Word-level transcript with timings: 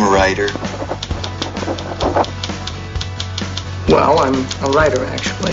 I'm 0.00 0.04
a 0.04 0.10
writer. 0.10 0.46
Well, 3.88 4.20
I'm 4.20 4.36
a 4.62 4.70
writer, 4.70 5.04
actually. 5.06 5.52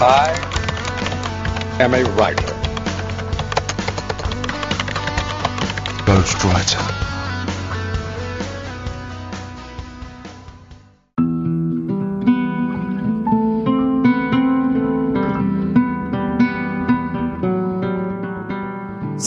I 0.00 0.34
am 1.78 1.94
a 1.94 2.02
writer. 2.16 2.48
Ghostwriter. 6.06 6.99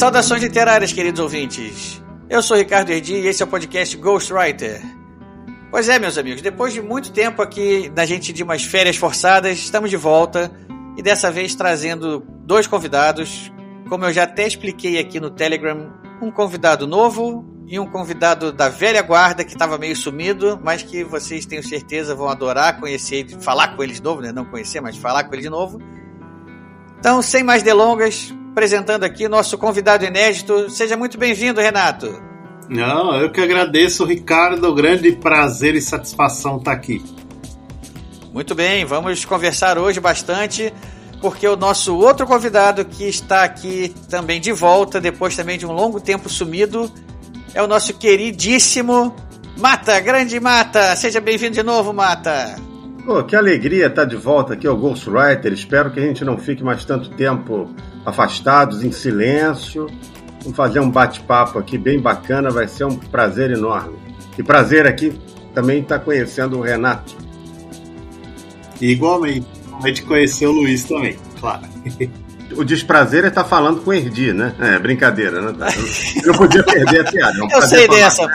Saudações 0.03 0.43
literárias, 0.43 0.91
queridos 0.91 1.21
ouvintes. 1.21 2.03
Eu 2.29 2.43
sou 2.43 2.57
Ricardo 2.57 2.89
Erdi 2.89 3.13
e 3.13 3.27
esse 3.27 3.41
é 3.41 3.45
o 3.45 3.47
podcast 3.47 3.95
Ghostwriter. 3.95 4.81
Pois 5.71 5.87
é, 5.87 5.97
meus 5.97 6.17
amigos, 6.17 6.41
depois 6.41 6.73
de 6.73 6.81
muito 6.81 7.13
tempo 7.13 7.41
aqui 7.41 7.87
da 7.87 8.05
gente 8.05 8.33
de 8.33 8.43
umas 8.43 8.65
férias 8.65 8.97
forçadas, 8.97 9.59
estamos 9.59 9.89
de 9.89 9.95
volta 9.95 10.51
e 10.97 11.01
dessa 11.01 11.31
vez 11.31 11.55
trazendo 11.55 12.21
dois 12.43 12.67
convidados. 12.67 13.49
Como 13.87 14.03
eu 14.03 14.11
já 14.11 14.23
até 14.23 14.45
expliquei 14.45 14.99
aqui 14.99 15.21
no 15.21 15.29
Telegram, 15.29 15.93
um 16.21 16.29
convidado 16.29 16.85
novo 16.85 17.45
e 17.65 17.79
um 17.79 17.89
convidado 17.89 18.51
da 18.51 18.67
velha 18.67 19.01
guarda 19.01 19.45
que 19.45 19.53
estava 19.53 19.77
meio 19.77 19.95
sumido, 19.95 20.59
mas 20.61 20.83
que 20.83 21.01
vocês 21.05 21.45
tenho 21.45 21.63
certeza 21.63 22.13
vão 22.13 22.27
adorar 22.27 22.77
conhecer, 22.77 23.25
falar 23.39 23.69
com 23.77 23.81
ele 23.81 23.93
de 23.93 24.03
novo, 24.03 24.19
né? 24.19 24.33
Não 24.33 24.43
conhecer, 24.43 24.81
mas 24.81 24.97
falar 24.97 25.23
com 25.23 25.33
ele 25.33 25.43
de 25.43 25.49
novo. 25.49 25.79
Então, 26.99 27.21
sem 27.21 27.41
mais 27.41 27.63
delongas, 27.63 28.33
apresentando 28.53 29.03
aqui 29.03 29.27
nosso 29.27 29.57
convidado 29.57 30.05
inédito. 30.05 30.69
Seja 30.69 30.95
muito 30.95 31.17
bem-vindo, 31.17 31.59
Renato. 31.59 32.21
Não, 32.69 33.19
eu 33.19 33.31
que 33.31 33.41
agradeço, 33.41 34.05
Ricardo. 34.05 34.73
Grande 34.75 35.11
prazer 35.11 35.73
e 35.73 35.81
satisfação 35.81 36.57
estar 36.57 36.71
aqui. 36.71 37.03
Muito 38.31 38.53
bem, 38.53 38.85
vamos 38.85 39.25
conversar 39.25 39.79
hoje 39.79 39.99
bastante, 39.99 40.71
porque 41.19 41.47
o 41.47 41.55
nosso 41.55 41.95
outro 41.97 42.27
convidado 42.27 42.85
que 42.85 43.05
está 43.05 43.43
aqui 43.43 43.93
também 44.07 44.39
de 44.39 44.51
volta, 44.51 45.01
depois 45.01 45.35
também 45.35 45.57
de 45.57 45.65
um 45.65 45.71
longo 45.71 45.99
tempo 45.99 46.29
sumido, 46.29 46.91
é 47.55 47.61
o 47.61 47.67
nosso 47.67 47.93
queridíssimo 47.95 49.15
Mata, 49.57 49.99
grande 49.99 50.39
Mata. 50.39 50.95
Seja 50.95 51.19
bem-vindo 51.19 51.53
de 51.53 51.63
novo, 51.63 51.91
Mata. 51.91 52.55
Pô, 53.03 53.23
que 53.23 53.35
alegria 53.35 53.87
estar 53.87 54.05
de 54.05 54.15
volta 54.15 54.53
aqui 54.53 54.67
ao 54.67 54.77
Ghostwriter. 54.77 55.51
Espero 55.51 55.91
que 55.91 55.99
a 55.99 56.03
gente 56.03 56.23
não 56.23 56.37
fique 56.37 56.63
mais 56.63 56.85
tanto 56.85 57.09
tempo 57.09 57.69
afastados, 58.05 58.83
em 58.83 58.91
silêncio. 58.91 59.87
Vamos 60.41 60.57
fazer 60.57 60.79
um 60.79 60.89
bate-papo 60.89 61.57
aqui 61.57 61.77
bem 61.77 61.99
bacana, 61.99 62.49
vai 62.49 62.67
ser 62.67 62.85
um 62.85 62.97
prazer 62.97 63.51
enorme. 63.51 63.97
E 64.37 64.43
prazer 64.43 64.85
aqui 64.85 65.13
também 65.53 65.81
estar 65.81 65.99
conhecendo 65.99 66.57
o 66.57 66.61
Renato. 66.61 67.15
E 68.81 68.91
igualmente, 68.91 69.47
a 69.81 69.87
gente 69.87 70.01
conheceu 70.03 70.49
o 70.49 70.53
Luiz 70.53 70.83
também, 70.83 71.17
claro. 71.39 71.63
O 72.55 72.63
desprazer 72.63 73.23
é 73.23 73.29
estar 73.29 73.45
falando 73.45 73.81
com 73.81 73.89
o 73.89 73.93
Erdi, 73.93 74.33
né? 74.33 74.53
É, 74.59 74.77
brincadeira, 74.77 75.41
né? 75.41 75.53
Eu 76.23 76.27
não 76.27 76.37
podia 76.37 76.63
perder 76.63 77.07
a 77.07 77.11
piada. 77.11 77.37
É 77.39 77.43
um 77.43 77.49
Eu 77.49 77.61
sei 77.61 77.87
dessa. 77.87 78.27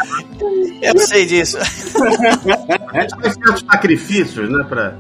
Eu 0.83 0.99
sei 0.99 1.27
disso. 1.27 1.59
A 1.59 3.01
gente 3.01 3.21
faz 3.21 3.35
certos 3.35 3.65
sacrifícios, 3.71 4.51
né? 4.51 4.65
Pra... 4.69 4.97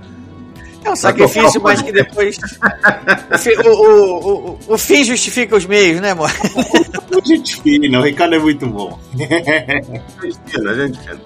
É 0.89 0.93
um 0.93 0.97
sacrifício, 0.97 1.61
mas 1.63 1.83
que 1.83 1.93
depois. 1.93 2.39
o, 3.65 3.69
o, 3.69 4.51
o, 4.51 4.59
o, 4.69 4.79
fim 4.79 5.05
justifica 5.05 5.55
os 5.55 5.67
meios, 5.67 6.01
né, 6.01 6.13
amor? 6.13 6.31
Gente 7.25 7.61
fina, 7.61 8.01
o 8.01 8.03
Ricardo 8.03 8.37
é 8.37 8.39
muito 8.39 8.67
bom. 8.67 8.99
Gente 9.15 10.39
fina, 10.47 10.75
gente 10.75 10.99
fina. 10.99 11.21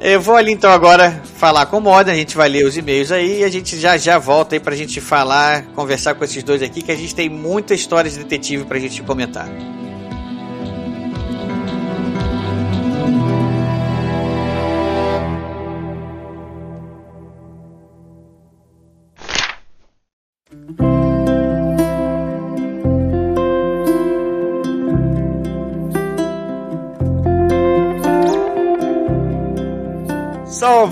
Eu 0.00 0.20
vou 0.20 0.34
ali 0.34 0.52
então 0.52 0.70
agora 0.70 1.22
falar 1.36 1.66
com 1.66 1.78
o 1.78 1.80
Moda, 1.80 2.10
a 2.10 2.14
gente 2.14 2.36
vai 2.36 2.48
ler 2.48 2.66
os 2.66 2.76
e-mails 2.76 3.12
aí 3.12 3.40
e 3.40 3.44
a 3.44 3.48
gente 3.48 3.78
já 3.78 3.96
já 3.96 4.18
volta 4.18 4.56
aí 4.56 4.60
pra 4.60 4.74
gente 4.74 5.00
falar, 5.00 5.62
conversar 5.76 6.14
com 6.14 6.24
esses 6.24 6.42
dois 6.42 6.60
aqui, 6.60 6.82
que 6.82 6.90
a 6.90 6.96
gente 6.96 7.14
tem 7.14 7.28
muita 7.28 7.72
história 7.72 8.10
de 8.10 8.18
detetive 8.18 8.64
pra 8.64 8.80
gente 8.80 9.00
comentar. 9.02 9.48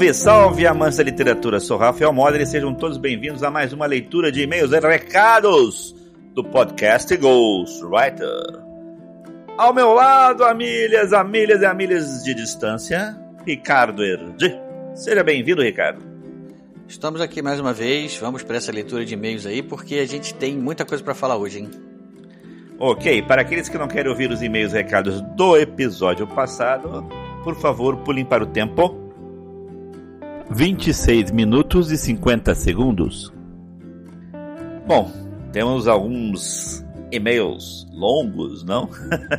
Salve, 0.01 0.15
salve, 0.15 0.67
amantes 0.67 0.97
da 0.97 1.05
literatura. 1.05 1.61
Sou 1.61 1.77
Rafael 1.77 2.11
Moder 2.11 2.41
e 2.41 2.47
sejam 2.47 2.73
todos 2.73 2.97
bem-vindos 2.97 3.43
a 3.43 3.51
mais 3.51 3.71
uma 3.75 3.85
leitura 3.85 4.33
de 4.33 4.41
e-mails 4.41 4.73
e 4.73 4.81
recados 4.81 5.95
do 6.33 6.43
podcast 6.43 7.15
Ghostwriter. 7.19 8.63
Ao 9.59 9.75
meu 9.75 9.93
lado, 9.93 10.43
amilhas, 10.43 11.13
amilhas 11.13 11.61
e 11.61 11.67
amilhas 11.67 12.25
de 12.25 12.33
distância, 12.33 13.15
Ricardo 13.47 14.03
Erdi. 14.03 14.59
Seja 14.95 15.23
bem-vindo, 15.23 15.61
Ricardo. 15.61 16.03
Estamos 16.89 17.21
aqui 17.21 17.43
mais 17.43 17.61
uma 17.61 17.75
vez, 17.75 18.17
vamos 18.17 18.43
para 18.43 18.57
essa 18.57 18.73
leitura 18.73 19.05
de 19.05 19.13
e-mails 19.13 19.45
aí, 19.45 19.63
porque 19.63 19.97
a 19.97 20.07
gente 20.07 20.33
tem 20.33 20.57
muita 20.57 20.87
coisa 20.87 21.05
para 21.05 21.15
falar 21.15 21.37
hoje, 21.37 21.59
hein? 21.59 21.71
Ok, 22.79 23.21
para 23.25 23.43
aqueles 23.43 23.69
que 23.69 23.77
não 23.77 23.87
querem 23.87 24.11
ouvir 24.11 24.31
os 24.31 24.41
e-mails 24.41 24.73
e 24.73 24.77
recados 24.77 25.21
do 25.37 25.59
episódio 25.59 26.27
passado, 26.27 27.07
por 27.45 27.55
favor, 27.61 27.99
pulem 27.99 28.25
para 28.25 28.43
o 28.43 28.47
tempo 28.47 29.00
26 30.51 31.31
minutos 31.31 31.93
e 31.93 31.97
50 31.97 32.55
segundos. 32.57 33.33
Bom, 34.87 35.11
temos 35.53 35.87
alguns 35.87 36.85
e-mails 37.13 37.87
longos, 37.93 38.65
não? 38.65 38.89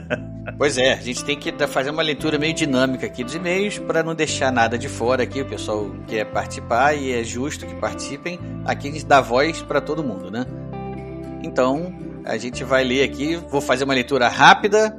pois 0.57 0.77
é, 0.77 0.93
a 0.93 1.01
gente 1.01 1.25
tem 1.25 1.37
que 1.37 1.51
fazer 1.67 1.89
uma 1.89 2.01
leitura 2.01 2.39
meio 2.39 2.53
dinâmica 2.53 3.05
aqui 3.05 3.25
dos 3.25 3.35
e-mails 3.35 3.77
para 3.77 4.01
não 4.01 4.15
deixar 4.15 4.53
nada 4.53 4.77
de 4.77 4.87
fora 4.87 5.23
aqui. 5.23 5.41
O 5.41 5.45
pessoal 5.45 5.91
quer 6.07 6.25
participar 6.25 6.93
e 6.93 7.11
é 7.11 7.23
justo 7.23 7.65
que 7.65 7.75
participem. 7.75 8.39
Aqui 8.63 8.87
a 8.87 8.91
gente 8.91 9.05
dá 9.05 9.19
voz 9.19 9.61
para 9.61 9.81
todo 9.81 10.03
mundo, 10.03 10.31
né? 10.31 10.45
Então, 11.43 11.93
a 12.23 12.37
gente 12.37 12.63
vai 12.63 12.85
ler 12.85 13.03
aqui. 13.03 13.35
Vou 13.35 13.59
fazer 13.59 13.83
uma 13.83 13.93
leitura 13.93 14.29
rápida 14.29 14.97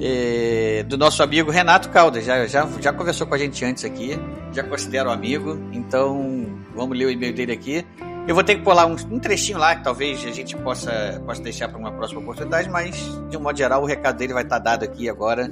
é, 0.00 0.84
do 0.88 0.96
nosso 0.96 1.22
amigo 1.22 1.50
Renato 1.50 1.88
Caldas. 1.90 2.24
Já, 2.24 2.46
já, 2.46 2.68
já 2.80 2.92
conversou 2.92 3.26
com 3.26 3.34
a 3.34 3.38
gente 3.38 3.64
antes 3.64 3.84
aqui, 3.84 4.18
já 4.52 4.62
considero 4.62 5.10
amigo, 5.10 5.58
então 5.72 6.46
vamos 6.74 6.96
ler 6.96 7.06
o 7.06 7.10
e-mail 7.10 7.34
dele 7.34 7.52
aqui. 7.52 7.84
Eu 8.26 8.34
vou 8.34 8.44
ter 8.44 8.54
que 8.54 8.62
pular 8.62 8.86
um, 8.86 8.96
um 9.10 9.18
trechinho 9.18 9.58
lá 9.58 9.74
que 9.74 9.82
talvez 9.82 10.24
a 10.24 10.30
gente 10.30 10.56
possa, 10.56 11.20
possa 11.26 11.42
deixar 11.42 11.68
para 11.68 11.78
uma 11.78 11.90
próxima 11.90 12.20
oportunidade, 12.20 12.70
mas 12.70 12.94
de 13.28 13.36
um 13.36 13.40
modo 13.40 13.58
geral 13.58 13.82
o 13.82 13.86
recado 13.86 14.16
dele 14.16 14.32
vai 14.32 14.44
estar 14.44 14.60
dado 14.60 14.84
aqui 14.84 15.08
agora 15.08 15.50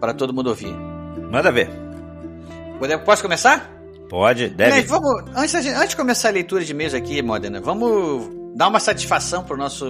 para 0.00 0.14
todo 0.14 0.32
mundo 0.32 0.48
ouvir. 0.48 0.74
Manda 1.30 1.50
ver. 1.50 1.70
Posso 3.04 3.22
começar? 3.22 3.70
Pode, 4.08 4.48
deve. 4.50 4.76
Mas 4.76 4.86
vamos, 4.86 5.24
antes, 5.34 5.54
antes 5.54 5.88
de 5.90 5.96
começar 5.96 6.28
a 6.28 6.32
leitura 6.32 6.64
de 6.64 6.70
e-mails 6.70 6.94
aqui, 6.94 7.22
Modena, 7.22 7.60
vamos 7.60 8.28
dar 8.54 8.68
uma 8.68 8.78
satisfação 8.78 9.42
pro 9.42 9.56
nosso 9.56 9.86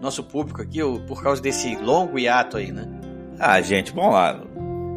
nosso 0.00 0.22
público 0.22 0.62
aqui 0.62 0.80
por 1.06 1.22
causa 1.22 1.42
desse 1.42 1.76
longo 1.76 2.18
hiato 2.18 2.56
aí, 2.56 2.72
né? 2.72 2.86
Ah, 3.38 3.60
gente, 3.60 3.92
vamos 3.92 4.14
lá. 4.14 4.40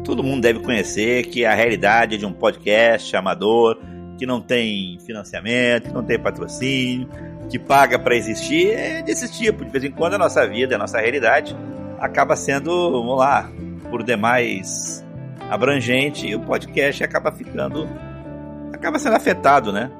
Todo 0.04 0.22
mundo 0.22 0.42
deve 0.42 0.60
conhecer 0.60 1.26
que 1.26 1.44
a 1.44 1.54
realidade 1.54 2.18
de 2.18 2.26
um 2.26 2.32
podcast 2.32 3.14
amador, 3.16 3.78
que 4.18 4.26
não 4.26 4.40
tem 4.40 4.98
financiamento, 5.00 5.88
que 5.88 5.94
não 5.94 6.02
tem 6.02 6.18
patrocínio, 6.18 7.08
que 7.48 7.58
paga 7.58 7.98
para 7.98 8.16
existir, 8.16 8.70
é 8.70 9.02
desse 9.02 9.30
tipo. 9.30 9.64
De 9.64 9.70
vez 9.70 9.84
em 9.84 9.90
quando 9.90 10.14
a 10.14 10.18
nossa 10.18 10.46
vida, 10.46 10.74
a 10.74 10.78
nossa 10.78 10.98
realidade 10.98 11.56
acaba 12.00 12.34
sendo, 12.34 12.90
vamos 12.90 13.18
lá, 13.18 13.48
por 13.90 14.02
demais 14.02 15.04
abrangente 15.50 16.26
e 16.26 16.34
o 16.34 16.40
podcast 16.40 17.04
acaba 17.04 17.30
ficando, 17.30 17.88
acaba 18.72 18.98
sendo 18.98 19.16
afetado, 19.16 19.72
né? 19.72 19.90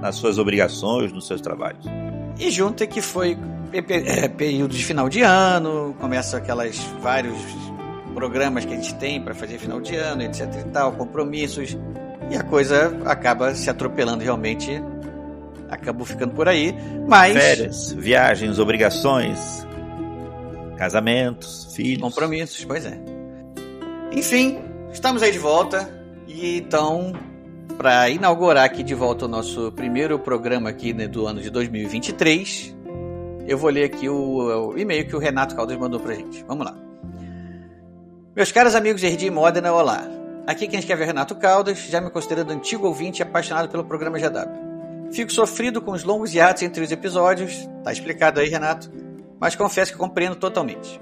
Nas 0.00 0.16
suas 0.16 0.38
obrigações, 0.38 1.12
nos 1.12 1.26
seus 1.26 1.40
trabalhos. 1.40 1.84
E 2.38 2.50
junto 2.50 2.82
é 2.84 2.86
que 2.86 3.00
foi 3.00 3.32
é, 3.32 3.36
período 4.36 4.74
de 4.74 4.84
final 4.84 5.08
de 5.08 5.22
ano, 5.22 5.94
começa 5.98 6.36
aquelas 6.36 6.76
vários 7.00 7.38
programas 8.14 8.64
que 8.64 8.72
a 8.72 8.76
gente 8.76 8.94
tem 8.96 9.20
para 9.20 9.34
fazer 9.34 9.58
final 9.58 9.80
de 9.80 9.96
ano, 9.96 10.22
etc 10.22 10.46
e 10.66 10.70
tal, 10.70 10.92
compromissos, 10.92 11.76
e 12.30 12.36
a 12.36 12.42
coisa 12.42 13.00
acaba 13.06 13.54
se 13.54 13.70
atropelando 13.70 14.22
realmente, 14.22 14.82
acabou 15.68 16.04
ficando 16.04 16.34
por 16.34 16.48
aí, 16.48 16.74
mas... 17.08 17.34
Férias, 17.34 17.92
viagens, 17.92 18.58
obrigações, 18.58 19.66
casamentos, 20.76 21.72
filhos... 21.74 22.02
Compromissos, 22.02 22.64
pois 22.64 22.84
é. 22.84 22.98
Enfim, 24.12 24.58
estamos 24.92 25.22
aí 25.22 25.32
de 25.32 25.38
volta, 25.38 25.88
e 26.26 26.58
então, 26.58 27.12
para 27.76 28.10
inaugurar 28.10 28.64
aqui 28.64 28.82
de 28.82 28.94
volta 28.94 29.24
o 29.24 29.28
nosso 29.28 29.72
primeiro 29.72 30.18
programa 30.18 30.68
aqui 30.70 30.92
né, 30.92 31.08
do 31.08 31.26
ano 31.26 31.40
de 31.40 31.50
2023, 31.50 32.76
eu 33.50 33.58
vou 33.58 33.68
ler 33.68 33.82
aqui 33.82 34.08
o, 34.08 34.70
o 34.70 34.78
e-mail 34.78 35.08
que 35.08 35.16
o 35.16 35.18
Renato 35.18 35.56
Caldas 35.56 35.76
mandou 35.76 35.98
pra 35.98 36.14
gente. 36.14 36.44
Vamos 36.46 36.64
lá. 36.64 36.72
Meus 38.34 38.52
caros 38.52 38.76
amigos 38.76 39.02
Erdi 39.02 39.26
e 39.26 39.30
Modena, 39.30 39.72
olá. 39.72 40.06
Aqui 40.46 40.68
quem 40.68 40.78
escreve 40.78 41.02
é 41.02 41.06
Renato 41.06 41.34
Caldas, 41.34 41.80
já 41.80 42.00
me 42.00 42.10
considerando 42.10 42.52
antigo 42.52 42.86
ouvinte 42.86 43.18
e 43.18 43.22
apaixonado 43.24 43.68
pelo 43.68 43.84
programa 43.84 44.20
GW. 44.20 45.10
Fico 45.12 45.32
sofrido 45.32 45.82
com 45.82 45.90
os 45.90 46.04
longos 46.04 46.32
hiatos 46.32 46.62
entre 46.62 46.84
os 46.84 46.92
episódios, 46.92 47.68
tá 47.82 47.90
explicado 47.90 48.38
aí, 48.38 48.48
Renato, 48.48 48.88
mas 49.40 49.56
confesso 49.56 49.90
que 49.90 49.98
compreendo 49.98 50.36
totalmente. 50.36 51.00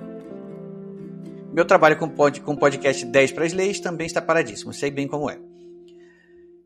Meu 1.53 1.67
trabalho 1.67 1.99
com 1.99 2.07
o 2.07 2.57
podcast 2.57 3.05
10 3.05 3.33
para 3.33 3.45
as 3.45 3.53
leis 3.53 3.79
também 3.79 4.07
está 4.07 4.23
paradíssimo, 4.23 4.73
sei 4.73 4.91
bem 4.91 5.07
como 5.07 5.29
é. 5.29 5.39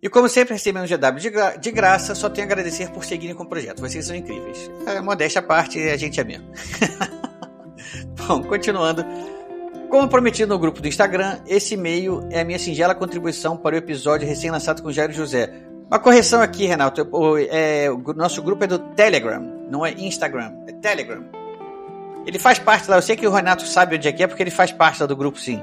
E 0.03 0.09
como 0.09 0.29
sempre 0.29 0.55
recebendo 0.55 0.89
GW 0.89 1.21
de, 1.21 1.31
gra 1.31 1.57
de 1.57 1.71
graça, 1.71 2.13
só 2.17 2.29
tenho 2.29 2.49
a 2.49 2.51
agradecer 2.51 2.91
por 2.91 3.05
seguirem 3.05 3.37
com 3.37 3.45
o 3.45 3.47
projeto. 3.47 3.81
Vocês 3.81 4.05
são 4.05 4.17
incríveis. 4.17 4.69
É, 4.85 5.01
modéstia 5.01 5.39
à 5.39 5.43
parte, 5.43 5.79
a 5.79 5.97
gente 5.97 6.21
é 6.21 6.25
mesmo. 6.25 6.45
Bom, 8.27 8.43
continuando. 8.43 9.05
Como 9.89 10.09
prometido 10.09 10.53
no 10.53 10.59
grupo 10.59 10.81
do 10.81 10.89
Instagram, 10.89 11.39
esse 11.47 11.75
e-mail 11.75 12.27
é 12.33 12.41
a 12.41 12.45
minha 12.45 12.59
singela 12.59 12.97
contribuição 12.97 13.57
para 13.57 13.77
o 13.77 13.79
episódio 13.79 14.27
recém-lançado 14.27 14.83
com 14.83 14.91
Jairo 14.91 15.13
José. 15.13 15.53
Uma 15.87 16.01
correção 16.01 16.43
aqui, 16.43 16.67
Renato. 16.67 17.07
O, 17.13 17.39
é, 17.39 17.89
o 17.89 18.13
nosso 18.13 18.43
grupo 18.43 18.65
é 18.65 18.67
do 18.67 18.81
Telegram, 18.81 19.41
não 19.71 19.87
é 19.87 19.93
Instagram, 19.93 20.53
é 20.67 20.73
Telegram. 20.73 21.23
Ele 22.27 22.41
faz 22.41 22.59
parte 22.59 22.91
lá, 22.91 22.97
eu 22.97 23.03
sei 23.03 23.15
que 23.15 23.27
o 23.27 23.31
Renato 23.31 23.65
sabe 23.67 23.95
onde 23.97 24.09
é 24.09 24.13
que 24.13 24.23
é, 24.25 24.27
porque 24.27 24.43
ele 24.43 24.51
faz 24.51 24.73
parte 24.73 25.01
lá 25.01 25.07
do 25.07 25.15
grupo, 25.15 25.39
sim. 25.39 25.63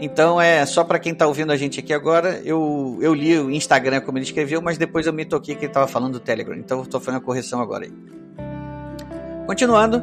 Então 0.00 0.40
é 0.40 0.64
só 0.64 0.84
para 0.84 0.98
quem 0.98 1.14
tá 1.14 1.26
ouvindo 1.26 1.50
a 1.50 1.56
gente 1.56 1.80
aqui 1.80 1.92
agora, 1.92 2.40
eu, 2.44 2.98
eu 3.00 3.12
li 3.12 3.36
o 3.38 3.50
Instagram 3.50 4.00
como 4.00 4.16
ele 4.16 4.24
escreveu, 4.24 4.62
mas 4.62 4.78
depois 4.78 5.06
eu 5.06 5.12
me 5.12 5.24
toquei 5.24 5.56
que 5.56 5.64
ele 5.64 5.72
tava 5.72 5.88
falando 5.88 6.12
do 6.14 6.20
Telegram. 6.20 6.56
Então 6.56 6.78
eu 6.78 6.86
tô 6.86 7.00
fazendo 7.00 7.20
a 7.20 7.24
correção 7.24 7.60
agora 7.60 7.84
aí. 7.84 7.92
Continuando, 9.46 10.02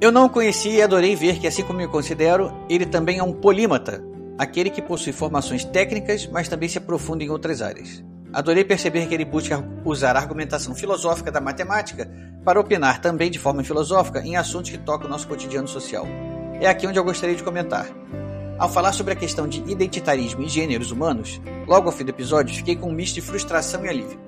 eu 0.00 0.12
não 0.12 0.28
conheci 0.28 0.70
e 0.70 0.82
adorei 0.82 1.16
ver 1.16 1.38
que, 1.38 1.46
assim 1.46 1.62
como 1.62 1.78
me 1.78 1.88
considero, 1.88 2.52
ele 2.68 2.86
também 2.86 3.18
é 3.18 3.22
um 3.22 3.32
polímata, 3.32 4.04
aquele 4.38 4.70
que 4.70 4.82
possui 4.82 5.12
formações 5.12 5.64
técnicas, 5.64 6.26
mas 6.26 6.48
também 6.48 6.68
se 6.68 6.78
aprofunda 6.78 7.24
em 7.24 7.30
outras 7.30 7.62
áreas. 7.62 8.04
Adorei 8.32 8.64
perceber 8.64 9.06
que 9.06 9.14
ele 9.14 9.24
busca 9.24 9.62
usar 9.84 10.16
a 10.16 10.20
argumentação 10.20 10.74
filosófica 10.74 11.30
da 11.30 11.40
matemática 11.40 12.10
para 12.44 12.58
opinar 12.58 13.00
também 13.00 13.30
de 13.30 13.38
forma 13.38 13.62
filosófica 13.62 14.20
em 14.20 14.36
assuntos 14.36 14.70
que 14.70 14.78
tocam 14.78 15.06
o 15.06 15.10
nosso 15.10 15.28
cotidiano 15.28 15.68
social. 15.68 16.06
É 16.60 16.66
aqui 16.66 16.86
onde 16.86 16.98
eu 16.98 17.04
gostaria 17.04 17.36
de 17.36 17.42
comentar. 17.42 17.86
Ao 18.62 18.68
falar 18.68 18.92
sobre 18.92 19.12
a 19.12 19.16
questão 19.16 19.48
de 19.48 19.58
identitarismo 19.68 20.40
e 20.40 20.48
gêneros 20.48 20.92
humanos, 20.92 21.40
logo 21.66 21.88
ao 21.88 21.92
fim 21.92 22.04
do 22.04 22.10
episódio 22.10 22.54
fiquei 22.54 22.76
com 22.76 22.90
um 22.90 22.92
misto 22.92 23.16
de 23.16 23.20
frustração 23.20 23.84
e 23.84 23.88
alívio. 23.88 24.20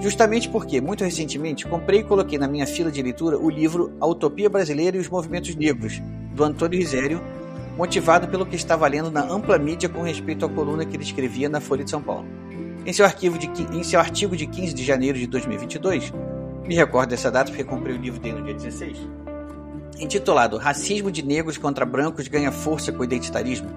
Justamente 0.00 0.48
porque, 0.48 0.80
muito 0.80 1.02
recentemente, 1.02 1.66
comprei 1.66 1.98
e 1.98 2.04
coloquei 2.04 2.38
na 2.38 2.46
minha 2.46 2.68
fila 2.68 2.88
de 2.88 3.02
leitura 3.02 3.36
o 3.36 3.50
livro 3.50 3.92
A 4.00 4.06
Utopia 4.06 4.48
Brasileira 4.48 4.96
e 4.96 5.00
os 5.00 5.08
Movimentos 5.08 5.56
Negros, 5.56 6.00
do 6.32 6.44
Antônio 6.44 6.78
Risério, 6.78 7.20
motivado 7.76 8.28
pelo 8.28 8.46
que 8.46 8.54
estava 8.54 8.86
lendo 8.86 9.10
na 9.10 9.24
ampla 9.24 9.58
mídia 9.58 9.88
com 9.88 10.02
respeito 10.02 10.46
à 10.46 10.48
coluna 10.48 10.84
que 10.84 10.94
ele 10.94 11.02
escrevia 11.02 11.48
na 11.48 11.60
Folha 11.60 11.82
de 11.82 11.90
São 11.90 12.00
Paulo. 12.00 12.28
Em 12.86 12.92
seu, 12.92 13.04
de, 13.08 13.76
em 13.76 13.82
seu 13.82 13.98
artigo 13.98 14.36
de 14.36 14.46
15 14.46 14.72
de 14.72 14.84
janeiro 14.84 15.18
de 15.18 15.26
2022, 15.26 16.12
me 16.64 16.76
recordo 16.76 17.10
dessa 17.10 17.28
data 17.28 17.50
porque 17.50 17.64
comprei 17.64 17.96
o 17.96 18.00
livro 18.00 18.20
dele 18.20 18.38
no 18.38 18.44
dia 18.44 18.54
16, 18.54 18.98
intitulado 20.00 20.56
Racismo 20.56 21.10
de 21.10 21.22
Negros 21.22 21.58
contra 21.58 21.84
Brancos 21.84 22.26
ganha 22.26 22.50
força 22.50 22.90
com 22.90 23.00
o 23.00 23.04
identitarismo, 23.04 23.68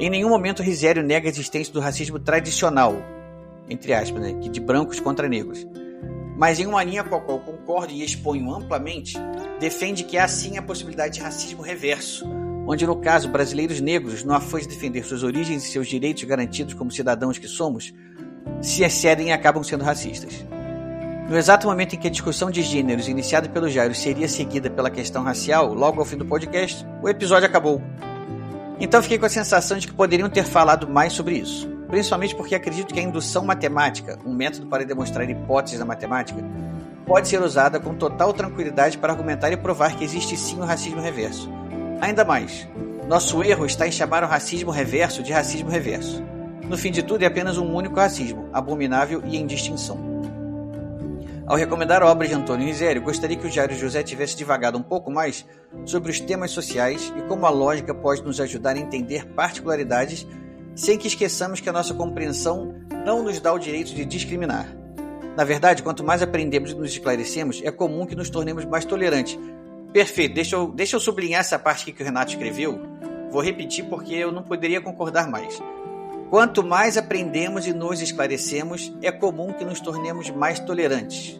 em 0.00 0.08
nenhum 0.08 0.30
momento 0.30 0.62
Risério 0.62 1.02
nega 1.02 1.28
a 1.28 1.30
existência 1.30 1.72
do 1.74 1.78
racismo 1.78 2.18
tradicional, 2.18 2.96
entre 3.68 3.92
aspas, 3.92 4.22
né, 4.22 4.32
de 4.32 4.58
brancos 4.58 4.98
contra 4.98 5.28
negros. 5.28 5.66
Mas 6.38 6.58
em 6.58 6.66
uma 6.66 6.82
linha 6.82 7.04
com 7.04 7.16
a 7.16 7.20
qual 7.20 7.38
concordo 7.40 7.92
e 7.92 8.02
exponho 8.02 8.50
amplamente, 8.50 9.18
defende 9.58 10.04
que 10.04 10.16
há 10.16 10.26
sim 10.26 10.56
a 10.56 10.62
possibilidade 10.62 11.16
de 11.16 11.20
racismo 11.20 11.60
reverso, 11.60 12.26
onde 12.66 12.86
no 12.86 12.96
caso 12.96 13.28
brasileiros 13.28 13.78
negros, 13.78 14.24
no 14.24 14.32
afã 14.32 14.58
de 14.58 14.68
defender 14.68 15.04
suas 15.04 15.22
origens 15.22 15.64
e 15.64 15.68
seus 15.70 15.86
direitos 15.86 16.24
garantidos 16.24 16.72
como 16.72 16.90
cidadãos 16.90 17.36
que 17.36 17.46
somos, 17.46 17.92
se 18.62 18.82
excedem 18.82 19.28
e 19.28 19.32
acabam 19.32 19.62
sendo 19.62 19.84
racistas. 19.84 20.46
No 21.30 21.38
exato 21.38 21.68
momento 21.68 21.94
em 21.94 21.96
que 21.96 22.08
a 22.08 22.10
discussão 22.10 22.50
de 22.50 22.60
gêneros 22.60 23.06
iniciada 23.06 23.48
pelo 23.48 23.70
Jairo 23.70 23.94
seria 23.94 24.26
seguida 24.26 24.68
pela 24.68 24.90
questão 24.90 25.22
racial, 25.22 25.72
logo 25.72 26.00
ao 26.00 26.04
fim 26.04 26.16
do 26.16 26.26
podcast, 26.26 26.84
o 27.00 27.08
episódio 27.08 27.46
acabou. 27.46 27.80
Então 28.80 29.00
fiquei 29.00 29.16
com 29.16 29.26
a 29.26 29.28
sensação 29.28 29.78
de 29.78 29.86
que 29.86 29.94
poderiam 29.94 30.28
ter 30.28 30.42
falado 30.42 30.88
mais 30.88 31.12
sobre 31.12 31.38
isso, 31.38 31.68
principalmente 31.86 32.34
porque 32.34 32.56
acredito 32.56 32.92
que 32.92 32.98
a 32.98 33.02
indução 33.04 33.44
matemática, 33.44 34.18
um 34.26 34.34
método 34.34 34.66
para 34.66 34.84
demonstrar 34.84 35.30
hipóteses 35.30 35.78
da 35.78 35.84
matemática, 35.84 36.44
pode 37.06 37.28
ser 37.28 37.40
usada 37.40 37.78
com 37.78 37.94
total 37.94 38.32
tranquilidade 38.32 38.98
para 38.98 39.12
argumentar 39.12 39.52
e 39.52 39.56
provar 39.56 39.94
que 39.94 40.02
existe 40.02 40.36
sim 40.36 40.58
o 40.58 40.64
racismo 40.64 41.00
reverso. 41.00 41.48
Ainda 42.00 42.24
mais, 42.24 42.66
nosso 43.06 43.40
erro 43.44 43.66
está 43.66 43.86
em 43.86 43.92
chamar 43.92 44.24
o 44.24 44.26
racismo 44.26 44.72
reverso 44.72 45.22
de 45.22 45.32
racismo 45.32 45.70
reverso. 45.70 46.24
No 46.68 46.76
fim 46.76 46.90
de 46.90 47.04
tudo, 47.04 47.22
é 47.22 47.26
apenas 47.26 47.56
um 47.56 47.72
único 47.72 47.94
racismo, 47.94 48.48
abominável 48.52 49.22
e 49.24 49.36
em 49.36 49.46
distinção. 49.46 50.09
Ao 51.50 51.56
recomendar 51.56 52.00
a 52.00 52.06
obra 52.06 52.28
de 52.28 52.34
Antônio 52.34 52.64
Risério, 52.64 53.02
gostaria 53.02 53.36
que 53.36 53.44
o 53.44 53.50
Jairo 53.50 53.74
José 53.74 54.04
tivesse 54.04 54.36
divagado 54.36 54.78
um 54.78 54.82
pouco 54.84 55.10
mais 55.10 55.44
sobre 55.84 56.08
os 56.08 56.20
temas 56.20 56.52
sociais 56.52 57.12
e 57.16 57.22
como 57.22 57.44
a 57.44 57.50
lógica 57.50 57.92
pode 57.92 58.22
nos 58.22 58.38
ajudar 58.38 58.76
a 58.76 58.78
entender 58.78 59.26
particularidades 59.26 60.24
sem 60.76 60.96
que 60.96 61.08
esqueçamos 61.08 61.58
que 61.58 61.68
a 61.68 61.72
nossa 61.72 61.92
compreensão 61.92 62.72
não 63.04 63.24
nos 63.24 63.40
dá 63.40 63.52
o 63.52 63.58
direito 63.58 63.92
de 63.92 64.04
discriminar. 64.04 64.72
Na 65.36 65.42
verdade, 65.42 65.82
quanto 65.82 66.04
mais 66.04 66.22
aprendemos 66.22 66.70
e 66.70 66.74
nos 66.76 66.92
esclarecemos, 66.92 67.60
é 67.64 67.72
comum 67.72 68.06
que 68.06 68.14
nos 68.14 68.30
tornemos 68.30 68.64
mais 68.64 68.84
tolerantes. 68.84 69.36
Perfeito, 69.92 70.36
deixa 70.36 70.54
eu, 70.54 70.68
deixa 70.68 70.94
eu 70.94 71.00
sublinhar 71.00 71.40
essa 71.40 71.58
parte 71.58 71.90
que 71.90 72.00
o 72.00 72.06
Renato 72.06 72.30
escreveu. 72.30 72.80
Vou 73.28 73.42
repetir 73.42 73.86
porque 73.86 74.14
eu 74.14 74.30
não 74.30 74.44
poderia 74.44 74.80
concordar 74.80 75.28
mais. 75.28 75.60
Quanto 76.30 76.62
mais 76.62 76.96
aprendemos 76.96 77.66
e 77.66 77.72
nos 77.72 78.00
esclarecemos, 78.00 78.92
é 79.02 79.10
comum 79.10 79.52
que 79.52 79.64
nos 79.64 79.80
tornemos 79.80 80.30
mais 80.30 80.60
tolerantes. 80.60 81.39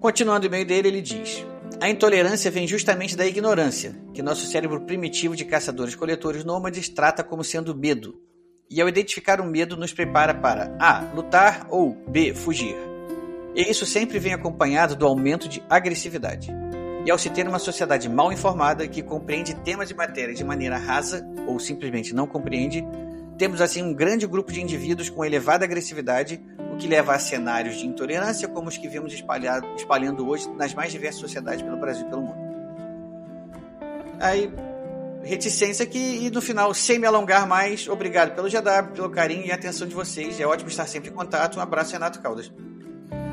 Continuando 0.00 0.46
o 0.46 0.50
meio 0.50 0.64
dele, 0.64 0.88
ele 0.88 1.02
diz: 1.02 1.44
A 1.80 1.88
intolerância 1.88 2.50
vem 2.50 2.68
justamente 2.68 3.16
da 3.16 3.26
ignorância, 3.26 3.96
que 4.14 4.22
nosso 4.22 4.46
cérebro 4.46 4.82
primitivo 4.82 5.34
de 5.34 5.44
caçadores-coletores 5.44 6.44
nômades 6.44 6.88
trata 6.88 7.24
como 7.24 7.42
sendo 7.42 7.76
medo. 7.76 8.20
E 8.70 8.80
ao 8.80 8.88
identificar 8.88 9.40
o 9.40 9.46
medo, 9.46 9.76
nos 9.76 9.92
prepara 9.92 10.34
para 10.34 10.76
A. 10.78 11.00
lutar 11.14 11.66
ou 11.70 11.96
B. 12.08 12.32
fugir. 12.32 12.76
E 13.56 13.62
isso 13.62 13.84
sempre 13.84 14.20
vem 14.20 14.34
acompanhado 14.34 14.94
do 14.94 15.06
aumento 15.06 15.48
de 15.48 15.62
agressividade. 15.68 16.48
E 17.04 17.10
ao 17.10 17.18
se 17.18 17.30
ter 17.30 17.48
uma 17.48 17.58
sociedade 17.58 18.08
mal 18.08 18.32
informada 18.32 18.86
que 18.86 19.02
compreende 19.02 19.54
temas 19.54 19.90
e 19.90 19.94
matérias 19.94 20.38
de 20.38 20.44
maneira 20.44 20.76
rasa 20.76 21.26
ou 21.46 21.58
simplesmente 21.58 22.14
não 22.14 22.26
compreende, 22.26 22.84
temos 23.38 23.60
assim 23.60 23.82
um 23.82 23.94
grande 23.94 24.26
grupo 24.26 24.52
de 24.52 24.60
indivíduos 24.60 25.08
com 25.08 25.24
elevada 25.24 25.64
agressividade, 25.64 26.40
que 26.78 26.86
leva 26.86 27.14
a 27.14 27.18
cenários 27.18 27.76
de 27.76 27.86
intolerância 27.86 28.46
como 28.48 28.68
os 28.68 28.76
que 28.76 28.88
vemos 28.88 29.12
espalhando 29.12 30.28
hoje 30.28 30.48
nas 30.56 30.72
mais 30.74 30.92
diversas 30.92 31.20
sociedades 31.20 31.62
pelo 31.62 31.76
Brasil 31.76 32.06
e 32.06 32.10
pelo 32.10 32.22
mundo. 32.22 32.48
Aí, 34.20 34.52
reticência 35.22 35.84
aqui 35.84 36.26
e 36.26 36.30
no 36.30 36.40
final, 36.40 36.72
sem 36.72 36.98
me 36.98 37.06
alongar 37.06 37.46
mais, 37.46 37.88
obrigado 37.88 38.34
pelo 38.34 38.48
GW, 38.48 38.92
pelo 38.94 39.10
carinho 39.10 39.46
e 39.46 39.52
atenção 39.52 39.86
de 39.86 39.94
vocês. 39.94 40.38
É 40.40 40.46
ótimo 40.46 40.68
estar 40.68 40.86
sempre 40.86 41.10
em 41.10 41.12
contato. 41.12 41.58
Um 41.58 41.62
abraço, 41.62 41.92
Renato 41.92 42.20
Caldas. 42.20 42.52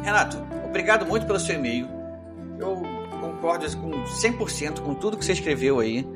Renato, 0.03 0.37
obrigado 0.65 1.05
muito 1.05 1.25
pelo 1.25 1.39
seu 1.39 1.55
e-mail. 1.55 1.87
Eu 2.59 2.81
concordo 3.19 3.65
com 3.77 3.91
100% 3.91 4.81
com 4.81 4.93
tudo 4.93 5.17
que 5.17 5.25
você 5.25 5.33
escreveu 5.33 5.79
aí. 5.79 6.07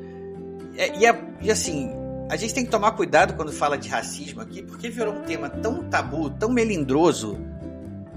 É, 0.76 0.96
e, 0.96 1.46
e 1.46 1.50
assim, 1.50 1.90
a 2.30 2.36
gente 2.36 2.54
tem 2.54 2.64
que 2.64 2.70
tomar 2.70 2.92
cuidado 2.92 3.34
quando 3.34 3.52
fala 3.52 3.76
de 3.76 3.88
racismo 3.88 4.40
aqui, 4.40 4.62
porque 4.62 4.88
virou 4.88 5.12
um 5.12 5.22
tema 5.22 5.50
tão 5.50 5.82
tabu, 5.90 6.30
tão 6.30 6.48
melindroso, 6.48 7.36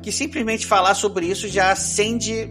que 0.04 0.12
simplesmente 0.12 0.68
falar 0.68 0.94
sobre 0.94 1.26
isso 1.26 1.48
já 1.48 1.72
acende. 1.72 2.48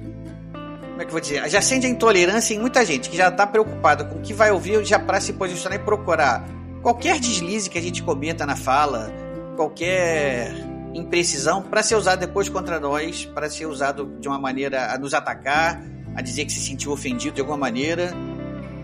Como 0.52 1.00
é 1.00 1.04
que 1.04 1.06
eu 1.06 1.12
vou 1.12 1.20
dizer? 1.20 1.48
Já 1.48 1.60
acende 1.60 1.86
a 1.86 1.88
intolerância 1.88 2.52
em 2.52 2.58
muita 2.58 2.84
gente 2.84 3.08
que 3.08 3.16
já 3.16 3.28
está 3.28 3.46
preocupada 3.46 4.04
com 4.04 4.18
o 4.18 4.20
que 4.20 4.34
vai 4.34 4.50
ouvir 4.50 4.84
já 4.84 4.98
para 4.98 5.20
se 5.20 5.34
posicionar 5.34 5.78
e 5.78 5.84
procurar 5.84 6.44
qualquer 6.82 7.20
deslize 7.20 7.70
que 7.70 7.78
a 7.78 7.82
gente 7.82 8.02
cometa 8.02 8.44
na 8.44 8.56
fala, 8.56 9.12
qualquer 9.54 10.52
imprecisão, 10.92 11.62
para 11.62 11.80
ser 11.84 11.94
usado 11.94 12.18
depois 12.18 12.48
contra 12.48 12.80
nós, 12.80 13.24
para 13.24 13.48
ser 13.48 13.66
usado 13.66 14.16
de 14.18 14.26
uma 14.26 14.38
maneira 14.38 14.92
a 14.92 14.98
nos 14.98 15.14
atacar, 15.14 15.80
a 16.16 16.20
dizer 16.20 16.44
que 16.44 16.52
se 16.52 16.60
sentiu 16.60 16.90
ofendido 16.90 17.36
de 17.36 17.40
alguma 17.40 17.56
maneira. 17.56 18.12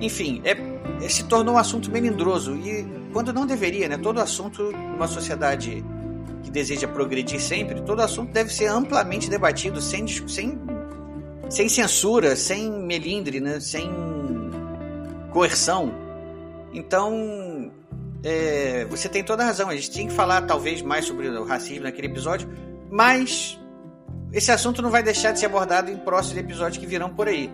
Enfim, 0.01 0.41
é 0.45 0.78
se 1.09 1.25
tornou 1.25 1.55
um 1.55 1.59
assunto 1.59 1.91
melindroso 1.91 2.55
e 2.57 2.87
quando 3.13 3.33
não 3.33 3.47
deveria, 3.47 3.89
né? 3.89 3.97
Todo 3.97 4.21
assunto 4.21 4.73
numa 4.73 5.07
sociedade 5.07 5.85
que 6.43 6.51
deseja 6.51 6.89
progredir 6.89 7.41
sempre, 7.41 7.81
todo 7.83 8.01
assunto 8.01 8.33
deve 8.33 8.53
ser 8.53 8.67
amplamente 8.67 9.29
debatido 9.29 9.81
sem, 9.81 10.07
sem, 10.07 10.59
sem 11.49 11.69
censura, 11.69 12.37
sem 12.37 12.71
melindre, 12.71 13.41
né? 13.41 13.61
sem 13.61 13.91
coerção. 15.33 15.93
Então, 16.73 17.71
é, 18.23 18.87
você 18.87 19.09
tem 19.09 19.23
toda 19.23 19.43
a 19.43 19.47
razão. 19.47 19.69
A 19.69 19.75
gente 19.75 19.91
tinha 19.91 20.07
que 20.07 20.15
falar 20.15 20.43
talvez 20.43 20.83
mais 20.83 21.05
sobre 21.05 21.29
o 21.29 21.45
racismo 21.45 21.85
naquele 21.85 22.09
episódio, 22.09 22.49
mas 22.91 23.59
esse 24.33 24.51
assunto 24.51 24.83
não 24.83 24.91
vai 24.91 25.03
deixar 25.03 25.33
de 25.33 25.39
ser 25.39 25.47
abordado 25.47 25.91
em 25.91 25.97
próximos 25.97 26.39
episódios 26.39 26.79
que 26.79 26.87
virão 26.87 27.11
por 27.11 27.29
aí. 27.29 27.51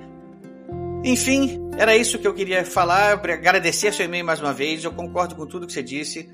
Enfim, 1.04 1.70
era 1.76 1.94
isso 1.94 2.18
que 2.18 2.26
eu 2.26 2.32
queria 2.32 2.64
falar. 2.64 3.12
Agradecer 3.12 3.92
seu 3.92 4.06
e-mail 4.06 4.24
mais 4.24 4.40
uma 4.40 4.54
vez. 4.54 4.82
Eu 4.82 4.90
concordo 4.90 5.34
com 5.34 5.46
tudo 5.46 5.66
que 5.66 5.72
você 5.72 5.82
disse. 5.82 6.30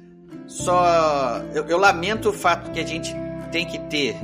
Só 0.47 1.43
eu, 1.53 1.67
eu 1.67 1.77
lamento 1.77 2.29
o 2.29 2.33
fato 2.33 2.71
que 2.71 2.79
a 2.79 2.87
gente 2.87 3.13
tem 3.51 3.67
que 3.67 3.81
ter 3.81 4.15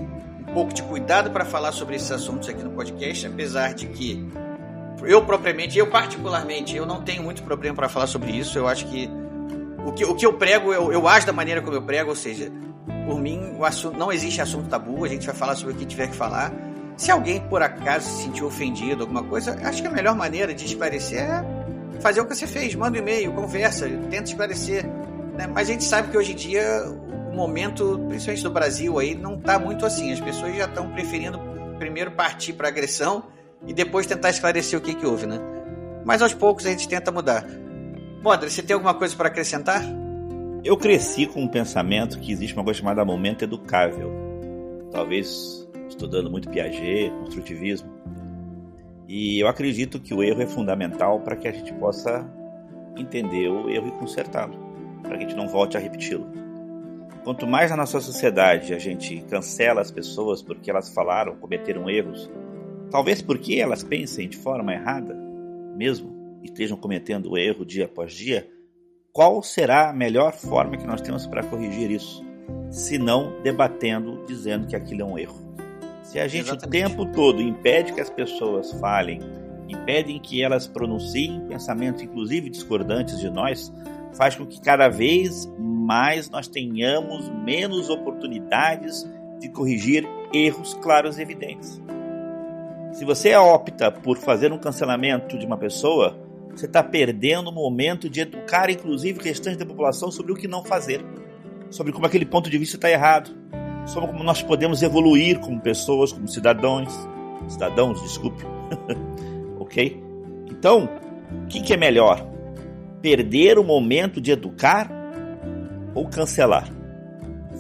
um 0.49 0.55
pouco 0.55 0.73
de 0.73 0.85
cuidado 0.85 1.33
para 1.33 1.45
falar 1.45 1.73
sobre 1.73 1.97
esses 1.97 2.13
assuntos 2.13 2.49
aqui 2.49 2.63
no 2.63 2.71
podcast, 2.71 3.27
apesar 3.27 3.75
de 3.75 3.89
que 3.89 4.25
eu 5.03 5.25
propriamente, 5.25 5.77
eu 5.77 5.89
particularmente, 5.89 6.77
eu 6.77 6.87
não 6.87 7.03
tenho 7.03 7.25
muito 7.25 7.43
problema 7.43 7.75
para 7.75 7.89
falar 7.89 8.07
sobre 8.07 8.31
isso. 8.31 8.57
Eu 8.57 8.69
acho 8.69 8.87
que 8.87 9.11
o 9.85 9.93
que, 9.93 10.05
o 10.05 10.15
que 10.15 10.25
eu 10.25 10.33
prego, 10.35 10.73
eu, 10.73 10.93
eu 10.93 11.09
acho 11.09 11.27
da 11.27 11.33
maneira 11.33 11.61
como 11.61 11.77
eu 11.77 11.83
prego, 11.83 12.11
ou 12.11 12.17
seja, 12.17 12.53
por 13.05 13.21
mim, 13.21 13.57
o 13.59 13.65
assunto, 13.65 13.99
não 13.99 14.13
existe 14.13 14.41
assunto 14.41 14.69
tabu, 14.69 15.05
a 15.05 15.09
gente 15.09 15.27
vai 15.27 15.35
falar 15.35 15.57
sobre 15.57 15.75
o 15.75 15.77
que 15.77 15.85
tiver 15.85 16.07
que 16.07 16.17
falar. 16.17 16.53
Se 16.97 17.11
alguém 17.11 17.41
por 17.41 17.63
acaso 17.63 18.09
se 18.09 18.25
sentiu 18.25 18.47
ofendido, 18.47 19.03
alguma 19.03 19.23
coisa, 19.23 19.59
acho 19.65 19.83
que 19.83 19.89
a 19.89 19.91
melhor 19.91 20.15
maneira 20.15 20.55
de 20.55 20.65
esclarecer 20.65 21.21
é 21.21 22.01
fazer 22.01 22.21
o 22.21 22.27
que 22.27 22.35
você 22.35 22.47
fez, 22.47 22.75
manda 22.75 22.97
um 22.97 23.01
e-mail, 23.01 23.33
conversa, 23.33 23.89
tenta 24.11 24.31
esclarecer. 24.31 24.87
Né? 25.37 25.47
Mas 25.47 25.69
a 25.69 25.73
gente 25.73 25.85
sabe 25.85 26.11
que 26.11 26.17
hoje 26.17 26.33
em 26.33 26.37
dia 26.37 26.85
o 27.31 27.37
momento, 27.37 27.99
principalmente 28.09 28.45
no 28.45 28.51
Brasil, 28.51 28.99
aí 28.99 29.15
não 29.15 29.35
está 29.35 29.59
muito 29.59 29.85
assim. 29.85 30.13
As 30.13 30.21
pessoas 30.21 30.57
já 30.57 30.65
estão 30.65 30.91
preferindo 30.93 31.39
primeiro 31.79 32.11
partir 32.13 32.55
para 32.55 32.69
agressão 32.69 33.25
e 33.67 33.75
depois 33.75 34.07
tentar 34.07 34.31
esclarecer 34.31 34.79
o 34.79 34.83
que, 34.83 34.95
que 34.95 35.07
houve, 35.07 35.27
né? 35.27 35.39
Mas 36.05 36.23
aos 36.23 36.33
poucos 36.33 36.65
a 36.67 36.71
gente 36.71 36.89
tenta 36.89 37.13
mudar. 37.13 37.45
André, 38.25 38.49
você 38.51 38.63
tem 38.63 38.75
alguma 38.75 38.95
coisa 38.95 39.15
para 39.15 39.29
acrescentar? 39.29 39.83
Eu 40.65 40.77
cresci 40.77 41.27
com 41.27 41.43
um 41.43 41.49
pensamento 41.49 42.19
que 42.19 42.33
existe 42.33 42.55
uma 42.55 42.65
coisa 42.65 42.81
chamada 42.81 43.05
momento 43.05 43.43
educável. 43.45 44.13
Talvez 44.91 45.66
estudando 45.89 46.31
muito 46.31 46.51
Piaget, 46.51 47.11
construtivismo. 47.21 47.91
E 49.09 49.41
eu 49.41 49.47
acredito 49.47 50.01
que 50.01 50.13
o 50.13 50.23
erro 50.23 50.43
é 50.43 50.47
fundamental 50.47 51.21
para 51.21 51.37
que 51.37 51.47
a 51.47 51.53
gente 51.53 51.73
possa 51.75 52.29
entender 52.97 53.49
o 53.49 53.69
erro 53.69 53.89
e 53.89 53.93
consertá-lo, 53.93 54.57
para 55.03 55.17
que 55.17 55.25
a 55.25 55.29
gente 55.29 55.37
não 55.37 55.49
volte 55.49 55.77
a 55.77 55.81
repeti-lo. 55.81 56.27
Quanto 57.23 57.47
mais 57.47 57.71
na 57.71 57.77
nossa 57.77 58.01
sociedade 58.01 58.73
a 58.73 58.79
gente 58.79 59.21
cancela 59.29 59.81
as 59.81 59.91
pessoas 59.91 60.43
porque 60.43 60.71
elas 60.71 60.93
falaram, 60.93 61.37
cometeram 61.37 61.91
erros, 61.91 62.31
talvez 62.91 63.21
porque 63.21 63.57
elas 63.57 63.83
pensem 63.83 64.29
de 64.29 64.37
forma 64.37 64.73
errada, 64.73 65.15
mesmo 65.77 66.39
e 66.43 66.47
estejam 66.47 66.77
cometendo 66.77 67.33
o 67.33 67.39
erro 67.39 67.65
dia 67.65 67.87
após 67.87 68.13
dia, 68.13 68.49
qual 69.13 69.43
será 69.43 69.91
a 69.91 69.93
melhor 69.93 70.33
forma 70.35 70.77
que 70.77 70.87
nós 70.87 71.01
temos 71.01 71.27
para 71.27 71.43
corrigir 71.43 71.91
isso? 71.91 72.25
Se 72.71 72.99
não 72.99 73.41
debatendo, 73.43 74.25
dizendo 74.27 74.67
que 74.67 74.77
aquilo 74.77 75.03
é 75.03 75.05
um 75.05 75.19
erro. 75.19 75.46
Se 76.17 76.21
a 76.21 76.29
gente 76.29 76.47
Exatamente. 76.47 76.67
o 76.67 76.89
tempo 76.89 77.13
todo 77.13 77.43
impede 77.43 77.93
que 77.93 78.01
as 78.01 78.09
pessoas 78.09 78.73
falem, 78.81 79.21
impedem 79.69 80.19
que 80.19 80.43
elas 80.43 80.67
pronunciem 80.67 81.47
pensamentos, 81.47 82.01
inclusive 82.01 82.49
discordantes 82.49 83.21
de 83.21 83.29
nós, 83.29 83.71
faz 84.15 84.35
com 84.35 84.47
que 84.47 84.59
cada 84.59 84.89
vez 84.89 85.47
mais 85.59 86.31
nós 86.31 86.49
tenhamos 86.49 87.29
menos 87.45 87.91
oportunidades 87.91 89.07
de 89.39 89.51
corrigir 89.51 90.09
erros 90.33 90.73
claros 90.81 91.19
e 91.19 91.21
evidentes. 91.21 91.83
Se 92.93 93.05
você 93.05 93.37
opta 93.37 93.93
por 93.93 94.17
fazer 94.17 94.51
um 94.55 94.59
cancelamento 94.59 95.37
de 95.37 95.45
uma 95.45 95.59
pessoa, 95.59 96.19
você 96.51 96.65
está 96.65 96.83
perdendo 96.83 97.51
o 97.51 97.53
momento 97.53 98.09
de 98.09 98.23
educar, 98.23 98.71
inclusive, 98.71 99.21
o 99.21 99.23
restante 99.23 99.59
da 99.59 99.67
população 99.67 100.11
sobre 100.11 100.33
o 100.33 100.35
que 100.35 100.49
não 100.49 100.65
fazer, 100.65 101.05
sobre 101.69 101.93
como 101.93 102.07
aquele 102.07 102.25
ponto 102.25 102.49
de 102.49 102.57
vista 102.57 102.79
está 102.79 102.91
errado, 102.91 103.37
sobre 103.87 104.11
como 104.11 104.23
nós 104.23 104.43
podemos 104.43 104.83
evoluir 104.83 105.39
como 105.39 105.61
pessoas, 105.61 106.13
como 106.13 106.29
cidadãos, 106.29 106.93
cidadãos, 107.49 108.03
desculpe, 108.03 108.45
ok? 109.59 110.03
Então, 110.51 110.89
o 111.45 111.47
que, 111.47 111.61
que 111.61 111.73
é 111.73 111.77
melhor? 111.77 112.27
Perder 113.01 113.59
o 113.59 113.65
momento 113.65 114.21
de 114.21 114.33
educar 114.33 114.91
ou 115.95 116.07
cancelar? 116.09 116.69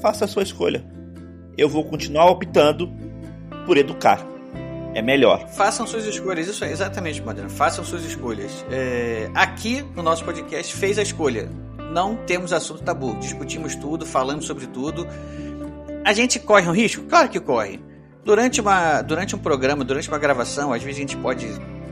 Faça 0.03 0.25
a 0.25 0.29
sua 0.29 0.43
escolha. 0.43 0.85
Eu 1.57 1.69
vou 1.69 1.85
continuar 1.85 2.27
optando 2.27 2.93
por 3.65 3.77
educar. 3.77 4.27
É 4.95 5.03
melhor. 5.03 5.47
Façam 5.49 5.87
suas 5.87 6.07
escolhas, 6.07 6.49
isso 6.49 6.65
é 6.65 6.73
exatamente, 6.73 7.21
Madonna. 7.23 7.51
Façam 7.51 7.85
suas 7.85 8.03
escolhas. 8.05 8.65
É... 8.71 9.31
Aqui 9.35 9.83
no 9.95 10.03
nosso 10.03 10.25
podcast 10.25 10.75
fez 10.75 10.99
a 10.99 11.03
escolha. 11.03 11.51
Não 11.93 12.17
temos 12.17 12.53
assunto 12.53 12.83
tabu. 12.83 13.15
Discutimos 13.19 13.75
tudo, 13.75 14.07
falamos 14.07 14.47
sobre 14.47 14.67
tudo. 14.67 15.07
A 16.07 16.13
gente 16.13 16.39
corre 16.39 16.69
um 16.69 16.73
risco? 16.73 17.03
Claro 17.03 17.29
que 17.29 17.41
corre. 17.41 17.81
Durante, 18.25 18.61
uma, 18.61 19.03
durante 19.03 19.35
um 19.35 19.41
programa, 19.41 19.85
durante 19.85 20.07
uma 20.09 20.19
gravação, 20.19 20.73
às 20.73 20.81
vezes 20.81 20.99
a 20.99 21.01
gente 21.01 21.17
pode. 21.17 21.49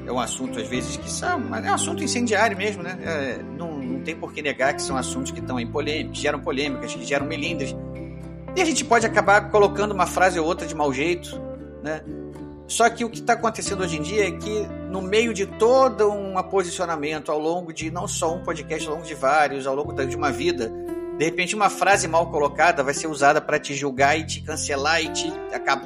É 0.07 0.13
um 0.13 0.21
assunto, 0.21 0.61
às 0.61 0.69
vezes, 0.69 0.97
que 0.97 1.11
são, 1.11 1.53
é 1.53 1.69
um 1.69 1.75
assunto 1.75 2.05
incendiário 2.05 2.57
mesmo, 2.57 2.81
né? 2.81 2.97
É, 3.03 3.43
não, 3.59 3.77
não 3.77 4.01
tem 4.03 4.15
por 4.15 4.33
que 4.33 4.41
negar 4.41 4.73
que 4.73 4.83
são 4.83 4.97
assuntos 4.97 5.33
que 5.33 5.41
estão 5.41 5.59
em 5.59 5.67
polêmica, 5.67 6.15
geram 6.15 6.39
polêmicas, 6.39 6.95
que 6.95 7.05
geram 7.05 7.27
melindres. 7.27 7.75
E 8.55 8.63
a 8.63 8.65
gente 8.65 8.85
pode 8.85 9.05
acabar 9.05 9.51
colocando 9.51 9.91
uma 9.91 10.07
frase 10.07 10.39
ou 10.39 10.47
outra 10.47 10.65
de 10.65 10.77
mau 10.77 10.93
jeito, 10.93 11.37
né? 11.83 12.01
Só 12.69 12.89
que 12.89 13.05
o 13.05 13.11
que 13.11 13.19
está 13.19 13.33
acontecendo 13.33 13.83
hoje 13.83 13.97
em 13.99 14.03
dia 14.03 14.29
é 14.29 14.31
que, 14.31 14.65
no 14.91 15.03
meio 15.03 15.35
de 15.35 15.45
todo 15.45 16.09
um 16.09 16.41
posicionamento, 16.45 17.33
ao 17.33 17.39
longo 17.41 17.73
de 17.73 17.91
não 17.91 18.07
só 18.07 18.33
um 18.33 18.45
podcast, 18.45 18.87
ao 18.87 18.95
longo 18.95 19.05
de 19.05 19.15
vários, 19.15 19.67
ao 19.67 19.75
longo 19.75 19.93
de 19.93 20.15
uma 20.15 20.31
vida, 20.31 20.73
de 21.19 21.25
repente, 21.25 21.55
uma 21.55 21.71
frase 21.71 22.09
mal 22.09 22.29
colocada 22.31 22.83
vai 22.83 22.93
ser 22.93 23.07
usada 23.07 23.41
para 23.41 23.59
te 23.59 23.73
julgar 23.75 24.19
e 24.19 24.25
te 24.25 24.41
cancelar 24.41 25.01
e 25.01 25.09
te 25.11 25.33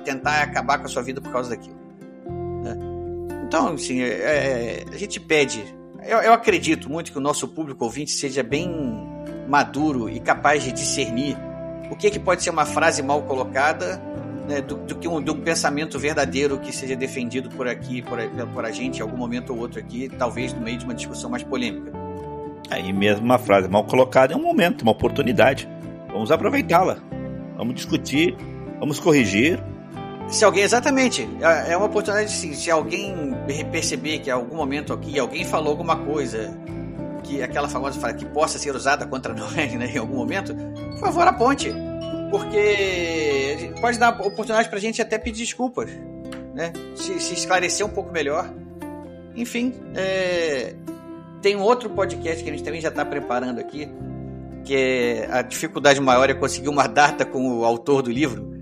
tentar 0.05 0.43
acabar 0.43 0.79
com 0.79 0.87
a 0.87 0.89
sua 0.89 1.03
vida 1.03 1.21
por 1.21 1.31
causa 1.31 1.51
daquilo. 1.51 1.77
Né? 2.63 2.77
Então, 3.47 3.75
assim, 3.75 4.01
é, 4.01 4.07
é, 4.07 4.85
a 4.91 4.97
gente 4.97 5.21
pede. 5.21 5.63
Eu, 6.03 6.19
eu, 6.19 6.33
acredito 6.33 6.91
muito 6.91 7.13
que 7.13 7.19
o 7.19 7.21
nosso 7.21 7.47
público 7.47 7.85
ouvinte 7.85 8.11
seja 8.11 8.43
bem 8.43 8.71
maduro 9.47 10.09
e 10.09 10.19
capaz 10.19 10.63
de 10.63 10.73
discernir 10.73 11.37
o 11.91 11.97
que, 11.97 12.11
que 12.11 12.19
pode 12.19 12.43
ser 12.43 12.51
uma 12.51 12.65
frase 12.65 13.03
mal 13.03 13.23
colocada 13.23 14.03
né, 14.49 14.63
do, 14.63 14.77
do, 14.77 14.95
que 14.95 15.07
um, 15.07 15.21
do 15.21 15.33
um 15.33 15.41
pensamento 15.43 15.99
verdadeiro 15.99 16.59
que 16.59 16.73
seja 16.73 16.97
defendido 16.97 17.51
por 17.51 17.69
aqui, 17.69 18.01
por, 18.01 18.19
por 18.55 18.65
a 18.65 18.71
gente, 18.71 19.01
em 19.01 19.03
algum 19.03 19.17
momento 19.17 19.53
ou 19.53 19.59
outro 19.59 19.79
aqui, 19.79 20.09
talvez 20.19 20.55
no 20.55 20.61
meio 20.63 20.79
de 20.79 20.85
uma 20.87 20.95
discussão 20.95 21.29
mais 21.29 21.43
polêmica. 21.43 21.93
Aí 22.71 22.93
mesmo 22.93 23.25
uma 23.25 23.39
frase 23.39 23.69
mal 23.69 23.85
colocada 23.85 24.35
é 24.35 24.37
um 24.37 24.43
momento, 24.43 24.83
uma 24.83 24.93
oportunidade. 24.93 25.69
Vamos 26.09 26.31
aproveitá-la. 26.31 26.99
Vamos 27.57 27.75
discutir, 27.75 28.37
vamos 28.79 29.01
corrigir. 29.01 29.63
Se 30.29 30.45
alguém, 30.45 30.63
exatamente, 30.63 31.29
é, 31.41 31.73
é 31.73 31.77
uma 31.77 31.87
oportunidade 31.87 32.31
sim. 32.31 32.53
Se 32.53 32.71
alguém 32.71 33.35
perceber 33.71 34.19
que 34.19 34.29
em 34.29 34.33
algum 34.33 34.57
momento 34.57 34.93
aqui 34.93 35.19
alguém 35.19 35.45
falou 35.45 35.71
alguma 35.71 35.97
coisa 35.97 36.57
que 37.25 37.43
aquela 37.43 37.69
famosa 37.69 37.99
frase 37.99 38.19
que 38.19 38.27
possa 38.27 38.59
ser 38.59 38.75
usada 38.75 39.07
contra 39.07 39.33
nós 39.35 39.55
né, 39.55 39.91
em 39.93 39.99
algum 39.99 40.17
momento, 40.17 40.55
por 40.55 41.01
favor, 41.01 41.27
aponte. 41.27 41.73
Porque 42.31 43.73
pode 43.81 43.99
dar 43.99 44.11
oportunidade 44.11 44.69
pra 44.69 44.79
gente 44.79 45.01
até 45.01 45.17
pedir 45.17 45.45
desculpas, 45.45 45.91
né? 46.55 46.73
Se, 46.95 47.19
se 47.19 47.35
esclarecer 47.35 47.87
um 47.87 47.89
pouco 47.89 48.13
melhor. 48.13 48.53
Enfim, 49.35 49.73
é, 49.95 50.75
tem 51.41 51.57
outro 51.57 51.91
podcast 51.91 52.43
que 52.43 52.51
a 52.51 52.53
gente 52.53 52.65
também 52.65 52.81
já 52.81 52.89
está 52.89 53.05
preparando 53.05 53.61
aqui, 53.61 53.89
que 54.65 54.75
é 54.75 55.29
a 55.31 55.43
dificuldade 55.43 56.01
maior 56.01 56.29
é 56.29 56.35
conseguir 56.35 56.69
uma 56.69 56.87
data 56.87 57.25
com 57.25 57.59
o 57.59 57.65
autor 57.65 58.03
do 58.03 58.11
livro. 58.11 58.59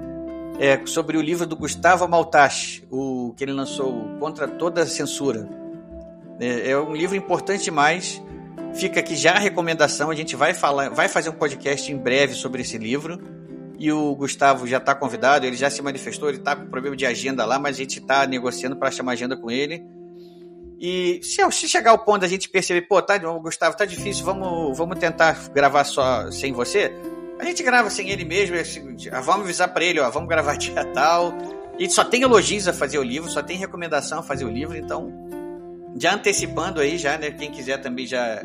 É 0.59 0.81
sobre 0.87 1.19
o 1.19 1.21
livro 1.21 1.47
do 1.47 1.57
Gustavo 1.57 2.09
Maltache, 2.09 2.83
o 2.91 3.35
que 3.37 3.45
ele 3.45 3.53
lançou 3.53 3.93
Contra 4.19 4.49
Toda 4.49 4.83
a 4.83 4.87
Censura. 4.87 5.49
É, 6.41 6.71
é 6.71 6.79
um 6.79 6.95
livro 6.95 7.17
importante 7.17 7.65
demais. 7.65 8.23
Fica 8.75 9.01
aqui 9.01 9.17
já 9.17 9.33
a 9.33 9.39
recomendação. 9.39 10.11
A 10.11 10.15
gente 10.15 10.35
vai 10.37 10.55
falar, 10.55 10.91
vai 10.91 11.09
fazer 11.09 11.31
um 11.31 11.35
podcast 11.35 11.91
em 11.91 11.97
breve 11.97 12.35
sobre 12.35 12.63
esse 12.63 12.79
livro. 12.79 13.19
E 13.79 13.93
o 13.93 14.15
Gustavo 14.15 14.67
já 14.67 14.79
está 14.79 14.95
convidado, 14.95 15.45
ele 15.45 15.57
já 15.57 15.69
se 15.69 15.83
manifestou, 15.83 16.31
ele 16.31 16.39
está 16.39 16.57
com 16.57 16.67
problema 16.67 16.97
de 16.97 17.05
agenda 17.05 17.45
lá, 17.45 17.59
mas 17.59 17.77
a 17.77 17.79
gente 17.79 17.99
está 17.99 18.27
negociando 18.27 18.75
para 18.77 18.91
chamar 18.91 19.13
agenda 19.13 19.37
com 19.37 19.51
ele. 19.51 19.85
E 20.79 21.21
se, 21.23 21.43
se 21.53 21.69
chegar 21.69 21.93
ao 21.93 21.99
ponto 21.99 22.21
da 22.21 22.29
gente 22.29 22.49
perceber, 22.49 22.83
pô, 22.83 23.01
tá, 23.01 23.17
Gustavo, 23.19 23.77
tá 23.77 23.85
difícil, 23.85 24.25
vamos, 24.25 24.77
vamos 24.77 24.99
tentar 24.99 25.49
gravar 25.49 25.85
só 25.85 26.31
sem 26.31 26.53
você, 26.53 26.93
a 27.39 27.45
gente 27.45 27.63
grava 27.63 27.91
sem 27.91 28.11
ele 28.11 28.25
mesmo, 28.25 28.57
ah, 29.13 29.21
vamos 29.21 29.43
avisar 29.43 29.73
para 29.73 29.85
ele, 29.85 30.01
ó, 30.01 30.11
vamos 30.11 30.29
gravar 30.29 30.57
dia 30.59 30.85
tal. 30.87 31.33
E 31.79 31.89
só 31.91 32.03
tem 32.05 32.23
elogios 32.23 32.67
a 32.67 32.73
fazer 32.73 32.99
o 32.99 33.03
livro, 33.03 33.31
só 33.31 33.43
tem 33.43 33.59
recomendação 33.59 34.21
a 34.21 34.23
fazer 34.23 34.47
o 34.47 34.51
livro, 34.51 34.77
então 34.77 35.13
já 35.99 36.15
antecipando 36.15 36.81
aí, 36.81 36.97
já, 36.97 37.19
né? 37.19 37.31
Quem 37.31 37.51
quiser 37.51 37.79
também 37.79 38.07
já 38.07 38.43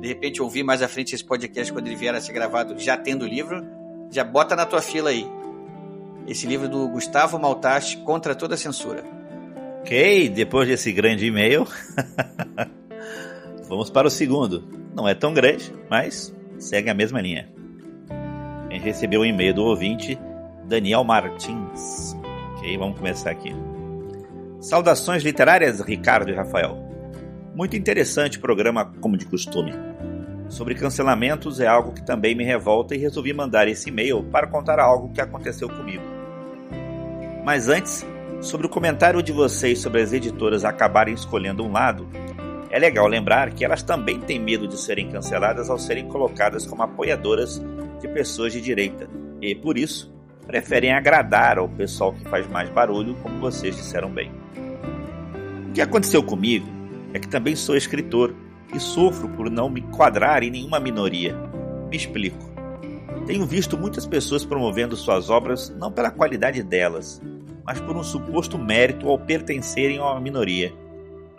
de 0.00 0.08
repente 0.08 0.40
ouvir 0.40 0.62
mais 0.62 0.80
à 0.80 0.88
frente 0.88 1.14
esse 1.14 1.24
podcast 1.24 1.70
quando 1.72 1.86
ele 1.86 1.96
vier 1.96 2.14
a 2.14 2.20
ser 2.20 2.32
gravado, 2.32 2.78
já 2.78 2.96
tendo 2.96 3.22
o 3.22 3.28
livro, 3.28 3.66
já 4.10 4.24
bota 4.24 4.56
na 4.56 4.64
tua 4.64 4.80
fila 4.80 5.10
aí. 5.10 5.26
Esse 6.26 6.46
livro 6.46 6.68
do 6.68 6.88
Gustavo 6.88 7.38
Maltache 7.38 7.98
contra 7.98 8.34
toda 8.34 8.56
censura. 8.56 9.04
Ok, 9.80 10.28
depois 10.28 10.68
desse 10.68 10.92
grande 10.92 11.26
e-mail, 11.26 11.66
vamos 13.68 13.90
para 13.90 14.06
o 14.06 14.10
segundo. 14.10 14.68
Não 14.94 15.08
é 15.08 15.14
tão 15.14 15.32
grande, 15.32 15.72
mas 15.88 16.34
segue 16.58 16.90
a 16.90 16.94
mesma 16.94 17.20
linha. 17.20 17.50
A 18.68 18.72
gente 18.72 18.84
recebeu 18.84 19.22
um 19.22 19.24
e-mail 19.24 19.54
do 19.54 19.64
ouvinte 19.64 20.18
Daniel 20.66 21.02
Martins. 21.02 22.14
Ok, 22.56 22.76
vamos 22.76 22.98
começar 22.98 23.30
aqui. 23.30 23.52
Saudações 24.60 25.22
literárias, 25.22 25.80
Ricardo 25.80 26.30
e 26.30 26.34
Rafael. 26.34 26.78
Muito 27.54 27.74
interessante 27.74 28.38
o 28.38 28.40
programa, 28.40 28.92
como 29.00 29.16
de 29.16 29.24
costume. 29.24 29.72
Sobre 30.48 30.74
cancelamentos 30.74 31.58
é 31.58 31.66
algo 31.66 31.92
que 31.92 32.04
também 32.04 32.34
me 32.34 32.44
revolta 32.44 32.94
e 32.94 32.98
resolvi 32.98 33.32
mandar 33.32 33.66
esse 33.66 33.88
e-mail 33.88 34.22
para 34.24 34.46
contar 34.46 34.78
algo 34.78 35.12
que 35.12 35.20
aconteceu 35.20 35.68
comigo. 35.68 36.04
Mas 37.44 37.68
antes, 37.68 38.04
sobre 38.40 38.66
o 38.66 38.70
comentário 38.70 39.22
de 39.22 39.32
vocês 39.32 39.80
sobre 39.80 40.00
as 40.00 40.12
editoras 40.12 40.64
acabarem 40.64 41.14
escolhendo 41.14 41.62
um 41.62 41.72
lado, 41.72 42.08
é 42.70 42.78
legal 42.78 43.06
lembrar 43.06 43.50
que 43.50 43.64
elas 43.64 43.82
também 43.82 44.20
têm 44.20 44.38
medo 44.38 44.66
de 44.66 44.78
serem 44.78 45.10
canceladas 45.10 45.68
ao 45.68 45.78
serem 45.78 46.08
colocadas 46.08 46.66
como 46.66 46.82
apoiadoras 46.82 47.60
de 48.00 48.08
pessoas 48.08 48.52
de 48.52 48.60
direita 48.60 49.08
e, 49.42 49.54
por 49.54 49.76
isso, 49.76 50.12
preferem 50.46 50.92
agradar 50.92 51.58
ao 51.58 51.68
pessoal 51.68 52.12
que 52.12 52.28
faz 52.28 52.46
mais 52.48 52.70
barulho, 52.70 53.14
como 53.22 53.40
vocês 53.40 53.76
disseram 53.76 54.10
bem. 54.10 54.32
O 55.68 55.72
que 55.72 55.80
aconteceu 55.80 56.22
comigo 56.22 56.66
é 57.12 57.18
que 57.18 57.28
também 57.28 57.54
sou 57.54 57.76
escritor 57.76 58.34
e 58.74 58.80
sofro 58.80 59.28
por 59.28 59.50
não 59.50 59.68
me 59.68 59.80
enquadrar 59.80 60.42
em 60.42 60.50
nenhuma 60.50 60.80
minoria. 60.80 61.36
Me 61.90 61.96
explico. 61.96 62.48
Tenho 63.26 63.44
visto 63.44 63.76
muitas 63.76 64.06
pessoas 64.06 64.44
promovendo 64.44 64.96
suas 64.96 65.28
obras 65.28 65.70
não 65.76 65.92
pela 65.92 66.10
qualidade 66.10 66.62
delas, 66.62 67.20
mas 67.64 67.80
por 67.80 67.96
um 67.96 68.02
suposto 68.02 68.58
mérito 68.58 69.08
ao 69.08 69.18
pertencerem 69.18 69.98
a 69.98 70.12
uma 70.12 70.20
minoria. 70.20 70.72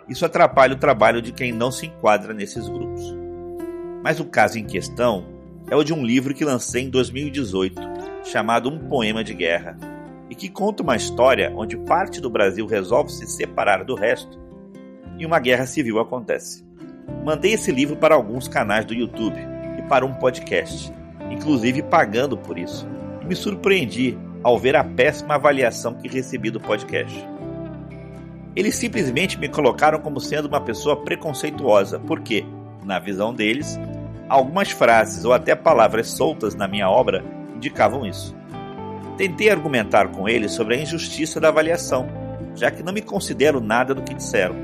Isso 0.08 0.24
atrapalha 0.24 0.74
o 0.74 0.78
trabalho 0.78 1.22
de 1.22 1.32
quem 1.32 1.52
não 1.52 1.70
se 1.70 1.86
enquadra 1.86 2.34
nesses 2.34 2.68
grupos. 2.68 3.14
Mas 4.02 4.18
o 4.18 4.24
caso 4.24 4.58
em 4.58 4.64
questão 4.64 5.24
é 5.70 5.76
o 5.76 5.84
de 5.84 5.92
um 5.92 6.04
livro 6.04 6.34
que 6.34 6.44
lancei 6.44 6.82
em 6.82 6.90
2018, 6.90 7.80
chamado 8.24 8.68
Um 8.68 8.78
Poema 8.88 9.22
de 9.22 9.32
Guerra, 9.32 9.76
e 10.28 10.34
que 10.34 10.48
conta 10.48 10.82
uma 10.82 10.96
história 10.96 11.52
onde 11.54 11.76
parte 11.76 12.20
do 12.20 12.30
Brasil 12.30 12.66
resolve 12.66 13.12
se 13.12 13.26
separar 13.26 13.84
do 13.84 13.94
resto 13.94 14.40
e 15.18 15.26
uma 15.26 15.38
guerra 15.38 15.66
civil 15.66 16.00
acontece. 16.00 16.64
Mandei 17.24 17.52
esse 17.52 17.70
livro 17.70 17.96
para 17.96 18.14
alguns 18.14 18.48
canais 18.48 18.84
do 18.84 18.94
YouTube 18.94 19.38
e 19.78 19.82
para 19.82 20.04
um 20.04 20.14
podcast, 20.14 20.92
inclusive 21.30 21.82
pagando 21.82 22.36
por 22.36 22.58
isso, 22.58 22.88
e 23.20 23.24
me 23.24 23.36
surpreendi 23.36 24.18
ao 24.42 24.58
ver 24.58 24.76
a 24.76 24.84
péssima 24.84 25.34
avaliação 25.34 25.94
que 25.94 26.08
recebi 26.08 26.50
do 26.50 26.60
podcast. 26.60 27.28
Eles 28.54 28.74
simplesmente 28.74 29.38
me 29.38 29.48
colocaram 29.48 29.98
como 30.00 30.20
sendo 30.20 30.46
uma 30.46 30.60
pessoa 30.60 30.96
preconceituosa, 30.96 31.98
porque, 32.00 32.44
na 32.84 32.98
visão 32.98 33.32
deles, 33.32 33.78
algumas 34.28 34.70
frases 34.70 35.24
ou 35.24 35.32
até 35.32 35.54
palavras 35.54 36.08
soltas 36.08 36.54
na 36.54 36.68
minha 36.68 36.88
obra 36.88 37.24
indicavam 37.56 38.04
isso. 38.04 38.36
Tentei 39.16 39.50
argumentar 39.50 40.08
com 40.08 40.28
eles 40.28 40.52
sobre 40.52 40.74
a 40.74 40.80
injustiça 40.80 41.40
da 41.40 41.48
avaliação, 41.48 42.06
já 42.54 42.70
que 42.70 42.82
não 42.82 42.92
me 42.92 43.00
considero 43.00 43.60
nada 43.60 43.94
do 43.94 44.02
que 44.02 44.14
disseram. 44.14 44.54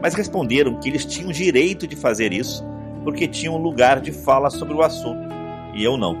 Mas 0.00 0.14
responderam 0.14 0.78
que 0.78 0.88
eles 0.88 1.04
tinham 1.04 1.30
direito 1.30 1.86
de 1.86 1.96
fazer 1.96 2.32
isso 2.32 2.64
porque 3.08 3.26
tinham 3.26 3.56
lugar 3.56 4.00
de 4.00 4.12
fala 4.12 4.50
sobre 4.50 4.74
o 4.74 4.82
assunto, 4.82 5.28
e 5.74 5.82
eu 5.82 5.96
não. 5.96 6.14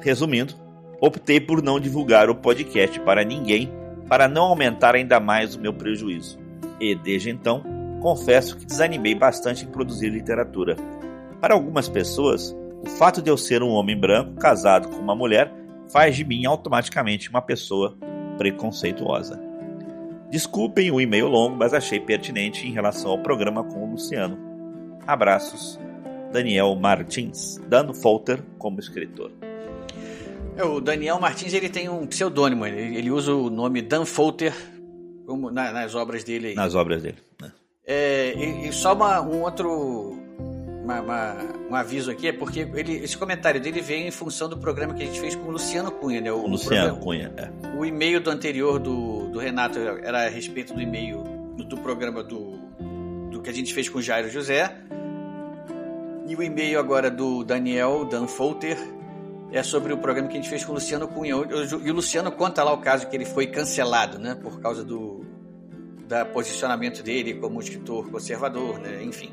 Resumindo, 0.00 0.54
optei 1.00 1.40
por 1.40 1.62
não 1.62 1.80
divulgar 1.80 2.28
o 2.28 2.34
podcast 2.34 3.00
para 3.00 3.24
ninguém 3.24 3.72
para 4.10 4.26
não 4.26 4.46
aumentar 4.46 4.96
ainda 4.96 5.20
mais 5.20 5.54
o 5.54 5.60
meu 5.60 5.72
prejuízo. 5.72 6.36
E 6.80 6.96
desde 6.96 7.30
então, 7.30 7.62
confesso 8.00 8.56
que 8.56 8.66
desanimei 8.66 9.14
bastante 9.14 9.64
em 9.64 9.68
produzir 9.68 10.08
literatura. 10.08 10.74
Para 11.40 11.54
algumas 11.54 11.88
pessoas, 11.88 12.54
o 12.84 12.88
fato 12.98 13.22
de 13.22 13.30
eu 13.30 13.36
ser 13.36 13.62
um 13.62 13.70
homem 13.70 13.96
branco 13.96 14.34
casado 14.34 14.88
com 14.88 14.96
uma 14.96 15.14
mulher 15.14 15.52
faz 15.92 16.16
de 16.16 16.24
mim 16.24 16.44
automaticamente 16.44 17.30
uma 17.30 17.40
pessoa 17.40 17.96
preconceituosa. 18.36 19.40
Desculpem 20.28 20.90
o 20.90 21.00
e-mail 21.00 21.28
longo, 21.28 21.56
mas 21.56 21.72
achei 21.72 22.00
pertinente 22.00 22.66
em 22.66 22.72
relação 22.72 23.12
ao 23.12 23.18
programa 23.18 23.62
com 23.62 23.84
o 23.84 23.90
Luciano. 23.92 24.38
Abraços, 25.06 25.78
Daniel 26.32 26.74
Martins, 26.74 27.60
dando 27.68 27.94
Folter 27.94 28.42
como 28.58 28.80
escritor. 28.80 29.49
É, 30.60 30.64
o 30.64 30.78
Daniel 30.78 31.18
Martins 31.18 31.54
ele 31.54 31.70
tem 31.70 31.88
um 31.88 32.06
pseudônimo, 32.06 32.66
ele, 32.66 32.98
ele 32.98 33.10
usa 33.10 33.32
o 33.32 33.48
nome 33.48 33.80
Dan 33.80 34.04
Folter 34.04 34.54
como, 35.24 35.50
na, 35.50 35.72
nas 35.72 35.94
obras 35.94 36.22
dele. 36.22 36.48
Aí. 36.48 36.54
Nas 36.54 36.74
obras 36.74 37.02
dele. 37.02 37.16
Né? 37.40 37.50
É, 37.86 38.34
e, 38.36 38.68
e, 38.68 38.72
só 38.72 38.92
uma, 38.92 39.22
um 39.22 39.40
outro 39.40 40.18
uma, 40.84 41.00
uma, 41.00 41.36
um 41.70 41.74
aviso 41.74 42.10
aqui, 42.10 42.28
é 42.28 42.32
porque 42.32 42.68
ele, 42.74 42.96
esse 42.96 43.16
comentário 43.16 43.58
dele 43.58 43.80
veio 43.80 44.06
em 44.06 44.10
função 44.10 44.50
do 44.50 44.58
programa 44.58 44.92
que 44.92 45.02
a 45.02 45.06
gente 45.06 45.18
fez 45.18 45.34
com 45.34 45.48
o 45.48 45.50
Luciano 45.50 45.90
Cunha, 45.92 46.20
né? 46.20 46.30
O, 46.30 46.42
o 46.42 46.46
Luciano 46.46 46.96
programa, 46.96 47.00
Cunha, 47.00 47.32
é. 47.38 47.78
O 47.78 47.84
e-mail 47.86 48.20
do 48.20 48.28
anterior 48.28 48.78
do, 48.78 49.28
do 49.28 49.38
Renato 49.38 49.78
era 49.78 50.26
a 50.26 50.28
respeito 50.28 50.74
do 50.74 50.82
e-mail 50.82 51.24
do, 51.56 51.64
do 51.64 51.78
programa 51.78 52.22
do, 52.22 52.58
do 53.30 53.40
que 53.40 53.48
a 53.48 53.52
gente 53.52 53.72
fez 53.72 53.88
com 53.88 53.98
o 53.98 54.02
Jairo 54.02 54.28
José. 54.28 54.76
E 56.28 56.36
o 56.36 56.42
e-mail 56.42 56.78
agora 56.78 57.10
do 57.10 57.42
Daniel 57.44 58.04
Dan 58.04 58.26
Folter 58.26 58.76
é 59.52 59.62
sobre 59.62 59.92
o 59.92 59.98
programa 59.98 60.28
que 60.28 60.34
a 60.34 60.40
gente 60.40 60.48
fez 60.48 60.64
com 60.64 60.72
o 60.72 60.74
Luciano 60.74 61.08
Cunha. 61.08 61.34
E 61.34 61.90
o 61.90 61.94
Luciano 61.94 62.30
conta 62.32 62.62
lá 62.62 62.72
o 62.72 62.78
caso 62.78 63.08
que 63.08 63.16
ele 63.16 63.24
foi 63.24 63.46
cancelado, 63.46 64.18
né? 64.18 64.34
Por 64.34 64.60
causa 64.60 64.84
do 64.84 65.24
da 66.06 66.24
posicionamento 66.24 67.04
dele 67.04 67.34
como 67.34 67.60
escritor 67.60 68.10
conservador, 68.10 68.80
né? 68.80 69.02
Enfim. 69.04 69.32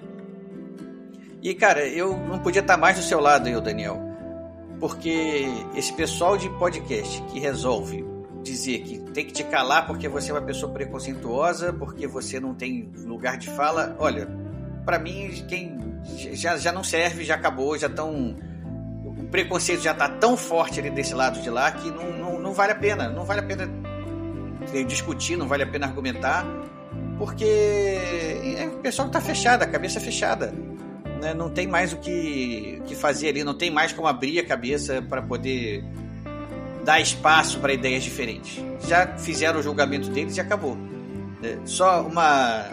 E, 1.41 1.55
cara, 1.55 1.87
eu 1.87 2.15
não 2.15 2.39
podia 2.39 2.61
estar 2.61 2.77
mais 2.77 2.97
do 2.97 3.03
seu 3.03 3.19
lado, 3.19 3.49
eu, 3.49 3.59
Daniel. 3.59 3.99
Porque 4.79 5.45
esse 5.75 5.91
pessoal 5.93 6.37
de 6.37 6.49
podcast 6.51 7.21
que 7.31 7.39
resolve 7.39 8.05
dizer 8.43 8.79
que 8.79 8.99
tem 9.11 9.25
que 9.25 9.33
te 9.33 9.43
calar 9.43 9.87
porque 9.87 10.07
você 10.07 10.29
é 10.29 10.33
uma 10.33 10.41
pessoa 10.41 10.71
preconceituosa, 10.71 11.73
porque 11.73 12.07
você 12.07 12.39
não 12.39 12.53
tem 12.53 12.91
lugar 13.05 13.37
de 13.37 13.49
fala, 13.49 13.95
olha, 13.99 14.27
para 14.85 14.99
mim, 14.99 15.43
quem 15.47 15.77
já, 16.33 16.57
já 16.57 16.71
não 16.71 16.83
serve, 16.83 17.23
já 17.23 17.35
acabou, 17.35 17.77
já 17.77 17.87
estão. 17.87 18.35
Preconceito 19.31 19.81
já 19.81 19.91
está 19.91 20.07
tão 20.07 20.37
forte 20.37 20.79
ali 20.79 20.89
desse 20.89 21.13
lado 21.13 21.41
de 21.41 21.49
lá 21.49 21.71
que 21.71 21.89
não, 21.91 22.11
não, 22.11 22.39
não 22.39 22.53
vale 22.53 22.71
a 22.71 22.75
pena. 22.75 23.09
Não 23.09 23.25
vale 23.25 23.41
a 23.41 23.43
pena 23.43 23.69
discutir, 24.87 25.37
não 25.37 25.47
vale 25.47 25.63
a 25.63 25.67
pena 25.67 25.87
argumentar, 25.87 26.45
porque 27.17 27.45
é 27.45 28.67
o 28.67 28.79
pessoal 28.79 29.09
que 29.09 29.17
está 29.17 29.25
fechado, 29.25 29.63
a 29.63 29.67
cabeça 29.67 29.99
fechada 29.99 30.53
né, 31.21 31.33
não 31.33 31.49
tem 31.49 31.67
mais 31.67 31.93
o 31.93 31.97
que, 31.97 32.81
que 32.85 32.95
fazer 32.95 33.29
ali, 33.29 33.43
não 33.43 33.53
tem 33.53 33.71
mais 33.71 33.91
como 33.91 34.07
abrir 34.07 34.39
a 34.39 34.45
cabeça 34.45 35.01
para 35.01 35.21
poder 35.21 35.83
dar 36.83 36.99
espaço 36.99 37.59
para 37.59 37.73
ideias 37.73 38.03
diferentes. 38.03 38.63
Já 38.87 39.07
fizeram 39.17 39.59
o 39.59 39.63
julgamento 39.63 40.09
deles 40.09 40.37
e 40.37 40.41
acabou. 40.41 40.77
É, 41.43 41.57
só 41.65 42.01
uma, 42.03 42.65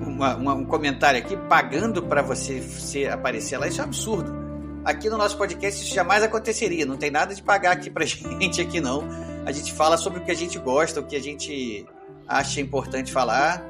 uma, 0.00 0.36
uma, 0.36 0.54
um 0.54 0.64
comentário 0.64 1.18
aqui, 1.18 1.36
pagando 1.48 2.02
para 2.02 2.22
você 2.22 2.60
ser, 2.60 3.10
aparecer 3.10 3.58
lá, 3.58 3.68
isso 3.68 3.80
é 3.80 3.84
um 3.84 3.86
absurdo. 3.88 4.45
Aqui 4.86 5.10
no 5.10 5.18
nosso 5.18 5.36
podcast 5.36 5.82
isso 5.82 5.92
jamais 5.92 6.22
aconteceria, 6.22 6.86
não 6.86 6.96
tem 6.96 7.10
nada 7.10 7.34
de 7.34 7.42
pagar 7.42 7.72
aqui 7.72 7.90
pra 7.90 8.04
gente 8.06 8.60
aqui 8.60 8.80
não. 8.80 9.02
A 9.44 9.50
gente 9.50 9.72
fala 9.72 9.96
sobre 9.96 10.20
o 10.20 10.24
que 10.24 10.30
a 10.30 10.34
gente 10.34 10.60
gosta, 10.60 11.00
o 11.00 11.02
que 11.02 11.16
a 11.16 11.20
gente 11.20 11.84
acha 12.28 12.60
importante 12.60 13.10
falar, 13.10 13.64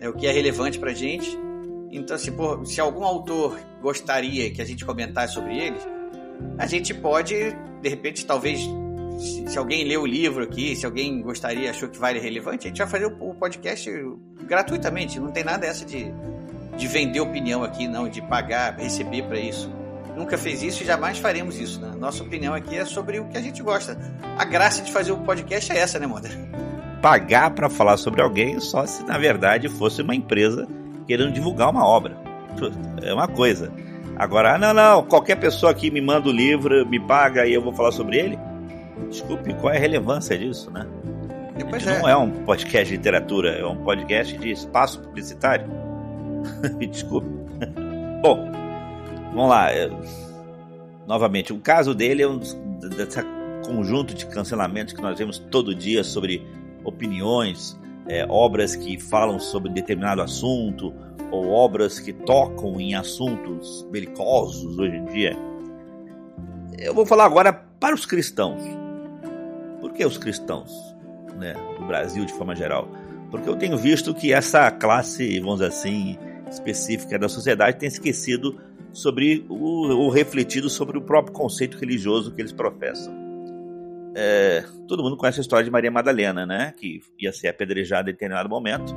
é, 0.00 0.08
o 0.08 0.12
que 0.12 0.26
é 0.26 0.32
relevante 0.32 0.76
pra 0.76 0.92
gente. 0.92 1.38
Então, 1.92 2.16
assim, 2.16 2.32
por, 2.32 2.66
se 2.66 2.80
algum 2.80 3.04
autor 3.04 3.56
gostaria 3.80 4.50
que 4.50 4.60
a 4.60 4.64
gente 4.64 4.84
comentasse 4.84 5.34
sobre 5.34 5.56
ele, 5.56 5.78
a 6.58 6.66
gente 6.66 6.92
pode, 6.92 7.34
de 7.80 7.88
repente, 7.88 8.26
talvez, 8.26 8.58
se, 9.20 9.46
se, 9.46 9.56
alguém 9.56 9.84
leu 9.84 10.02
o 10.02 10.06
livro 10.06 10.42
aqui, 10.42 10.74
se 10.74 10.84
alguém 10.84 11.22
gostaria, 11.22 11.70
achou 11.70 11.88
que 11.88 11.96
vale 11.96 12.18
relevante, 12.18 12.66
a 12.66 12.68
gente 12.68 12.78
vai 12.78 12.88
fazer 12.88 13.06
o, 13.06 13.30
o 13.30 13.32
podcast 13.32 13.88
gratuitamente. 14.42 15.20
Não 15.20 15.30
tem 15.30 15.44
nada 15.44 15.66
essa 15.66 15.84
de, 15.84 16.12
de 16.76 16.88
vender 16.88 17.20
opinião 17.20 17.62
aqui, 17.62 17.86
não, 17.86 18.08
de 18.08 18.20
pagar, 18.22 18.76
receber 18.76 19.22
para 19.22 19.38
isso. 19.38 19.77
Nunca 20.18 20.36
fez 20.36 20.64
isso 20.64 20.82
e 20.82 20.86
jamais 20.86 21.18
faremos 21.18 21.60
isso. 21.60 21.80
Né? 21.80 21.92
Nossa 21.96 22.24
opinião 22.24 22.52
aqui 22.52 22.76
é 22.76 22.84
sobre 22.84 23.20
o 23.20 23.26
que 23.26 23.38
a 23.38 23.40
gente 23.40 23.62
gosta. 23.62 23.96
A 24.36 24.44
graça 24.44 24.82
de 24.82 24.90
fazer 24.90 25.12
o 25.12 25.18
podcast 25.18 25.72
é 25.72 25.78
essa, 25.78 25.98
né, 26.00 26.08
Moda? 26.08 26.28
Pagar 27.00 27.52
para 27.52 27.70
falar 27.70 27.96
sobre 27.96 28.20
alguém 28.20 28.58
só 28.58 28.84
se 28.84 29.04
na 29.04 29.16
verdade 29.16 29.68
fosse 29.68 30.02
uma 30.02 30.16
empresa 30.16 30.66
querendo 31.06 31.32
divulgar 31.32 31.70
uma 31.70 31.86
obra. 31.86 32.16
É 33.00 33.14
uma 33.14 33.28
coisa. 33.28 33.72
Agora, 34.16 34.56
ah, 34.56 34.58
não, 34.58 34.74
não, 34.74 35.04
qualquer 35.04 35.36
pessoa 35.36 35.72
que 35.72 35.88
me 35.88 36.00
manda 36.00 36.28
o 36.28 36.32
livro, 36.32 36.84
me 36.84 36.98
paga 36.98 37.46
e 37.46 37.54
eu 37.54 37.62
vou 37.62 37.72
falar 37.72 37.92
sobre 37.92 38.18
ele. 38.18 38.36
Desculpe, 39.08 39.54
qual 39.54 39.72
é 39.72 39.76
a 39.76 39.80
relevância 39.80 40.36
disso, 40.36 40.68
né? 40.72 40.84
Depois 41.56 41.86
é. 41.86 42.00
não 42.00 42.08
é 42.08 42.16
um 42.16 42.30
podcast 42.44 42.88
de 42.88 42.96
literatura, 42.96 43.50
é 43.50 43.64
um 43.64 43.76
podcast 43.84 44.36
de 44.36 44.50
espaço 44.50 45.00
publicitário. 45.00 45.66
Desculpe. 46.90 47.28
Bom, 48.20 48.50
vamos 49.38 49.50
lá. 49.50 49.68
Novamente, 51.06 51.52
o 51.52 51.60
caso 51.60 51.94
dele 51.94 52.22
é 52.22 52.28
um 52.28 52.38
desse 52.38 53.22
conjunto 53.64 54.12
de 54.12 54.26
cancelamentos 54.26 54.92
que 54.92 55.00
nós 55.00 55.16
vemos 55.16 55.38
todo 55.38 55.74
dia 55.74 56.02
sobre 56.02 56.44
opiniões, 56.84 57.78
é, 58.08 58.26
obras 58.28 58.74
que 58.74 58.98
falam 58.98 59.38
sobre 59.38 59.70
determinado 59.70 60.22
assunto 60.22 60.92
ou 61.30 61.50
obras 61.50 62.00
que 62.00 62.12
tocam 62.12 62.80
em 62.80 62.94
assuntos 62.94 63.86
belicosos 63.92 64.76
hoje 64.76 64.96
em 64.96 65.04
dia. 65.06 65.36
Eu 66.76 66.92
vou 66.92 67.06
falar 67.06 67.26
agora 67.26 67.52
para 67.52 67.94
os 67.94 68.04
cristãos. 68.04 68.60
Por 69.80 69.92
que 69.92 70.04
os 70.04 70.18
cristãos, 70.18 70.72
né, 71.36 71.54
do 71.78 71.86
Brasil 71.86 72.24
de 72.24 72.32
forma 72.32 72.56
geral? 72.56 72.88
Porque 73.30 73.48
eu 73.48 73.56
tenho 73.56 73.76
visto 73.76 74.14
que 74.14 74.32
essa 74.32 74.70
classe, 74.70 75.38
vamos 75.38 75.56
dizer 75.56 75.68
assim, 75.68 76.18
específica 76.50 77.18
da 77.18 77.28
sociedade 77.28 77.78
tem 77.78 77.88
esquecido 77.88 78.58
sobre 78.92 79.44
o, 79.48 80.06
o 80.06 80.08
refletido 80.10 80.68
sobre 80.68 80.98
o 80.98 81.02
próprio 81.02 81.32
conceito 81.32 81.78
religioso 81.78 82.32
que 82.32 82.40
eles 82.40 82.52
professam. 82.52 83.12
É, 84.14 84.64
todo 84.86 85.02
mundo 85.02 85.16
conhece 85.16 85.40
a 85.40 85.42
história 85.42 85.64
de 85.64 85.70
Maria 85.70 85.90
Madalena, 85.90 86.44
né? 86.44 86.74
Que 86.76 87.00
ia 87.18 87.32
ser 87.32 87.48
apedrejada 87.48 88.10
em 88.10 88.12
determinado 88.12 88.48
momento 88.48 88.94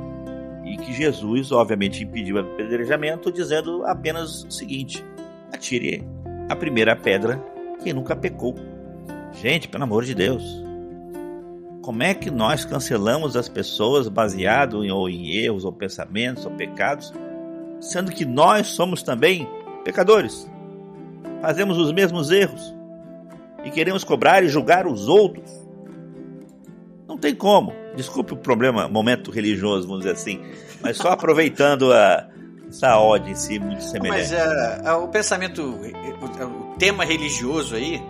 e 0.64 0.76
que 0.76 0.92
Jesus, 0.92 1.52
obviamente, 1.52 2.02
impediu 2.02 2.36
o 2.36 2.38
apedrejamento, 2.40 3.30
dizendo 3.30 3.84
apenas 3.84 4.44
o 4.44 4.50
seguinte: 4.50 5.04
atire 5.52 6.04
a 6.48 6.56
primeira 6.56 6.96
pedra 6.96 7.42
quem 7.82 7.92
nunca 7.92 8.16
pecou. 8.16 8.54
Gente, 9.32 9.68
pelo 9.68 9.84
amor 9.84 10.04
de 10.04 10.14
Deus. 10.14 10.42
Como 11.82 12.02
é 12.02 12.14
que 12.14 12.30
nós 12.30 12.64
cancelamos 12.64 13.36
as 13.36 13.48
pessoas 13.48 14.08
baseado 14.08 14.84
em, 14.84 14.90
ou 14.92 15.08
em 15.08 15.36
erros, 15.36 15.64
ou 15.64 15.72
pensamentos, 15.72 16.44
ou 16.46 16.52
pecados, 16.52 17.12
sendo 17.80 18.12
que 18.12 18.24
nós 18.24 18.68
somos 18.68 19.02
também 19.02 19.48
pecadores? 19.84 20.50
Fazemos 21.40 21.76
os 21.78 21.92
mesmos 21.92 22.30
erros 22.30 22.74
e 23.64 23.70
queremos 23.70 24.04
cobrar 24.04 24.42
e 24.42 24.48
julgar 24.48 24.86
os 24.86 25.08
outros. 25.08 25.50
Não 27.08 27.16
tem 27.18 27.34
como. 27.34 27.72
Desculpe 27.94 28.32
o 28.32 28.36
problema, 28.36 28.88
momento 28.88 29.30
religioso, 29.30 29.86
vamos 29.86 30.02
dizer 30.02 30.14
assim, 30.14 30.40
mas 30.80 30.96
só 30.96 31.10
aproveitando 31.10 31.92
a, 31.92 32.26
essa 32.68 32.98
ode 32.98 33.30
em 33.30 33.34
si 33.34 33.58
muito 33.58 33.82
semelhante. 33.82 34.32
Mas 34.32 34.86
uh, 34.86 35.04
o 35.04 35.08
pensamento, 35.08 35.62
o, 35.62 36.72
o, 36.72 36.76
tema 36.78 37.04
religioso 37.04 37.74
aí, 37.74 38.02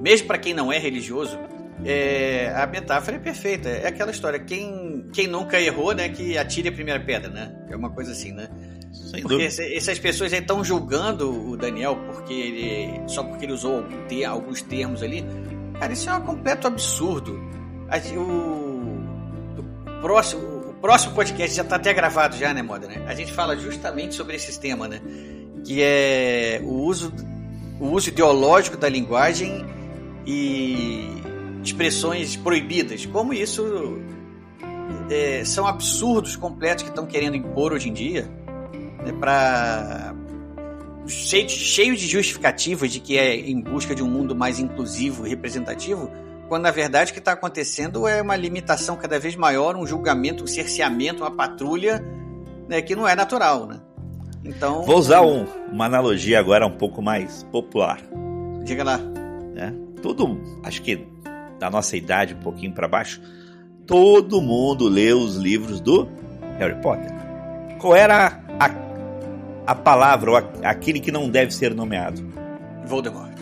mesmo 0.00 0.26
para 0.26 0.38
quem 0.38 0.54
não 0.54 0.72
é 0.72 0.78
religioso, 0.78 1.38
é, 1.84 2.50
a 2.56 2.66
metáfora 2.66 3.16
é 3.16 3.20
perfeita. 3.20 3.68
É 3.68 3.88
aquela 3.88 4.10
história, 4.10 4.38
quem, 4.38 5.06
quem 5.12 5.26
nunca 5.26 5.60
errou, 5.60 5.92
né, 5.94 6.08
que 6.08 6.38
atire 6.38 6.68
a 6.68 6.72
primeira 6.72 6.98
pedra, 6.98 7.28
né? 7.30 7.54
É 7.68 7.76
uma 7.76 7.90
coisa 7.90 8.12
assim, 8.12 8.32
né? 8.32 8.48
Sem 8.94 9.22
porque 9.22 9.48
dúvida. 9.48 9.74
essas 9.74 9.98
pessoas 9.98 10.32
estão 10.32 10.62
julgando 10.62 11.50
o 11.50 11.56
Daniel 11.56 11.96
porque 12.06 12.32
ele, 12.32 13.08
só 13.08 13.24
porque 13.24 13.44
ele 13.44 13.52
usou 13.52 13.84
alguns 14.28 14.62
termos 14.62 15.02
ali. 15.02 15.24
Cara, 15.78 15.92
isso 15.92 16.08
é 16.08 16.14
um 16.14 16.20
completo 16.20 16.68
absurdo. 16.68 17.38
O, 18.16 18.20
o 18.20 20.00
próximo, 20.00 20.42
o 20.70 20.74
próximo 20.74 21.12
podcast 21.14 21.56
já 21.56 21.62
está 21.62 21.76
até 21.76 21.92
gravado 21.92 22.36
já, 22.36 22.54
né, 22.54 22.62
Moda? 22.62 22.86
Né? 22.86 23.04
A 23.06 23.14
gente 23.14 23.32
fala 23.32 23.56
justamente 23.56 24.14
sobre 24.14 24.36
esse 24.36 24.58
tema, 24.58 24.86
né? 24.86 25.00
Que 25.64 25.82
é 25.82 26.60
o 26.62 26.82
uso, 26.82 27.12
o 27.80 27.88
uso 27.88 28.10
ideológico 28.10 28.76
da 28.76 28.88
linguagem 28.88 29.66
e 30.24 31.08
expressões 31.62 32.36
proibidas. 32.36 33.04
Como 33.06 33.34
isso 33.34 33.98
é, 35.10 35.44
são 35.44 35.66
absurdos 35.66 36.36
completos 36.36 36.84
que 36.84 36.90
estão 36.90 37.06
querendo 37.06 37.36
impor 37.36 37.72
hoje 37.72 37.88
em 37.88 37.92
dia, 37.92 38.28
né, 39.04 39.12
para 39.12 40.14
cheio, 41.06 41.48
cheio 41.48 41.96
de 41.96 42.06
justificativas 42.06 42.90
de 42.90 43.00
que 43.00 43.18
é 43.18 43.36
em 43.36 43.60
busca 43.60 43.94
de 43.94 44.02
um 44.02 44.08
mundo 44.08 44.34
mais 44.34 44.58
inclusivo 44.58 45.26
e 45.26 45.30
representativo, 45.30 46.10
quando 46.48 46.62
na 46.62 46.70
verdade 46.70 47.10
o 47.10 47.14
que 47.14 47.18
está 47.18 47.32
acontecendo 47.32 48.06
é 48.06 48.20
uma 48.22 48.36
limitação 48.36 48.96
cada 48.96 49.18
vez 49.18 49.36
maior, 49.36 49.76
um 49.76 49.86
julgamento, 49.86 50.44
um 50.44 50.46
cerceamento, 50.46 51.22
uma 51.22 51.30
patrulha 51.30 52.04
né, 52.68 52.80
que 52.80 52.96
não 52.96 53.06
é 53.06 53.14
natural, 53.14 53.66
né? 53.66 53.80
Então 54.44 54.82
vou 54.82 54.98
usar 54.98 55.22
um, 55.22 55.46
uma 55.72 55.86
analogia 55.86 56.38
agora 56.38 56.66
um 56.66 56.76
pouco 56.76 57.00
mais 57.00 57.42
popular. 57.44 57.98
Diga 58.62 58.84
lá. 58.84 58.98
Né? 58.98 59.74
Tudo, 60.02 60.38
acho 60.62 60.82
que 60.82 61.06
da 61.58 61.70
nossa 61.70 61.96
idade 61.96 62.34
um 62.34 62.40
pouquinho 62.40 62.72
para 62.72 62.86
baixo, 62.86 63.22
todo 63.86 64.42
mundo 64.42 64.86
leu 64.86 65.18
os 65.18 65.36
livros 65.36 65.80
do 65.80 66.08
Harry 66.58 66.78
Potter. 66.82 67.10
Qual 67.78 67.96
era 67.96 68.38
a, 68.58 68.68
a 69.66 69.74
palavra 69.74 70.30
ou 70.30 70.36
aquele 70.62 71.00
que 71.00 71.10
não 71.10 71.28
deve 71.28 71.52
ser 71.52 71.74
nomeado? 71.74 72.22
Voldemort. 72.86 73.34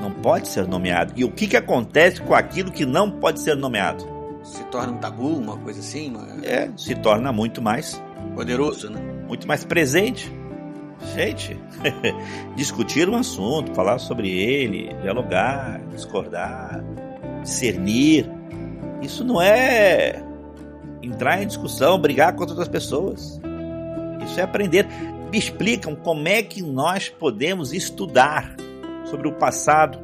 Não 0.00 0.10
pode 0.10 0.48
ser 0.48 0.66
nomeado. 0.66 1.12
E 1.16 1.24
o 1.24 1.30
que, 1.30 1.46
que 1.46 1.56
acontece 1.56 2.20
com 2.20 2.34
aquilo 2.34 2.72
que 2.72 2.84
não 2.84 3.10
pode 3.10 3.40
ser 3.40 3.54
nomeado? 3.56 4.04
Se 4.42 4.64
torna 4.64 4.92
um 4.92 4.96
tabu, 4.96 5.36
uma 5.36 5.56
coisa 5.56 5.78
assim? 5.78 6.10
Uma... 6.10 6.44
É, 6.44 6.68
se 6.76 6.94
torna 6.96 7.32
muito 7.32 7.62
mais 7.62 8.02
poderoso, 8.34 8.90
né? 8.90 9.00
Muito 9.28 9.46
mais 9.46 9.64
presente. 9.64 10.32
Gente, 11.14 11.58
discutir 12.56 13.08
um 13.08 13.16
assunto, 13.16 13.74
falar 13.74 13.98
sobre 13.98 14.30
ele, 14.30 14.92
dialogar, 15.02 15.80
discordar, 15.90 16.82
discernir, 17.42 18.30
isso 19.02 19.24
não 19.24 19.42
é 19.42 20.22
entrar 21.02 21.42
em 21.42 21.46
discussão, 21.46 21.98
brigar 21.98 22.32
com 22.34 22.42
outras 22.42 22.68
pessoas. 22.68 23.40
Isso 24.24 24.38
é 24.38 24.44
aprender. 24.44 24.86
Me 25.32 25.38
explicam 25.38 25.96
como 25.96 26.28
é 26.28 26.42
que 26.42 26.60
nós 26.60 27.08
podemos 27.08 27.72
estudar 27.72 28.54
sobre 29.06 29.28
o 29.28 29.32
passado. 29.32 29.98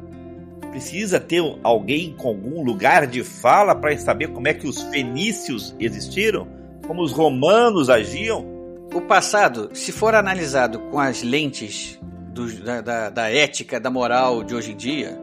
Precisa 0.71 1.19
ter 1.19 1.43
alguém 1.61 2.15
com 2.17 2.29
algum 2.29 2.63
lugar 2.63 3.05
de 3.05 3.23
fala 3.23 3.75
para 3.75 3.95
saber 3.99 4.29
como 4.29 4.47
é 4.47 4.55
que 4.55 4.67
os 4.67 4.81
fenícios 4.81 5.75
existiram, 5.79 6.47
como 6.87 7.03
os 7.03 7.11
romanos 7.11 7.91
agiam. 7.91 8.43
O 8.91 9.01
passado, 9.01 9.69
se 9.75 9.91
for 9.91 10.15
analisado 10.15 10.79
com 10.89 10.97
as 10.97 11.21
lentes 11.21 11.99
do, 12.33 12.51
da, 12.63 12.81
da, 12.81 13.09
da, 13.11 13.29
ética, 13.29 13.79
da 13.79 13.91
moral 13.91 14.43
de 14.43 14.55
hoje 14.55 14.71
em 14.71 14.75
dia, 14.75 15.15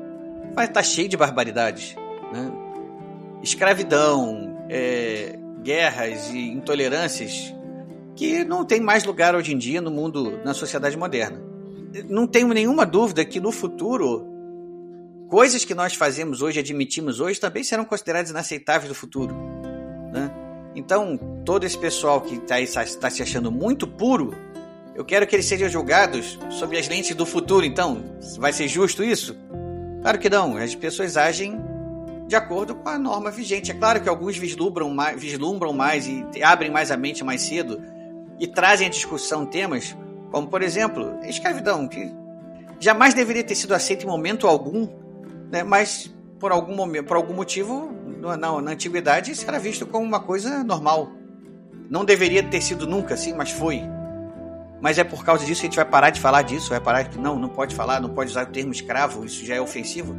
vai 0.54 0.66
estar 0.66 0.82
tá 0.82 0.84
cheio 0.84 1.08
de 1.08 1.16
barbaridades. 1.16 1.96
Né? 2.32 2.52
Escravidão, 3.42 4.56
é, 4.70 5.36
guerras 5.64 6.30
e 6.30 6.48
intolerâncias 6.52 7.55
que 8.16 8.42
não 8.44 8.64
tem 8.64 8.80
mais 8.80 9.04
lugar 9.04 9.36
hoje 9.36 9.52
em 9.52 9.58
dia 9.58 9.80
no 9.80 9.90
mundo, 9.90 10.40
na 10.42 10.54
sociedade 10.54 10.96
moderna. 10.96 11.38
Não 12.08 12.26
tenho 12.26 12.48
nenhuma 12.48 12.86
dúvida 12.86 13.24
que 13.24 13.38
no 13.38 13.52
futuro 13.52 14.26
coisas 15.28 15.64
que 15.64 15.74
nós 15.74 15.94
fazemos 15.94 16.40
hoje, 16.40 16.58
admitimos 16.58 17.20
hoje, 17.20 17.38
também 17.38 17.62
serão 17.62 17.84
consideradas 17.84 18.30
inaceitáveis 18.30 18.88
no 18.88 18.94
futuro. 18.94 19.34
Né? 20.12 20.30
Então, 20.74 21.18
todo 21.44 21.64
esse 21.64 21.76
pessoal 21.76 22.20
que 22.20 22.36
está 22.36 22.56
tá 23.00 23.10
se 23.10 23.22
achando 23.22 23.52
muito 23.52 23.86
puro, 23.86 24.34
eu 24.94 25.04
quero 25.04 25.26
que 25.26 25.36
eles 25.36 25.46
sejam 25.46 25.68
julgados 25.68 26.38
sob 26.50 26.76
as 26.78 26.88
lentes 26.88 27.14
do 27.14 27.26
futuro. 27.26 27.66
Então, 27.66 28.02
vai 28.38 28.52
ser 28.52 28.66
justo 28.66 29.04
isso? 29.04 29.36
Claro 30.00 30.18
que 30.18 30.30
não. 30.30 30.56
As 30.56 30.74
pessoas 30.74 31.16
agem 31.16 31.60
de 32.26 32.34
acordo 32.34 32.74
com 32.74 32.88
a 32.88 32.98
norma 32.98 33.30
vigente. 33.30 33.70
É 33.70 33.74
claro 33.74 34.00
que 34.00 34.08
alguns 34.08 34.36
vislumbram 34.38 34.88
mais, 34.90 35.20
vislumbram 35.20 35.72
mais 35.72 36.06
e 36.06 36.24
abrem 36.42 36.70
mais 36.70 36.90
a 36.90 36.96
mente 36.96 37.22
mais 37.22 37.42
cedo 37.42 37.95
e 38.38 38.46
trazem 38.46 38.86
à 38.86 38.90
discussão 38.90 39.46
temas 39.46 39.96
como, 40.30 40.48
por 40.48 40.62
exemplo, 40.62 41.18
a 41.22 41.28
escravidão, 41.28 41.88
que 41.88 42.12
jamais 42.78 43.14
deveria 43.14 43.44
ter 43.44 43.54
sido 43.54 43.74
aceita 43.74 44.04
em 44.04 44.06
momento 44.06 44.46
algum, 44.46 44.88
né? 45.50 45.62
mas 45.62 46.14
por 46.38 46.52
algum, 46.52 46.74
momento, 46.74 47.06
por 47.06 47.16
algum 47.16 47.32
motivo, 47.32 47.90
na, 48.20 48.36
na 48.36 48.70
antiguidade, 48.70 49.30
isso 49.30 49.46
era 49.48 49.58
visto 49.58 49.86
como 49.86 50.04
uma 50.04 50.20
coisa 50.20 50.62
normal. 50.62 51.10
Não 51.88 52.04
deveria 52.04 52.42
ter 52.42 52.60
sido 52.60 52.86
nunca 52.86 53.14
assim, 53.14 53.32
mas 53.32 53.50
foi. 53.50 53.82
Mas 54.80 54.98
é 54.98 55.04
por 55.04 55.24
causa 55.24 55.44
disso 55.46 55.60
que 55.60 55.66
a 55.66 55.70
gente 55.70 55.76
vai 55.76 55.84
parar 55.84 56.10
de 56.10 56.20
falar 56.20 56.42
disso, 56.42 56.70
vai 56.70 56.80
parar 56.80 57.02
de. 57.02 57.18
Não, 57.18 57.38
não 57.38 57.48
pode 57.48 57.74
falar, 57.74 58.00
não 58.00 58.10
pode 58.10 58.30
usar 58.30 58.46
o 58.46 58.50
termo 58.50 58.72
escravo, 58.72 59.24
isso 59.24 59.44
já 59.44 59.54
é 59.54 59.60
ofensivo. 59.60 60.14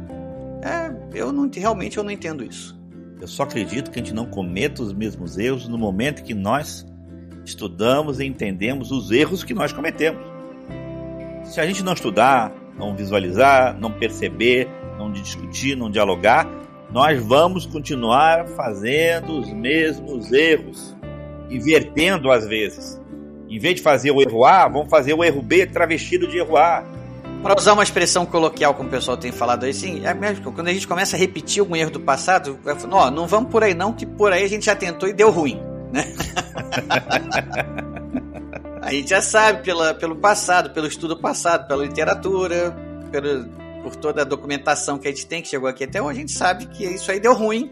É, 0.62 1.16
eu 1.16 1.30
não, 1.30 1.48
realmente 1.54 1.96
eu 1.96 2.02
não 2.02 2.10
entendo 2.10 2.42
isso. 2.42 2.76
Eu 3.20 3.28
só 3.28 3.44
acredito 3.44 3.90
que 3.90 4.00
a 4.00 4.02
gente 4.02 4.14
não 4.14 4.26
cometa 4.26 4.82
os 4.82 4.92
mesmos 4.92 5.38
erros 5.38 5.68
no 5.68 5.78
momento 5.78 6.22
que 6.22 6.34
nós 6.34 6.86
estudamos 7.48 8.20
e 8.20 8.26
entendemos 8.26 8.90
os 8.90 9.10
erros 9.10 9.42
que 9.42 9.54
nós 9.54 9.72
cometemos. 9.72 10.20
Se 11.44 11.60
a 11.60 11.66
gente 11.66 11.82
não 11.82 11.94
estudar, 11.94 12.52
não 12.76 12.94
visualizar, 12.94 13.78
não 13.78 13.90
perceber, 13.90 14.68
não 14.98 15.10
discutir, 15.10 15.76
não 15.76 15.90
dialogar, 15.90 16.46
nós 16.90 17.22
vamos 17.22 17.66
continuar 17.66 18.46
fazendo 18.48 19.40
os 19.40 19.52
mesmos 19.52 20.32
erros, 20.32 20.96
invertendo 21.50 22.30
às 22.30 22.46
vezes. 22.46 23.00
Em 23.48 23.58
vez 23.58 23.76
de 23.76 23.82
fazer 23.82 24.10
o 24.10 24.20
erro 24.20 24.44
A, 24.44 24.68
vamos 24.68 24.90
fazer 24.90 25.14
o 25.14 25.24
erro 25.24 25.42
B 25.42 25.66
travestido 25.66 26.28
de 26.28 26.38
erro 26.38 26.56
A. 26.56 26.84
Para 27.42 27.56
usar 27.56 27.72
uma 27.72 27.82
expressão 27.82 28.26
coloquial, 28.26 28.74
como 28.74 28.88
o 28.88 28.90
pessoal 28.90 29.16
tem 29.16 29.30
falado 29.30 29.64
aí, 29.64 29.72
sim, 29.72 30.04
é 30.04 30.12
mesmo, 30.12 30.52
quando 30.52 30.68
a 30.68 30.72
gente 30.72 30.88
começa 30.88 31.16
a 31.16 31.18
repetir 31.18 31.60
algum 31.60 31.76
erro 31.76 31.92
do 31.92 32.00
passado, 32.00 32.58
ó, 32.90 33.10
não 33.10 33.26
vamos 33.26 33.50
por 33.50 33.62
aí 33.62 33.74
não, 33.74 33.92
que 33.92 34.04
por 34.04 34.32
aí 34.32 34.44
a 34.44 34.48
gente 34.48 34.66
já 34.66 34.74
tentou 34.74 35.08
e 35.08 35.12
deu 35.12 35.30
ruim, 35.30 35.60
né? 35.92 36.04
a 38.82 38.92
gente 38.92 39.10
já 39.10 39.20
sabe 39.20 39.62
pela, 39.62 39.94
pelo 39.94 40.16
passado, 40.16 40.70
pelo 40.70 40.86
estudo 40.86 41.16
passado, 41.16 41.66
pela 41.68 41.84
literatura, 41.84 42.76
pelo, 43.10 43.44
por 43.82 43.96
toda 43.96 44.22
a 44.22 44.24
documentação 44.24 44.98
que 44.98 45.08
a 45.08 45.10
gente 45.10 45.26
tem, 45.26 45.42
que 45.42 45.48
chegou 45.48 45.68
aqui 45.68 45.84
até 45.84 46.00
hoje, 46.02 46.18
a 46.18 46.20
gente 46.20 46.32
sabe 46.32 46.66
que 46.66 46.84
isso 46.84 47.10
aí 47.10 47.20
deu 47.20 47.34
ruim. 47.34 47.70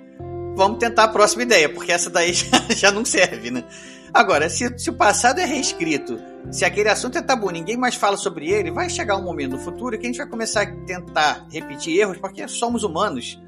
Vamos 0.56 0.78
tentar 0.78 1.04
a 1.04 1.08
próxima 1.08 1.42
ideia, 1.42 1.68
porque 1.68 1.92
essa 1.92 2.08
daí 2.08 2.32
já, 2.34 2.58
já 2.70 2.90
não 2.90 3.04
serve, 3.04 3.50
né? 3.50 3.64
Agora, 4.12 4.48
se, 4.48 4.78
se 4.78 4.88
o 4.88 4.94
passado 4.94 5.40
é 5.40 5.44
reescrito, 5.44 6.18
se 6.50 6.64
aquele 6.64 6.88
assunto 6.88 7.18
é 7.18 7.22
tabu, 7.22 7.50
ninguém 7.50 7.76
mais 7.76 7.94
fala 7.94 8.16
sobre 8.16 8.50
ele, 8.50 8.70
vai 8.70 8.88
chegar 8.88 9.16
um 9.16 9.22
momento 9.22 9.52
no 9.52 9.58
futuro 9.58 9.98
que 9.98 10.06
a 10.06 10.08
gente 10.08 10.16
vai 10.16 10.26
começar 10.26 10.62
a 10.62 10.66
tentar 10.66 11.46
repetir 11.52 11.98
erros, 11.98 12.16
porque 12.16 12.48
somos 12.48 12.82
humanos. 12.82 13.38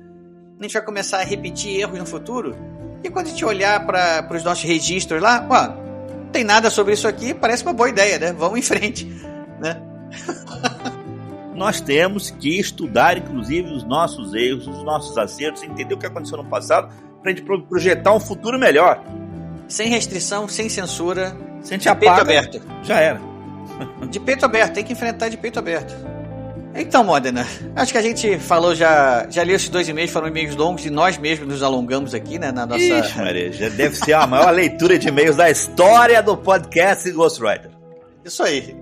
A 0.58 0.62
gente 0.62 0.72
vai 0.72 0.84
começar 0.84 1.20
a 1.20 1.24
repetir 1.24 1.80
erros 1.80 1.98
no 1.98 2.04
futuro 2.04 2.54
E 3.02 3.10
quando 3.10 3.26
a 3.26 3.30
gente 3.30 3.44
olhar 3.44 3.84
para 3.86 4.28
os 4.34 4.42
nossos 4.42 4.64
registros 4.64 5.20
lá, 5.22 5.46
ó, 5.48 6.12
não 6.14 6.26
tem 6.32 6.44
nada 6.44 6.70
sobre 6.70 6.94
isso 6.94 7.06
aqui, 7.06 7.32
parece 7.32 7.62
uma 7.62 7.72
boa 7.72 7.88
ideia, 7.88 8.18
né? 8.18 8.32
Vamos 8.32 8.58
em 8.58 8.62
frente, 8.62 9.04
né? 9.60 9.80
Nós 11.54 11.80
temos 11.80 12.30
que 12.30 12.58
estudar, 12.58 13.18
inclusive, 13.18 13.72
os 13.72 13.82
nossos 13.82 14.32
erros, 14.32 14.66
os 14.68 14.84
nossos 14.84 15.18
acertos, 15.18 15.62
entender 15.64 15.92
o 15.94 15.98
que 15.98 16.06
aconteceu 16.06 16.36
no 16.36 16.44
passado, 16.44 16.88
para 17.20 17.32
a 17.32 17.34
gente 17.34 17.42
projetar 17.42 18.14
um 18.14 18.20
futuro 18.20 18.58
melhor. 18.58 19.02
Sem 19.66 19.88
restrição, 19.88 20.46
sem 20.46 20.68
censura, 20.68 21.36
Se 21.60 21.74
a 21.74 21.76
gente 21.76 21.88
de 21.88 21.96
peito 21.96 22.20
aberto. 22.20 22.62
já 22.82 23.00
era. 23.00 23.20
De 24.08 24.20
peito 24.20 24.44
aberto, 24.44 24.74
tem 24.74 24.84
que 24.84 24.92
enfrentar 24.92 25.28
de 25.28 25.36
peito 25.36 25.58
aberto. 25.58 25.94
Então, 26.78 27.02
Modena, 27.02 27.46
acho 27.74 27.92
que 27.92 27.98
a 27.98 28.02
gente 28.02 28.38
falou 28.38 28.74
já, 28.74 29.26
já 29.28 29.42
leu 29.42 29.56
esses 29.56 29.68
dois 29.68 29.88
e-mails, 29.88 30.10
foram 30.10 30.28
e-mails 30.28 30.54
longos 30.54 30.86
e 30.86 30.90
nós 30.90 31.18
mesmos 31.18 31.48
nos 31.48 31.62
alongamos 31.62 32.14
aqui, 32.14 32.38
né, 32.38 32.52
na 32.52 32.64
nossa... 32.64 32.82
Ixi, 32.82 33.18
Maria, 33.18 33.52
já 33.52 33.68
deve 33.68 33.96
ser 33.96 34.12
a 34.12 34.26
maior 34.26 34.50
leitura 34.52 34.98
de 34.98 35.08
e-mails 35.08 35.36
da 35.36 35.50
história 35.50 36.22
do 36.22 36.36
podcast 36.36 37.10
Ghostwriter. 37.10 37.70
Isso 38.24 38.42
aí. 38.42 38.76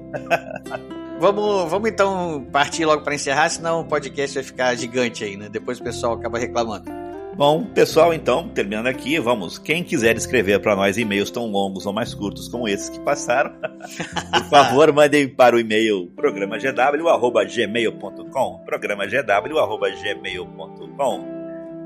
vamos, 1.18 1.70
vamos 1.70 1.88
então 1.88 2.46
partir 2.52 2.85
logo 2.85 3.02
para 3.02 3.14
encerrar, 3.14 3.48
senão 3.48 3.80
o 3.80 3.85
podcast 3.85 4.35
vai 4.35 4.44
ficar 4.44 4.74
gigante 4.74 5.24
aí, 5.24 5.37
né? 5.37 5.48
Depois 5.48 5.80
o 5.80 5.82
pessoal 5.82 6.14
acaba 6.14 6.38
reclamando. 6.38 7.05
Bom, 7.37 7.64
pessoal, 7.64 8.14
então, 8.14 8.49
terminando 8.49 8.87
aqui, 8.87 9.18
vamos. 9.18 9.59
Quem 9.59 9.85
quiser 9.85 10.16
escrever 10.16 10.59
para 10.59 10.75
nós 10.75 10.96
e-mails 10.96 11.31
tão 11.31 11.44
longos 11.44 11.85
ou 11.85 11.92
mais 11.92 12.14
curtos 12.14 12.49
como 12.49 12.66
esses 12.66 12.88
que 12.88 12.99
passaram, 13.01 13.53
por 14.33 14.44
favor, 14.49 14.90
mandem 14.90 15.29
para 15.29 15.55
o 15.55 15.61
e-mail 15.61 16.07
programagw.gmail.com 16.16 18.64
programagw.gmail.com 18.64 21.37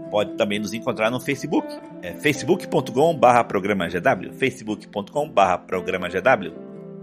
Pode 0.08 0.36
também 0.36 0.60
nos 0.60 0.72
encontrar 0.72 1.10
no 1.10 1.18
Facebook, 1.18 1.66
é 2.00 2.12
facebook.com.br 2.12 3.42
programagw 3.48 4.32
facebook.com.br 4.34 5.56
programagw 5.66 6.52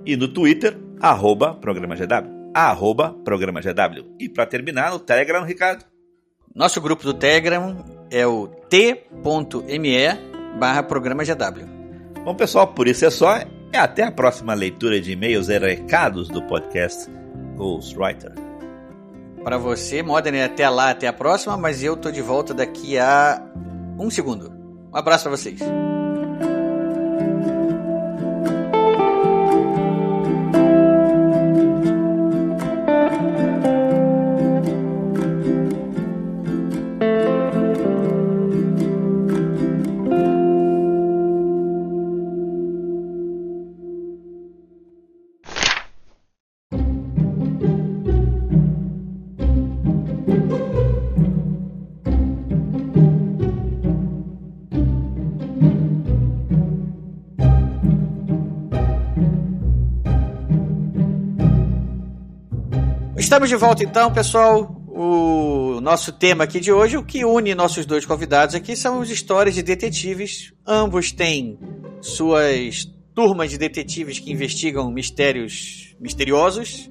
e 0.06 0.16
no 0.16 0.30
Twitter, 0.30 0.78
arroba 1.02 1.54
programagw 1.54 2.08
arroba 2.54 3.14
programagw 3.26 4.06
E 4.18 4.30
para 4.30 4.46
terminar, 4.46 4.92
no 4.92 5.00
Telegram, 5.00 5.44
Ricardo. 5.44 5.97
Nosso 6.58 6.82
grupo 6.82 7.04
do 7.04 7.13
Telegram 7.13 7.86
é 8.10 8.26
o 8.26 8.48
t.me 8.48 9.00
barra 10.60 10.82
programa 10.82 11.24
GW. 11.24 11.67
Bom, 12.26 12.34
pessoal, 12.34 12.65
por 12.65 12.88
isso 12.88 13.06
é 13.06 13.12
só. 13.12 13.41
E 13.72 13.78
até 13.78 14.02
a 14.02 14.12
próxima 14.12 14.56
leitura 14.56 15.00
de 15.00 15.12
e-mails 15.12 15.50
e 15.50 15.60
recados 15.60 16.28
do 16.30 16.41
podcast 16.41 17.08
Ghostwriter. 17.56 18.34
Para 19.43 19.60
você, 19.60 20.02
Modena, 20.02 20.46
até 20.46 20.67
lá, 20.67 20.89
até 20.89 21.06
a 21.06 21.13
próxima, 21.13 21.56
mas 21.56 21.84
eu 21.84 21.96
tô 21.96 22.10
de 22.10 22.24
volta 22.24 22.56
daqui 22.56 22.98
a 22.98 23.39
um 24.00 24.10
segundo. 24.10 24.52
Um 24.91 24.98
abraço 24.98 25.26
para 25.26 25.38
vocês. 25.38 25.60
Estamos 63.28 63.50
de 63.50 63.58
volta 63.58 63.84
então, 63.84 64.10
pessoal. 64.10 64.82
O 64.88 65.82
nosso 65.82 66.13
tema 66.13 66.46
aqui 66.46 66.62
de 66.62 66.72
hoje, 66.72 66.96
o 66.96 67.04
que 67.04 67.26
une 67.26 67.54
nossos 67.54 67.86
dois 67.86 68.06
convidados 68.06 68.56
aqui 68.56 68.74
são 68.74 69.02
as 69.02 69.10
histórias 69.10 69.54
de 69.54 69.62
detetives. 69.62 70.54
Ambos 70.66 71.12
têm 71.12 71.60
suas 72.00 72.86
turmas 73.13 73.50
de 73.50 73.58
detetives 73.58 74.18
que 74.18 74.32
investigam 74.32 74.90
mistérios 74.90 75.94
misteriosos. 76.00 76.90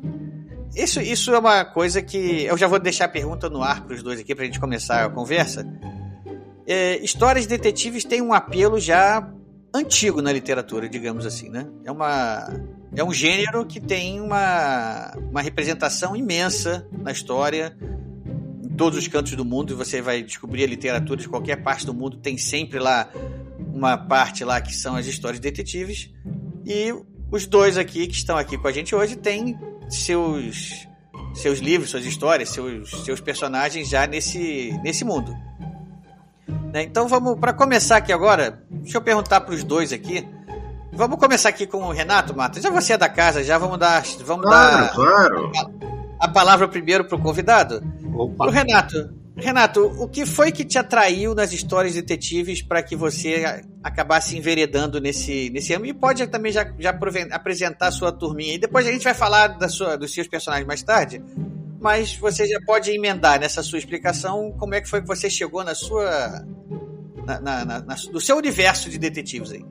Isso, 0.75 1.01
isso 1.01 1.35
é 1.35 1.39
uma 1.39 1.65
coisa 1.65 2.03
que. 2.03 2.45
Eu 2.45 2.59
já 2.59 2.67
vou 2.69 2.79
deixar 2.79 3.07
a 3.07 3.09
pergunta 3.09 3.49
no 3.49 3.63
ar 3.63 3.87
para 3.87 3.97
os 3.97 4.03
dois 4.03 4.21
aqui 4.21 4.35
para 4.35 4.45
a 4.45 4.47
gente 4.47 4.61
começar 4.61 5.07
a 5.07 5.09
conversa. 5.09 5.67
É, 6.67 6.99
histórias 6.99 7.47
de 7.47 7.57
detetives 7.57 8.05
têm 8.05 8.21
um 8.21 8.35
apelo 8.35 8.79
já 8.79 9.27
antigo 9.77 10.21
na 10.21 10.33
literatura, 10.33 10.89
digamos 10.89 11.27
assim, 11.27 11.49
né? 11.49 11.67
É 11.85 11.93
uma 11.93 12.49
é 12.95 13.05
um 13.05 13.13
gênero 13.13 13.67
que 13.67 13.79
tem 13.79 14.21
uma, 14.21 15.15
uma 15.31 15.43
representação 15.43 16.17
imensa 16.17 16.89
na 17.03 17.13
história, 17.13 17.77
em 18.65 18.69
todos 18.71 18.99
os 18.99 19.07
cantos 19.07 19.33
do 19.33 19.45
mundo, 19.45 19.73
e 19.73 19.77
você 19.77 20.01
vai 20.01 20.23
descobrir 20.23 20.65
a 20.65 20.67
literatura 20.67 21.21
de 21.21 21.29
qualquer 21.29 21.57
parte 21.57 21.85
do 21.85 21.93
mundo, 21.93 22.17
tem 22.17 22.39
sempre 22.39 22.79
lá 22.79 23.11
uma 23.73 23.99
parte 23.99 24.45
lá 24.45 24.61
que 24.61 24.75
são 24.75 24.97
as 24.97 25.07
histórias 25.07 25.39
de 25.39 25.51
detetives, 25.51 26.11
e 26.65 26.95
os 27.31 27.47
dois 27.47 27.77
aqui 27.77 28.07
que 28.07 28.15
estão 28.15 28.39
aqui 28.39 28.57
com 28.57 28.67
a 28.67 28.73
gente 28.73 28.95
hoje 28.95 29.17
têm 29.17 29.59
seus 29.91 30.89
seus 31.35 31.59
livros, 31.59 31.91
suas 31.91 32.07
histórias, 32.07 32.49
seus, 32.49 32.91
seus 33.05 33.21
personagens 33.21 33.91
já 33.91 34.07
nesse, 34.07 34.73
nesse 34.83 35.05
mundo. 35.05 35.37
Né? 36.77 36.83
Então 36.83 37.09
vamos, 37.09 37.39
para 37.41 37.55
começar 37.55 37.97
aqui 37.97 38.13
agora, 38.13 38.63
deixa 38.69 38.99
eu 38.99 39.03
perguntar 39.03 39.41
para 39.41 39.55
os 39.55 39.65
dois 39.65 39.95
aqui, 39.95 40.29
Vamos 40.93 41.19
começar 41.19 41.51
aqui 41.51 41.67
com 41.67 41.83
o 41.83 41.93
Renato, 41.93 42.35
Mata. 42.35 42.59
Já 42.59 42.71
você 42.71 42.95
é 42.95 42.97
da 42.97 43.09
casa, 43.09 43.45
já 43.45 43.59
vamos 43.59 43.79
dar, 43.79 44.03
vamos 44.25 44.47
Claro, 44.47 44.79
dar 44.79 44.95
claro. 44.95 45.53
a 46.19 46.27
palavra 46.27 46.67
primeiro 46.67 47.05
pro 47.05 47.19
convidado. 47.19 47.83
Opa. 48.15 48.47
O 48.47 48.51
Renato, 48.51 49.11
Renato, 49.37 49.85
o 49.99 50.09
que 50.09 50.25
foi 50.25 50.51
que 50.51 50.65
te 50.65 50.79
atraiu 50.79 51.35
nas 51.35 51.53
histórias 51.53 51.95
detetives 51.95 52.63
para 52.63 52.83
que 52.83 52.97
você 52.97 53.63
acabasse 53.85 54.39
enveredando 54.39 54.99
nesse 54.99 55.51
nesse 55.51 55.75
âmbito? 55.75 55.95
E 55.95 56.01
pode 56.01 56.27
também 56.29 56.51
já, 56.51 56.67
já 56.79 56.99
apresentar 57.31 57.89
a 57.89 57.93
sua 57.93 58.11
turminha. 58.11 58.55
E 58.55 58.59
depois 58.59 58.87
a 58.87 58.91
gente 58.91 59.05
vai 59.05 59.13
falar 59.13 59.49
da 59.49 59.69
sua, 59.69 59.99
dos 59.99 60.15
seus 60.15 60.29
personagens 60.29 60.67
mais 60.67 60.83
tarde. 60.83 61.23
Mas 61.79 62.17
você 62.17 62.47
já 62.47 62.59
pode 62.65 62.91
emendar 62.91 63.39
nessa 63.39 63.63
sua 63.63 63.79
explicação 63.79 64.51
como 64.59 64.75
é 64.75 64.81
que 64.81 64.89
foi 64.89 65.03
que 65.03 65.07
você 65.07 65.29
chegou 65.29 65.63
na 65.63 65.75
sua 65.75 66.43
na, 67.27 67.41
na, 67.41 67.65
na, 67.65 67.97
no 68.13 68.21
seu 68.21 68.37
universo 68.37 68.89
de 68.89 68.99
detetives 68.99 69.53
aí. 69.53 69.65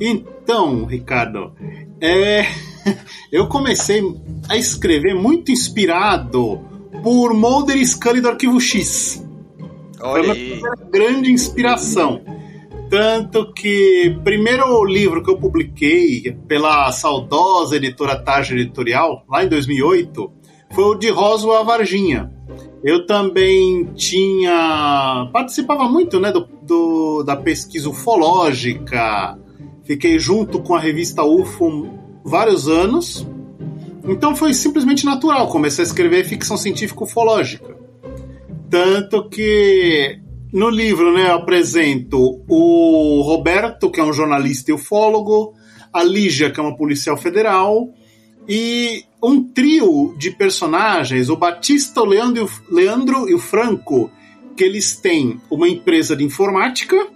Então, 0.00 0.84
Ricardo, 0.84 1.52
é, 2.00 2.44
eu 3.30 3.46
comecei 3.46 4.02
a 4.48 4.56
escrever 4.56 5.14
muito 5.14 5.52
inspirado 5.52 6.60
por 7.02 7.32
Mulder 7.32 7.76
e 7.76 7.86
Scully 7.86 8.20
do 8.20 8.28
Arquivo 8.28 8.60
X. 8.60 9.24
Foi 9.98 10.22
uma 10.22 10.34
grande 10.90 11.30
inspiração. 11.30 12.20
Tanto 12.90 13.54
que 13.54 14.18
primeiro 14.22 14.84
livro 14.84 15.22
que 15.22 15.30
eu 15.30 15.38
publiquei 15.38 16.36
pela 16.46 16.92
saudosa 16.92 17.76
editora 17.76 18.20
Tarja 18.22 18.54
Editorial, 18.54 19.24
lá 19.30 19.42
em 19.42 19.48
2008, 19.48 20.30
foi 20.72 20.84
o 20.84 20.94
de 20.94 21.10
Roswell 21.10 21.58
a 21.58 21.62
Varginha. 21.62 22.32
Eu 22.82 23.06
também 23.06 23.84
tinha. 23.94 25.28
participava 25.32 25.84
muito 25.84 26.18
né, 26.18 26.32
do, 26.32 26.48
do- 26.62 27.22
da 27.22 27.36
pesquisa 27.36 27.88
ufológica, 27.88 29.38
fiquei 29.84 30.18
junto 30.18 30.60
com 30.60 30.74
a 30.74 30.80
revista 30.80 31.22
UFO 31.22 31.88
vários 32.24 32.66
anos. 32.68 33.26
Então 34.04 34.34
foi 34.34 34.52
simplesmente 34.52 35.04
natural 35.04 35.46
começar 35.48 35.82
a 35.82 35.84
escrever 35.84 36.24
ficção 36.24 36.56
científica 36.56 37.04
ufológica. 37.04 37.76
Tanto 38.68 39.28
que 39.28 40.18
no 40.52 40.68
livro 40.68 41.12
né, 41.14 41.28
eu 41.28 41.34
apresento 41.36 42.42
o 42.48 43.22
Roberto, 43.22 43.90
que 43.90 44.00
é 44.00 44.04
um 44.04 44.12
jornalista 44.12 44.70
e 44.70 44.74
ufólogo, 44.74 45.54
a 45.92 46.02
Lígia, 46.02 46.50
que 46.50 46.58
é 46.58 46.62
uma 46.62 46.76
policial 46.76 47.16
federal, 47.16 47.88
e 48.48 49.04
um 49.22 49.42
trio 49.44 50.14
de 50.18 50.30
personagens, 50.30 51.28
o 51.28 51.36
Batista, 51.36 52.00
o 52.02 52.04
Leandro, 52.04 52.44
o- 52.46 52.74
Leandro 52.74 53.28
e 53.28 53.34
o 53.34 53.38
Franco, 53.38 54.10
que 54.56 54.64
eles 54.64 54.96
têm 54.96 55.40
uma 55.50 55.68
empresa 55.68 56.16
de 56.16 56.24
informática, 56.24 57.06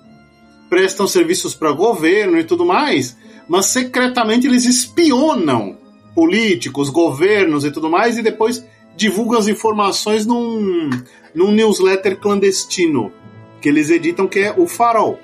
prestam 0.71 1.07
serviços 1.07 1.55
para 1.55 1.73
governo 1.73 2.39
e 2.39 2.45
tudo 2.45 2.65
mais, 2.65 3.17
mas 3.49 3.67
secretamente 3.67 4.47
eles 4.47 4.65
espionam 4.65 5.77
políticos, 6.15 6.89
governos 6.91 7.65
e 7.65 7.71
tudo 7.71 7.91
mais, 7.91 8.17
e 8.19 8.23
depois 8.23 8.65
divulgam 8.97 9.39
as 9.39 9.49
informações 9.49 10.25
num, 10.25 10.89
num 11.35 11.51
newsletter 11.53 12.19
clandestino 12.19 13.13
que 13.61 13.69
eles 13.69 13.91
editam, 13.91 14.27
que 14.27 14.39
é 14.41 14.55
o 14.57 14.67
Farol. 14.67 15.19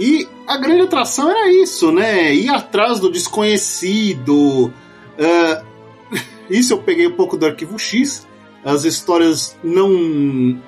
E 0.00 0.26
a 0.48 0.56
grande 0.56 0.82
atração 0.82 1.30
era 1.30 1.52
isso, 1.52 1.92
né? 1.92 2.34
Ir 2.34 2.48
atrás 2.48 2.98
do 2.98 3.10
desconhecido. 3.10 4.72
ah, 5.18 5.62
isso 6.58 6.72
eu 6.72 6.78
peguei 6.78 7.06
um 7.06 7.12
pouco 7.12 7.36
do 7.36 7.46
arquivo 7.46 7.78
X, 7.78 8.26
as 8.64 8.84
histórias 8.84 9.56
não, 9.62 9.90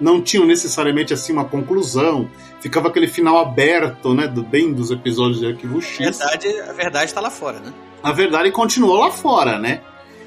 não 0.00 0.20
tinham 0.20 0.44
necessariamente 0.44 1.14
assim 1.14 1.32
uma 1.32 1.44
conclusão, 1.44 2.28
ficava 2.60 2.88
aquele 2.88 3.06
final 3.06 3.38
aberto, 3.38 4.12
né, 4.14 4.26
do 4.26 4.42
bem 4.42 4.72
dos 4.72 4.90
episódios 4.90 5.40
de 5.40 5.46
Arquivo 5.46 5.80
X. 5.80 6.20
A 6.20 6.26
verdade, 6.26 6.60
a 6.60 6.72
verdade 6.72 7.04
está 7.06 7.20
lá 7.20 7.30
fora, 7.30 7.60
né? 7.60 7.72
A 8.02 8.10
verdade 8.10 8.50
continuou 8.50 8.98
lá 8.98 9.10
fora, 9.12 9.58
né? 9.58 9.80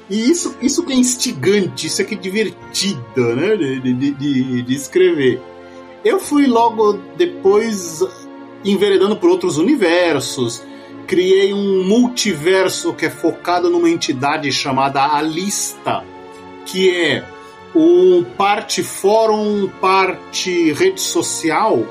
E 0.08 0.30
isso, 0.30 0.56
isso 0.62 0.82
que 0.84 0.92
é 0.92 0.96
instigante, 0.96 1.86
isso 1.86 2.00
é 2.00 2.04
que 2.04 2.14
é 2.14 2.18
divertido, 2.18 3.34
né, 3.36 3.56
de, 3.56 3.80
de, 3.80 4.10
de, 4.12 4.62
de 4.62 4.74
escrever. 4.74 5.38
Eu 6.02 6.18
fui 6.18 6.46
logo 6.46 6.94
depois 7.16 8.00
enveredando 8.64 9.16
por 9.16 9.28
outros 9.28 9.58
universos, 9.58 10.64
criei 11.08 11.54
um 11.54 11.84
multiverso 11.84 12.92
que 12.92 13.06
é 13.06 13.10
focado 13.10 13.70
numa 13.70 13.88
entidade 13.88 14.52
chamada 14.52 15.02
Alista, 15.02 16.04
que 16.66 16.94
é 16.94 17.24
um 17.74 18.22
parte 18.22 18.82
fórum, 18.82 19.68
parte 19.80 20.70
rede 20.74 21.00
social, 21.00 21.82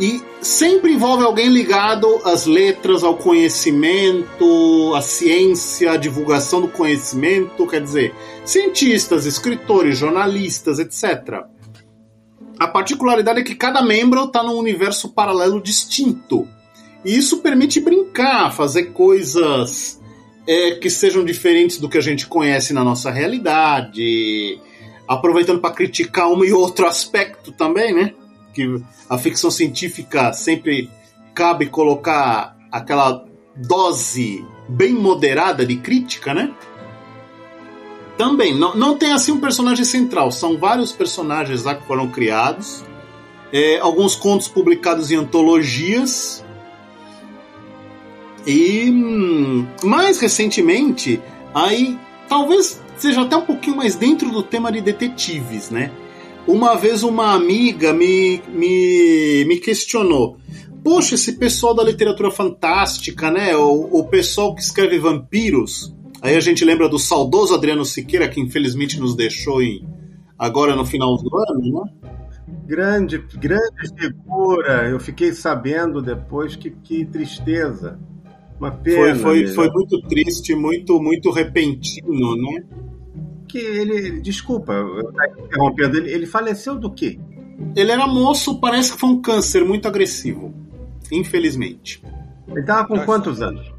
e 0.00 0.22
sempre 0.40 0.94
envolve 0.94 1.22
alguém 1.22 1.48
ligado 1.48 2.06
às 2.24 2.46
letras, 2.46 3.04
ao 3.04 3.16
conhecimento, 3.18 4.94
à 4.94 5.02
ciência, 5.02 5.92
à 5.92 5.96
divulgação 5.98 6.62
do 6.62 6.68
conhecimento, 6.68 7.66
quer 7.66 7.82
dizer, 7.82 8.14
cientistas, 8.44 9.26
escritores, 9.26 9.98
jornalistas, 9.98 10.78
etc. 10.78 11.44
A 12.58 12.68
particularidade 12.68 13.40
é 13.40 13.44
que 13.44 13.54
cada 13.54 13.82
membro 13.82 14.24
está 14.24 14.42
num 14.42 14.56
universo 14.56 15.10
paralelo 15.10 15.60
distinto. 15.60 16.48
E 17.06 17.16
isso 17.16 17.38
permite 17.38 17.78
brincar, 17.78 18.52
fazer 18.52 18.86
coisas 18.86 20.02
é, 20.44 20.72
que 20.72 20.90
sejam 20.90 21.24
diferentes 21.24 21.78
do 21.78 21.88
que 21.88 21.96
a 21.96 22.00
gente 22.00 22.26
conhece 22.26 22.72
na 22.72 22.82
nossa 22.82 23.12
realidade, 23.12 24.60
aproveitando 25.06 25.60
para 25.60 25.72
criticar 25.72 26.28
um 26.28 26.44
e 26.44 26.52
outro 26.52 26.84
aspecto 26.84 27.52
também, 27.52 27.94
né? 27.94 28.12
Que 28.52 28.82
a 29.08 29.16
ficção 29.16 29.52
científica 29.52 30.32
sempre 30.32 30.90
cabe 31.32 31.66
colocar 31.66 32.56
aquela 32.72 33.24
dose 33.54 34.44
bem 34.68 34.92
moderada 34.92 35.64
de 35.64 35.76
crítica, 35.76 36.34
né? 36.34 36.52
Também, 38.18 38.52
não, 38.52 38.74
não 38.74 38.98
tem 38.98 39.12
assim 39.12 39.30
um 39.30 39.38
personagem 39.40 39.84
central, 39.84 40.32
são 40.32 40.58
vários 40.58 40.90
personagens 40.90 41.62
lá 41.62 41.76
que 41.76 41.86
foram 41.86 42.08
criados, 42.10 42.82
é, 43.52 43.78
alguns 43.78 44.16
contos 44.16 44.48
publicados 44.48 45.12
em 45.12 45.16
antologias, 45.16 46.44
e 48.46 48.90
hum, 48.90 49.66
mais 49.82 50.20
recentemente, 50.20 51.20
aí 51.52 51.98
talvez 52.28 52.80
seja 52.96 53.22
até 53.22 53.36
um 53.36 53.44
pouquinho 53.44 53.76
mais 53.76 53.96
dentro 53.96 54.30
do 54.30 54.42
tema 54.42 54.70
de 54.70 54.80
detetives, 54.80 55.70
né? 55.70 55.90
Uma 56.46 56.76
vez 56.76 57.02
uma 57.02 57.34
amiga 57.34 57.92
me, 57.92 58.40
me, 58.48 59.44
me 59.46 59.56
questionou. 59.56 60.38
Poxa, 60.84 61.16
esse 61.16 61.32
pessoal 61.32 61.74
da 61.74 61.82
literatura 61.82 62.30
fantástica, 62.30 63.30
né? 63.30 63.56
O, 63.56 63.88
o 63.90 64.04
pessoal 64.04 64.54
que 64.54 64.62
escreve 64.62 64.98
vampiros. 64.98 65.92
Aí 66.22 66.36
a 66.36 66.40
gente 66.40 66.64
lembra 66.64 66.88
do 66.88 66.98
saudoso 66.98 67.54
Adriano 67.54 67.84
Siqueira, 67.84 68.28
que 68.28 68.40
infelizmente 68.40 68.98
nos 69.00 69.16
deixou 69.16 69.60
em, 69.60 69.84
agora 70.38 70.76
no 70.76 70.86
final 70.86 71.16
do 71.16 71.36
ano, 71.36 71.82
né? 71.82 72.12
Grande, 72.64 73.18
grande 73.18 73.88
figura. 73.98 74.88
Eu 74.88 75.00
fiquei 75.00 75.32
sabendo 75.32 76.00
depois 76.00 76.54
que, 76.54 76.70
que 76.70 77.04
tristeza. 77.04 77.98
Uma 78.58 78.70
pena. 78.70 79.14
Foi, 79.16 79.46
foi, 79.46 79.54
foi 79.54 79.70
muito 79.70 80.00
triste, 80.02 80.54
muito, 80.54 81.00
muito 81.00 81.30
repentino, 81.30 82.36
né? 82.36 82.64
Que 83.48 83.58
ele, 83.58 84.20
desculpa, 84.20 84.72
eu 84.72 85.12
interrompendo, 85.44 85.98
ele, 85.98 86.10
ele 86.12 86.26
faleceu 86.26 86.78
do 86.78 86.90
quê? 86.90 87.18
Ele 87.74 87.90
era 87.90 88.06
moço, 88.06 88.58
parece 88.60 88.92
que 88.92 88.98
foi 88.98 89.10
um 89.10 89.20
câncer 89.20 89.64
muito 89.64 89.86
agressivo. 89.86 90.52
Infelizmente. 91.12 92.02
Ele 92.48 92.60
estava 92.60 92.86
com 92.86 92.98
quantos 93.04 93.40
anos? 93.40 93.72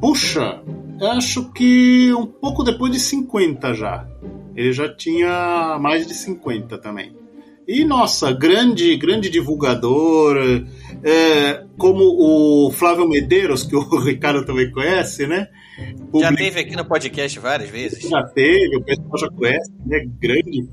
Puxa, 0.00 0.62
acho 1.12 1.50
que 1.52 2.12
um 2.14 2.26
pouco 2.26 2.62
depois 2.62 2.92
de 2.92 3.00
50 3.00 3.74
já. 3.74 4.06
Ele 4.54 4.72
já 4.72 4.94
tinha 4.94 5.78
mais 5.80 6.06
de 6.06 6.14
50 6.14 6.78
também. 6.78 7.12
E 7.66 7.84
nossa, 7.84 8.32
grande, 8.32 8.96
grande 8.96 9.30
divulgador, 9.30 10.36
é, 11.02 11.64
como 11.78 12.02
o 12.04 12.70
Flávio 12.70 13.08
Medeiros, 13.08 13.62
que 13.62 13.74
o 13.76 14.00
Ricardo 14.00 14.44
também 14.44 14.70
conhece, 14.70 15.26
né? 15.26 15.48
Public... 16.10 16.20
Já 16.20 16.34
teve 16.34 16.60
aqui 16.60 16.76
no 16.76 16.84
podcast 16.84 17.38
várias 17.38 17.70
vezes. 17.70 18.08
Já 18.08 18.22
teve, 18.22 18.76
o 18.76 18.82
pessoal 18.82 19.18
já 19.18 19.28
conhece, 19.28 19.72
é 19.86 19.88
né? 19.88 20.10
grande. 20.20 20.68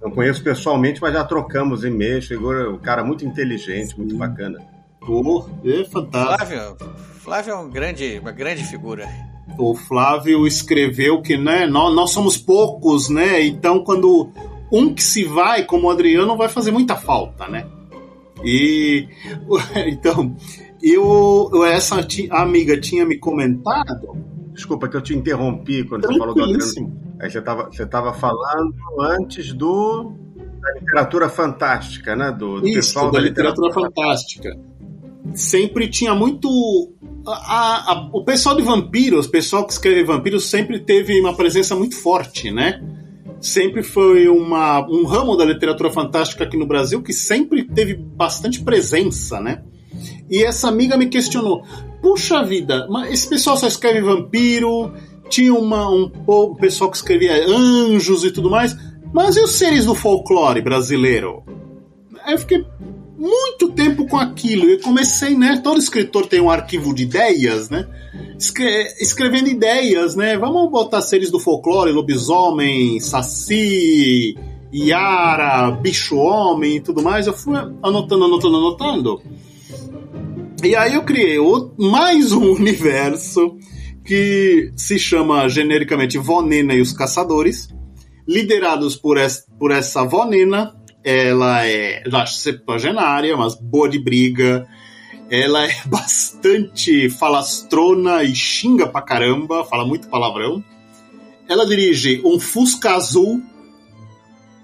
Não 0.00 0.10
conheço 0.10 0.42
pessoalmente, 0.42 1.00
mas 1.00 1.12
já 1.12 1.24
trocamos 1.24 1.84
e-mails. 1.84 2.24
Chegou 2.24 2.52
um 2.70 2.78
cara 2.78 3.04
muito 3.04 3.24
inteligente, 3.24 3.96
muito 3.96 4.12
Sim. 4.12 4.18
bacana. 4.18 4.58
Pô, 5.00 5.48
é 5.64 5.84
fantástico. 5.84 6.46
Flávio, 6.46 6.76
Flávio 7.20 7.52
é 7.52 7.56
um 7.56 7.70
grande, 7.70 8.18
uma 8.20 8.32
grande 8.32 8.64
figura. 8.64 9.08
O 9.58 9.74
Flávio 9.74 10.46
escreveu 10.46 11.20
que 11.20 11.36
né, 11.36 11.66
nós, 11.66 11.94
nós 11.94 12.10
somos 12.10 12.36
poucos, 12.36 13.08
né? 13.08 13.44
Então, 13.44 13.84
quando 13.84 14.30
um 14.72 14.94
que 14.94 15.02
se 15.02 15.24
vai, 15.24 15.64
como 15.64 15.86
o 15.86 15.90
Adriano, 15.90 16.36
vai 16.36 16.48
fazer 16.48 16.70
muita 16.70 16.96
falta, 16.96 17.46
né? 17.46 17.66
E 18.42 19.06
então, 19.86 20.34
eu, 20.82 21.50
essa 21.66 22.04
amiga 22.30 22.80
tinha 22.80 23.04
me 23.04 23.18
comentado. 23.18 24.16
Desculpa 24.52 24.88
que 24.88 24.96
eu 24.96 25.02
te 25.02 25.14
interrompi 25.14 25.84
quando 25.84 26.06
você 26.06 26.18
falou 26.18 26.34
do 26.34 26.42
Adriano. 26.42 27.02
Aí 27.20 27.30
você 27.30 27.38
estava 27.38 27.64
você 27.66 27.86
tava 27.86 28.12
falando 28.14 28.74
antes 29.00 29.52
do 29.52 30.12
da 30.60 30.72
literatura 30.80 31.28
fantástica, 31.28 32.16
né? 32.16 32.32
Do, 32.32 32.60
do 32.60 32.66
Isso, 32.66 32.76
pessoal 32.76 33.06
da, 33.10 33.18
da 33.18 33.24
literatura, 33.24 33.68
literatura 33.68 33.92
fantástica. 33.94 34.58
Sempre 35.34 35.88
tinha 35.88 36.14
muito 36.14 36.48
a, 37.26 37.92
a, 37.92 38.10
o 38.12 38.24
pessoal 38.24 38.56
de 38.56 38.62
vampiros, 38.62 39.26
o 39.26 39.30
pessoal 39.30 39.64
que 39.66 39.72
escreve 39.72 40.04
vampiros 40.04 40.50
sempre 40.50 40.80
teve 40.80 41.20
uma 41.20 41.34
presença 41.34 41.74
muito 41.76 41.96
forte, 41.96 42.50
né? 42.50 42.80
Sempre 43.42 43.82
foi 43.82 44.28
uma, 44.28 44.88
um 44.88 45.04
ramo 45.04 45.36
da 45.36 45.44
literatura 45.44 45.90
fantástica 45.90 46.44
aqui 46.44 46.56
no 46.56 46.66
Brasil 46.66 47.02
que 47.02 47.12
sempre 47.12 47.64
teve 47.64 47.94
bastante 47.94 48.62
presença, 48.62 49.40
né? 49.40 49.62
E 50.30 50.42
essa 50.42 50.68
amiga 50.68 50.96
me 50.96 51.08
questionou: 51.08 51.64
puxa 52.00 52.42
vida, 52.44 52.86
mas 52.88 53.12
esse 53.12 53.28
pessoal 53.28 53.56
só 53.56 53.66
escreve 53.66 54.00
vampiro, 54.00 54.92
tinha 55.28 55.52
uma, 55.52 55.90
um, 55.90 56.10
um 56.28 56.54
pessoal 56.54 56.90
que 56.90 56.96
escrevia 56.96 57.46
anjos 57.46 58.24
e 58.24 58.30
tudo 58.30 58.48
mais, 58.48 58.76
mas 59.12 59.36
e 59.36 59.40
os 59.40 59.50
seres 59.50 59.84
do 59.84 59.94
folclore 59.94 60.62
brasileiro? 60.62 61.42
Aí 62.24 62.34
eu 62.34 62.38
fiquei 62.38 62.64
muito 63.22 63.70
tempo 63.70 64.06
com 64.06 64.16
aquilo. 64.16 64.64
Eu 64.68 64.80
comecei, 64.80 65.36
né? 65.36 65.60
Todo 65.62 65.78
escritor 65.78 66.26
tem 66.26 66.40
um 66.40 66.50
arquivo 66.50 66.92
de 66.92 67.04
ideias, 67.04 67.70
né? 67.70 67.86
escre 68.38 68.94
escrevendo 69.00 69.48
ideias, 69.48 70.16
né? 70.16 70.36
Vamos 70.36 70.70
botar 70.70 71.00
seres 71.00 71.30
do 71.30 71.38
folclore, 71.38 71.92
lobisomem, 71.92 72.98
saci, 72.98 74.36
Yara, 74.74 75.70
bicho-homem 75.70 76.76
e 76.76 76.80
tudo 76.80 77.02
mais. 77.02 77.26
Eu 77.26 77.32
fui 77.32 77.54
anotando, 77.82 78.24
anotando, 78.24 78.56
anotando. 78.56 79.22
E 80.64 80.74
aí 80.74 80.94
eu 80.94 81.04
criei 81.04 81.38
mais 81.78 82.32
um 82.32 82.50
universo 82.54 83.56
que 84.04 84.72
se 84.76 84.98
chama 84.98 85.48
genericamente 85.48 86.18
Vonena 86.18 86.74
e 86.74 86.80
os 86.80 86.92
Caçadores, 86.92 87.68
liderados 88.26 88.96
por, 88.96 89.16
es 89.16 89.46
por 89.58 89.70
essa 89.70 90.02
Vonena. 90.02 90.74
Ela 91.04 91.66
é 91.66 92.02
já 92.06 92.26
septuagenária, 92.26 93.36
mas 93.36 93.54
boa 93.54 93.88
de 93.88 93.98
briga, 93.98 94.66
ela 95.30 95.64
é 95.64 95.74
bastante 95.86 97.08
falastrona 97.08 98.22
e 98.22 98.34
xinga 98.34 98.86
pra 98.86 99.00
caramba, 99.00 99.64
fala 99.64 99.86
muito 99.86 100.08
palavrão. 100.08 100.62
Ela 101.48 101.66
dirige 101.66 102.20
um 102.24 102.38
Fusca 102.38 102.92
Azul. 102.92 103.42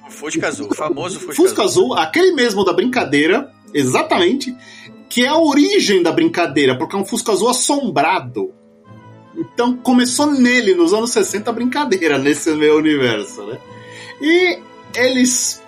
Um 0.06 0.10
Fusca 0.10 0.48
Azul, 0.48 0.74
famoso 0.74 1.18
Fusca, 1.20 1.34
Fusca 1.34 1.62
Azul. 1.62 1.92
Azul. 1.94 1.98
aquele 1.98 2.32
mesmo 2.32 2.64
da 2.64 2.72
brincadeira, 2.72 3.50
exatamente, 3.74 4.54
que 5.08 5.24
é 5.24 5.28
a 5.28 5.38
origem 5.38 6.02
da 6.02 6.12
brincadeira, 6.12 6.76
porque 6.76 6.94
é 6.94 6.98
um 6.98 7.04
Fusca 7.04 7.32
Azul 7.32 7.48
assombrado. 7.48 8.52
Então 9.36 9.76
começou 9.76 10.26
nele, 10.26 10.74
nos 10.74 10.92
anos 10.92 11.10
60, 11.10 11.48
a 11.48 11.52
brincadeira, 11.52 12.18
nesse 12.18 12.50
meu 12.54 12.76
universo, 12.76 13.44
né? 13.46 13.58
E 14.20 14.58
eles 14.94 15.62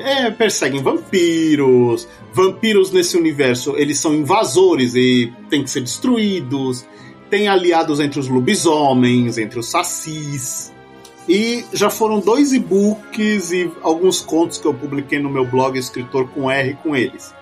é, 0.00 0.30
perseguem 0.30 0.82
vampiros, 0.82 2.08
vampiros 2.32 2.90
nesse 2.90 3.16
universo, 3.16 3.76
eles 3.76 3.98
são 3.98 4.14
invasores 4.14 4.94
e 4.94 5.32
têm 5.48 5.62
que 5.62 5.70
ser 5.70 5.80
destruídos. 5.80 6.86
Tem 7.28 7.46
aliados 7.46 8.00
entre 8.00 8.18
os 8.18 8.28
lobisomens, 8.28 9.38
entre 9.38 9.58
os 9.58 9.70
sacis. 9.70 10.72
E 11.28 11.64
já 11.72 11.88
foram 11.88 12.18
dois 12.18 12.52
e-books 12.52 13.52
e 13.52 13.70
alguns 13.82 14.20
contos 14.20 14.58
que 14.58 14.66
eu 14.66 14.74
publiquei 14.74 15.20
no 15.20 15.30
meu 15.30 15.44
blog 15.44 15.78
Escritor 15.78 16.28
com 16.30 16.50
R 16.50 16.74
com 16.82 16.96
eles. 16.96 17.32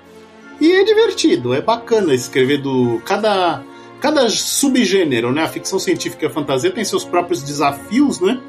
E 0.60 0.72
é 0.72 0.84
divertido, 0.84 1.54
é 1.54 1.62
bacana 1.62 2.12
escrever 2.12 2.58
do. 2.60 3.00
Cada, 3.04 3.62
cada 4.00 4.28
subgênero, 4.28 5.32
né? 5.32 5.42
A 5.42 5.48
ficção 5.48 5.78
científica 5.78 6.26
e 6.26 6.28
a 6.28 6.30
fantasia 6.30 6.70
tem 6.70 6.84
seus 6.84 7.04
próprios 7.04 7.42
desafios, 7.42 8.20
né? 8.20 8.40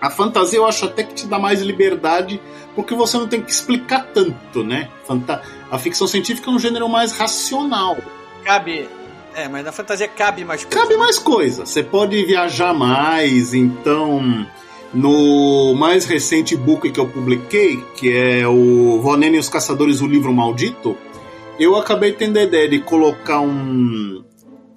A 0.00 0.10
fantasia 0.10 0.58
eu 0.58 0.66
acho 0.66 0.86
até 0.86 1.02
que 1.02 1.14
te 1.14 1.26
dá 1.26 1.38
mais 1.38 1.60
liberdade, 1.60 2.40
porque 2.74 2.94
você 2.94 3.18
não 3.18 3.28
tem 3.28 3.42
que 3.42 3.50
explicar 3.50 4.06
tanto, 4.14 4.64
né? 4.64 4.88
Fanta 5.06 5.42
a 5.70 5.78
ficção 5.78 6.06
científica 6.06 6.50
é 6.50 6.54
um 6.54 6.58
gênero 6.58 6.88
mais 6.88 7.12
racional. 7.12 7.96
Cabe. 8.44 8.88
É, 9.34 9.48
mas 9.48 9.64
na 9.64 9.70
fantasia 9.70 10.08
cabe 10.08 10.44
mais 10.44 10.64
coisa. 10.64 10.80
Cabe 10.80 10.96
mais 10.96 11.18
coisa. 11.18 11.64
Você 11.64 11.82
pode 11.82 12.24
viajar 12.24 12.74
mais, 12.74 13.54
então. 13.54 14.46
No 14.92 15.72
mais 15.76 16.04
recente 16.04 16.56
book 16.56 16.90
que 16.90 16.98
eu 16.98 17.06
publiquei, 17.06 17.80
que 17.96 18.12
é 18.12 18.48
o 18.48 19.00
Vonene 19.00 19.36
e 19.36 19.38
os 19.38 19.48
Caçadores, 19.48 20.00
o 20.00 20.06
livro 20.08 20.32
maldito, 20.32 20.96
eu 21.60 21.76
acabei 21.76 22.12
tendo 22.12 22.38
a 22.38 22.42
ideia 22.42 22.68
de 22.68 22.80
colocar 22.80 23.40
um, 23.40 24.24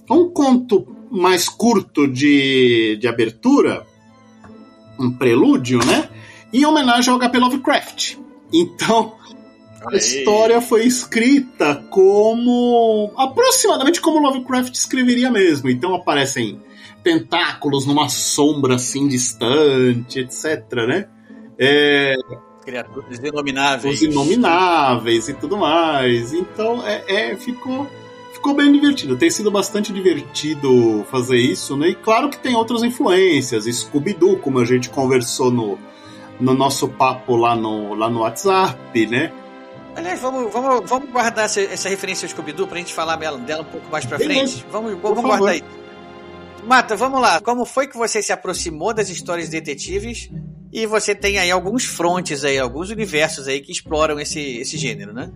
um 0.07 0.30
conto 0.30 0.86
mais 1.09 1.49
curto 1.49 2.07
de, 2.07 2.95
de 3.01 3.07
abertura, 3.07 3.88
um 5.00 5.12
prelúdio, 5.12 5.80
né? 5.86 6.10
Em 6.52 6.66
homenagem 6.66 7.12
ao 7.12 7.20
HP 7.20 7.38
Lovecraft. 7.39 8.18
Então, 8.52 9.14
a 9.86 9.96
história 9.96 10.62
foi 10.62 10.86
escrita 10.86 11.76
como. 11.89 13.12
aproximadamente 13.18 14.00
como 14.00 14.20
Lovecraft 14.20 14.74
escreveria 14.74 15.32
mesmo. 15.32 15.70
Então 15.70 15.94
aparecem 15.94 16.62
tentáculos 17.04 17.86
numa 17.86 18.08
sombra 18.08 18.76
assim 18.76 19.08
distante, 19.08 20.20
etc, 20.20 20.64
né? 20.88 21.08
É, 21.58 22.16
Criaturas 22.64 23.20
inomináveis. 23.20 23.96
Os 23.96 24.02
inomináveis 24.02 25.28
e 25.28 25.34
tudo 25.34 25.58
mais. 25.58 26.34
Então, 26.34 26.86
é, 26.88 27.04
é, 27.08 27.36
ficou, 27.36 27.88
ficou 28.44 28.54
bem 28.54 28.74
divertido. 28.74 29.16
Tem 29.16 29.32
sido 29.32 29.50
bastante 29.50 29.94
divertido 29.94 31.06
fazer 31.10 31.38
isso, 31.38 31.78
né? 31.78 31.88
E 31.88 31.96
claro 31.96 32.30
que 32.30 32.38
tem 32.38 32.54
outras 32.54 32.84
influências. 32.84 33.64
Scooby-Doo, 33.64 34.38
como 34.38 34.60
a 34.60 34.66
gente 34.66 34.89
conversou 34.89 35.50
no, 35.50 35.80
no 36.41 36.54
nosso 36.54 36.89
papo 36.89 37.38
lá 37.38 37.56
no, 37.56 37.94
lá 37.94 38.10
no 38.10 38.20
WhatsApp, 38.20 39.08
né? 39.08 39.32
Aliás, 39.96 40.20
vamos, 40.20 40.52
vamos, 40.52 40.89
vamos 40.89 41.10
guardar 41.10 41.46
essa, 41.46 41.62
essa 41.62 41.88
referência 41.88 42.26
ao 42.26 42.32
Scooby-Doo 42.32 42.68
pra 42.68 42.80
gente 42.80 42.94
falar 42.94 43.16
dela, 43.16 43.38
dela 43.38 43.62
um 43.62 43.72
pouco 43.72 43.89
mais 43.89 44.06
pra 44.06 44.18
Beleza. 44.18 44.58
frente. 44.58 44.66
Vamos, 44.70 45.00
vamos 45.02 45.22
guardar 45.22 45.50
aí. 45.50 45.64
Mata, 46.68 46.98
vamos 46.98 47.22
lá. 47.22 47.39
Como 47.39 47.64
foi 47.64 47.88
que 47.88 47.98
você 47.98 48.22
se 48.22 48.34
aproximou 48.34 48.94
das 48.94 49.10
histórias 49.10 49.48
detetives? 49.48 50.30
E 50.72 50.86
você 50.86 51.16
tem 51.16 51.38
aí 51.38 51.52
alguns 51.52 51.86
frontes 51.86 52.44
aí, 52.44 52.60
alguns 52.60 52.89
universos 52.89 53.48
aí 53.48 53.62
que 53.62 53.72
exploram 53.72 54.20
esse, 54.20 54.58
esse 54.58 54.78
gênero, 54.78 55.14
né? 55.14 55.32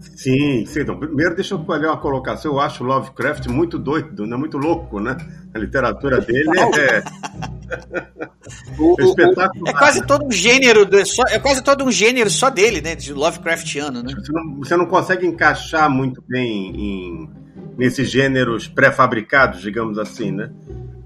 Sim, 0.00 0.64
sim. 0.66 0.80
Então, 0.80 0.98
primeiro 0.98 1.34
deixa 1.34 1.54
eu 1.54 1.64
fazer 1.64 1.86
uma 1.86 1.96
colocação. 1.96 2.52
Eu 2.52 2.60
acho 2.60 2.84
Lovecraft 2.84 3.46
muito 3.48 3.78
doido, 3.78 4.26
né? 4.26 4.36
muito 4.36 4.56
louco, 4.56 5.00
né? 5.00 5.16
A 5.54 5.58
literatura 5.58 6.20
dele 6.22 6.50
é. 6.76 7.02
é 8.98 9.04
espetacular. 9.04 9.70
É 9.70 9.72
quase 9.72 10.06
todo 10.06 10.24
um 10.24 10.30
gênero, 10.30 10.84
de, 10.84 11.04
só, 11.04 11.22
é 11.28 11.38
quase 11.38 11.62
todo 11.62 11.84
um 11.84 11.90
gênero 11.90 12.30
só 12.30 12.50
dele, 12.50 12.80
né? 12.80 12.94
De 12.94 13.12
Lovecraftiano, 13.12 14.02
né? 14.02 14.14
Você 14.14 14.32
não, 14.32 14.56
você 14.56 14.76
não 14.76 14.86
consegue 14.86 15.26
encaixar 15.26 15.90
muito 15.90 16.22
bem 16.26 16.74
em, 16.74 17.30
nesses 17.76 18.10
gêneros 18.10 18.68
pré-fabricados, 18.68 19.60
digamos 19.60 19.98
assim, 19.98 20.30
né? 20.30 20.50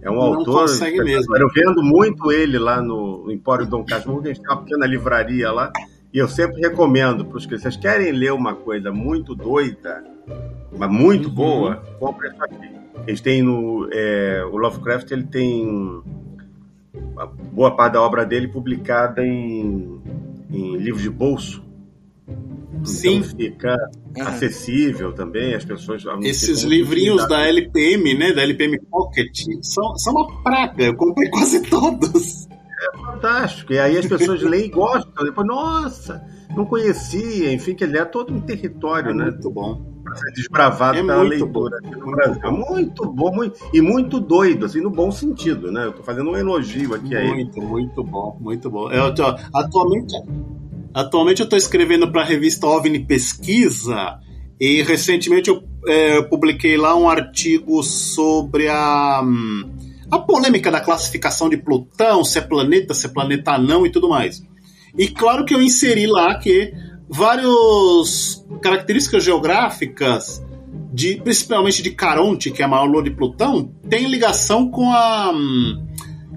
É 0.02 0.10
um 0.10 0.16
não 0.16 0.22
autor. 0.22 0.62
Consegue 0.62 1.02
mesmo. 1.02 1.36
Eu 1.36 1.48
vendo 1.54 1.82
muito 1.82 2.32
ele 2.32 2.58
lá 2.58 2.82
no 2.82 3.30
Empório 3.30 3.64
Dom 3.66 3.84
Casmurro, 3.84 4.22
a 4.22 4.26
gente 4.26 4.40
tem 4.40 4.50
uma 4.50 4.62
pequena 4.62 4.84
livraria 4.84 5.50
lá, 5.52 5.72
e 6.12 6.18
eu 6.18 6.28
sempre 6.28 6.60
recomendo 6.60 7.24
para 7.24 7.38
os 7.38 7.46
que 7.46 7.58
vocês 7.58 7.76
querem 7.76 8.12
ler 8.12 8.32
uma 8.32 8.54
coisa 8.54 8.92
muito 8.92 9.34
doida, 9.34 10.04
mas 10.76 10.90
muito 10.90 11.28
uhum. 11.28 11.34
boa, 11.34 11.76
compre 11.98 12.28
isso 12.28 12.44
aqui. 12.44 12.70
Eles 13.06 13.20
têm 13.20 13.42
no. 13.42 13.88
É, 13.90 14.44
o 14.44 14.56
Lovecraft 14.56 15.10
ele 15.10 15.24
tem 15.24 16.02
uma 16.94 17.26
boa 17.26 17.74
parte 17.74 17.94
da 17.94 18.02
obra 18.02 18.24
dele 18.24 18.48
publicada 18.48 19.24
em, 19.24 20.00
em 20.50 20.76
livros 20.76 21.02
de 21.02 21.10
bolso. 21.10 21.62
Sim. 22.84 23.18
Então 23.18 23.30
fica 23.36 23.76
uhum. 24.16 24.26
acessível 24.26 25.12
também, 25.12 25.54
as 25.54 25.64
pessoas. 25.64 26.04
Esses 26.22 26.62
livrinhos 26.62 27.26
da 27.28 27.46
LPM, 27.46 28.14
né? 28.14 28.32
Da 28.32 28.42
LPM 28.42 28.78
Pocket, 28.90 29.34
são, 29.62 29.96
são 29.96 30.12
uma 30.12 30.42
praga. 30.42 30.84
Eu 30.84 30.96
comprei 30.96 31.30
quase 31.30 31.62
todos. 31.68 32.41
É 32.82 32.98
fantástico. 32.98 33.72
E 33.72 33.78
aí 33.78 33.96
as 33.96 34.06
pessoas 34.06 34.42
leem 34.44 34.66
e 34.66 34.68
gostam. 34.68 35.24
Depois, 35.24 35.46
nossa, 35.46 36.22
não 36.54 36.64
conhecia. 36.64 37.52
Enfim, 37.52 37.74
que 37.74 37.84
ele 37.84 37.98
é 37.98 38.04
todo 38.04 38.32
um 38.32 38.40
território, 38.40 39.10
é 39.10 39.14
né? 39.14 39.24
Muito 39.24 39.50
bom. 39.50 39.92
Pra 40.02 40.14
ser 40.16 40.32
desbravado 40.32 40.98
é 40.98 41.02
pela 41.02 41.22
leitura 41.22 41.78
bom. 41.80 41.88
aqui 41.88 42.00
no 42.00 42.10
Brasil. 42.10 42.52
Muito 42.52 43.06
bom, 43.06 43.34
muito, 43.34 43.58
e 43.72 43.80
muito 43.80 44.20
doido, 44.20 44.66
assim, 44.66 44.80
no 44.80 44.90
bom 44.90 45.10
sentido, 45.10 45.70
né? 45.70 45.86
Eu 45.86 45.92
tô 45.92 46.02
fazendo 46.02 46.30
um 46.30 46.36
elogio 46.36 46.94
aqui 46.94 47.14
muito, 47.14 47.16
a 47.16 47.20
ele. 47.22 47.34
Muito, 47.34 47.62
muito 47.62 48.04
bom, 48.04 48.36
muito 48.40 48.70
bom. 48.70 48.90
Eu, 48.90 49.14
atualmente, 49.54 50.14
Atualmente 50.94 51.40
eu 51.40 51.44
estou 51.44 51.58
escrevendo 51.58 52.10
para 52.12 52.20
a 52.20 52.24
revista 52.24 52.66
OVNI 52.66 53.06
Pesquisa 53.06 54.18
e 54.60 54.82
recentemente 54.82 55.48
eu 55.48 55.62
é, 55.86 56.20
publiquei 56.22 56.76
lá 56.76 56.94
um 56.94 57.08
artigo 57.08 57.82
sobre 57.82 58.68
a, 58.68 59.22
a 60.12 60.18
polêmica 60.18 60.70
da 60.70 60.78
classificação 60.78 61.48
de 61.48 61.56
Plutão, 61.56 62.22
se 62.22 62.36
é 62.36 62.42
planeta, 62.42 62.92
se 62.92 63.06
é 63.06 63.08
planeta 63.08 63.56
não 63.56 63.86
e 63.86 63.90
tudo 63.90 64.10
mais. 64.10 64.42
E 64.96 65.08
claro 65.08 65.46
que 65.46 65.54
eu 65.54 65.62
inseri 65.62 66.06
lá 66.06 66.34
que 66.34 66.70
várias 67.08 68.44
características 68.60 69.24
geográficas, 69.24 70.44
de, 70.92 71.16
principalmente 71.16 71.82
de 71.82 71.92
Caronte, 71.92 72.50
que 72.50 72.60
é 72.60 72.66
a 72.66 72.68
maior 72.68 72.84
lua 72.84 73.02
de 73.02 73.10
Plutão, 73.10 73.72
tem 73.88 74.06
ligação 74.06 74.70
com 74.70 74.92
a 74.92 75.32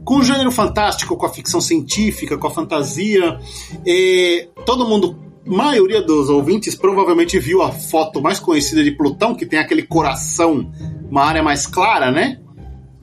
com 0.05 0.19
o 0.19 0.23
gênero 0.23 0.51
fantástico, 0.51 1.17
com 1.17 1.25
a 1.25 1.33
ficção 1.33 1.59
científica, 1.59 2.37
com 2.37 2.47
a 2.47 2.51
fantasia. 2.51 3.39
E 3.85 4.47
todo 4.65 4.87
mundo, 4.87 5.19
maioria 5.45 6.01
dos 6.01 6.29
ouvintes, 6.29 6.75
provavelmente 6.75 7.37
viu 7.39 7.61
a 7.61 7.73
foto 7.73 8.21
mais 8.21 8.39
conhecida 8.39 8.81
de 8.81 8.91
Plutão, 8.91 9.35
que 9.35 9.45
tem 9.45 9.59
aquele 9.59 9.81
coração, 9.81 10.71
uma 11.09 11.25
área 11.25 11.43
mais 11.43 11.67
clara, 11.67 12.09
né? 12.09 12.39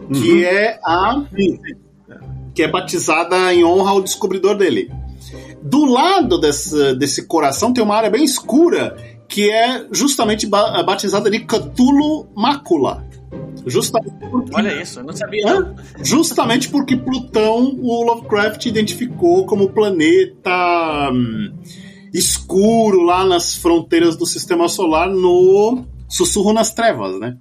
Uhum. 0.03 0.21
Que 0.21 0.45
é 0.45 0.79
a. 0.85 1.25
Que 2.55 2.63
é 2.63 2.69
batizada 2.69 3.53
em 3.55 3.65
honra 3.65 3.91
ao 3.91 4.03
descobridor 4.03 4.57
dele. 4.57 4.91
Do 5.63 5.85
lado 5.85 6.39
desse, 6.39 6.95
desse 6.95 7.27
coração 7.27 7.73
tem 7.73 7.83
uma 7.83 7.97
área 7.97 8.11
bem 8.11 8.25
escura 8.25 8.97
que 9.29 9.51
é 9.51 9.87
justamente 9.91 10.47
batizada 10.47 11.31
de 11.31 11.41
Catulo 11.41 12.29
Mácula. 12.35 13.07
Justamente 13.67 14.15
porque, 14.31 14.55
Olha 14.55 14.83
isso, 14.83 15.01
eu 15.01 15.05
não 15.05 15.13
sabia. 15.15 15.45
Não. 15.45 15.77
Justamente 16.03 16.69
porque 16.69 16.97
Plutão 16.97 17.79
o 17.81 18.03
Lovecraft 18.05 18.67
identificou 18.67 19.47
como 19.47 19.71
planeta 19.71 21.11
hum, 21.13 21.53
escuro 22.13 23.03
lá 23.03 23.25
nas 23.25 23.57
fronteiras 23.57 24.17
do 24.17 24.27
sistema 24.27 24.69
solar 24.69 25.09
no 25.09 25.85
Sussurro 26.09 26.53
nas 26.53 26.75
Trevas, 26.75 27.19
né? 27.19 27.39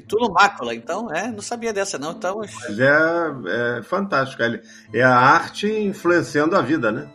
Tudo 0.00 0.32
mácula, 0.32 0.74
então, 0.74 1.12
é, 1.12 1.30
não 1.30 1.40
sabia 1.40 1.72
dessa 1.72 1.98
não, 1.98 2.12
então... 2.12 2.38
Mas 2.38 2.78
é, 2.78 3.78
é 3.78 3.82
fantástico, 3.82 4.42
é 4.92 5.02
a 5.02 5.16
arte 5.16 5.66
influenciando 5.66 6.56
a 6.56 6.62
vida, 6.62 6.92
né? 6.92 7.08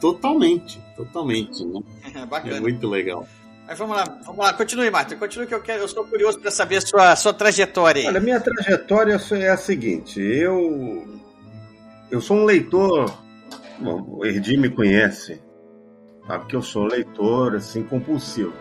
Totalmente, 0.00 0.80
totalmente, 0.96 1.64
né? 1.64 1.80
É 2.14 2.26
bacana. 2.26 2.56
É 2.56 2.60
muito 2.60 2.88
legal. 2.88 3.26
Mas 3.66 3.78
vamos 3.78 3.96
lá, 3.96 4.04
vamos 4.24 4.44
lá, 4.44 4.52
continue, 4.52 4.90
Marta. 4.90 5.16
Continue 5.16 5.46
que 5.46 5.54
eu 5.54 5.62
quero, 5.62 5.82
eu 5.82 5.86
estou 5.86 6.04
curioso 6.04 6.38
para 6.38 6.50
saber 6.50 6.76
a 6.76 6.80
sua, 6.82 7.16
sua 7.16 7.32
trajetória. 7.32 8.02
Aí. 8.02 8.08
Olha, 8.08 8.20
minha 8.20 8.38
trajetória 8.38 9.18
é 9.32 9.48
a 9.48 9.56
seguinte, 9.56 10.20
eu 10.20 11.06
eu 12.10 12.20
sou 12.20 12.36
um 12.36 12.44
leitor, 12.44 13.12
bom, 13.80 14.04
o 14.08 14.24
Erdi 14.24 14.56
me 14.56 14.68
conhece, 14.68 15.40
sabe 16.26 16.46
que 16.46 16.54
eu 16.54 16.62
sou 16.62 16.84
um 16.84 16.88
leitor 16.88 17.56
assim 17.56 17.82
compulsivo 17.82 18.52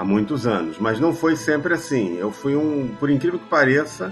há 0.00 0.04
muitos 0.04 0.46
anos, 0.46 0.78
mas 0.78 0.98
não 0.98 1.12
foi 1.12 1.36
sempre 1.36 1.74
assim. 1.74 2.16
Eu 2.16 2.32
fui 2.32 2.56
um, 2.56 2.88
por 2.98 3.10
incrível 3.10 3.38
que 3.38 3.44
pareça, 3.44 4.10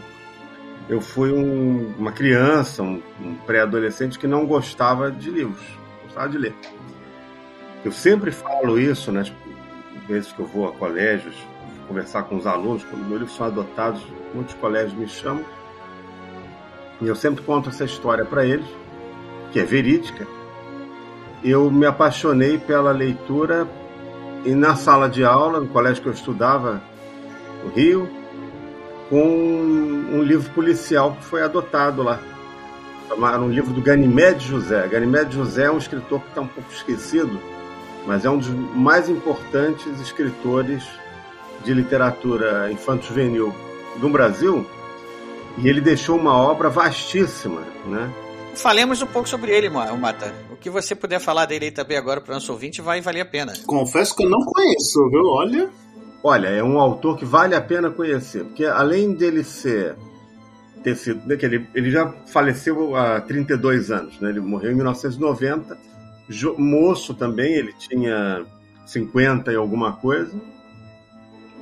eu 0.87 1.01
fui 1.01 1.33
um, 1.33 1.95
uma 1.99 2.13
criança, 2.13 2.83
um, 2.83 3.03
um 3.19 3.35
pré-adolescente 3.47 4.19
que 4.19 4.27
não 4.27 4.45
gostava 4.45 5.11
de 5.11 5.31
livros, 5.31 5.65
gostava 6.05 6.29
de 6.29 6.37
ler. 6.37 6.55
Eu 7.83 7.91
sempre 7.91 8.31
falo 8.31 8.79
isso, 8.79 9.11
né? 9.11 9.23
Tipo, 9.23 9.39
vezes 10.07 10.31
que 10.31 10.41
eu 10.41 10.47
vou 10.47 10.69
a 10.69 10.73
colégios 10.73 11.35
conversar 11.87 12.25
com 12.25 12.37
os 12.37 12.47
alunos, 12.47 12.85
quando 12.85 13.01
meus 13.07 13.21
livros 13.21 13.35
são 13.35 13.47
adotados, 13.47 14.07
muitos 14.35 14.55
colégios 14.57 14.93
me 14.93 15.09
chamam. 15.09 15.43
E 17.01 17.07
eu 17.07 17.17
sempre 17.17 17.43
conto 17.43 17.71
essa 17.71 17.87
história 17.87 18.27
para 18.27 18.45
eles, 18.45 18.67
que 19.53 19.59
é 19.59 19.65
verídica. 19.65 20.27
Eu 21.43 21.71
me 21.71 21.87
apaixonei 21.87 22.59
pela 22.59 22.93
leitura 22.93 23.67
e 24.45 24.55
na 24.55 24.77
sala 24.77 25.09
de 25.09 25.25
aula, 25.25 25.61
no 25.61 25.69
colégio 25.69 26.03
que 26.03 26.09
eu 26.09 26.13
estudava, 26.13 26.81
no 27.65 27.71
Rio, 27.71 28.09
com 29.11 29.23
um 29.23 30.23
livro 30.23 30.51
policial 30.53 31.13
que 31.13 31.25
foi 31.25 31.43
adotado 31.43 32.03
lá. 32.03 32.21
Era 33.11 33.41
um 33.41 33.49
livro 33.49 33.73
do 33.73 33.81
Ganymede 33.81 34.47
José. 34.47 34.87
Ganymede 34.87 35.35
José 35.35 35.65
é 35.65 35.71
um 35.71 35.79
escritor 35.79 36.21
que 36.21 36.29
está 36.29 36.41
um 36.41 36.47
pouco 36.47 36.71
esquecido, 36.73 37.41
mas 38.07 38.25
é 38.25 38.31
um 38.31 38.39
dos 38.39 38.49
mais 38.49 39.09
importantes 39.09 40.01
escritores 40.01 40.87
de 41.65 41.73
literatura 41.75 42.71
infanto-juvenil 42.71 43.55
do 43.97 44.09
Brasil. 44.09 44.65
E 45.57 45.69
ele 45.69 45.81
deixou 45.81 46.17
uma 46.17 46.37
obra 46.37 46.69
vastíssima, 46.69 47.63
né? 47.87 48.09
Falemos 48.55 49.03
um 49.03 49.07
pouco 49.07 49.29
sobre 49.29 49.53
ele, 49.53 49.69
Mata. 49.69 50.35
O 50.51 50.57
que 50.57 50.71
você 50.71 50.95
puder 50.95 51.21
falar 51.21 51.47
dele 51.47 51.67
aí 51.67 51.71
também 51.71 51.97
agora 51.97 52.21
para 52.21 52.33
o 52.33 52.35
nosso 52.35 52.53
ouvinte 52.53 52.81
vai 52.81 53.01
valer 53.01 53.21
a 53.21 53.27
pena. 53.27 53.53
Confesso 53.67 54.15
que 54.17 54.25
eu 54.25 54.31
não 54.31 54.41
conheço, 54.41 55.11
viu? 55.11 55.25
Olha. 55.25 55.71
Olha, 56.23 56.49
é 56.49 56.63
um 56.63 56.81
autor 56.81 57.17
que 57.17 57.25
vale 57.25 57.55
a 57.55 57.61
pena 57.61 57.91
conhecer, 57.91 58.45
porque 58.45 58.65
além 58.65 59.15
dele 59.15 59.45
ser 59.45 59.97
ter 60.83 60.97
sido, 60.97 61.27
né, 61.27 61.37
que 61.37 61.47
ele, 61.47 61.67
ele 61.75 61.91
já 61.91 62.09
faleceu 62.27 62.95
há 62.97 63.21
32 63.21 63.91
anos, 63.91 64.19
né? 64.21 64.31
Ele 64.31 64.41
morreu 64.41 64.73
em 64.73 64.75
1990, 64.75 65.79
moço 66.57 67.15
também, 67.15 67.55
ele 67.55 67.73
tinha 67.75 68.45
50 68.87 69.53
e 69.53 69.57
alguma 69.57 69.93
coisa, 69.97 70.33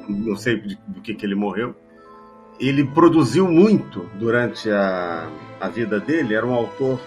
não 0.09 0.37
sei 0.37 0.61
do 0.87 1.01
que, 1.01 1.15
que 1.15 1.27
ele 1.27 1.35
morreu. 1.35 1.75
Ele 2.59 2.85
produziu 2.85 3.47
muito 3.47 4.09
durante 4.15 4.71
a, 4.71 5.29
a 5.61 5.69
vida 5.69 6.01
dele, 6.01 6.35
era 6.35 6.47
um 6.47 6.55
autor 6.55 6.99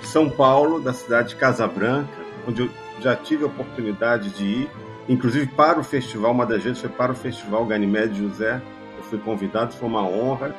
de 0.00 0.06
São 0.06 0.28
Paulo, 0.28 0.80
da 0.80 0.92
cidade 0.92 1.30
de 1.30 1.36
Casabranca, 1.36 2.08
onde 2.46 2.62
eu 2.62 2.70
já 3.00 3.14
tive 3.14 3.44
a 3.44 3.46
oportunidade 3.46 4.30
de 4.30 4.44
ir, 4.44 4.70
inclusive 5.08 5.46
para 5.46 5.78
o 5.78 5.84
festival, 5.84 6.32
uma 6.32 6.44
das 6.46 6.62
vezes 6.62 6.80
foi 6.80 6.90
para 6.90 7.12
o 7.12 7.14
festival 7.14 7.64
Ganymede 7.64 8.18
José, 8.18 8.60
eu 8.96 9.04
fui 9.04 9.18
convidado, 9.18 9.72
foi 9.74 9.88
uma 9.88 10.02
honra. 10.02 10.54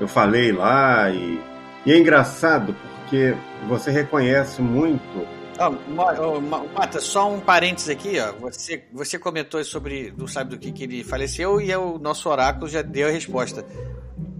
Eu 0.00 0.08
falei 0.08 0.52
lá 0.52 1.10
e, 1.10 1.40
e 1.84 1.92
é 1.92 1.98
engraçado 1.98 2.74
porque 2.74 3.34
você 3.68 3.90
reconhece 3.90 4.62
muito 4.62 5.26
Oh, 5.58 6.40
Mata, 6.40 7.00
só 7.00 7.30
um 7.30 7.38
parênteses 7.40 7.90
aqui, 7.90 8.18
ó. 8.18 8.32
Você, 8.40 8.84
você 8.92 9.18
comentou 9.18 9.62
sobre, 9.64 10.12
não 10.16 10.26
sabe 10.26 10.50
do 10.50 10.58
que, 10.58 10.72
que 10.72 10.84
ele 10.84 11.04
faleceu 11.04 11.60
e 11.60 11.70
é 11.70 11.78
o 11.78 11.98
nosso 11.98 12.28
oráculo 12.28 12.68
já 12.68 12.82
deu 12.82 13.08
a 13.08 13.10
resposta. 13.10 13.64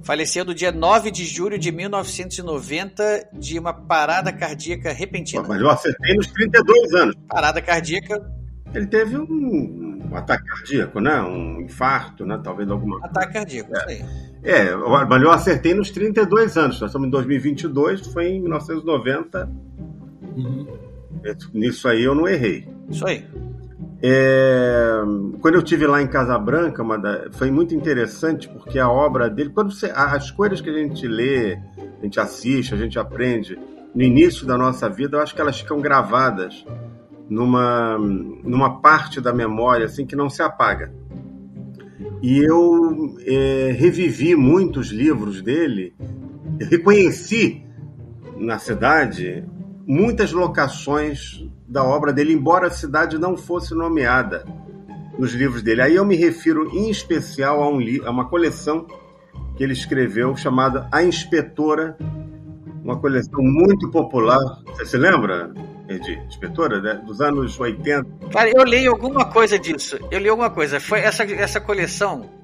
Faleceu 0.03 0.45
no 0.45 0.55
dia 0.55 0.73
9 0.73 1.11
de 1.11 1.25
julho 1.25 1.59
de 1.59 1.71
1990 1.71 3.29
de 3.33 3.59
uma 3.59 3.73
parada 3.73 4.33
cardíaca 4.33 4.93
repentina. 4.93 5.45
Mas 5.47 5.61
eu 5.61 5.71
acertei 5.71 6.15
nos 6.17 6.27
32 6.29 6.95
anos. 6.95 7.15
Parada 7.29 7.63
cardíaca. 7.63 8.21
Ele 8.75 8.87
teve 8.87 9.17
um, 9.17 10.09
um 10.11 10.17
ataque 10.17 10.45
cardíaco, 10.45 10.99
né? 10.99 11.21
Um 11.23 11.61
infarto, 11.61 12.27
né? 12.27 12.41
Talvez 12.43 12.69
alguma 12.69 12.99
coisa. 12.99 13.13
Ataque 13.13 13.33
cardíaco, 13.35 13.71
é. 13.77 13.79
isso 13.79 13.89
aí. 13.89 14.05
É, 14.43 14.75
mas 14.75 15.23
eu 15.23 15.31
acertei 15.31 15.75
nos 15.75 15.91
32 15.91 16.57
anos. 16.57 16.81
Nós 16.81 16.91
estamos 16.91 17.07
em 17.07 17.11
2022, 17.11 18.07
foi 18.09 18.29
em 18.29 18.41
1990. 18.41 19.49
Uhum. 20.37 20.82
Nisso 21.53 21.89
aí 21.89 22.03
eu 22.03 22.15
não 22.15 22.29
errei. 22.29 22.69
Isso 22.89 23.07
aí. 23.07 23.25
É, 24.05 25.01
quando 25.41 25.55
eu 25.55 25.63
tive 25.63 25.87
lá 25.87 26.03
em 26.03 26.09
Casabranca, 26.09 26.83
da, 26.99 27.29
foi 27.33 27.53
muito 27.53 27.73
interessante 27.73 28.49
porque 28.49 28.79
a 28.81 28.91
obra 28.91 29.31
dele, 29.31 29.51
quando 29.51 29.73
você, 29.73 29.93
as 29.95 30.31
coisas 30.31 30.61
que 30.61 30.69
a 30.69 30.73
gente 30.73 31.07
lê, 31.07 31.55
a 31.55 32.05
gente 32.05 32.19
assiste, 32.19 32.75
a 32.75 32.77
gente 32.77 32.99
aprende 32.99 33.57
no 33.95 34.03
início 34.03 34.45
da 34.45 34.59
nossa 34.59 34.89
vida, 34.89 35.17
eu 35.17 35.21
acho 35.21 35.35
que 35.35 35.41
elas 35.41 35.61
ficam 35.61 35.81
gravadas 35.81 36.65
numa, 37.29 37.97
numa 37.99 38.81
parte 38.81 39.21
da 39.21 39.33
memória 39.33 39.87
assim 39.87 40.05
que 40.05 40.17
não 40.17 40.29
se 40.29 40.43
apaga. 40.43 40.93
E 42.21 42.39
eu 42.39 43.17
é, 43.25 43.73
revivi 43.79 44.35
muitos 44.35 44.91
livros 44.91 45.43
dele, 45.43 45.95
reconheci 46.61 47.65
na 48.37 48.59
cidade 48.59 49.45
muitas 49.87 50.33
locações 50.33 51.45
da 51.67 51.85
obra 51.85 52.13
dele, 52.13 52.33
embora 52.33 52.67
a 52.67 52.71
cidade 52.71 53.19
não 53.19 53.37
fosse 53.37 53.75
nomeada 53.75 54.45
nos 55.19 55.33
livros 55.33 55.63
dele. 55.63 55.83
Aí 55.83 55.95
eu 55.95 56.05
me 56.05 56.17
refiro 56.17 56.69
em 56.77 56.91
especial 56.91 57.63
a, 57.63 57.69
um 57.69 57.79
a 58.05 58.11
uma 58.11 58.29
coleção 58.29 58.87
que 59.57 59.63
ele 59.63 59.73
escreveu 59.73 60.37
chamada 60.37 60.89
A 60.91 61.03
Inspetora, 61.03 61.97
uma 62.83 62.99
coleção 62.99 63.41
muito 63.41 63.91
popular. 63.91 64.39
Você 64.67 64.87
se 64.87 64.97
lembra, 64.97 65.53
Edi? 65.89 66.21
Inspetora, 66.27 66.81
né? 66.81 66.95
dos 67.07 67.21
anos 67.21 67.59
80? 67.59 68.29
Cara, 68.33 68.51
eu 68.51 68.65
li 68.65 68.87
alguma 68.87 69.27
coisa 69.27 69.59
disso. 69.59 69.99
Eu 70.11 70.19
li 70.19 70.29
alguma 70.29 70.51
coisa. 70.51 70.81
Foi 70.81 71.01
essa, 71.01 71.23
essa 71.25 71.61
coleção 71.61 72.42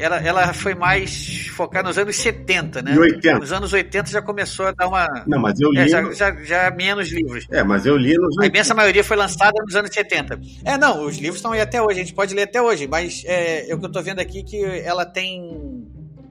ela, 0.00 0.16
ela 0.18 0.52
foi 0.52 0.74
mais 0.74 1.46
focada 1.48 1.88
nos 1.88 1.98
anos 1.98 2.16
70, 2.16 2.82
né? 2.82 2.94
E 2.94 2.98
80. 2.98 3.38
Nos 3.38 3.52
anos 3.52 3.72
80 3.72 4.10
já 4.10 4.22
começou 4.22 4.66
a 4.66 4.72
dar 4.72 4.88
uma. 4.88 5.24
Não, 5.26 5.40
mas 5.40 5.58
eu 5.60 5.70
li. 5.70 5.80
É, 5.80 5.88
já, 5.88 6.12
já, 6.12 6.34
já, 6.42 6.70
menos 6.70 7.10
livros. 7.10 7.46
É, 7.50 7.62
mas 7.62 7.86
eu 7.86 7.96
li 7.96 8.14
nos. 8.16 8.38
A 8.38 8.46
imensa 8.46 8.74
maioria 8.74 9.04
foi 9.04 9.16
lançada 9.16 9.62
nos 9.64 9.74
anos 9.74 9.90
70. 9.92 10.40
É, 10.64 10.76
não, 10.76 11.04
os 11.04 11.16
livros 11.16 11.36
estão 11.36 11.52
aí 11.52 11.60
até 11.60 11.80
hoje, 11.80 12.00
a 12.00 12.04
gente 12.04 12.14
pode 12.14 12.34
ler 12.34 12.42
até 12.42 12.60
hoje, 12.60 12.86
mas 12.86 13.22
é, 13.26 13.70
é 13.70 13.74
o 13.74 13.78
que 13.78 13.84
eu 13.84 13.88
estou 13.88 14.02
vendo 14.02 14.20
aqui 14.20 14.42
que 14.42 14.62
ela 14.64 15.04
tem 15.04 15.42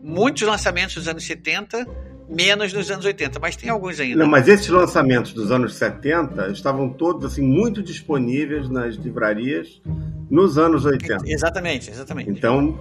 muitos 0.01 0.43
lançamentos 0.43 0.95
dos 0.95 1.07
anos 1.07 1.25
70 1.25 1.85
menos 2.27 2.73
nos 2.73 2.89
anos 2.89 3.05
80, 3.05 3.39
mas 3.39 3.55
tem 3.55 3.69
alguns 3.69 3.99
ainda. 3.99 4.17
Não, 4.17 4.27
mas 4.27 4.47
esses 4.47 4.67
lançamentos 4.67 5.33
dos 5.33 5.51
anos 5.51 5.75
70 5.75 6.49
estavam 6.49 6.89
todos 6.89 7.25
assim 7.25 7.41
muito 7.41 7.83
disponíveis 7.83 8.69
nas 8.69 8.95
livrarias 8.95 9.81
nos 10.29 10.57
anos 10.57 10.85
80. 10.85 11.23
Exatamente, 11.25 11.89
exatamente. 11.91 12.29
Então, 12.29 12.79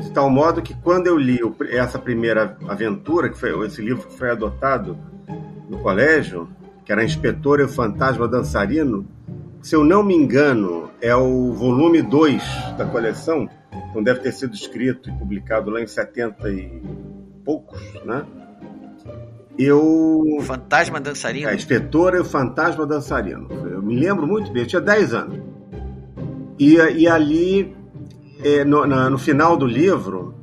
de 0.00 0.10
tal 0.12 0.30
modo 0.30 0.62
que 0.62 0.74
quando 0.74 1.08
eu 1.08 1.18
li 1.18 1.40
essa 1.70 1.98
primeira 1.98 2.56
aventura, 2.68 3.28
que 3.28 3.38
foi 3.38 3.66
esse 3.66 3.82
livro 3.82 4.06
que 4.06 4.14
foi 4.14 4.30
adotado 4.30 4.96
no 5.68 5.78
colégio, 5.78 6.48
que 6.84 6.92
era 6.92 7.04
Inspetor 7.04 7.60
e 7.60 7.64
o 7.64 7.68
Fantasma 7.68 8.28
Dançarino, 8.28 9.06
se 9.60 9.74
eu 9.74 9.84
não 9.84 10.02
me 10.02 10.14
engano, 10.14 10.88
é 11.00 11.14
o 11.14 11.52
volume 11.52 12.00
2 12.00 12.42
da 12.78 12.86
coleção, 12.86 13.48
então 13.90 14.02
deve 14.02 14.20
ter 14.20 14.32
sido 14.32 14.54
escrito 14.54 15.10
e 15.10 15.12
publicado 15.12 15.70
lá 15.70 15.82
em 15.82 15.86
70 15.86 16.48
e 16.50 16.80
poucos, 17.44 17.80
né? 18.04 18.24
Eu. 19.58 19.80
O 20.38 20.42
fantasma 20.42 21.00
dançarino? 21.00 21.48
É, 21.48 21.54
inspetora 21.54 22.16
e 22.16 22.20
o 22.20 22.24
fantasma 22.24 22.86
dançarino. 22.86 23.48
Eu 23.50 23.82
me 23.82 23.98
lembro 23.98 24.26
muito 24.26 24.52
bem, 24.52 24.62
eu 24.62 24.68
tinha 24.68 24.80
10 24.80 25.14
anos. 25.14 25.40
E, 26.58 26.76
e 26.76 27.08
ali, 27.08 27.76
é, 28.42 28.64
no, 28.64 28.86
na, 28.86 29.10
no 29.10 29.18
final 29.18 29.56
do 29.56 29.66
livro, 29.66 30.34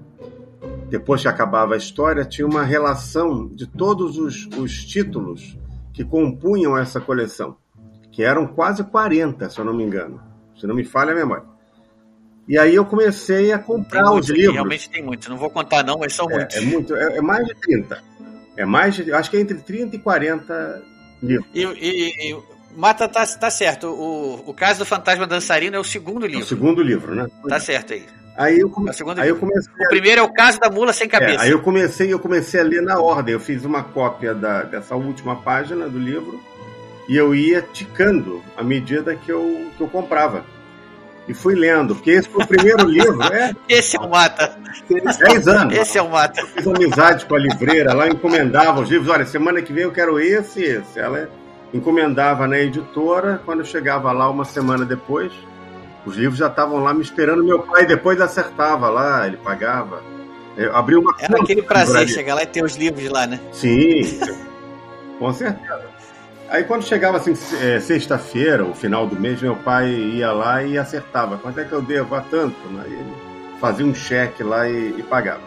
depois 0.90 1.22
que 1.22 1.28
acabava 1.28 1.74
a 1.74 1.78
história, 1.78 2.26
tinha 2.26 2.48
uma 2.48 2.64
relação 2.64 3.48
de 3.48 3.68
todos 3.68 4.18
os, 4.18 4.48
os 4.58 4.86
títulos 4.86 5.58
que 5.94 6.04
compunham 6.04 6.78
essa 6.78 7.00
coleção, 7.00 7.58
que 8.12 8.24
eram 8.24 8.48
quase 8.48 8.84
40, 8.84 9.50
se 9.50 9.60
eu 9.60 9.66
não 9.66 9.74
me 9.74 9.84
engano, 9.84 10.22
se 10.60 10.68
não 10.68 10.76
me 10.76 10.84
falha 10.84 11.14
a 11.14 11.16
memória. 11.16 11.56
E 12.48 12.60
aí 12.60 12.76
eu 12.76 12.86
comecei 12.86 13.52
a 13.52 13.58
comprar 13.58 14.12
os 14.14 14.30
livros. 14.30 14.54
Realmente 14.54 14.90
tem 14.90 15.04
muitos, 15.04 15.28
não 15.28 15.38
vou 15.38 15.50
contar 15.50 15.84
não, 15.84 15.98
mas 15.98 16.14
são 16.14 16.30
é, 16.30 16.36
muitos. 16.36 16.56
É, 16.56 16.62
muito, 16.62 16.96
é, 16.96 17.18
é 17.18 17.22
mais 17.22 17.46
de 17.46 17.56
30. 17.56 18.04
É 18.58 18.66
mais 18.66 18.96
de, 18.96 19.12
acho 19.12 19.30
que 19.30 19.38
é 19.38 19.42
entre 19.42 19.58
30 19.58 19.96
e 19.96 20.00
40 20.00 20.82
livros. 21.22 21.48
E, 21.54 21.64
e, 21.64 22.32
e 22.32 22.38
Mata 22.76 23.08
tá, 23.08 23.26
tá 23.26 23.50
certo. 23.50 23.88
O, 23.88 24.50
o 24.50 24.54
caso 24.54 24.80
do 24.80 24.86
fantasma 24.86 25.26
dançarino 25.26 25.76
é 25.76 25.80
o 25.80 25.84
segundo 25.84 26.26
livro. 26.26 26.42
É 26.42 26.44
o 26.44 26.48
segundo 26.48 26.82
livro, 26.82 27.16
né? 27.16 27.28
Tá 27.48 27.60
certo 27.60 27.94
aí. 27.94 28.06
Aí 28.38 28.60
eu, 28.60 28.70
come... 28.70 28.90
é 28.90 29.22
aí 29.22 29.30
eu 29.30 29.38
comecei. 29.38 29.72
O 29.74 29.88
primeiro 29.88 30.20
é 30.20 30.24
o 30.24 30.34
caso 30.34 30.60
da 30.60 30.70
mula 30.70 30.92
sem 30.92 31.08
cabeça. 31.08 31.44
É, 31.44 31.46
aí 31.46 31.52
eu 31.52 31.62
comecei, 31.62 32.12
eu 32.12 32.20
comecei 32.20 32.60
a 32.60 32.64
ler 32.64 32.82
na 32.82 33.00
ordem. 33.00 33.34
Eu 33.34 33.40
fiz 33.40 33.64
uma 33.64 33.82
cópia 33.82 34.34
da, 34.34 34.64
dessa 34.64 34.96
última 34.96 35.38
página 35.42 35.88
do 35.88 35.98
livro 35.98 36.42
e 37.08 37.16
eu 37.16 37.34
ia 37.34 37.62
ticando 37.62 38.44
à 38.58 38.64
medida 38.64 39.16
que 39.16 39.32
eu, 39.32 39.72
que 39.78 39.82
eu 39.82 39.88
comprava 39.88 40.46
e 41.28 41.34
fui 41.34 41.56
lendo, 41.56 41.96
porque 41.96 42.12
esse 42.12 42.30
foi 42.30 42.44
o 42.44 42.48
primeiro 42.48 42.86
livro. 42.88 43.22
É, 43.24 43.54
esse 43.68 43.98
é 43.98 44.00
o 44.00 44.10
Mata. 44.10 44.58
10 44.90 45.48
anos. 45.48 45.78
Esse 45.78 45.98
é 45.98 46.02
o 46.02 46.10
Mata. 46.10 46.40
Eu 46.40 46.48
fiz 46.48 46.68
amizade 46.68 47.26
com 47.26 47.36
a 47.36 47.40
livreira, 47.40 47.94
lá 47.94 48.08
encomendava 48.08 48.82
os 48.82 48.90
livros. 48.90 49.10
Olha, 49.10 49.26
semana 49.26 49.62
que 49.62 49.74
vem 49.74 49.84
eu 49.84 49.92
quero 49.92 50.20
esse 50.20 50.60
e 50.60 50.66
esse. 50.66 51.00
Ela 51.00 51.30
encomendava 51.74 52.48
na 52.48 52.60
editora, 52.60 53.42
quando 53.44 53.60
eu 53.60 53.66
chegava 53.66 54.12
lá 54.12 54.30
uma 54.30 54.46
semana 54.46 54.86
depois, 54.86 55.32
os 56.06 56.16
livros 56.16 56.38
já 56.38 56.48
estavam 56.48 56.80
lá 56.80 56.94
me 56.94 57.02
esperando. 57.02 57.44
Meu 57.44 57.60
pai 57.60 57.86
depois 57.86 58.22
acertava 58.22 58.90
lá, 58.90 59.26
ele 59.28 59.38
pagava. 59.38 60.04
Eu 60.56 60.76
abri 60.76 60.96
uma 60.96 61.14
Era 61.20 61.42
aquele 61.42 61.64
prazer 61.64 62.08
chegar 62.08 62.36
lá 62.36 62.44
e 62.44 62.48
ter 62.48 62.64
os 62.64 62.78
livros 62.78 63.10
lá, 63.10 63.28
né? 63.28 63.40
Sim, 63.52 64.20
com 65.20 65.34
certeza. 65.34 65.95
Aí 66.50 66.64
quando 66.64 66.84
chegava 66.84 67.18
assim, 67.18 67.34
é, 67.62 67.80
sexta-feira, 67.80 68.64
o 68.64 68.74
final 68.74 69.08
do 69.08 69.20
mês, 69.20 69.42
meu 69.42 69.56
pai 69.56 69.90
ia 69.90 70.32
lá 70.32 70.64
e 70.64 70.78
acertava. 70.78 71.38
Quanto 71.38 71.60
é 71.60 71.66
que 71.66 71.74
eu 71.74 71.82
devo? 71.82 72.16
A 72.16 72.22
tanto. 72.22 72.68
Né? 72.70 72.84
Ele 72.86 73.14
fazia 73.60 73.86
um 73.86 73.96
cheque 73.96 74.44
lá 74.44 74.70
e, 74.70 74.96
e 74.98 75.04
pagava. 75.04 75.42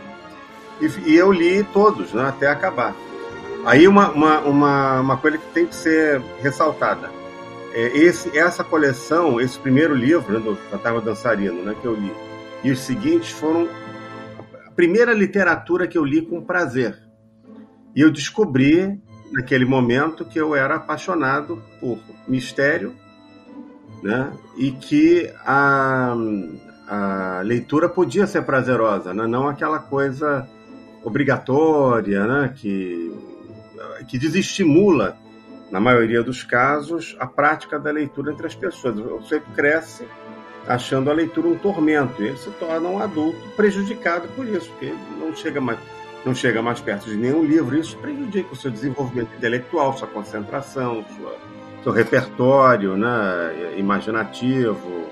E, 0.81 1.11
e, 1.11 1.17
eu 1.17 1.33
li 1.33 1.63
todos, 1.65 2.13
né, 2.13 2.25
até 2.29 2.49
acabar. 2.49 2.95
Aí 3.65 3.87
uma, 3.87 4.11
uma, 4.11 4.41
uma, 4.41 5.01
uma, 5.01 5.17
coisa 5.17 5.39
que 5.39 5.47
tem 5.53 5.67
que 5.67 5.75
ser 5.75 6.21
ressaltada. 6.41 7.11
É 7.75 7.99
esse, 7.99 8.37
essa 8.37 8.65
coleção, 8.65 9.41
esse 9.41 9.59
primeiro 9.59 9.95
livro 9.95 10.33
né, 10.33 10.41
do 10.41 10.57
Fantasma 10.71 11.01
Dançarino, 11.01 11.63
né, 11.63 11.75
que 11.81 11.87
eu 11.87 11.95
li, 11.95 12.13
e 12.65 12.71
os 12.71 12.81
seguintes 12.81 13.31
foram 13.31 13.69
a 14.67 14.71
primeira 14.71 15.13
literatura 15.13 15.87
que 15.87 15.99
eu 15.99 16.05
li 16.05 16.23
com 16.23 16.41
prazer. 16.41 16.97
E 17.95 18.01
eu 18.01 18.11
descobri 18.11 19.01
naquele 19.33 19.65
momento 19.65 20.25
que 20.25 20.39
eu 20.39 20.55
era 20.55 20.77
apaixonado 20.77 21.63
por 21.81 21.99
mistério, 22.27 22.95
né? 24.03 24.33
E 24.57 24.71
que 24.71 25.31
a, 25.45 26.15
a 26.89 27.41
leitura 27.43 27.89
podia 27.89 28.27
ser 28.27 28.43
prazerosa, 28.43 29.13
né? 29.13 29.27
não 29.27 29.49
aquela 29.49 29.79
coisa 29.79 30.49
obrigatória, 31.05 32.27
né? 32.27 32.53
Que 32.55 33.13
que 34.07 34.19
desestimula, 34.19 35.17
na 35.71 35.81
maioria 35.81 36.23
dos 36.23 36.43
casos, 36.43 37.17
a 37.19 37.27
prática 37.27 37.79
da 37.79 37.91
leitura 37.91 38.33
entre 38.33 38.47
as 38.47 38.55
pessoas. 38.55 38.97
Você 38.97 39.41
cresce 39.55 40.07
achando 40.67 41.11
a 41.11 41.15
leitura 41.15 41.49
um 41.49 41.57
tormento, 41.57 42.23
e 42.23 42.29
ele 42.29 42.37
se 42.37 42.51
torna 42.53 42.89
um 42.89 42.99
adulto 42.99 43.41
prejudicado 43.57 44.29
por 44.29 44.47
isso, 44.47 44.71
porque 44.71 44.95
não 45.19 45.35
chega 45.35 45.61
mais, 45.61 45.79
não 46.25 46.35
chega 46.35 46.61
mais 46.61 46.81
perto 46.81 47.09
de 47.09 47.17
nenhum 47.17 47.45
livro. 47.45 47.77
Isso 47.79 47.97
prejudica 47.97 48.53
o 48.53 48.57
seu 48.57 48.71
desenvolvimento 48.71 49.35
intelectual, 49.37 49.97
sua 49.97 50.09
concentração, 50.09 51.05
sua, 51.17 51.37
seu 51.83 51.93
repertório 51.93 52.97
né, 52.97 53.75
imaginativo. 53.77 55.07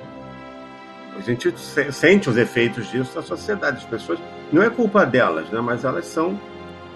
A 1.16 1.20
gente 1.20 1.54
sente 1.92 2.28
os 2.28 2.36
efeitos 2.36 2.90
disso 2.90 3.16
na 3.16 3.22
sociedade. 3.22 3.78
As 3.78 3.84
pessoas 3.84 4.18
não 4.52 4.62
é 4.62 4.68
culpa 4.68 5.07
delas, 5.07 5.48
né, 5.50 5.61
mas 5.61 5.84
elas 5.84 6.07
são 6.07 6.38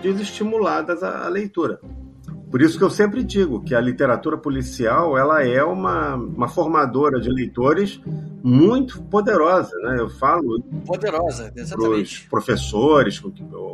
desestimuladas 0.03 1.03
à 1.03 1.29
leitura. 1.29 1.81
Por 2.51 2.61
isso 2.61 2.77
que 2.77 2.83
eu 2.83 2.91
sempre 2.91 3.23
digo 3.23 3.63
que 3.63 3.77
a 3.77 3.81
literatura 3.81 4.37
policial 4.37 5.17
ela 5.17 5.45
é 5.45 5.63
uma, 5.63 6.17
uma 6.17 6.49
formadora 6.49 7.21
de 7.21 7.31
leitores 7.31 8.01
muito 8.43 9.01
poderosa, 9.05 9.71
né? 9.85 10.01
Eu 10.01 10.11
falo 10.11 10.61
poderosa, 10.85 11.53
exatamente. 11.55 12.23
Os 12.23 12.29
professores, 12.29 13.23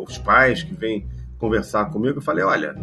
os 0.07 0.19
pais 0.19 0.63
que 0.63 0.75
vêm 0.75 1.09
conversar 1.39 1.87
comigo, 1.87 2.19
eu 2.19 2.23
falei, 2.23 2.45
olha, 2.45 2.77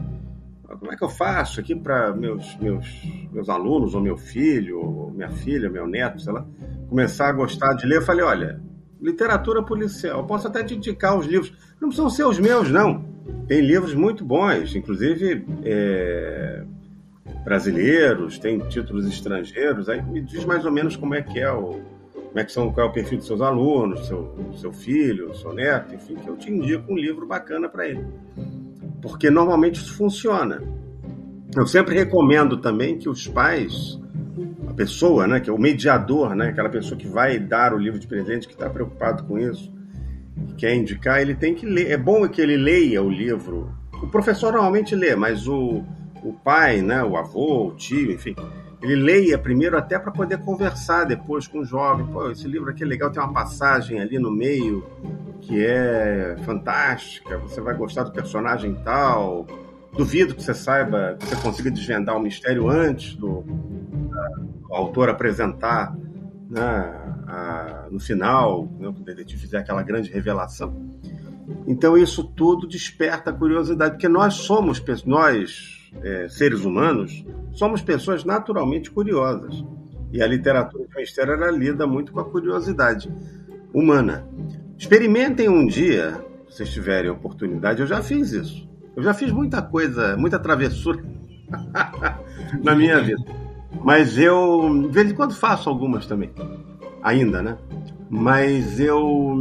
como 0.80 0.91
é 0.91 0.96
que 0.96 1.04
eu 1.04 1.10
faço 1.10 1.60
aqui 1.60 1.76
para 1.76 2.12
meus, 2.12 2.58
meus, 2.58 2.88
meus 3.32 3.48
alunos, 3.48 3.94
ou 3.94 4.02
meu 4.02 4.18
filho, 4.18 4.80
ou 4.80 5.12
minha 5.12 5.30
filha, 5.30 5.70
meu 5.70 5.86
neto, 5.86 6.20
sei 6.20 6.34
lá, 6.34 6.44
começar 6.89 7.30
a 7.30 7.34
gostar 7.34 7.74
de 7.74 7.86
ler? 7.86 7.98
Eu 7.98 8.02
falei, 8.02 8.26
olha, 8.26 8.60
literatura 9.00 9.62
policial, 9.62 10.22
eu 10.22 10.26
posso 10.26 10.48
até 10.48 10.64
te 10.64 10.74
indicar 10.74 11.16
os 11.16 11.28
livros, 11.28 11.54
não 11.80 11.91
são 11.91 12.10
ser 12.10 12.24
os 12.24 12.39
meus, 12.39 12.72
não 12.72 13.12
tem 13.48 13.62
livros 13.62 13.94
muito 13.94 14.24
bons, 14.24 14.76
inclusive 14.76 15.46
é, 15.64 16.64
brasileiros, 17.44 18.38
tem 18.40 18.60
títulos 18.60 19.08
estrangeiros. 19.08 19.90
Aí 19.90 20.02
me 20.02 20.22
diz 20.22 20.46
mais 20.46 20.66
ou 20.66 20.72
menos 20.72 20.96
como 20.96 21.16
é 21.16 21.22
que 21.22 21.40
é 21.40 21.52
o, 21.52 21.80
como 22.14 22.40
é 22.40 22.44
que 22.44 22.52
são, 22.52 22.72
qual 22.72 22.88
é 22.88 22.90
o 22.90 22.94
perfil 22.94 23.20
dos 23.20 23.28
seus 23.28 23.42
alunos, 23.42 24.08
seu, 24.08 24.36
seu 24.56 24.74
filho, 24.74 25.36
seu 25.36 25.54
neto, 25.54 25.94
enfim, 25.94 26.16
que 26.16 26.28
eu 26.28 26.36
te 26.36 26.52
indico 26.52 26.92
um 26.92 26.98
livro 26.98 27.28
bacana 27.28 27.70
para 27.70 27.88
ele. 27.88 28.06
Porque 29.02 29.30
normalmente 29.30 29.76
isso 29.76 29.94
funciona. 29.96 30.62
Eu 31.56 31.68
sempre 31.68 31.94
recomendo 31.94 32.58
também 32.58 32.98
que 32.98 33.08
os 33.08 33.28
pais, 33.28 34.00
a 34.68 34.74
pessoa, 34.74 35.28
né, 35.28 35.40
que 35.40 35.50
é 35.50 35.54
o 35.54 35.60
mediador, 35.60 36.36
né, 36.36 36.48
aquela 36.48 36.70
pessoa 36.70 36.98
que 36.98 37.08
vai 37.08 37.38
dar 37.38 37.74
o 37.74 37.78
livro 37.78 38.00
de 38.00 38.08
presente, 38.08 38.48
que 38.48 38.54
está 38.54 38.70
preocupado 38.70 39.24
com 39.26 39.38
isso, 39.38 39.72
quer 40.58 40.76
indicar, 40.76 41.22
ele 41.22 41.36
tem 41.36 41.54
que 41.54 41.66
ler. 41.66 41.92
É 41.92 41.98
bom 41.98 42.28
que 42.28 42.42
ele 42.42 42.58
leia 42.58 43.02
o 43.02 43.10
livro. 43.10 43.72
O 44.02 44.08
professor 44.08 44.54
normalmente 44.54 44.96
lê, 44.96 45.16
mas 45.16 45.48
o, 45.48 45.84
o 46.24 46.34
pai, 46.34 46.82
né, 46.82 47.04
o 47.04 47.16
avô, 47.16 47.68
o 47.68 47.76
tio, 47.76 48.12
enfim, 48.12 48.36
ele 48.82 48.96
leia 48.96 49.38
primeiro 49.38 49.78
até 49.78 49.98
para 49.98 50.12
poder 50.12 50.40
conversar 50.40 51.06
depois 51.06 51.48
com 51.48 51.60
o 51.60 51.66
jovem. 51.66 52.06
Pô, 52.08 52.30
esse 52.30 52.48
livro 52.48 52.70
aqui 52.70 52.84
é 52.84 52.86
legal, 52.86 53.10
tem 53.10 53.24
uma 53.24 53.32
passagem 53.32 54.02
ali 54.02 54.20
no 54.20 54.30
meio 54.30 54.86
que 55.40 55.66
é 55.66 56.36
fantástica, 56.44 57.38
você 57.38 57.62
vai 57.62 57.76
gostar 57.76 58.04
do 58.04 58.12
personagem 58.12 58.76
tal. 58.84 59.48
Duvido 59.94 60.36
que 60.36 60.44
você 60.44 60.54
saiba, 60.54 61.16
que 61.20 61.28
você 61.28 61.36
consiga 61.38 61.72
desvendar 61.72 62.18
o 62.18 62.20
mistério 62.20 62.68
antes 62.68 63.16
do, 63.16 63.42
do 63.42 64.74
autor 64.74 65.10
apresentar 65.10 65.96
né, 66.50 67.03
a, 67.34 67.88
no 67.90 68.00
final, 68.00 68.66
né, 68.80 68.86
quando 68.86 69.00
o 69.00 69.04
detetive 69.04 69.42
fizer 69.42 69.58
aquela 69.58 69.82
grande 69.82 70.12
revelação. 70.12 70.74
Então 71.68 71.98
isso 71.98 72.24
tudo 72.24 72.68
desperta 72.68 73.32
a 73.32 73.34
curiosidade, 73.34 73.94
porque 73.94 74.08
nós 74.08 74.36
somos, 74.36 74.82
nós 75.06 75.92
é, 76.02 76.28
seres 76.30 76.64
humanos, 76.64 77.26
somos 77.52 77.82
pessoas 77.82 78.24
naturalmente 78.24 78.92
curiosas. 78.92 79.64
E 80.12 80.22
a 80.22 80.28
literatura 80.28 80.86
de 80.88 80.96
mistério 80.96 81.34
era 81.34 81.50
lida 81.50 81.88
muito 81.88 82.12
com 82.12 82.20
a 82.20 82.26
curiosidade 82.26 83.12
humana. 83.74 84.28
Experimentem 84.78 85.50
um 85.50 85.66
dia, 85.66 86.24
se 86.48 86.58
vocês 86.58 86.70
tiverem 86.70 87.10
oportunidade, 87.10 87.82
eu 87.82 87.88
já 87.88 88.02
fiz 88.02 88.32
isso. 88.32 88.70
Eu 88.96 89.02
já 89.02 89.14
fiz 89.14 89.32
muita 89.32 89.60
coisa, 89.60 90.16
muita 90.16 90.38
travessura 90.38 91.04
na 92.64 92.76
minha 92.76 93.02
vida. 93.02 93.24
Mas 93.84 94.20
eu, 94.20 94.84
de 94.84 94.94
vez 94.94 95.12
em 95.12 95.16
quando, 95.16 95.34
faço 95.34 95.68
algumas 95.68 96.06
também 96.06 96.32
ainda, 97.04 97.43
né? 97.43 97.58
Mas 98.10 98.80
eu 98.80 99.36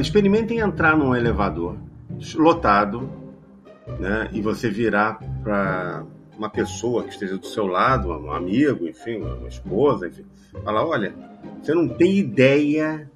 experimentem 0.00 0.58
entrar 0.58 0.96
num 0.96 1.14
elevador 1.14 1.76
lotado, 2.34 3.08
né? 3.98 4.28
E 4.32 4.40
você 4.40 4.68
virar 4.68 5.18
para 5.42 6.04
uma 6.36 6.50
pessoa 6.50 7.04
que 7.04 7.10
esteja 7.10 7.36
do 7.36 7.46
seu 7.46 7.66
lado, 7.66 8.08
um 8.08 8.32
amigo, 8.32 8.86
enfim, 8.86 9.18
uma 9.18 9.48
esposa, 9.48 10.08
enfim, 10.08 10.24
falar, 10.64 10.84
olha, 10.84 11.14
você 11.62 11.74
não 11.74 11.88
tem 11.88 12.18
ideia 12.18 13.10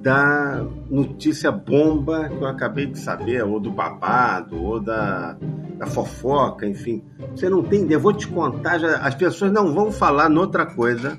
da 0.00 0.64
notícia 0.88 1.50
bomba 1.50 2.28
que 2.28 2.36
eu 2.36 2.46
acabei 2.46 2.86
de 2.86 2.98
saber, 2.98 3.42
ou 3.42 3.58
do 3.58 3.70
babado, 3.70 4.62
ou 4.62 4.78
da, 4.78 5.36
da 5.76 5.86
fofoca, 5.86 6.66
enfim. 6.66 7.02
Você 7.34 7.48
não 7.48 7.62
tem 7.62 7.82
ideia, 7.82 7.96
eu 7.96 8.00
vou 8.00 8.12
te 8.12 8.28
contar, 8.28 8.78
já, 8.78 8.98
as 8.98 9.14
pessoas 9.14 9.50
não 9.50 9.74
vão 9.74 9.90
falar 9.90 10.28
noutra 10.28 10.64
coisa 10.66 11.18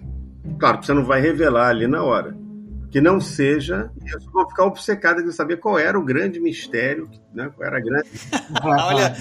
Claro 0.60 0.80
que 0.80 0.86
você 0.86 0.94
não 0.94 1.06
vai 1.06 1.22
revelar 1.22 1.70
ali 1.70 1.88
na 1.88 2.04
hora. 2.04 2.36
Que 2.90 3.02
não 3.02 3.20
seja, 3.20 3.92
eu 4.06 4.20
vou 4.32 4.48
ficar 4.48 4.64
obcecado 4.66 5.22
de 5.22 5.34
saber 5.34 5.58
qual 5.58 5.78
era 5.78 6.00
o 6.00 6.06
grande 6.06 6.40
mistério, 6.40 7.10
né? 7.34 7.52
Qual 7.54 7.68
era 7.68 7.78
a 7.78 7.82
grande. 7.82 8.10
olha, 8.64 9.18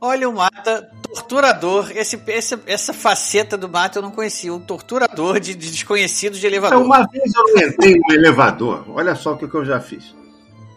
olha 0.00 0.28
o 0.28 0.34
Mata, 0.34 0.90
torturador. 1.02 1.90
Esse, 1.92 2.20
esse, 2.26 2.58
essa 2.66 2.92
faceta 2.92 3.56
do 3.56 3.70
Mata 3.70 3.98
eu 3.98 4.02
não 4.02 4.10
conhecia. 4.10 4.52
Um 4.52 4.60
torturador 4.60 5.40
de, 5.40 5.54
de 5.54 5.70
desconhecido 5.70 6.38
de 6.38 6.46
elevador. 6.46 6.82
Uma 6.82 7.06
vez 7.06 7.32
eu 7.34 7.42
não 7.42 7.68
entrei 7.68 7.98
no 7.98 8.14
elevador. 8.14 8.84
Olha 8.88 9.14
só 9.14 9.32
o 9.32 9.38
que, 9.38 9.52
eu 9.52 9.64
já 9.64 9.80
fiz. 9.80 10.14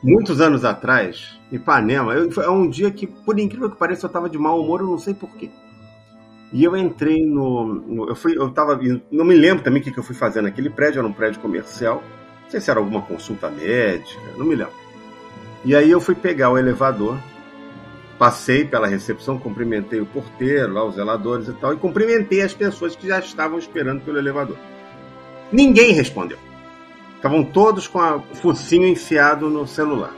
Muitos 0.01 0.39
anos 0.39 0.64
atrás, 0.64 1.38
em 1.51 1.57
Ipanema, 1.57 2.14
eu, 2.14 2.32
é 2.41 2.49
um 2.49 2.70
dia 2.70 2.89
que, 2.89 3.05
por 3.05 3.38
incrível 3.38 3.70
que 3.70 3.78
pareça, 3.78 4.05
eu 4.05 4.07
estava 4.07 4.30
de 4.30 4.38
mau 4.38 4.62
humor, 4.62 4.80
eu 4.80 4.88
não 4.88 4.97
sei 4.97 5.14
porquê. 5.14 5.49
E 6.52 6.64
eu 6.64 6.76
entrei 6.76 7.26
no, 7.26 7.66
no, 7.66 8.10
eu 8.10 8.16
fui, 8.16 8.36
eu 8.36 8.50
tava, 8.50 8.80
não 9.12 9.24
me 9.24 9.36
lembro 9.36 9.64
também 9.64 9.82
o 9.82 9.84
que, 9.86 9.91
que 9.91 10.00
eu 10.00 10.04
fui 10.04 10.16
fazer 10.16 10.41
naquele 10.41 10.70
prédio, 10.70 11.00
era 11.00 11.08
um 11.08 11.14
prédio 11.14 11.39
comercial. 11.39 12.04
Não 12.43 12.50
sei 12.50 12.60
se 12.60 12.72
era 12.72 12.80
alguma 12.80 13.02
consulta 13.04 13.50
médica, 13.50 14.22
não 14.36 14.45
me 14.45 14.56
lembro. 14.56 14.74
E 15.64 15.76
aí 15.76 15.91
eu 15.91 16.02
fui 16.02 16.16
pegar 16.16 16.50
o 16.50 16.58
elevador, 16.58 17.18
passei 18.18 18.66
pela 18.66 18.88
recepção, 18.88 19.38
cumprimentei 19.38 20.02
o 20.02 20.06
porteiro, 20.06 20.74
lá 20.74 20.84
os 20.84 20.95
zeladores 20.95 21.47
e 21.47 21.54
tal, 21.54 21.74
e 21.74 21.78
cumprimentei 21.78 22.41
as 22.41 22.54
pessoas 22.54 22.95
que 22.95 23.08
já 23.08 23.20
estavam 23.20 23.60
esperando 23.60 24.02
pelo 24.02 24.18
elevador. 24.18 24.58
Ninguém 25.52 25.93
respondeu. 25.93 26.38
Estavam 27.16 27.43
todos 27.43 27.88
com 27.88 28.00
o 28.00 28.36
focinho 28.36 28.88
enfiado 28.88 29.50
no 29.50 29.68
celular. 29.68 30.16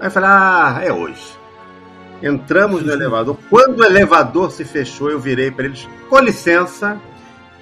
Aí 0.00 0.08
eu 0.08 0.10
falei, 0.10 0.28
ah, 0.30 0.80
é 0.82 0.92
hoje. 0.92 1.41
Entramos 2.22 2.82
no 2.84 2.92
elevador. 2.92 3.36
Quando 3.50 3.80
o 3.80 3.84
elevador 3.84 4.50
se 4.50 4.64
fechou, 4.64 5.10
eu 5.10 5.18
virei 5.18 5.50
para 5.50 5.64
eles: 5.64 5.88
com 6.08 6.18
licença. 6.20 7.00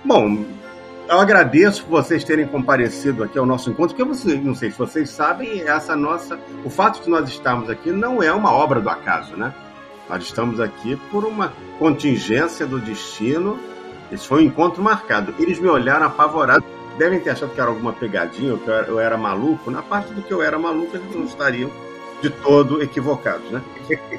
Bom, 0.04 0.44
eu 1.08 1.18
agradeço 1.18 1.84
por 1.84 2.02
vocês 2.02 2.22
terem 2.22 2.46
comparecido 2.46 3.24
aqui 3.24 3.38
ao 3.38 3.46
nosso 3.46 3.70
encontro, 3.70 3.96
porque 3.96 4.08
você, 4.08 4.34
não 4.36 4.54
sei 4.54 4.70
se 4.70 4.78
vocês 4.78 5.10
sabem, 5.10 5.62
essa 5.62 5.96
nossa, 5.96 6.38
o 6.64 6.70
fato 6.70 7.02
de 7.02 7.10
nós 7.10 7.28
estarmos 7.28 7.68
aqui 7.68 7.90
não 7.90 8.22
é 8.22 8.32
uma 8.32 8.52
obra 8.52 8.80
do 8.80 8.88
acaso, 8.88 9.36
né? 9.36 9.52
Nós 10.08 10.24
estamos 10.24 10.60
aqui 10.60 10.96
por 11.10 11.24
uma 11.24 11.52
contingência 11.78 12.66
do 12.66 12.78
destino. 12.78 13.58
Esse 14.12 14.26
foi 14.26 14.42
um 14.42 14.46
encontro 14.46 14.82
marcado. 14.82 15.34
Eles 15.38 15.58
me 15.58 15.68
olharam 15.68 16.06
apavorados. 16.06 16.64
Devem 16.98 17.20
ter 17.20 17.30
achado 17.30 17.54
que 17.54 17.60
era 17.60 17.70
alguma 17.70 17.92
pegadinha, 17.92 18.52
ou 18.52 18.58
que 18.58 18.68
eu 18.68 18.74
era, 18.74 18.86
eu 18.88 19.00
era 19.00 19.16
maluco. 19.16 19.70
Na 19.70 19.82
parte 19.82 20.12
do 20.12 20.20
que 20.20 20.32
eu 20.32 20.42
era 20.42 20.58
maluco, 20.58 20.96
eles 20.96 21.14
não 21.14 21.24
estariam 21.24 21.70
de 22.20 22.30
todo 22.30 22.82
equivocados, 22.82 23.50
né? 23.50 23.62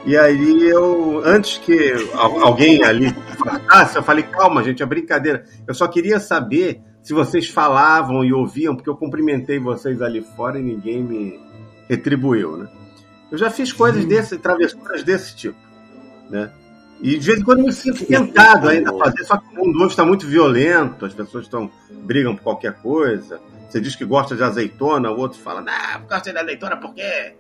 E 0.06 0.18
aí 0.18 0.68
eu, 0.68 1.22
antes 1.24 1.58
que 1.58 1.94
alguém 2.16 2.84
ali 2.84 3.14
falasse, 3.38 3.96
eu 3.96 4.04
falei, 4.04 4.24
calma, 4.24 4.64
gente, 4.64 4.82
é 4.82 4.86
brincadeira. 4.86 5.46
Eu 5.68 5.74
só 5.74 5.88
queria 5.88 6.20
saber 6.20 6.82
se 7.02 7.14
vocês 7.14 7.48
falavam 7.48 8.24
e 8.24 8.34
ouviam, 8.34 8.76
porque 8.76 8.90
eu 8.90 8.96
cumprimentei 8.96 9.60
vocês 9.60 10.02
ali 10.02 10.22
fora 10.36 10.60
e 10.60 10.64
ninguém 10.64 11.04
me 11.04 11.40
retribuiu, 11.90 12.58
né? 12.58 12.68
Eu 13.32 13.38
já 13.38 13.50
fiz 13.50 13.72
coisas 13.72 14.06
desse, 14.06 14.38
travessuras 14.38 15.04
desse 15.04 15.36
tipo, 15.36 15.58
né? 16.30 16.52
E 17.02 17.18
de 17.18 17.26
vez 17.26 17.40
em 17.40 17.44
quando 17.44 17.60
eu 17.60 17.66
me 17.66 17.74
sinto 17.74 18.06
tentado 18.06 18.70
ainda 18.70 18.92
a 18.92 18.98
fazer, 18.98 19.24
só 19.24 19.38
que 19.38 19.46
o 19.56 19.66
mundo 19.66 19.78
hoje 19.80 19.88
está 19.88 20.06
muito 20.06 20.28
violento, 20.28 21.06
as 21.06 21.14
pessoas 21.14 21.46
estão 21.46 21.72
brigam 22.04 22.36
por 22.36 22.44
qualquer 22.44 22.74
coisa. 22.74 23.40
Você 23.68 23.80
diz 23.80 23.96
que 23.96 24.06
gosta 24.06 24.36
de 24.36 24.44
azeitona, 24.44 25.10
o 25.10 25.18
outro 25.18 25.40
fala, 25.40 25.62
não, 25.62 26.06
gosta 26.08 26.32
de 26.32 26.38
azeitona 26.38 26.78
porque 26.78 27.34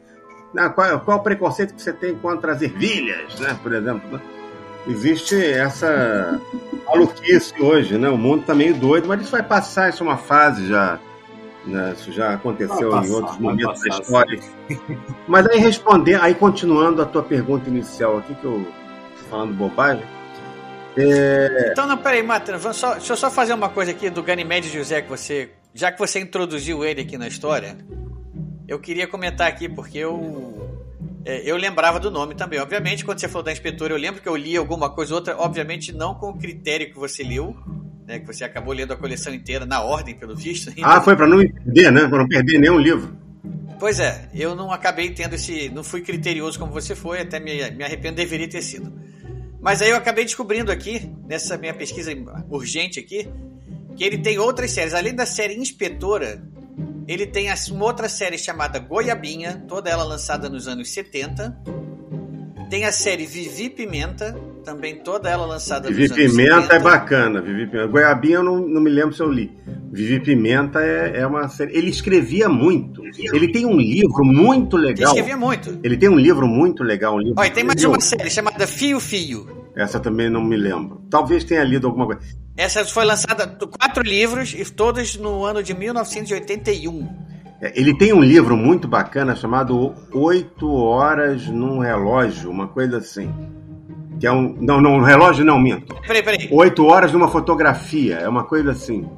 qual, 0.69 0.99
qual 0.99 1.17
o 1.17 1.23
preconceito 1.23 1.73
que 1.73 1.81
você 1.81 1.93
tem 1.93 2.15
contra 2.15 2.51
as 2.51 2.61
ervilhas, 2.61 3.39
né? 3.39 3.57
Por 3.61 3.73
exemplo. 3.73 4.01
Né? 4.11 4.21
Existe 4.87 5.35
essa 5.35 6.41
maluquice 6.85 7.53
hoje, 7.61 7.97
né? 7.97 8.09
O 8.09 8.17
mundo 8.17 8.41
está 8.41 8.55
meio 8.55 8.73
doido, 8.73 9.07
mas 9.07 9.21
isso 9.21 9.31
vai 9.31 9.43
passar, 9.43 9.89
isso 9.89 10.03
é 10.03 10.07
uma 10.07 10.17
fase 10.17 10.67
já. 10.67 10.99
Né? 11.65 11.93
Isso 11.95 12.11
já 12.11 12.33
aconteceu 12.33 12.89
passar, 12.89 13.07
em 13.07 13.11
outros 13.11 13.37
momentos 13.37 13.79
passar, 13.79 13.97
da 13.97 14.01
história. 14.01 14.39
Mas 15.27 15.47
aí 15.47 15.59
responder, 15.59 16.19
aí 16.19 16.33
continuando 16.33 17.01
a 17.01 17.05
tua 17.05 17.21
pergunta 17.21 17.69
inicial 17.69 18.17
aqui, 18.17 18.33
que 18.33 18.43
eu 18.43 18.65
falando 19.29 19.53
bobagem. 19.53 20.03
É... 20.97 21.69
Então, 21.71 21.87
não, 21.87 21.97
peraí, 21.97 22.21
Mata, 22.21 22.57
só, 22.73 22.93
deixa 22.95 23.13
eu 23.13 23.17
só 23.17 23.31
fazer 23.31 23.53
uma 23.53 23.69
coisa 23.69 23.91
aqui 23.91 24.09
do 24.09 24.21
Ganymede 24.21 24.69
José, 24.69 25.01
que 25.01 25.09
você. 25.09 25.49
Já 25.73 25.89
que 25.89 25.97
você 25.97 26.19
introduziu 26.19 26.83
ele 26.83 27.01
aqui 27.01 27.17
na 27.17 27.29
história, 27.29 27.77
eu 28.71 28.79
queria 28.79 29.05
comentar 29.05 29.49
aqui, 29.49 29.67
porque 29.67 29.97
eu. 29.97 30.79
É, 31.25 31.41
eu 31.43 31.57
lembrava 31.57 31.99
do 31.99 32.09
nome 32.09 32.35
também. 32.35 32.57
Obviamente, 32.57 33.03
quando 33.03 33.19
você 33.19 33.27
falou 33.27 33.43
da 33.43 33.51
inspetora, 33.51 33.93
eu 33.93 33.97
lembro 33.97 34.21
que 34.21 34.29
eu 34.29 34.35
li 34.35 34.55
alguma 34.55 34.89
coisa 34.89 35.13
ou 35.13 35.19
outra, 35.19 35.37
obviamente 35.37 35.91
não 35.91 36.15
com 36.15 36.29
o 36.29 36.37
critério 36.37 36.89
que 36.89 36.97
você 36.97 37.21
leu, 37.21 37.53
né, 38.07 38.19
que 38.19 38.25
você 38.25 38.45
acabou 38.45 38.73
lendo 38.73 38.93
a 38.93 38.95
coleção 38.95 39.33
inteira 39.33 39.65
na 39.65 39.81
ordem, 39.81 40.15
pelo 40.15 40.35
visto. 40.37 40.71
Ah, 40.81 41.01
foi 41.01 41.17
para 41.17 41.27
não 41.27 41.39
perder, 41.39 41.91
né? 41.91 42.07
Para 42.07 42.19
não 42.19 42.27
perder 42.29 42.59
nenhum 42.59 42.79
livro. 42.79 43.13
Pois 43.77 43.99
é, 43.99 44.29
eu 44.33 44.55
não 44.55 44.71
acabei 44.71 45.11
tendo 45.11 45.35
esse. 45.35 45.67
Não 45.69 45.83
fui 45.83 45.99
criterioso 46.01 46.57
como 46.57 46.71
você 46.71 46.95
foi, 46.95 47.19
até 47.19 47.41
me, 47.41 47.71
me 47.71 47.83
arrependo, 47.83 48.15
deveria 48.15 48.47
ter 48.47 48.61
sido. 48.61 48.93
Mas 49.59 49.81
aí 49.81 49.89
eu 49.89 49.97
acabei 49.97 50.23
descobrindo 50.23 50.71
aqui, 50.71 51.11
nessa 51.27 51.57
minha 51.57 51.73
pesquisa 51.73 52.11
urgente 52.49 53.01
aqui, 53.01 53.27
que 53.97 54.03
ele 54.05 54.17
tem 54.17 54.39
outras 54.39 54.71
séries. 54.71 54.93
Além 54.93 55.13
da 55.13 55.25
série 55.25 55.55
Inspetora, 55.55 56.41
ele 57.07 57.25
tem 57.25 57.47
uma 57.71 57.85
outra 57.85 58.07
série 58.07 58.37
chamada 58.37 58.79
Goiabinha, 58.79 59.63
toda 59.67 59.89
ela 59.89 60.03
lançada 60.03 60.49
nos 60.49 60.67
anos 60.67 60.89
70. 60.91 61.57
Tem 62.69 62.85
a 62.85 62.91
série 62.91 63.25
Vivi 63.25 63.69
Pimenta, 63.69 64.33
também 64.63 64.95
toda 64.95 65.29
ela 65.29 65.45
lançada 65.45 65.89
Vivi 65.89 66.07
nos 66.07 66.11
anos 66.11 66.31
Pimenta 66.31 66.61
70. 66.61 66.75
é 66.75 66.79
bacana, 66.79 67.41
Vivi 67.41 67.67
Pimenta. 67.67 67.87
Goiabinha 67.87 68.35
eu 68.35 68.43
não, 68.43 68.59
não 68.59 68.81
me 68.81 68.89
lembro 68.89 69.13
se 69.13 69.21
eu 69.21 69.29
li. 69.29 69.51
Vivi 69.91 70.21
Pimenta 70.21 70.79
é, 70.81 71.19
é 71.19 71.27
uma 71.27 71.49
série. 71.49 71.75
Ele 71.77 71.89
escrevia 71.89 72.47
muito. 72.47 73.03
Ele 73.33 73.51
tem 73.51 73.65
um 73.65 73.77
livro 73.77 74.23
muito 74.23 74.77
legal. 74.77 75.11
Ele 75.11 75.19
escrevia 75.19 75.37
muito. 75.37 75.79
Ele 75.83 75.97
tem 75.97 76.07
um 76.07 76.17
livro 76.17 76.47
muito 76.47 76.81
legal. 76.81 77.15
Um 77.15 77.19
livro 77.19 77.35
Olha, 77.37 77.51
tem 77.51 77.63
mais 77.63 77.83
uma 77.83 77.99
série 77.99 78.29
chamada 78.29 78.65
Fio 78.65 78.99
Fio. 79.01 79.60
Essa 79.75 79.99
também 79.99 80.29
não 80.29 80.43
me 80.43 80.57
lembro. 80.57 81.01
Talvez 81.09 81.43
tenha 81.43 81.63
lido 81.63 81.87
alguma 81.87 82.05
coisa. 82.05 82.21
Essa 82.57 82.83
foi 82.85 83.05
lançada 83.05 83.47
quatro 83.47 84.03
livros 84.03 84.53
e 84.53 84.65
todos 84.65 85.15
no 85.15 85.45
ano 85.45 85.63
de 85.63 85.73
1981. 85.73 87.07
É, 87.61 87.79
ele 87.79 87.97
tem 87.97 88.11
um 88.11 88.21
livro 88.21 88.57
muito 88.57 88.87
bacana 88.87 89.35
chamado 89.35 89.93
Oito 90.13 90.71
Horas 90.73 91.47
num 91.47 91.79
Relógio, 91.79 92.49
uma 92.49 92.67
coisa 92.67 92.97
assim. 92.97 93.33
Que 94.19 94.27
é 94.27 94.31
um. 94.31 94.55
Não, 94.61 94.79
não, 94.79 94.97
um 94.97 95.01
relógio 95.01 95.43
não, 95.43 95.59
minto. 95.59 95.95
Peraí, 96.05 96.21
peraí. 96.21 96.47
Oito 96.51 96.85
horas 96.85 97.11
numa 97.11 97.27
fotografia, 97.27 98.17
é 98.17 98.29
uma 98.29 98.43
coisa 98.43 98.69
assim. 98.69 99.09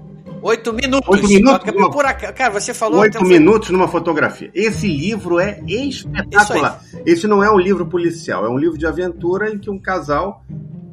Oito 0.43 0.73
minutos. 0.73 1.07
Oito 1.09 1.27
minutos. 1.29 1.73
Numa... 1.73 1.89
Por... 1.89 2.03
Cara, 2.03 2.49
você 2.49 2.73
falou. 2.73 2.99
Oito 2.99 3.23
minutos 3.23 3.69
numa 3.69 3.87
fotografia. 3.87 4.51
Esse 4.53 4.87
livro 4.87 5.39
é 5.39 5.61
espetacular. 5.65 6.83
Esse 7.05 7.27
não 7.27 7.41
é 7.41 7.49
um 7.49 7.57
livro 7.57 7.85
policial, 7.85 8.45
é 8.45 8.49
um 8.49 8.57
livro 8.57 8.77
de 8.77 8.85
aventura 8.85 9.49
em 9.49 9.57
que 9.57 9.69
um 9.69 9.79
casal, 9.79 10.43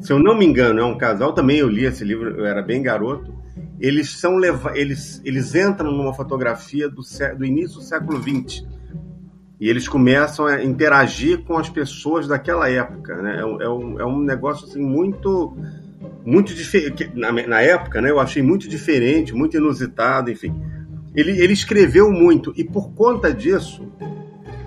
se 0.00 0.12
eu 0.12 0.20
não 0.20 0.38
me 0.38 0.46
engano, 0.46 0.78
é 0.78 0.84
um 0.84 0.96
casal. 0.96 1.32
Também 1.32 1.58
eu 1.58 1.68
li 1.68 1.84
esse 1.84 2.04
livro, 2.04 2.30
eu 2.30 2.46
era 2.46 2.62
bem 2.62 2.80
garoto. 2.80 3.34
Eles 3.80 4.10
são 4.10 4.36
leva... 4.36 4.72
eles, 4.76 5.20
eles 5.24 5.52
entram 5.54 5.90
numa 5.90 6.14
fotografia 6.14 6.88
do, 6.88 7.02
do 7.36 7.44
início 7.44 7.78
do 7.78 7.82
século 7.82 8.22
XX. 8.22 8.64
E 9.58 9.68
eles 9.68 9.88
começam 9.88 10.46
a 10.46 10.62
interagir 10.62 11.42
com 11.44 11.58
as 11.58 11.68
pessoas 11.68 12.28
daquela 12.28 12.70
época. 12.70 13.20
Né? 13.20 13.40
É, 13.40 13.44
um, 13.44 14.00
é 14.00 14.04
um 14.06 14.22
é 14.22 14.26
negócio 14.26 14.66
assim, 14.68 14.80
muito 14.80 15.56
muito 16.24 16.54
diferente. 16.54 17.10
Na, 17.14 17.32
na, 17.32 17.60
época, 17.60 18.00
né, 18.00 18.10
eu 18.10 18.20
achei 18.20 18.42
muito 18.42 18.68
diferente, 18.68 19.34
muito 19.34 19.56
inusitado, 19.56 20.30
enfim. 20.30 20.54
Ele, 21.14 21.32
ele 21.40 21.52
escreveu 21.52 22.10
muito 22.10 22.52
e 22.56 22.64
por 22.64 22.92
conta 22.92 23.32
disso, 23.32 23.90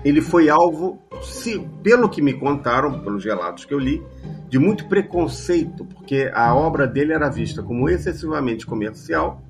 ele 0.04 0.20
foi 0.20 0.48
alvo, 0.50 0.98
se, 1.22 1.58
pelo 1.82 2.08
que 2.08 2.20
me 2.20 2.34
contaram, 2.34 3.00
pelos 3.00 3.24
relatos 3.24 3.64
que 3.64 3.72
eu 3.72 3.78
li, 3.78 4.02
de 4.48 4.58
muito 4.58 4.86
preconceito, 4.86 5.84
porque 5.84 6.30
a 6.34 6.54
obra 6.54 6.86
dele 6.86 7.12
era 7.12 7.30
vista 7.30 7.62
como 7.62 7.88
excessivamente 7.88 8.66
comercial, 8.66 9.42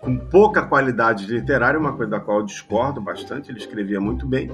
com 0.00 0.18
pouca 0.18 0.62
qualidade 0.62 1.26
literária, 1.26 1.78
uma 1.78 1.92
coisa 1.92 2.10
da 2.10 2.20
qual 2.20 2.40
eu 2.40 2.44
discordo 2.44 3.00
bastante, 3.00 3.50
ele 3.50 3.58
escrevia 3.58 4.00
muito 4.00 4.26
bem. 4.26 4.50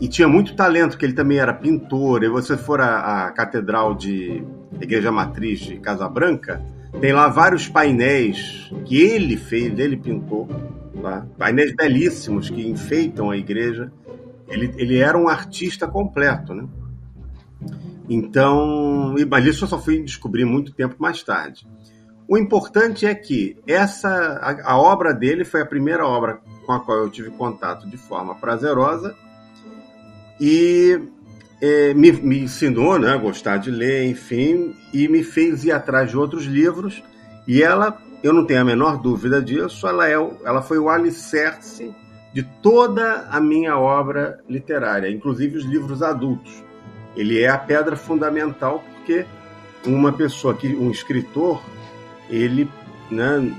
E 0.00 0.08
tinha 0.08 0.28
muito 0.28 0.54
talento, 0.54 0.96
que 0.96 1.04
ele 1.04 1.12
também 1.12 1.38
era 1.38 1.52
pintor. 1.52 2.22
E 2.22 2.28
você 2.28 2.56
for 2.56 2.80
à, 2.80 3.26
à 3.26 3.32
Catedral 3.32 3.94
de 3.94 4.44
Igreja 4.80 5.10
Matriz 5.10 5.60
de 5.60 5.78
Casabranca, 5.78 6.62
tem 7.00 7.12
lá 7.12 7.28
vários 7.28 7.68
painéis 7.68 8.70
que 8.84 9.00
ele 9.00 9.36
fez, 9.36 9.78
ele 9.78 9.96
pintou. 9.96 10.48
Tá? 11.00 11.26
Painéis 11.36 11.74
belíssimos 11.74 12.50
que 12.50 12.66
enfeitam 12.68 13.30
a 13.30 13.36
igreja. 13.36 13.92
Ele, 14.48 14.72
ele 14.76 14.98
era 14.98 15.16
um 15.16 15.28
artista 15.28 15.86
completo, 15.86 16.54
né? 16.54 16.66
Então, 18.08 19.14
mas 19.28 19.44
isso 19.44 19.64
eu 19.64 19.68
só 19.68 19.78
fui 19.78 20.02
descobrir 20.02 20.44
muito 20.44 20.72
tempo 20.72 20.96
mais 20.98 21.22
tarde. 21.22 21.68
O 22.26 22.38
importante 22.38 23.04
é 23.04 23.14
que 23.14 23.58
essa 23.66 24.08
a, 24.08 24.72
a 24.72 24.78
obra 24.78 25.12
dele 25.12 25.44
foi 25.44 25.60
a 25.60 25.66
primeira 25.66 26.06
obra 26.06 26.40
com 26.64 26.72
a 26.72 26.80
qual 26.80 26.98
eu 26.98 27.10
tive 27.10 27.30
contato 27.30 27.88
de 27.88 27.96
forma 27.96 28.34
prazerosa 28.34 29.14
e 30.40 31.00
é, 31.60 31.92
me, 31.94 32.12
me, 32.12 32.40
ensinou 32.40 32.98
né, 32.98 33.10
a 33.10 33.16
gostar 33.16 33.56
de 33.58 33.70
ler, 33.70 34.08
enfim, 34.08 34.74
e 34.92 35.08
me 35.08 35.22
fez 35.22 35.64
ir 35.64 35.72
atrás 35.72 36.10
de 36.10 36.16
outros 36.16 36.44
livros. 36.44 37.02
E 37.46 37.62
ela, 37.62 38.00
eu 38.22 38.32
não 38.32 38.44
tenho 38.44 38.60
a 38.60 38.64
menor 38.64 38.98
dúvida 38.98 39.42
disso, 39.42 39.86
ela, 39.86 40.08
é, 40.08 40.14
ela 40.44 40.62
foi 40.62 40.78
o 40.78 40.88
alicerce 40.88 41.94
de 42.32 42.42
toda 42.62 43.26
a 43.30 43.40
minha 43.40 43.78
obra 43.78 44.40
literária, 44.48 45.10
inclusive 45.10 45.56
os 45.56 45.64
livros 45.64 46.02
adultos. 46.02 46.62
Ele 47.16 47.40
é 47.40 47.48
a 47.48 47.58
pedra 47.58 47.96
fundamental 47.96 48.84
porque 48.94 49.26
uma 49.86 50.12
pessoa 50.12 50.54
que 50.54 50.68
um 50.76 50.90
escritor, 50.90 51.62
ele, 52.28 52.70
né, 53.10 53.52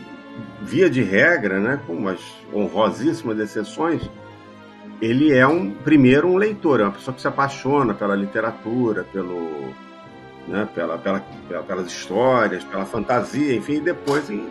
via 0.62 0.90
de 0.90 1.02
regra, 1.02 1.60
né, 1.60 1.80
com 1.86 1.94
umas 1.94 2.20
honrosíssimas 2.54 3.40
exceções, 3.40 4.02
ele 5.02 5.34
é 5.34 5.48
um 5.48 5.72
primeiro 5.72 6.28
um 6.28 6.38
leitor, 6.38 6.80
é 6.80 6.84
uma 6.84 6.92
pessoa 6.92 7.14
que 7.14 7.22
se 7.22 7.28
apaixona 7.28 7.94
pela 7.94 8.16
literatura, 8.16 9.06
pelo, 9.12 9.74
né, 10.48 10.68
pela, 10.74 10.98
pela, 10.98 11.24
pelas 11.68 11.88
histórias, 11.88 12.64
pela 12.64 12.86
fantasia, 12.86 13.56
enfim, 13.56 13.76
e 13.76 13.82
depois 13.82 14.30
em, 14.30 14.48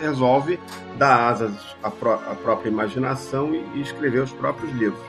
resolve 0.00 0.58
dar 0.98 1.28
asas 1.28 1.52
à, 1.82 1.90
pró 1.90 2.14
à 2.14 2.34
própria 2.34 2.68
imaginação 2.68 3.54
e, 3.54 3.64
e, 3.74 3.80
escrever 3.80 4.20
os 4.20 4.32
próprios 4.32 4.72
livros. 4.72 5.02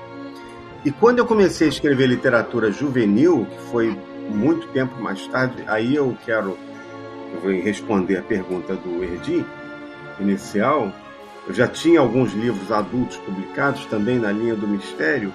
E 0.86 0.92
quando 0.92 1.20
eu 1.20 1.26
comecei 1.26 1.68
a 1.68 1.70
escrever 1.70 2.08
literatura 2.08 2.72
juvenil, 2.72 3.46
que 3.50 3.72
foi 3.72 3.98
muito 4.30 4.68
tempo 4.68 5.02
mais 5.02 5.26
tarde, 5.28 5.64
aí 5.68 5.96
eu 5.96 6.16
quero 6.26 6.58
eu 7.34 7.42
vou 7.42 7.52
responder 7.52 8.18
a 8.18 8.22
pergunta 8.22 8.76
do 8.76 9.04
Erdi 9.04 9.46
inicial, 10.20 10.92
eu 11.48 11.54
já 11.54 11.68
tinha 11.68 12.00
alguns 12.00 12.34
livros 12.34 12.72
adultos 12.72 13.18
publicados 13.18 13.86
também 13.86 14.20
na 14.20 14.32
linha 14.32 14.56
do 14.56 14.68
mistério. 14.68 15.32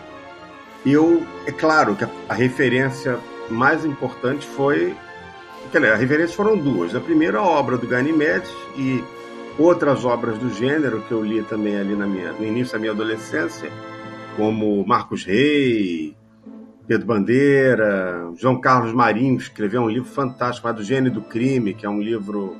Eu, 0.84 1.22
é 1.46 1.52
claro 1.52 1.96
que 1.96 2.04
a, 2.04 2.10
a 2.28 2.34
referência 2.34 3.18
mais 3.48 3.84
importante 3.84 4.46
foi. 4.46 4.94
Quer 5.70 5.92
a 5.92 5.96
referência 5.96 6.36
foram 6.36 6.56
duas. 6.56 6.94
A 6.94 7.00
primeira, 7.00 7.38
a 7.38 7.42
obra 7.42 7.78
do 7.78 7.86
Ganymedes 7.86 8.50
e 8.76 9.02
outras 9.58 10.04
obras 10.04 10.36
do 10.38 10.50
gênero 10.50 11.00
que 11.02 11.12
eu 11.12 11.24
li 11.24 11.42
também 11.42 11.76
ali 11.76 11.94
na 11.94 12.06
minha, 12.06 12.32
no 12.32 12.44
início 12.44 12.74
da 12.74 12.78
minha 12.78 12.92
adolescência, 12.92 13.70
como 14.36 14.84
Marcos 14.86 15.24
Rey, 15.24 16.14
Pedro 16.86 17.06
Bandeira, 17.06 18.30
João 18.36 18.60
Carlos 18.60 18.92
Marinho 18.92 19.36
escreveu 19.36 19.82
um 19.82 19.88
livro 19.88 20.08
fantástico, 20.08 20.70
do 20.72 20.82
Gênio 20.82 21.10
do 21.12 21.22
Crime, 21.22 21.74
que 21.74 21.86
é 21.86 21.88
um 21.88 22.00
livro 22.00 22.56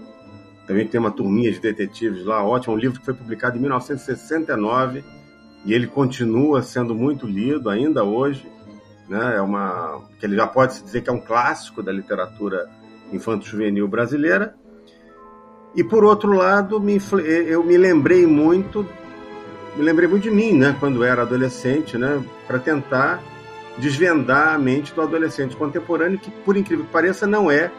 também 0.73 0.87
tem 0.87 0.99
uma 0.99 1.11
turminha 1.11 1.53
de 1.53 1.61
detetives 1.61 2.25
lá, 2.25 2.43
ótimo. 2.43 2.75
Um 2.75 2.79
livro 2.79 2.99
que 2.99 3.05
foi 3.05 3.13
publicado 3.13 3.59
em 3.59 3.61
1969 3.61 5.05
e 5.67 5.75
ele 5.75 5.87
continua 5.87 6.63
sendo 6.63 6.95
muito 6.95 7.27
lido 7.27 7.69
ainda 7.69 8.03
hoje. 8.03 8.51
Né? 9.07 9.37
É 9.37 9.41
uma 9.43 10.01
que 10.19 10.25
ele 10.25 10.35
já 10.35 10.47
pode 10.47 10.75
se 10.75 10.83
dizer 10.83 11.03
que 11.03 11.11
é 11.11 11.13
um 11.13 11.21
clássico 11.21 11.83
da 11.83 11.93
literatura 11.93 12.71
infanto-juvenil 13.13 13.87
brasileira. 13.87 14.55
E 15.75 15.85
por 15.85 16.05
outro 16.05 16.33
lado, 16.33 16.81
me, 16.81 16.99
eu 17.47 17.63
me 17.63 17.77
lembrei 17.77 18.27
muito, 18.27 18.87
me 19.77 19.85
lembrei 19.85 20.09
muito 20.09 20.23
de 20.23 20.31
mim, 20.31 20.53
né, 20.53 20.75
quando 20.81 21.05
era 21.05 21.23
adolescente, 21.23 21.99
né, 21.99 22.23
para 22.47 22.59
tentar 22.59 23.23
desvendar 23.79 24.55
a 24.55 24.59
mente 24.59 24.95
do 24.95 25.01
adolescente 25.01 25.57
contemporâneo, 25.57 26.19
que 26.19 26.31
por 26.31 26.57
incrível 26.57 26.85
que 26.85 26.93
pareça 26.93 27.27
não 27.27 27.51
é 27.51 27.71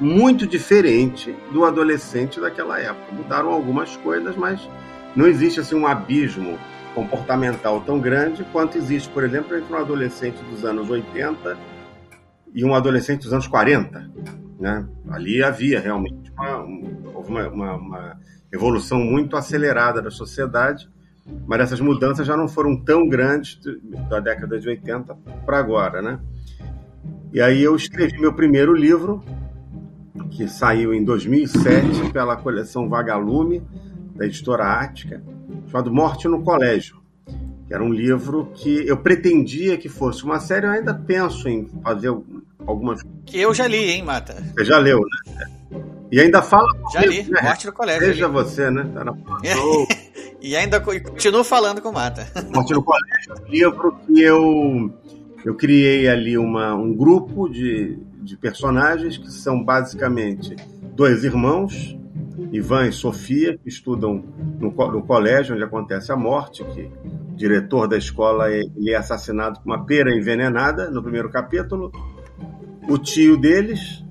muito 0.00 0.46
diferente 0.46 1.34
do 1.52 1.64
adolescente 1.64 2.40
daquela 2.40 2.80
época. 2.80 3.12
Mudaram 3.12 3.50
algumas 3.50 3.96
coisas, 3.98 4.34
mas 4.36 4.68
não 5.14 5.26
existe 5.26 5.60
assim 5.60 5.74
um 5.74 5.86
abismo 5.86 6.58
comportamental 6.94 7.80
tão 7.82 8.00
grande 8.00 8.44
quanto 8.52 8.78
existe, 8.78 9.08
por 9.10 9.22
exemplo, 9.22 9.56
entre 9.56 9.72
um 9.72 9.76
adolescente 9.76 10.42
dos 10.44 10.64
anos 10.64 10.88
80 10.88 11.56
e 12.54 12.64
um 12.64 12.74
adolescente 12.74 13.22
dos 13.22 13.32
anos 13.32 13.46
40. 13.46 14.10
Né? 14.58 14.86
Ali 15.10 15.42
havia 15.42 15.80
realmente 15.80 16.30
uma, 16.32 16.56
uma, 16.58 17.48
uma, 17.48 17.76
uma 17.76 18.20
evolução 18.52 18.98
muito 18.98 19.36
acelerada 19.36 20.02
da 20.02 20.10
sociedade, 20.10 20.88
mas 21.46 21.60
essas 21.60 21.80
mudanças 21.80 22.26
já 22.26 22.36
não 22.36 22.48
foram 22.48 22.76
tão 22.82 23.08
grandes 23.08 23.58
da 24.08 24.18
década 24.18 24.58
de 24.58 24.68
80 24.68 25.14
para 25.46 25.58
agora. 25.58 26.02
Né? 26.02 26.18
E 27.32 27.40
aí 27.40 27.62
eu 27.62 27.76
escrevi 27.76 28.18
meu 28.18 28.34
primeiro 28.34 28.74
livro, 28.74 29.22
que 30.30 30.48
saiu 30.48 30.92
em 30.92 31.04
2007 31.04 32.10
pela 32.12 32.36
coleção 32.36 32.88
Vagalume, 32.88 33.62
da 34.14 34.26
editora 34.26 34.64
Ática, 34.80 35.22
chamado 35.70 35.92
Morte 35.92 36.28
no 36.28 36.42
Colégio. 36.42 37.00
Que 37.66 37.74
era 37.74 37.82
um 37.82 37.92
livro 37.92 38.50
que 38.54 38.86
eu 38.86 38.96
pretendia 38.96 39.78
que 39.78 39.88
fosse 39.88 40.24
uma 40.24 40.40
série, 40.40 40.66
eu 40.66 40.70
ainda 40.70 40.92
penso 40.92 41.48
em 41.48 41.68
fazer 41.82 42.12
algumas. 42.66 43.00
Que 43.24 43.40
eu 43.40 43.54
já 43.54 43.66
li, 43.66 43.90
hein, 43.90 44.02
Mata? 44.02 44.34
Você 44.54 44.64
já 44.64 44.78
leu, 44.78 44.98
né? 44.98 45.46
E 46.10 46.20
ainda 46.20 46.42
fala. 46.42 46.66
Já 46.92 47.00
li, 47.02 47.22
né? 47.22 47.40
Morte 47.42 47.66
no 47.66 47.72
Colégio. 47.72 48.06
Veja 48.06 48.28
você, 48.28 48.70
né? 48.70 48.90
Tá 48.92 49.04
na... 49.04 49.14
e 50.42 50.56
ainda 50.56 50.80
continuo 50.80 51.44
falando 51.44 51.80
com 51.80 51.90
o 51.90 51.92
Mata. 51.92 52.26
Morte 52.52 52.72
no 52.72 52.82
Colégio 52.82 53.32
é 53.36 53.40
um 53.40 53.50
livro 53.50 53.96
que 54.04 54.20
eu, 54.20 54.92
eu 55.44 55.54
criei 55.54 56.08
ali 56.08 56.36
uma, 56.36 56.74
um 56.74 56.92
grupo 56.92 57.48
de, 57.48 57.96
de 58.22 58.36
personagens 58.36 59.16
que 59.16 59.30
são 59.30 59.62
basicamente 59.62 60.56
dois 60.94 61.24
irmãos, 61.24 61.96
Ivan 62.52 62.86
e 62.88 62.92
Sofia, 62.92 63.56
que 63.58 63.68
estudam 63.68 64.24
no, 64.58 64.70
no 64.70 65.02
colégio 65.02 65.54
onde 65.54 65.64
acontece 65.64 66.10
a 66.12 66.16
morte, 66.16 66.64
que 66.64 66.90
o 67.32 67.36
diretor 67.36 67.86
da 67.86 67.96
escola 67.96 68.50
ele 68.50 68.90
é 68.90 68.96
assassinado 68.96 69.60
com 69.60 69.70
uma 69.70 69.84
pera 69.84 70.14
envenenada 70.14 70.90
no 70.90 71.02
primeiro 71.02 71.30
capítulo. 71.30 71.92
O 72.88 72.98
tio 72.98 73.36
deles, 73.36 74.04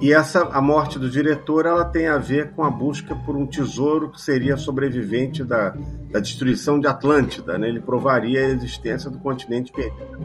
e 0.00 0.12
essa 0.12 0.42
a 0.44 0.60
morte 0.60 0.98
do 0.98 1.10
diretor 1.10 1.66
ela 1.66 1.84
tem 1.84 2.06
a 2.06 2.18
ver 2.18 2.52
com 2.52 2.62
a 2.62 2.70
busca 2.70 3.14
por 3.14 3.36
um 3.36 3.46
tesouro 3.46 4.10
que 4.10 4.20
seria 4.20 4.56
sobrevivente 4.56 5.42
da, 5.44 5.74
da 6.10 6.20
destruição 6.20 6.78
de 6.78 6.86
Atlântida. 6.86 7.58
Né? 7.58 7.68
Ele 7.68 7.80
provaria 7.80 8.40
a 8.40 8.48
existência 8.50 9.10
do 9.10 9.18
continente 9.18 9.72
perdido. 9.72 10.18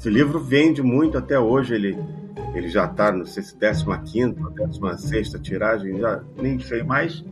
Esse 0.00 0.08
livro 0.08 0.40
vende 0.40 0.82
muito 0.82 1.18
até 1.18 1.38
hoje. 1.38 1.74
Ele, 1.74 1.98
ele 2.54 2.70
já 2.70 2.86
está, 2.86 3.12
não 3.12 3.26
sei 3.26 3.42
se 3.42 3.54
15 3.54 4.34
ou 4.42 4.66
16 4.66 5.28
tiragem, 5.42 5.98
já 5.98 6.22
nem 6.40 6.58
sei 6.58 6.82
mais. 6.82 7.22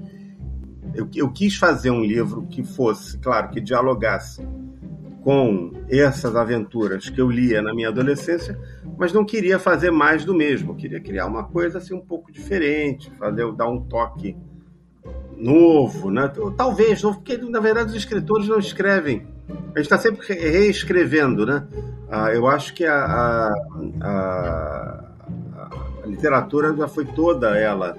Eu, 0.95 1.09
eu 1.15 1.33
quis 1.33 1.57
fazer 1.57 1.91
um 1.91 2.05
livro 2.05 2.47
que 2.47 2.63
fosse, 2.63 3.17
claro, 3.21 3.49
que 3.49 3.59
dialogasse 3.59 4.47
com 5.23 5.73
essas 5.89 6.37
aventuras 6.37 7.09
que 7.09 7.19
eu 7.19 7.31
lia 7.31 7.63
na 7.63 7.75
minha 7.75 7.89
adolescência, 7.89 8.59
mas 8.99 9.15
não 9.15 9.25
queria 9.25 9.59
fazer 9.59 9.91
mais 9.91 10.27
do 10.27 10.35
mesmo. 10.35 10.73
Eu 10.73 10.77
queria 10.77 11.01
criar 11.01 11.25
uma 11.25 11.45
coisa 11.45 11.79
assim 11.79 11.95
um 11.95 12.05
pouco 12.05 12.31
diferente, 12.31 13.11
fazer 13.13 13.51
dar 13.55 13.71
um 13.71 13.81
toque 13.81 14.37
novo, 15.39 16.11
né? 16.11 16.31
Talvez 16.57 17.03
novo, 17.03 17.19
porque 17.19 17.37
na 17.39 17.61
verdade 17.61 17.91
os 17.91 17.97
escritores 17.97 18.49
não 18.49 18.59
escrevem. 18.59 19.27
A 19.49 19.79
gente 19.79 19.83
está 19.83 19.99
sempre 19.99 20.27
reescrevendo, 20.27 21.47
né? 21.47 21.67
Ah, 22.11 22.33
eu 22.33 22.47
acho 22.47 22.75
que 22.75 22.85
a, 22.85 22.95
a, 22.95 23.55
a, 24.01 25.05
a, 26.03 26.07
literatura 26.07 26.75
já 26.75 26.89
foi 26.89 27.05
toda 27.05 27.57
ela 27.57 27.97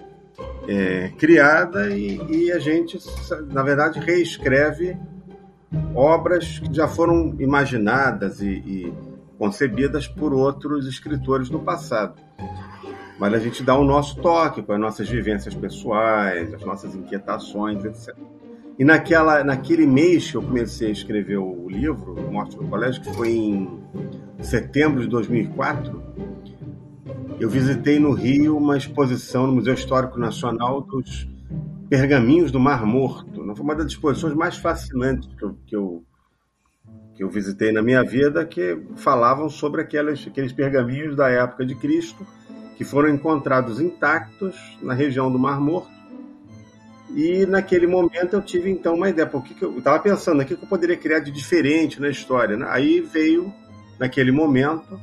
é, 0.67 1.11
criada 1.17 1.89
e, 1.89 2.19
e 2.29 2.51
a 2.51 2.59
gente, 2.59 2.99
na 3.51 3.63
verdade, 3.63 3.99
reescreve 3.99 4.97
obras 5.95 6.59
que 6.59 6.73
já 6.73 6.87
foram 6.87 7.35
imaginadas 7.39 8.41
e, 8.41 8.49
e 8.49 8.93
concebidas 9.37 10.07
por 10.07 10.33
outros 10.33 10.87
escritores 10.87 11.49
no 11.49 11.59
passado. 11.59 12.15
Mas 13.19 13.33
a 13.33 13.39
gente 13.39 13.61
dá 13.63 13.77
o 13.77 13.83
nosso 13.83 14.15
toque 14.21 14.63
com 14.63 14.71
as 14.71 14.79
nossas 14.79 15.09
vivências 15.09 15.53
pessoais, 15.53 16.53
as 16.53 16.63
nossas 16.63 16.95
inquietações, 16.95 17.83
etc. 17.83 18.15
E 18.79 18.85
naquela, 18.85 19.43
naquele 19.43 19.85
mês 19.85 20.31
que 20.31 20.37
eu 20.37 20.41
comecei 20.41 20.87
a 20.87 20.91
escrever 20.91 21.37
o 21.37 21.67
livro, 21.67 22.15
Morte 22.31 22.55
no 22.55 22.69
Colégio, 22.69 23.01
que 23.01 23.13
foi 23.13 23.29
em 23.29 23.79
setembro 24.39 25.01
de 25.01 25.07
2004, 25.07 26.01
eu 27.41 27.49
visitei 27.49 27.99
no 27.99 28.13
Rio 28.13 28.55
uma 28.55 28.77
exposição 28.77 29.47
no 29.47 29.53
Museu 29.53 29.73
Histórico 29.73 30.17
Nacional 30.17 30.81
dos 30.81 31.27
Pergaminhos 31.89 32.51
do 32.51 32.59
Mar 32.59 32.85
Morto. 32.85 33.43
Foi 33.53 33.65
uma 33.65 33.75
das 33.75 33.87
exposições 33.87 34.33
mais 34.33 34.55
fascinantes 34.55 35.27
que 35.35 35.43
eu, 35.43 35.57
que 35.65 35.75
eu, 35.75 36.03
que 37.15 37.23
eu 37.23 37.29
visitei 37.29 37.73
na 37.73 37.81
minha 37.81 38.01
vida, 38.01 38.45
que 38.45 38.81
falavam 38.95 39.49
sobre 39.49 39.81
aquelas, 39.81 40.25
aqueles 40.25 40.53
pergaminhos 40.53 41.17
da 41.17 41.29
época 41.29 41.65
de 41.65 41.75
Cristo, 41.75 42.25
que 42.79 42.85
foram 42.85 43.09
encontrados 43.09 43.81
intactos 43.81 44.55
na 44.81 44.93
região 44.93 45.29
do 45.29 45.37
Mar 45.37 45.59
Morto. 45.59 45.91
E 47.13 47.45
naquele 47.45 47.85
momento 47.85 48.37
eu 48.37 48.41
tive 48.41 48.69
então 48.69 48.95
uma 48.95 49.09
ideia, 49.09 49.27
porque 49.27 49.53
eu 49.61 49.79
estava 49.79 49.99
pensando, 49.99 50.41
o 50.41 50.45
que 50.45 50.53
eu 50.53 50.59
poderia 50.59 50.95
criar 50.95 51.19
de 51.19 51.29
diferente 51.29 51.99
na 51.99 52.07
história. 52.07 52.55
Né? 52.55 52.65
Aí 52.69 53.01
veio, 53.01 53.53
naquele 53.99 54.31
momento, 54.31 54.97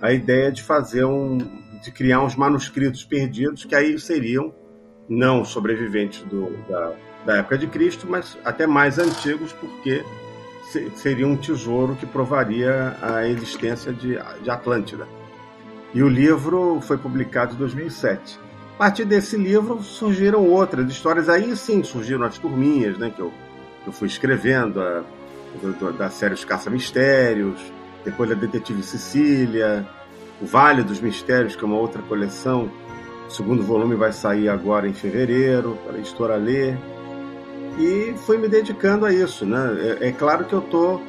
a 0.00 0.12
ideia 0.12 0.50
de 0.50 0.60
fazer 0.60 1.04
um, 1.04 1.38
de 1.80 1.92
criar 1.92 2.20
uns 2.20 2.34
manuscritos 2.34 3.04
perdidos 3.04 3.64
que 3.64 3.76
aí 3.76 3.96
seriam 3.96 4.52
não 5.08 5.44
sobreviventes 5.44 6.20
do, 6.24 6.50
da, 6.68 6.94
da 7.24 7.36
época 7.36 7.56
de 7.56 7.68
Cristo, 7.68 8.08
mas 8.10 8.36
até 8.44 8.66
mais 8.66 8.98
antigos, 8.98 9.52
porque 9.52 10.04
seria 10.96 11.28
um 11.28 11.36
tesouro 11.36 11.94
que 11.94 12.06
provaria 12.06 12.96
a 13.00 13.24
existência 13.28 13.92
de, 13.92 14.18
de 14.42 14.50
Atlântida. 14.50 15.06
E 15.94 16.02
o 16.02 16.08
livro 16.08 16.80
foi 16.82 16.98
publicado 16.98 17.54
em 17.54 17.56
2007. 17.56 18.38
A 18.74 18.78
partir 18.78 19.04
desse 19.04 19.36
livro 19.36 19.80
surgiram 19.82 20.46
outras 20.46 20.90
histórias. 20.90 21.28
Aí 21.28 21.56
sim 21.56 21.82
surgiram 21.82 22.24
as 22.24 22.36
turminhas 22.36 22.98
né, 22.98 23.10
que, 23.10 23.22
eu, 23.22 23.32
que 23.82 23.88
eu 23.88 23.92
fui 23.92 24.08
escrevendo, 24.08 24.82
a, 24.82 25.04
da 25.96 26.10
série 26.10 26.34
Os 26.34 26.44
Caça-Mistérios, 26.44 27.60
depois 28.04 28.30
a 28.30 28.34
Detetive 28.34 28.82
Sicília, 28.82 29.88
O 30.42 30.46
Vale 30.46 30.82
dos 30.82 31.00
Mistérios, 31.00 31.54
que 31.54 31.62
é 31.62 31.66
uma 31.66 31.78
outra 31.78 32.02
coleção 32.02 32.68
o 33.26 33.30
segundo 33.30 33.62
volume 33.62 33.94
vai 33.94 34.12
sair 34.12 34.48
agora 34.48 34.86
em 34.86 34.92
fevereiro, 34.92 35.78
para 35.84 35.96
a 35.96 35.98
editora 35.98 36.36
ler. 36.36 36.78
E 37.78 38.14
fui 38.18 38.38
me 38.38 38.48
dedicando 38.48 39.06
a 39.06 39.12
isso. 39.12 39.46
Né? 39.46 39.98
É, 40.00 40.08
é 40.08 40.12
claro 40.12 40.44
que 40.44 40.52
eu 40.52 40.60
estou 40.60 41.02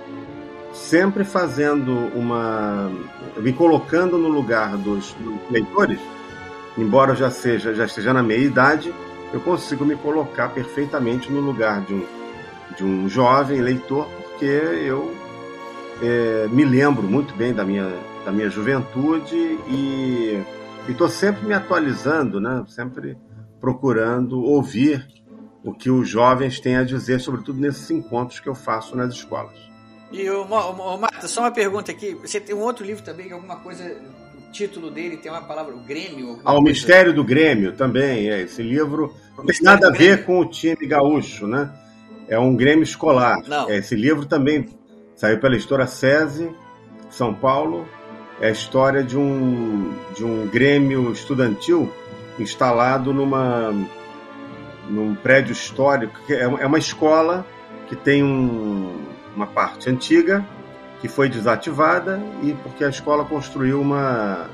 sempre 0.73 1.23
fazendo 1.23 1.91
uma. 2.15 2.89
Me 3.37 3.53
colocando 3.53 4.17
no 4.17 4.29
lugar 4.29 4.77
dos, 4.77 5.13
dos 5.13 5.39
leitores, 5.49 5.99
embora 6.77 7.11
eu 7.11 7.15
já, 7.15 7.29
seja, 7.29 7.73
já 7.73 7.85
esteja 7.85 8.13
na 8.13 8.23
meia 8.23 8.43
idade, 8.43 8.93
eu 9.33 9.39
consigo 9.39 9.85
me 9.85 9.95
colocar 9.95 10.49
perfeitamente 10.49 11.31
no 11.31 11.41
lugar 11.41 11.81
de 11.81 11.93
um, 11.93 12.05
de 12.77 12.83
um 12.83 13.09
jovem 13.09 13.61
leitor, 13.61 14.07
porque 14.07 14.45
eu 14.45 15.13
é, 16.01 16.47
me 16.49 16.63
lembro 16.63 17.03
muito 17.03 17.33
bem 17.35 17.53
da 17.53 17.63
minha, 17.63 17.91
da 18.25 18.31
minha 18.31 18.49
juventude 18.49 19.35
e 19.35 20.41
estou 20.87 21.09
sempre 21.09 21.45
me 21.45 21.53
atualizando, 21.53 22.39
né? 22.39 22.63
sempre 22.67 23.17
procurando 23.59 24.41
ouvir 24.41 25.05
o 25.63 25.73
que 25.73 25.89
os 25.89 26.07
jovens 26.07 26.59
têm 26.59 26.77
a 26.77 26.83
dizer, 26.83 27.19
sobretudo 27.19 27.59
nesses 27.59 27.89
encontros 27.89 28.39
que 28.39 28.47
eu 28.47 28.53
faço 28.53 28.95
nas 28.95 29.13
escolas. 29.13 29.64
E 30.15 30.29
o, 30.29 30.43
o, 30.43 30.95
o 30.95 30.97
Marta, 30.97 31.27
só 31.27 31.41
uma 31.41 31.51
pergunta 31.51 31.91
aqui. 31.91 32.15
Você 32.15 32.39
tem 32.39 32.55
um 32.55 32.61
outro 32.61 32.85
livro 32.85 33.03
também, 33.03 33.33
alguma 33.33 33.57
coisa, 33.57 33.83
o 33.83 34.51
título 34.51 34.89
dele 34.89 35.17
tem 35.17 35.29
uma 35.29 35.41
palavra, 35.41 35.75
o 35.75 35.79
Grêmio? 35.79 36.39
Ah, 36.45 36.53
o 36.53 36.61
Mistério 36.61 37.13
do 37.13 37.21
Grêmio 37.21 37.73
também, 37.73 38.29
é. 38.29 38.41
Esse 38.41 38.63
livro 38.63 39.13
não 39.37 39.45
tem 39.45 39.61
nada 39.61 39.89
a 39.89 39.91
ver 39.91 40.23
com 40.23 40.39
o 40.39 40.45
time 40.45 40.87
gaúcho, 40.87 41.45
né? 41.45 41.69
É 42.29 42.39
um 42.39 42.55
Grêmio 42.55 42.83
escolar. 42.83 43.37
Não. 43.45 43.69
É, 43.69 43.77
esse 43.77 43.93
livro 43.93 44.25
também 44.25 44.69
saiu 45.17 45.37
pela 45.37 45.55
editora 45.55 45.85
SESI, 45.85 46.49
São 47.09 47.33
Paulo, 47.33 47.85
é 48.39 48.47
a 48.47 48.51
história 48.51 49.03
de 49.03 49.17
um, 49.17 49.93
de 50.15 50.23
um 50.23 50.47
grêmio 50.47 51.11
estudantil 51.11 51.91
instalado 52.39 53.13
numa, 53.13 53.73
num 54.89 55.13
prédio 55.15 55.51
histórico, 55.51 56.17
que 56.25 56.33
é, 56.33 56.43
é 56.43 56.65
uma 56.65 56.77
escola 56.77 57.45
que 57.87 57.95
tem 57.95 58.23
um, 58.23 59.14
uma 59.35 59.47
parte 59.47 59.89
antiga 59.89 60.45
que 61.01 61.07
foi 61.07 61.29
desativada 61.29 62.19
e 62.41 62.53
porque 62.53 62.83
a 62.83 62.89
escola 62.89 63.25
construiu 63.25 63.81
uma, 63.81 64.47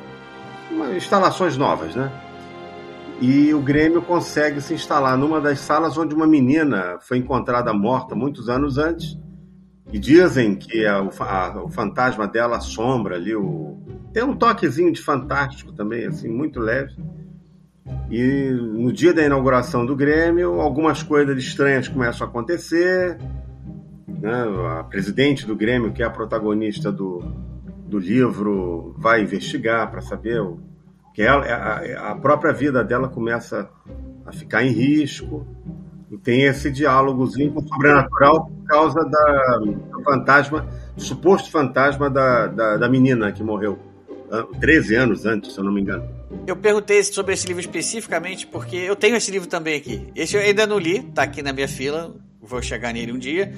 uma 0.69 0.91
instalações 0.95 1.55
novas, 1.55 1.95
né? 1.95 2.11
E 3.21 3.53
o 3.53 3.61
Grêmio 3.61 4.01
consegue 4.01 4.59
se 4.61 4.73
instalar 4.73 5.15
numa 5.15 5.39
das 5.39 5.59
salas 5.59 5.95
onde 5.97 6.15
uma 6.15 6.25
menina 6.25 6.97
foi 7.01 7.17
encontrada 7.17 7.71
morta 7.71 8.15
muitos 8.15 8.49
anos 8.49 8.79
antes 8.79 9.15
e 9.93 9.99
dizem 9.99 10.55
que 10.55 10.86
a, 10.86 10.97
a, 10.97 11.63
o 11.63 11.69
fantasma 11.69 12.27
dela 12.27 12.57
assombra 12.57 13.17
ali. 13.17 13.36
O... 13.36 13.77
Tem 14.11 14.23
um 14.23 14.36
toquezinho 14.36 14.91
de 14.91 15.01
fantástico 15.01 15.71
também, 15.71 16.07
assim, 16.07 16.29
muito 16.29 16.59
leve. 16.59 16.95
E 18.09 18.49
no 18.51 18.91
dia 18.91 19.13
da 19.13 19.23
inauguração 19.23 19.86
do 19.86 19.95
Grêmio, 19.95 20.59
algumas 20.59 21.03
coisas 21.03 21.38
estranhas 21.38 21.88
começam 21.88 22.25
a 22.25 22.29
acontecer. 22.29 23.17
Né? 24.20 24.43
A 24.80 24.84
presidente 24.84 25.45
do 25.45 25.55
Grêmio, 25.55 25.91
que 25.91 26.03
é 26.03 26.05
a 26.05 26.09
protagonista 26.09 26.91
do, 26.91 27.24
do 27.88 27.99
livro, 27.99 28.95
vai 28.97 29.22
investigar 29.22 29.89
para 29.89 30.01
saber 30.01 30.41
o, 30.41 30.59
que 31.14 31.22
ela, 31.22 31.45
a, 31.45 32.12
a 32.12 32.16
própria 32.16 32.53
vida 32.53 32.84
dela 32.84 33.07
começa 33.07 33.70
a 34.26 34.32
ficar 34.32 34.64
em 34.64 34.72
risco. 34.72 35.45
E 36.09 36.18
tem 36.18 36.43
esse 36.43 36.70
diálogozinho 36.70 37.53
com 37.53 37.62
o 37.62 37.68
sobrenatural 37.68 38.45
por 38.47 38.66
causa 38.66 38.99
da, 38.99 39.57
do 39.59 40.03
fantasma, 40.03 40.68
do 40.95 41.01
suposto 41.01 41.49
fantasma 41.49 42.09
da, 42.09 42.47
da, 42.47 42.78
da 42.78 42.89
menina 42.89 43.32
que 43.32 43.41
morreu 43.41 43.80
13 44.59 44.95
anos 44.95 45.26
antes, 45.26 45.53
se 45.53 45.59
eu 45.59 45.64
não 45.64 45.72
me 45.72 45.82
engano. 45.82 46.07
Eu 46.47 46.55
perguntei 46.55 47.03
sobre 47.03 47.34
esse 47.34 47.47
livro 47.47 47.62
especificamente 47.62 48.47
porque 48.47 48.76
eu 48.76 48.95
tenho 48.95 49.16
esse 49.16 49.32
livro 49.32 49.47
também 49.47 49.76
aqui. 49.76 50.07
Esse 50.16 50.36
eu 50.36 50.41
ainda 50.41 50.66
não 50.66 50.80
li, 50.80 51.01
tá 51.01 51.24
aqui 51.24 51.41
na 51.41 51.53
minha 51.53 51.68
fila, 51.68 52.14
vou 52.42 52.62
chegar 52.62 52.94
nele 52.94 53.12
um 53.12 53.20
dia. 53.20 53.54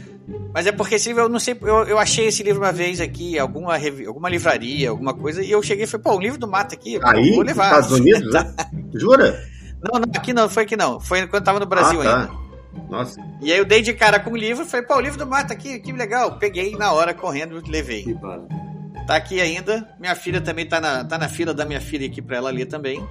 Mas 0.53 0.67
é 0.67 0.71
porque 0.71 0.95
esse 0.95 1.07
livro 1.07 1.23
eu 1.23 1.29
não 1.29 1.39
sei, 1.39 1.57
eu, 1.61 1.83
eu 1.83 1.99
achei 1.99 2.27
esse 2.27 2.43
livro 2.43 2.61
uma 2.61 2.71
vez 2.71 2.99
aqui, 2.99 3.39
alguma, 3.39 3.75
alguma 4.05 4.29
livraria, 4.29 4.89
alguma 4.89 5.13
coisa, 5.13 5.43
e 5.43 5.51
eu 5.51 5.63
cheguei 5.63 5.85
e 5.85 5.87
falei, 5.87 6.03
pô, 6.03 6.15
um 6.15 6.21
livro 6.21 6.39
do 6.39 6.47
mato 6.47 6.75
aqui, 6.75 6.99
Aí, 7.03 7.31
vou 7.31 7.43
levar. 7.43 7.79
Estados 7.79 7.91
Unidos, 7.91 8.33
né? 8.33 8.53
Jura? 8.93 9.43
Não, 9.81 9.99
não, 9.99 10.09
aqui 10.15 10.33
não, 10.33 10.49
foi 10.49 10.63
aqui 10.63 10.77
não. 10.77 10.99
Foi 10.99 11.27
quando 11.27 11.41
eu 11.41 11.43
tava 11.43 11.59
no 11.59 11.65
Brasil 11.65 12.01
ah, 12.01 12.03
tá. 12.03 12.21
ainda. 12.21 12.43
Nossa. 12.89 13.19
E 13.41 13.51
aí 13.51 13.57
eu 13.57 13.65
dei 13.65 13.81
de 13.81 13.93
cara 13.93 14.19
com 14.19 14.31
o 14.31 14.37
livro, 14.37 14.65
falei, 14.65 14.85
pô, 14.85 14.95
o 14.95 15.01
livro 15.01 15.17
do 15.17 15.27
mato 15.27 15.51
aqui, 15.51 15.79
que 15.79 15.91
legal. 15.91 16.37
Peguei 16.37 16.75
na 16.75 16.91
hora, 16.93 17.13
correndo, 17.13 17.61
levei. 17.67 18.03
Que. 18.03 18.17
Tá 19.05 19.15
aqui 19.15 19.41
ainda. 19.41 19.89
Minha 19.99 20.15
filha 20.15 20.39
também 20.39 20.65
tá 20.65 20.79
na, 20.79 21.03
tá 21.03 21.17
na 21.17 21.27
fila 21.27 21.53
da 21.53 21.65
minha 21.65 21.81
filha 21.81 22.07
aqui 22.07 22.21
pra 22.21 22.37
ela 22.37 22.49
ler 22.49 22.65
também. 22.65 23.05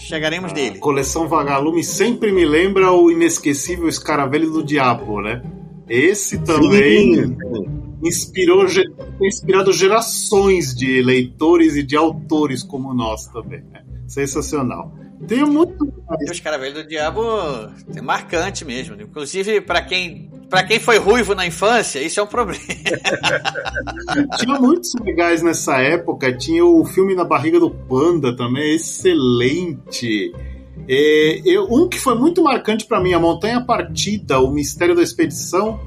Chegaremos 0.00 0.50
A 0.50 0.54
dele. 0.54 0.78
coleção 0.78 1.28
Vagalume 1.28 1.84
sempre 1.84 2.32
me 2.32 2.44
lembra 2.44 2.90
o 2.92 3.10
inesquecível 3.10 3.88
Escaravelho 3.88 4.50
do 4.50 4.62
Diabo, 4.64 5.20
né? 5.20 5.42
Esse 5.88 6.38
também 6.38 7.14
Sim. 7.14 7.36
inspirou, 8.02 8.64
inspirado 9.20 9.72
gerações 9.72 10.74
de 10.74 11.02
leitores 11.02 11.76
e 11.76 11.82
de 11.82 11.96
autores 11.96 12.62
como 12.62 12.94
nós 12.94 13.26
também. 13.26 13.62
né? 13.72 13.82
Sensacional. 14.06 14.92
Tenho 15.26 15.46
muito 15.46 15.92
E 16.20 16.30
os 16.30 16.40
Caravelhos 16.40 16.82
do 16.82 16.88
Diabo 16.88 17.22
é 17.94 18.00
marcante 18.00 18.64
mesmo. 18.64 19.00
Inclusive, 19.00 19.60
pra 19.60 19.82
quem, 19.82 20.30
pra 20.48 20.62
quem 20.64 20.78
foi 20.80 20.98
ruivo 20.98 21.34
na 21.34 21.46
infância, 21.46 22.00
isso 22.02 22.18
é 22.18 22.22
um 22.22 22.26
problema. 22.26 22.60
Tinha 24.38 24.58
muitos 24.58 24.92
legais 25.04 25.42
nessa 25.42 25.76
época. 25.78 26.32
Tinha 26.36 26.64
o 26.64 26.84
filme 26.84 27.14
Na 27.14 27.24
Barriga 27.24 27.60
do 27.60 27.70
Panda 27.70 28.34
também, 28.36 28.74
excelente. 28.74 30.32
É, 30.88 31.40
eu- 31.44 31.66
um 31.70 31.88
que 31.88 31.98
foi 31.98 32.14
muito 32.16 32.42
marcante 32.42 32.86
pra 32.86 33.00
mim, 33.00 33.12
A 33.12 33.18
Montanha 33.20 33.60
Partida, 33.64 34.40
O 34.40 34.50
Mistério 34.50 34.94
da 34.94 35.02
Expedição. 35.02 35.78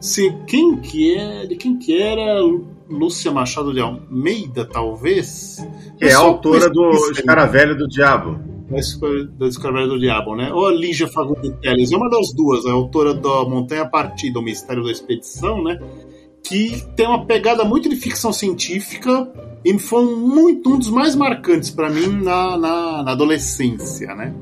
Se, 0.00 0.30
quem 0.46 0.76
que 0.76 1.14
é? 1.14 1.46
De 1.46 1.56
quem 1.56 1.78
que 1.78 2.00
era? 2.00 2.40
Lúcia 2.88 3.30
Machado 3.30 3.72
de 3.72 3.80
Almeida, 3.80 4.64
talvez? 4.64 5.56
Que 5.96 6.06
é 6.06 6.12
a 6.12 6.18
autora 6.18 6.68
do 6.68 6.90
Escaravelho 7.12 7.76
do 7.76 7.86
Diabo. 7.86 8.49
Da 8.70 8.78
Esco- 8.78 9.24
da 9.38 9.46
Escravidão 9.48 9.88
do 9.88 9.98
Diabo, 10.00 10.36
né? 10.36 10.52
Ou 10.52 10.66
a 10.68 10.72
Lígia 10.72 11.08
Fagundes 11.08 11.52
Teles, 11.60 11.90
é 11.92 11.96
uma 11.96 12.08
das 12.08 12.32
duas, 12.32 12.64
a 12.66 12.72
autora 12.72 13.12
da 13.12 13.44
Montanha 13.44 13.86
Partida, 13.86 14.38
o 14.38 14.42
Mistério 14.42 14.84
da 14.84 14.90
Expedição, 14.92 15.62
né? 15.62 15.78
Que 16.42 16.82
tem 16.96 17.06
uma 17.06 17.26
pegada 17.26 17.64
muito 17.64 17.88
de 17.88 17.96
ficção 17.96 18.32
científica 18.32 19.30
e 19.64 19.78
foi 19.78 20.04
muito, 20.14 20.70
um 20.70 20.78
dos 20.78 20.88
mais 20.90 21.14
marcantes 21.14 21.70
para 21.70 21.90
mim 21.90 22.06
na, 22.22 22.56
na, 22.56 23.02
na 23.02 23.10
adolescência, 23.12 24.14
né? 24.14 24.32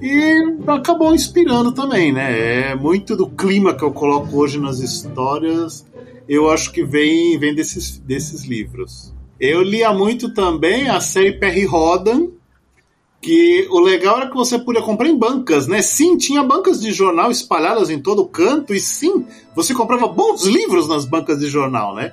E 0.00 0.56
acabou 0.66 1.14
inspirando 1.14 1.72
também, 1.72 2.12
né? 2.12 2.70
É 2.70 2.74
muito 2.74 3.16
do 3.16 3.28
clima 3.28 3.74
que 3.74 3.84
eu 3.84 3.92
coloco 3.92 4.36
hoje 4.36 4.58
nas 4.60 4.80
histórias, 4.80 5.86
eu 6.28 6.50
acho 6.50 6.72
que 6.72 6.84
vem, 6.84 7.38
vem 7.38 7.54
desses, 7.54 7.98
desses 7.98 8.44
livros. 8.44 9.12
Eu 9.40 9.62
lia 9.62 9.92
muito 9.92 10.32
também 10.34 10.88
a 10.88 11.00
série 11.00 11.32
Perry 11.32 11.64
Rodan, 11.64 12.28
que 13.22 13.68
o 13.70 13.78
legal 13.78 14.16
era 14.16 14.28
que 14.28 14.34
você 14.34 14.58
podia 14.58 14.82
comprar 14.82 15.08
em 15.08 15.16
bancas, 15.16 15.68
né? 15.68 15.80
Sim, 15.80 16.16
tinha 16.16 16.42
bancas 16.42 16.80
de 16.80 16.92
jornal 16.92 17.30
espalhadas 17.30 17.88
em 17.88 18.00
todo 18.00 18.26
canto, 18.26 18.74
e 18.74 18.80
sim, 18.80 19.24
você 19.54 19.72
comprava 19.72 20.08
bons 20.08 20.44
livros 20.44 20.88
nas 20.88 21.04
bancas 21.04 21.38
de 21.38 21.48
jornal, 21.48 21.94
né? 21.94 22.12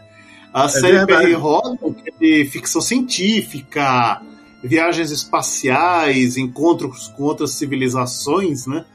A 0.54 0.70
série 0.70 0.98
verdade. 0.98 1.24
Perry 1.24 1.34
Rodan, 1.34 1.78
que 1.94 2.10
é 2.10 2.14
de 2.44 2.50
ficção 2.50 2.80
científica, 2.80 4.22
viagens 4.64 5.10
espaciais, 5.10 6.38
encontros 6.38 7.08
com 7.18 7.24
outras 7.24 7.54
civilizações, 7.54 8.68
né? 8.68 8.86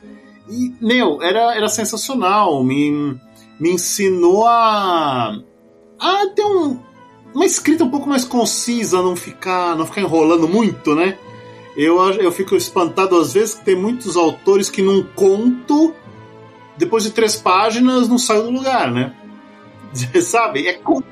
E, 0.49 0.73
meu, 0.81 1.21
era, 1.21 1.57
era 1.57 1.69
sensacional, 1.69 2.63
me, 2.63 3.19
me 3.59 3.71
ensinou 3.73 4.47
a, 4.47 5.37
a 5.99 6.27
ter 6.29 6.45
um, 6.45 6.79
uma 7.35 7.45
escrita 7.45 7.83
um 7.83 7.91
pouco 7.91 8.09
mais 8.09 8.25
concisa, 8.25 9.03
não 9.03 9.17
ficar, 9.17 9.75
não 9.77 9.85
ficar 9.85 10.03
enrolando 10.03 10.47
muito, 10.47 10.95
né? 10.95 11.19
Eu, 11.77 11.99
eu 12.15 12.31
fico 12.31 12.55
espantado 12.55 13.17
às 13.19 13.33
vezes 13.33 13.55
que 13.55 13.65
tem 13.65 13.75
muitos 13.75 14.17
autores 14.17 14.71
que 14.71 14.81
num 14.81 15.03
conto, 15.03 15.95
depois 16.77 17.03
de 17.03 17.11
três 17.11 17.37
páginas, 17.37 18.09
não 18.09 18.19
saiu 18.19 18.45
do 18.45 18.51
lugar, 18.51 18.91
né? 18.91 19.13
Sabe? 20.23 20.67
É 20.69 20.75
conto. 20.75 21.05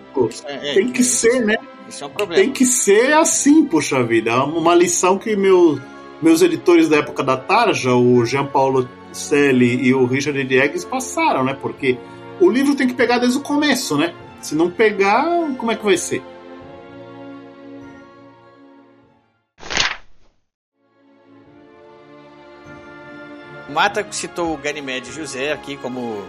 É, 0.44 0.74
Tem 0.74 0.88
que 0.88 1.02
ser, 1.02 1.44
né? 1.44 1.56
Isso 1.88 2.04
é 2.04 2.06
um 2.06 2.10
problema. 2.10 2.42
Tem 2.42 2.52
que 2.52 2.64
ser 2.64 3.12
assim, 3.12 3.64
puxa 3.64 4.02
vida. 4.02 4.30
É 4.30 4.36
uma 4.36 4.74
lição 4.74 5.18
que 5.18 5.34
meu, 5.34 5.80
meus 6.20 6.42
editores 6.42 6.88
da 6.88 6.98
época 6.98 7.22
da 7.22 7.36
Tarja, 7.36 7.94
o 7.94 8.24
Jean 8.24 8.46
Paulo 8.46 8.88
Selli 9.12 9.86
e 9.86 9.92
o 9.92 10.06
Richard 10.06 10.42
Diegues, 10.44 10.84
passaram, 10.84 11.44
né? 11.44 11.56
Porque 11.60 11.98
o 12.40 12.50
livro 12.50 12.74
tem 12.74 12.86
que 12.86 12.94
pegar 12.94 13.18
desde 13.18 13.38
o 13.38 13.42
começo, 13.42 13.96
né? 13.96 14.14
Se 14.40 14.54
não 14.54 14.70
pegar, 14.70 15.24
como 15.58 15.70
é 15.70 15.76
que 15.76 15.84
vai 15.84 15.96
ser? 15.96 16.22
Mata 23.72 24.06
citou 24.10 24.52
o 24.52 24.56
Ganymede 24.56 25.10
José 25.12 25.52
aqui 25.52 25.76
como 25.76 26.24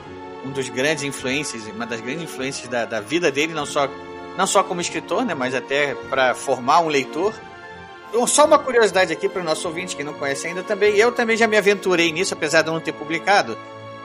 um 0.46 0.52
dos 0.52 0.70
grandes 0.70 1.04
influências, 1.04 1.66
uma 1.68 1.86
das 1.86 2.02
grandes 2.02 2.24
influências 2.24 2.68
da, 2.68 2.86
da 2.86 3.00
vida 3.00 3.32
dele, 3.32 3.54
não 3.54 3.66
só, 3.66 3.88
não 4.38 4.46
só 4.48 4.64
como 4.64 4.82
escritor, 4.82 5.24
né, 5.26 5.34
mas 5.34 5.54
até 5.54 5.96
para 6.10 6.34
formar 6.34 6.80
um 6.80 6.88
leitor. 6.88 7.34
Então, 8.10 8.28
só 8.28 8.46
uma 8.46 8.60
curiosidade 8.60 9.12
aqui 9.12 9.28
para 9.28 9.42
o 9.42 9.46
nosso 9.46 9.68
ouvinte 9.68 9.96
que 9.96 10.04
não 10.04 10.14
conhece 10.14 10.48
ainda 10.48 10.62
também. 10.62 10.96
Eu 10.96 11.12
também 11.12 11.36
já 11.36 11.48
me 11.48 11.58
aventurei 11.58 12.12
nisso, 12.12 12.34
apesar 12.34 12.62
de 12.62 12.68
eu 12.68 12.74
não 12.74 12.82
ter 12.82 12.94
publicado. 12.94 13.58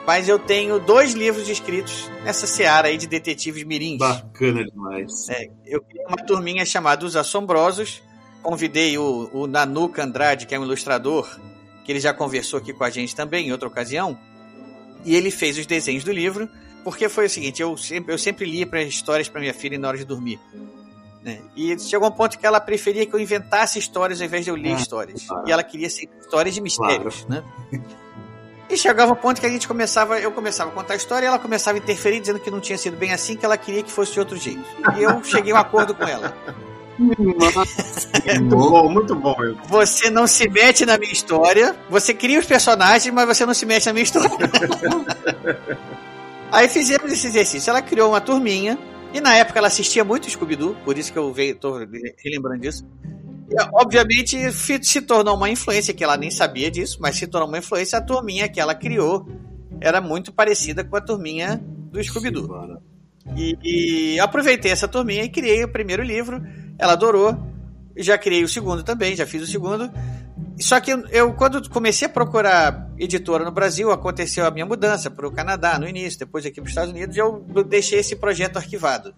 Mas 0.07 0.27
eu 0.27 0.39
tenho 0.39 0.79
dois 0.79 1.13
livros 1.13 1.47
escritos 1.47 2.09
nessa 2.23 2.47
seara 2.47 2.87
aí 2.87 2.97
de 2.97 3.05
detetives 3.05 3.63
mirins. 3.63 3.99
Bacana 3.99 4.63
demais. 4.63 5.29
É, 5.29 5.49
eu 5.67 5.81
criei 5.81 6.03
uma 6.07 6.17
turminha 6.17 6.65
chamada 6.65 7.05
Os 7.05 7.15
Assombrosos. 7.15 8.01
Convidei 8.41 8.97
o, 8.97 9.29
o 9.31 9.45
Nanuca 9.45 10.03
Andrade, 10.03 10.47
que 10.47 10.55
é 10.55 10.59
um 10.59 10.63
ilustrador, 10.63 11.29
que 11.89 11.93
ele 11.93 11.99
já 11.99 12.13
conversou 12.13 12.59
aqui 12.59 12.71
com 12.71 12.83
a 12.83 12.89
gente 12.91 13.15
também 13.15 13.47
em 13.47 13.51
outra 13.51 13.67
ocasião. 13.67 14.15
E 15.03 15.15
ele 15.15 15.31
fez 15.31 15.57
os 15.57 15.65
desenhos 15.65 16.03
do 16.03 16.11
livro, 16.11 16.47
porque 16.83 17.09
foi 17.09 17.25
o 17.25 17.29
seguinte: 17.29 17.63
eu 17.63 17.75
sempre, 17.75 18.13
eu 18.13 18.17
sempre 18.19 18.45
lia 18.45 18.67
pra, 18.67 18.83
histórias 18.83 19.27
para 19.27 19.41
minha 19.41 19.55
filha 19.55 19.75
na 19.79 19.87
hora 19.87 19.97
de 19.97 20.05
dormir. 20.05 20.39
né? 21.23 21.39
E 21.55 21.79
chegou 21.79 22.07
um 22.07 22.11
ponto 22.11 22.37
que 22.37 22.45
ela 22.45 22.59
preferia 22.59 23.07
que 23.07 23.13
eu 23.15 23.19
inventasse 23.19 23.79
histórias 23.79 24.21
ao 24.21 24.27
invés 24.27 24.45
de 24.45 24.51
eu 24.51 24.55
ler 24.55 24.73
Ah, 24.73 24.79
histórias. 24.79 25.23
claro. 25.25 25.47
E 25.47 25.51
ela 25.51 25.63
queria 25.63 25.89
ser 25.89 26.07
histórias 26.21 26.53
de 26.53 26.61
mistérios, 26.61 27.25
né? 27.27 27.43
E 28.69 28.77
chegava 28.77 29.11
o 29.13 29.15
ponto 29.15 29.41
que 29.41 29.47
a 29.47 29.49
gente 29.49 29.67
começava, 29.67 30.19
eu 30.19 30.31
começava 30.31 30.69
a 30.69 30.73
contar 30.75 30.93
a 30.93 30.97
história 30.97 31.25
e 31.25 31.27
ela 31.27 31.39
começava 31.39 31.75
a 31.75 31.81
interferir, 31.81 32.19
dizendo 32.19 32.39
que 32.39 32.51
não 32.51 32.59
tinha 32.59 32.77
sido 32.77 32.95
bem 32.97 33.11
assim, 33.11 33.35
que 33.35 33.43
ela 33.43 33.57
queria 33.57 33.81
que 33.81 33.91
fosse 33.91 34.13
de 34.13 34.19
outro 34.19 34.37
jeito. 34.37 34.63
E 34.95 35.01
eu 35.01 35.23
cheguei 35.23 35.51
a 35.53 35.55
um 35.55 35.57
acordo 35.57 35.95
com 35.95 36.03
ela. 36.03 36.37
Muito 38.39 38.55
bom, 38.55 38.89
muito 38.89 39.15
bom. 39.15 39.35
Você 39.69 40.09
não 40.09 40.27
se 40.27 40.49
mete 40.49 40.85
na 40.85 40.97
minha 40.97 41.11
história, 41.11 41.75
você 41.89 42.13
cria 42.13 42.39
os 42.39 42.45
personagens, 42.45 43.13
mas 43.13 43.25
você 43.25 43.45
não 43.45 43.53
se 43.53 43.65
mete 43.65 43.85
na 43.85 43.93
minha 43.93 44.03
história. 44.03 44.29
Aí 46.51 46.67
fizemos 46.67 47.11
esse 47.11 47.27
exercício. 47.27 47.69
Ela 47.69 47.81
criou 47.81 48.09
uma 48.09 48.19
turminha, 48.19 48.77
e 49.13 49.21
na 49.21 49.35
época 49.35 49.59
ela 49.59 49.67
assistia 49.67 50.03
muito 50.03 50.29
Scooby-Doo, 50.29 50.75
por 50.83 50.97
isso 50.97 51.11
que 51.11 51.17
eu 51.17 51.31
veio, 51.31 51.55
tô 51.55 51.77
relembrando 52.23 52.59
disso. 52.59 52.85
E, 53.49 53.55
obviamente 53.73 54.51
se 54.51 55.01
tornou 55.01 55.35
uma 55.35 55.49
influência, 55.49 55.93
que 55.93 56.03
ela 56.03 56.17
nem 56.17 56.29
sabia 56.29 56.69
disso, 56.69 56.97
mas 56.99 57.15
se 57.15 57.27
tornou 57.27 57.47
uma 57.47 57.57
influência. 57.57 57.97
A 57.97 58.01
turminha 58.01 58.49
que 58.49 58.59
ela 58.59 58.75
criou 58.75 59.25
era 59.79 60.01
muito 60.01 60.33
parecida 60.33 60.83
com 60.83 60.97
a 60.97 61.01
turminha 61.01 61.61
do 61.63 62.03
Scooby-Doo. 62.03 62.81
E, 63.35 64.15
e 64.15 64.19
aproveitei 64.19 64.71
essa 64.71 64.87
turminha 64.87 65.23
e 65.23 65.29
criei 65.29 65.63
o 65.63 65.71
primeiro 65.71 66.03
livro. 66.03 66.41
Ela 66.79 66.93
adorou. 66.93 67.37
Já 67.97 68.17
criei 68.17 68.43
o 68.43 68.47
segundo 68.47 68.81
também, 68.81 69.15
já 69.15 69.27
fiz 69.27 69.43
o 69.43 69.47
segundo. 69.47 69.91
Só 70.57 70.79
que 70.79 70.91
eu, 70.91 71.33
quando 71.33 71.69
comecei 71.69 72.07
a 72.07 72.09
procurar 72.09 72.89
editora 72.97 73.43
no 73.43 73.51
Brasil, 73.51 73.91
aconteceu 73.91 74.45
a 74.45 74.51
minha 74.51 74.65
mudança 74.65 75.11
para 75.11 75.27
o 75.27 75.31
Canadá 75.31 75.77
no 75.77 75.87
início, 75.87 76.19
depois 76.19 76.45
aqui 76.45 76.55
para 76.55 76.63
os 76.63 76.69
Estados 76.69 76.91
Unidos, 76.91 77.15
eu 77.17 77.43
deixei 77.67 77.99
esse 77.99 78.15
projeto 78.15 78.57
arquivado. 78.57 79.13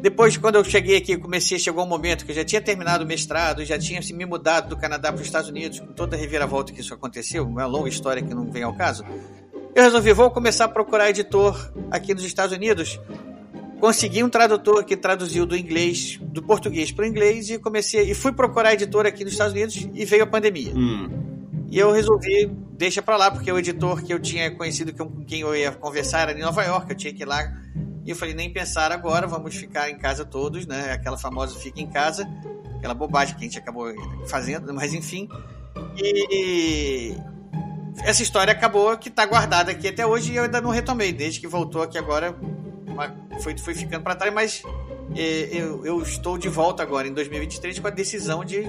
Depois, 0.00 0.36
quando 0.36 0.56
eu 0.56 0.64
cheguei 0.64 0.98
aqui, 0.98 1.16
comecei, 1.16 1.58
chegou 1.58 1.82
um 1.82 1.88
momento 1.88 2.26
que 2.26 2.32
eu 2.32 2.36
já 2.36 2.44
tinha 2.44 2.60
terminado 2.60 3.04
o 3.04 3.06
mestrado, 3.06 3.64
já 3.64 3.78
tinha 3.78 4.00
me 4.12 4.26
mudado 4.26 4.68
do 4.68 4.76
Canadá 4.76 5.10
para 5.10 5.20
os 5.20 5.26
Estados 5.26 5.48
Unidos, 5.48 5.80
com 5.80 5.86
toda 5.86 6.14
a 6.14 6.18
reviravolta 6.18 6.74
que 6.74 6.80
isso 6.80 6.92
aconteceu, 6.92 7.46
uma 7.46 7.64
longa 7.64 7.88
história 7.88 8.22
que 8.22 8.34
não 8.34 8.50
vem 8.50 8.62
ao 8.62 8.74
caso. 8.74 9.02
Eu 9.74 9.82
resolvi, 9.82 10.12
vou 10.12 10.30
começar 10.30 10.66
a 10.66 10.68
procurar 10.68 11.08
editor 11.08 11.72
aqui 11.90 12.12
nos 12.12 12.22
Estados 12.22 12.54
Unidos. 12.54 13.00
Consegui 13.84 14.24
um 14.24 14.30
tradutor 14.30 14.82
que 14.82 14.96
traduziu 14.96 15.44
do 15.44 15.54
inglês, 15.54 16.18
do 16.22 16.42
português 16.42 16.90
para 16.90 17.04
o 17.04 17.06
inglês 17.06 17.50
e 17.50 17.58
comecei 17.58 18.10
e 18.10 18.14
fui 18.14 18.32
procurar 18.32 18.72
editor 18.72 19.04
aqui 19.04 19.24
nos 19.24 19.34
Estados 19.34 19.52
Unidos 19.52 19.86
e 19.92 20.06
veio 20.06 20.22
a 20.22 20.26
pandemia. 20.26 20.72
Hum. 20.74 21.66
E 21.70 21.78
eu 21.78 21.92
resolvi 21.92 22.46
deixa 22.78 23.02
pra 23.02 23.18
lá, 23.18 23.30
porque 23.30 23.52
o 23.52 23.58
editor 23.58 24.02
que 24.02 24.14
eu 24.14 24.18
tinha 24.18 24.50
conhecido 24.50 24.94
com 24.94 25.22
quem 25.26 25.42
eu 25.42 25.54
ia 25.54 25.70
conversar 25.70 26.30
era 26.30 26.32
em 26.32 26.40
Nova 26.40 26.64
York, 26.64 26.90
eu 26.92 26.96
tinha 26.96 27.12
que 27.12 27.24
ir 27.24 27.26
lá. 27.26 27.42
E 28.06 28.08
eu 28.08 28.16
falei, 28.16 28.32
nem 28.32 28.50
pensar 28.50 28.90
agora, 28.90 29.26
vamos 29.26 29.54
ficar 29.54 29.90
em 29.90 29.98
casa 29.98 30.24
todos, 30.24 30.66
né? 30.66 30.90
Aquela 30.90 31.18
famosa 31.18 31.54
fica 31.58 31.78
em 31.78 31.86
casa, 31.86 32.26
aquela 32.78 32.94
bobagem 32.94 33.34
que 33.36 33.42
a 33.42 33.44
gente 33.48 33.58
acabou 33.58 33.92
fazendo, 34.26 34.72
mas 34.72 34.94
enfim. 34.94 35.28
E 35.94 37.14
essa 37.98 38.22
história 38.22 38.50
acabou 38.50 38.96
que 38.96 39.10
tá 39.10 39.26
guardada 39.26 39.72
aqui 39.72 39.88
até 39.88 40.06
hoje 40.06 40.32
e 40.32 40.36
eu 40.36 40.44
ainda 40.44 40.62
não 40.62 40.70
retomei, 40.70 41.12
desde 41.12 41.38
que 41.38 41.46
voltou 41.46 41.82
aqui 41.82 41.98
agora, 41.98 42.34
foi, 43.40 43.56
foi 43.58 43.74
ficando 43.74 44.02
para 44.02 44.14
trás, 44.14 44.32
mas 44.32 44.62
é, 45.14 45.48
eu, 45.52 45.84
eu, 45.84 46.02
estou 46.02 46.38
de 46.38 46.48
volta 46.48 46.82
agora 46.82 47.06
em 47.06 47.12
2023 47.12 47.78
com 47.78 47.86
a 47.86 47.90
decisão 47.90 48.44
de 48.44 48.64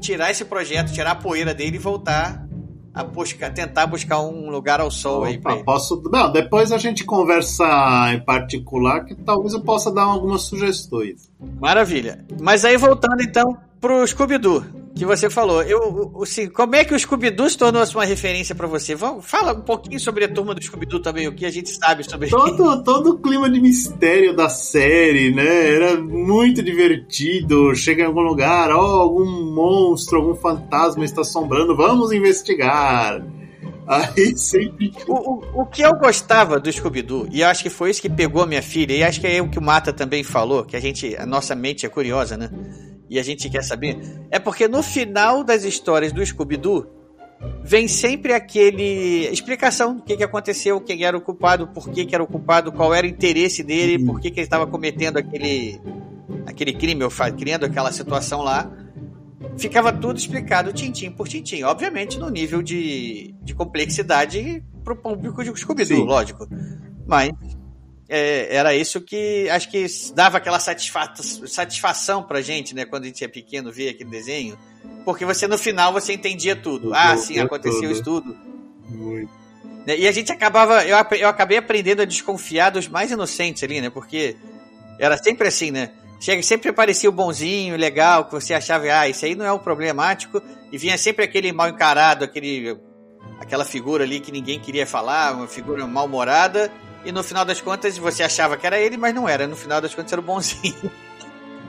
tirar 0.00 0.30
esse 0.30 0.44
projeto, 0.44 0.92
tirar 0.92 1.12
a 1.12 1.14
poeira 1.14 1.54
dele 1.54 1.76
e 1.76 1.78
voltar 1.78 2.46
a 2.92 3.04
buscar, 3.04 3.52
tentar 3.52 3.86
buscar 3.86 4.20
um 4.20 4.50
lugar 4.50 4.80
ao 4.80 4.90
sol 4.90 5.20
Opa, 5.20 5.28
aí 5.28 5.38
pra 5.38 5.54
ele. 5.54 5.64
Posso, 5.64 6.02
não, 6.10 6.30
depois 6.32 6.72
a 6.72 6.78
gente 6.78 7.04
conversa 7.04 7.64
em 8.12 8.20
particular 8.20 9.04
que 9.04 9.14
talvez 9.14 9.52
eu 9.52 9.60
possa 9.60 9.92
dar 9.92 10.02
algumas 10.02 10.42
sugestões. 10.42 11.30
Maravilha. 11.60 12.24
Mas 12.40 12.64
aí 12.64 12.76
voltando 12.76 13.22
então 13.22 13.56
pro 13.80 14.06
Scooby-Doo 14.06 14.79
que 15.00 15.06
você 15.06 15.30
falou. 15.30 15.62
Eu, 15.62 16.12
assim, 16.22 16.48
como 16.48 16.76
é 16.76 16.84
que 16.84 16.94
o 16.94 16.98
Scooby-Doo 16.98 17.48
se 17.48 17.56
tornou 17.56 17.82
uma 17.82 18.04
referência 18.04 18.54
para 18.54 18.66
você? 18.66 18.94
Vamos, 18.94 19.24
fala 19.24 19.54
um 19.54 19.62
pouquinho 19.62 19.98
sobre 19.98 20.24
a 20.24 20.28
turma 20.28 20.54
do 20.54 20.62
Scooby-Doo 20.62 21.00
também, 21.00 21.26
o 21.26 21.34
que 21.34 21.46
a 21.46 21.50
gente 21.50 21.70
sabe 21.70 22.04
sobre 22.04 22.28
todo, 22.28 22.82
todo 22.84 23.10
o 23.12 23.18
clima 23.18 23.48
de 23.48 23.60
mistério 23.60 24.36
da 24.36 24.50
série, 24.50 25.34
né? 25.34 25.74
Era 25.74 25.98
muito 25.98 26.62
divertido. 26.62 27.74
Chega 27.74 28.02
em 28.02 28.06
algum 28.06 28.20
lugar, 28.20 28.70
ó, 28.70 28.78
oh, 28.78 29.00
algum 29.00 29.54
monstro, 29.54 30.18
algum 30.18 30.34
fantasma 30.34 31.04
está 31.04 31.22
assombrando, 31.22 31.74
vamos 31.74 32.12
investigar. 32.12 33.24
Aí 33.86 34.36
sempre. 34.36 34.92
O, 35.08 35.14
o, 35.14 35.62
o 35.62 35.66
que 35.66 35.80
eu 35.82 35.94
gostava 35.94 36.60
do 36.60 36.70
Scooby-Doo, 36.70 37.26
e 37.32 37.42
acho 37.42 37.62
que 37.62 37.70
foi 37.70 37.90
isso 37.90 38.02
que 38.02 38.10
pegou 38.10 38.46
minha 38.46 38.62
filha, 38.62 38.92
e 38.92 39.02
acho 39.02 39.18
que 39.18 39.26
é 39.26 39.40
o 39.40 39.48
que 39.48 39.58
o 39.58 39.62
Mata 39.62 39.92
também 39.92 40.22
falou, 40.22 40.64
que 40.64 40.76
a 40.76 40.80
gente, 40.80 41.16
a 41.16 41.24
nossa 41.24 41.54
mente 41.54 41.86
é 41.86 41.88
curiosa, 41.88 42.36
né? 42.36 42.50
E 43.10 43.18
a 43.18 43.22
gente 43.24 43.50
quer 43.50 43.64
saber, 43.64 43.98
é 44.30 44.38
porque 44.38 44.68
no 44.68 44.82
final 44.82 45.42
das 45.42 45.64
histórias 45.64 46.12
do 46.12 46.24
Scooby-Doo 46.24 46.86
vem 47.64 47.88
sempre 47.88 48.32
aquele 48.32 49.26
explicação 49.26 49.96
do 49.96 50.02
que, 50.02 50.16
que 50.16 50.22
aconteceu, 50.22 50.80
quem 50.80 51.02
era 51.02 51.16
o 51.16 51.20
culpado, 51.20 51.66
por 51.66 51.90
que, 51.90 52.06
que 52.06 52.14
era 52.14 52.22
o 52.22 52.26
culpado, 52.26 52.70
qual 52.70 52.94
era 52.94 53.06
o 53.06 53.10
interesse 53.10 53.64
dele, 53.64 53.96
uhum. 53.96 54.06
por 54.06 54.20
que, 54.20 54.30
que 54.30 54.38
ele 54.38 54.46
estava 54.46 54.66
cometendo 54.66 55.16
aquele 55.16 55.80
aquele 56.46 56.72
crime 56.72 57.02
ou 57.02 57.10
criando 57.36 57.64
aquela 57.64 57.92
situação 57.92 58.42
lá. 58.42 58.70
Ficava 59.58 59.92
tudo 59.92 60.18
explicado 60.18 60.72
tintim 60.72 61.10
por 61.10 61.26
tintim, 61.26 61.62
obviamente 61.62 62.18
no 62.18 62.28
nível 62.28 62.62
de, 62.62 63.34
de 63.42 63.54
complexidade 63.54 64.62
pro 64.84 64.96
público 64.96 65.42
de 65.42 65.50
Scooby-Doo, 65.58 66.04
lógico. 66.04 66.46
Mas 67.06 67.32
é, 68.12 68.56
era 68.56 68.74
isso 68.74 69.00
que 69.00 69.48
acho 69.48 69.70
que 69.70 69.86
dava 70.12 70.38
aquela 70.38 70.58
satisfa 70.58 71.14
satisfação 71.46 72.24
pra 72.24 72.40
gente, 72.40 72.74
né? 72.74 72.84
Quando 72.84 73.04
a 73.04 73.06
gente 73.06 73.22
é 73.22 73.28
pequeno, 73.28 73.70
ver 73.70 73.90
aquele 73.90 74.10
desenho. 74.10 74.58
Porque 75.04 75.24
você 75.24 75.46
no 75.46 75.56
final 75.56 75.92
você 75.92 76.12
entendia 76.12 76.56
tudo. 76.56 76.92
ah, 76.92 77.16
sim, 77.16 77.38
aconteceu 77.38 77.88
isso 77.88 78.02
tudo. 78.02 78.36
Muito. 78.88 79.30
Né, 79.86 79.96
e 79.96 80.08
a 80.08 80.12
gente 80.12 80.32
acabava. 80.32 80.84
Eu, 80.84 80.96
eu 81.18 81.28
acabei 81.28 81.56
aprendendo 81.56 82.02
a 82.02 82.04
desconfiar 82.04 82.70
dos 82.70 82.88
mais 82.88 83.12
inocentes 83.12 83.62
ali, 83.62 83.80
né? 83.80 83.88
Porque 83.88 84.36
era 84.98 85.16
sempre 85.16 85.46
assim, 85.46 85.70
né? 85.70 85.92
Chega, 86.20 86.42
sempre 86.42 86.72
parecia 86.72 87.08
o 87.08 87.12
bonzinho, 87.12 87.76
legal, 87.76 88.24
que 88.24 88.32
você 88.32 88.52
achava, 88.52 88.84
ah, 88.86 89.08
isso 89.08 89.24
aí 89.24 89.36
não 89.36 89.44
é 89.46 89.52
o 89.52 89.58
problemático. 89.60 90.42
E 90.72 90.76
vinha 90.76 90.98
sempre 90.98 91.24
aquele 91.24 91.52
mal 91.52 91.68
encarado, 91.68 92.24
aquele, 92.24 92.76
aquela 93.38 93.64
figura 93.64 94.02
ali 94.02 94.18
que 94.18 94.32
ninguém 94.32 94.58
queria 94.58 94.86
falar, 94.86 95.32
uma 95.32 95.46
figura 95.46 95.86
mal-humorada 95.86 96.70
e 97.04 97.12
no 97.12 97.22
final 97.22 97.44
das 97.44 97.60
contas 97.60 97.96
você 97.96 98.22
achava 98.22 98.56
que 98.56 98.66
era 98.66 98.78
ele, 98.78 98.96
mas 98.96 99.14
não 99.14 99.28
era. 99.28 99.46
No 99.46 99.56
final 99.56 99.80
das 99.80 99.94
contas 99.94 100.12
era 100.12 100.20
o 100.20 100.24
bonzinho. 100.24 100.74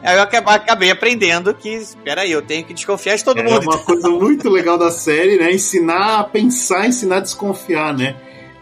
Aí 0.03 0.17
eu 0.17 0.23
acabei 0.23 0.89
aprendendo 0.89 1.53
que, 1.53 1.69
espera 1.69 2.21
aí, 2.21 2.32
eu 2.32 2.41
tenho 2.41 2.65
que 2.65 2.73
desconfiar 2.73 3.15
de 3.15 3.23
todo 3.23 3.39
é 3.39 3.43
mundo. 3.43 3.61
É 3.61 3.65
uma 3.67 3.77
coisa 3.86 4.09
muito 4.09 4.49
legal 4.49 4.75
da 4.75 4.89
série, 4.89 5.38
né? 5.38 5.51
Ensinar 5.51 6.21
a 6.21 6.23
pensar, 6.23 6.88
ensinar 6.88 7.17
a 7.17 7.19
desconfiar, 7.19 7.95
né? 7.95 8.15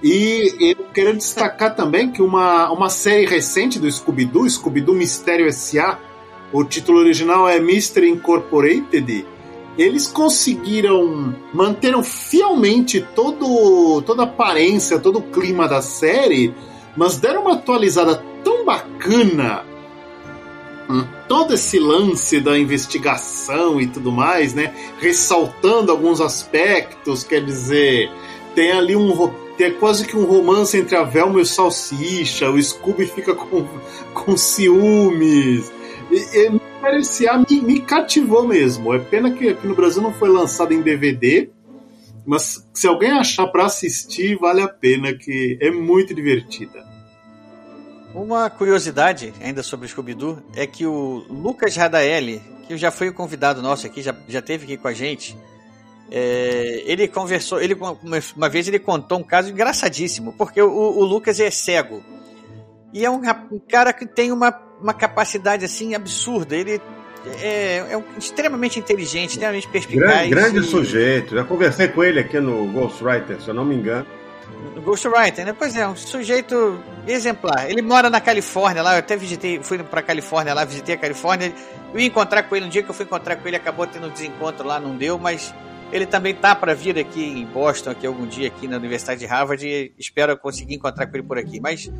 E 0.03 0.75
eu 0.77 0.85
quero 0.93 1.15
destacar 1.15 1.73
também 1.75 2.11
que 2.11 2.21
uma, 2.21 2.69
uma 2.71 2.89
série 2.89 3.25
recente 3.25 3.79
do 3.79 3.89
Scooby-Doo, 3.89 4.49
Scooby-Doo 4.49 4.93
Mistério 4.93 5.47
S.A., 5.47 5.97
o 6.51 6.63
título 6.65 6.99
original 6.99 7.47
é 7.47 7.57
Mystery 7.59 8.09
Incorporated, 8.09 9.25
eles 9.81 10.07
conseguiram 10.07 11.35
manteram 11.53 12.03
fielmente 12.03 13.05
todo 13.15 14.01
toda 14.01 14.23
a 14.23 14.25
aparência, 14.25 14.99
todo 14.99 15.19
o 15.19 15.23
clima 15.23 15.67
da 15.67 15.81
série, 15.81 16.53
mas 16.95 17.17
deram 17.17 17.41
uma 17.41 17.53
atualizada 17.53 18.23
tão 18.43 18.65
bacana 18.65 19.63
todo 21.27 21.53
esse 21.53 21.79
lance 21.79 22.39
da 22.39 22.57
investigação 22.57 23.79
e 23.79 23.85
tudo 23.85 24.11
mais, 24.11 24.55
né? 24.55 24.73
Ressaltando 24.99 25.91
alguns 25.91 26.19
aspectos, 26.19 27.23
quer 27.23 27.45
dizer, 27.45 28.11
tem 28.55 28.71
ali 28.71 28.95
um 28.95 29.31
tem 29.55 29.73
quase 29.73 30.07
que 30.07 30.15
um 30.15 30.25
romance 30.25 30.75
entre 30.77 30.95
a 30.95 31.03
Velma 31.03 31.37
e 31.37 31.41
o 31.41 31.45
Salsicha, 31.45 32.49
o 32.49 32.61
Scooby 32.61 33.05
fica 33.05 33.35
com, 33.35 33.67
com 34.15 34.35
ciúmes. 34.35 35.71
E, 36.09 36.15
e, 36.15 36.59
parecia, 36.79 37.37
me, 37.37 37.61
me 37.61 37.81
cativou 37.81 38.47
mesmo. 38.47 38.93
É 38.93 38.99
pena 38.99 39.31
que 39.31 39.49
aqui 39.49 39.67
no 39.67 39.75
Brasil 39.75 40.01
não 40.01 40.13
foi 40.13 40.29
lançado 40.29 40.73
em 40.73 40.81
DVD, 40.81 41.49
mas 42.25 42.67
se 42.73 42.87
alguém 42.87 43.11
achar 43.11 43.47
para 43.47 43.65
assistir, 43.65 44.37
vale 44.37 44.61
a 44.61 44.67
pena, 44.67 45.13
que 45.13 45.57
é 45.61 45.71
muito 45.71 46.13
divertida. 46.13 46.87
Uma 48.13 48.49
curiosidade 48.49 49.33
ainda 49.41 49.61
sobre 49.61 49.85
o 49.85 49.89
Scooby-Doo 49.89 50.41
é 50.55 50.65
que 50.65 50.85
o 50.85 51.25
Lucas 51.29 51.75
Radaeli, 51.75 52.41
que 52.67 52.75
já 52.77 52.91
foi 52.91 53.09
o 53.09 53.13
convidado 53.13 53.61
nosso 53.61 53.85
aqui, 53.85 54.01
já, 54.01 54.15
já 54.27 54.41
teve 54.41 54.65
aqui 54.65 54.77
com 54.77 54.87
a 54.87 54.93
gente, 54.93 55.37
é, 56.11 56.83
ele 56.85 57.07
conversou, 57.07 57.61
ele 57.61 57.77
uma 58.35 58.49
vez 58.49 58.67
ele 58.67 58.79
contou 58.79 59.19
um 59.19 59.23
caso 59.23 59.51
engraçadíssimo, 59.51 60.33
porque 60.33 60.61
o, 60.61 60.69
o 60.69 61.03
Lucas 61.03 61.39
é 61.39 61.51
cego. 61.51 62.03
E 62.91 63.05
é 63.05 63.09
um, 63.09 63.21
um 63.51 63.59
cara 63.59 63.93
que 63.93 64.07
tem 64.07 64.31
uma 64.31 64.51
uma 64.81 64.93
capacidade 64.93 65.65
assim 65.65 65.95
absurda. 65.95 66.55
Ele 66.55 66.81
é, 67.41 67.77
é 67.77 68.03
extremamente 68.17 68.79
inteligente, 68.79 69.31
extremamente 69.31 69.67
perspicaz. 69.67 70.29
Grande, 70.29 70.29
grande 70.29 70.59
e... 70.59 70.63
sujeito. 70.63 71.35
Já 71.35 71.43
conversei 71.43 71.87
com 71.87 72.03
ele 72.03 72.19
aqui 72.19 72.39
no 72.39 72.65
Ghostwriter, 72.67 73.41
se 73.41 73.47
eu 73.47 73.53
não 73.53 73.65
me 73.65 73.75
engano. 73.75 74.05
Ghostwriter, 74.83 75.45
né? 75.45 75.53
Pois 75.57 75.75
é, 75.75 75.87
um 75.87 75.95
sujeito 75.95 76.79
exemplar. 77.07 77.69
Ele 77.69 77.81
mora 77.81 78.09
na 78.09 78.19
Califórnia 78.19 78.81
lá, 78.81 78.93
eu 78.93 78.99
até 78.99 79.15
visitei, 79.15 79.61
fui 79.61 79.77
pra 79.79 80.01
Califórnia 80.01 80.53
lá, 80.53 80.65
visitei 80.65 80.95
a 80.95 80.97
Califórnia. 80.97 81.53
Eu 81.93 81.99
ia 81.99 82.07
encontrar 82.07 82.43
com 82.43 82.55
ele 82.55 82.65
um 82.65 82.69
dia 82.69 82.83
que 82.83 82.89
eu 82.89 82.93
fui 82.93 83.05
encontrar 83.05 83.35
com 83.35 83.47
ele, 83.47 83.57
acabou 83.57 83.85
tendo 83.87 84.07
um 84.07 84.09
desencontro 84.09 84.65
lá, 84.65 84.79
não 84.79 84.95
deu, 84.95 85.17
mas 85.17 85.53
ele 85.91 86.05
também 86.05 86.35
tá 86.35 86.55
para 86.55 86.73
vir 86.73 86.97
aqui 86.97 87.23
em 87.23 87.45
Boston, 87.45 87.91
aqui 87.91 88.05
algum 88.05 88.27
dia 88.27 88.47
aqui 88.47 88.67
na 88.67 88.77
Universidade 88.77 89.19
de 89.19 89.25
Harvard, 89.25 89.65
e 89.67 89.93
espero 89.97 90.37
conseguir 90.37 90.75
encontrar 90.75 91.07
com 91.07 91.15
ele 91.15 91.23
por 91.23 91.37
aqui. 91.37 91.59
Mas 91.59 91.91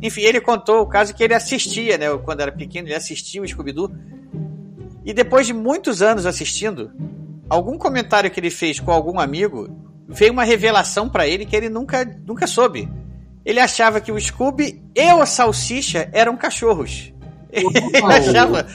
enfim, 0.00 0.22
ele 0.22 0.40
contou 0.40 0.82
o 0.82 0.86
caso 0.86 1.14
que 1.14 1.24
ele 1.24 1.34
assistia, 1.34 1.98
né? 1.98 2.06
Quando 2.24 2.40
era 2.40 2.52
pequeno, 2.52 2.88
ele 2.88 2.94
assistia 2.94 3.42
o 3.42 3.48
Scooby-Doo. 3.48 3.90
E 5.04 5.12
depois 5.12 5.46
de 5.46 5.52
muitos 5.52 6.02
anos 6.02 6.26
assistindo, 6.26 6.92
algum 7.48 7.76
comentário 7.78 8.30
que 8.30 8.38
ele 8.38 8.50
fez 8.50 8.78
com 8.78 8.92
algum 8.92 9.18
amigo 9.18 9.68
veio 10.06 10.32
uma 10.32 10.44
revelação 10.44 11.08
para 11.08 11.26
ele 11.26 11.44
que 11.44 11.56
ele 11.56 11.68
nunca, 11.68 12.04
nunca 12.26 12.46
soube. 12.46 12.88
Ele 13.44 13.60
achava 13.60 14.00
que 14.00 14.12
o 14.12 14.20
Scooby 14.20 14.82
e 14.94 15.12
o 15.12 15.24
Salsicha 15.24 16.08
eram 16.12 16.36
cachorros. 16.36 17.12
Ele 17.50 17.66
achava, 18.04 18.66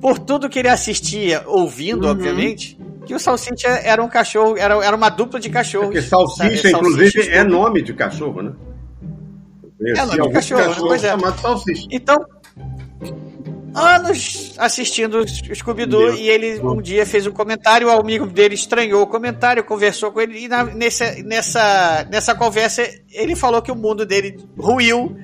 por 0.00 0.18
tudo 0.18 0.48
que 0.48 0.58
ele 0.58 0.68
assistia, 0.68 1.42
ouvindo, 1.46 2.04
uhum. 2.04 2.10
obviamente, 2.10 2.78
que 3.08 3.14
o 3.14 3.18
Salsicha 3.18 3.68
era 3.68 4.04
um 4.04 4.08
cachorro, 4.08 4.58
era, 4.58 4.84
era 4.84 4.94
uma 4.94 5.08
dupla 5.08 5.40
de 5.40 5.48
cachorros. 5.48 5.86
Porque 5.86 6.02
Salsicha, 6.02 6.68
inclusive, 6.68 7.26
é 7.30 7.42
nome 7.42 7.80
de 7.80 7.94
cachorro, 7.94 8.42
né? 8.42 8.52
É 9.80 10.04
nome 10.04 10.28
de 10.28 10.30
cachorro, 10.34 10.62
cachorro 10.64 10.88
pois 10.88 11.02
é. 11.02 11.14
Então, 11.90 12.18
anos 13.74 14.52
assistindo 14.58 15.26
Scooby-Doo 15.26 16.16
e 16.16 16.28
ele 16.28 16.60
um 16.60 16.82
dia 16.82 17.06
fez 17.06 17.26
um 17.26 17.32
comentário, 17.32 17.88
o 17.88 17.90
amigo 17.90 18.26
dele 18.26 18.54
estranhou 18.54 19.00
o 19.00 19.06
comentário, 19.06 19.64
conversou 19.64 20.12
com 20.12 20.20
ele 20.20 20.44
e 20.44 20.48
na, 20.48 20.64
nessa, 20.64 21.14
nessa, 21.22 22.06
nessa 22.10 22.34
conversa 22.34 22.86
ele 23.10 23.34
falou 23.34 23.62
que 23.62 23.72
o 23.72 23.76
mundo 23.76 24.04
dele 24.04 24.38
ruiu 24.58 25.16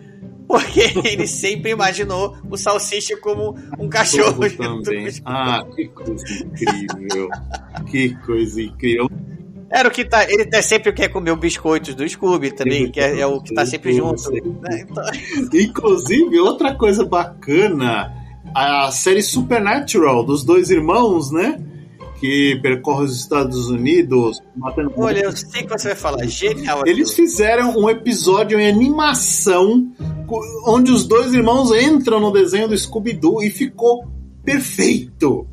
porque 0.46 0.92
ele 1.04 1.26
sempre 1.26 1.70
imaginou 1.70 2.36
o 2.50 2.56
Salsicha 2.56 3.16
como 3.16 3.56
um 3.78 3.88
cachorro. 3.88 4.48
Também. 4.50 5.08
Ah, 5.24 5.64
que 5.74 5.88
coisa 5.88 6.24
incrível. 6.44 7.28
que 7.90 8.14
coisa 8.26 8.62
incrível. 8.62 9.10
Era 9.70 9.88
o 9.88 9.90
que 9.90 10.04
tá. 10.04 10.24
Ele 10.30 10.44
tá 10.44 10.62
sempre 10.62 10.92
quer 10.92 11.08
comer 11.08 11.32
os 11.32 11.38
biscoitos 11.38 11.94
do 11.94 12.08
Scooby 12.08 12.52
também, 12.52 12.90
que 12.90 13.00
é, 13.00 13.20
é 13.20 13.26
o 13.26 13.40
que 13.40 13.52
tá 13.52 13.66
sempre 13.66 13.92
junto. 13.92 14.30
Né? 14.30 14.86
Então... 14.88 15.04
Inclusive, 15.52 16.38
outra 16.38 16.74
coisa 16.74 17.04
bacana, 17.04 18.12
a 18.54 18.90
série 18.92 19.22
Supernatural 19.22 20.24
dos 20.24 20.44
dois 20.44 20.70
irmãos, 20.70 21.32
né? 21.32 21.60
Que 22.20 22.58
percorre 22.62 23.04
os 23.04 23.18
Estados 23.18 23.68
Unidos. 23.68 24.40
Olha, 24.96 25.20
eu 25.20 25.32
sei 25.36 25.62
que 25.62 25.68
você 25.68 25.88
vai 25.88 25.96
falar, 25.96 26.26
genial. 26.26 26.80
Aquilo. 26.80 26.96
Eles 26.96 27.14
fizeram 27.14 27.76
um 27.76 27.88
episódio 27.88 28.58
em 28.58 28.68
animação 28.68 29.92
onde 30.66 30.90
os 30.90 31.06
dois 31.06 31.34
irmãos 31.34 31.70
entram 31.72 32.20
no 32.20 32.30
desenho 32.30 32.68
do 32.68 32.76
Scooby-Doo 32.76 33.42
e 33.42 33.50
ficou 33.50 34.06
perfeito. 34.44 35.46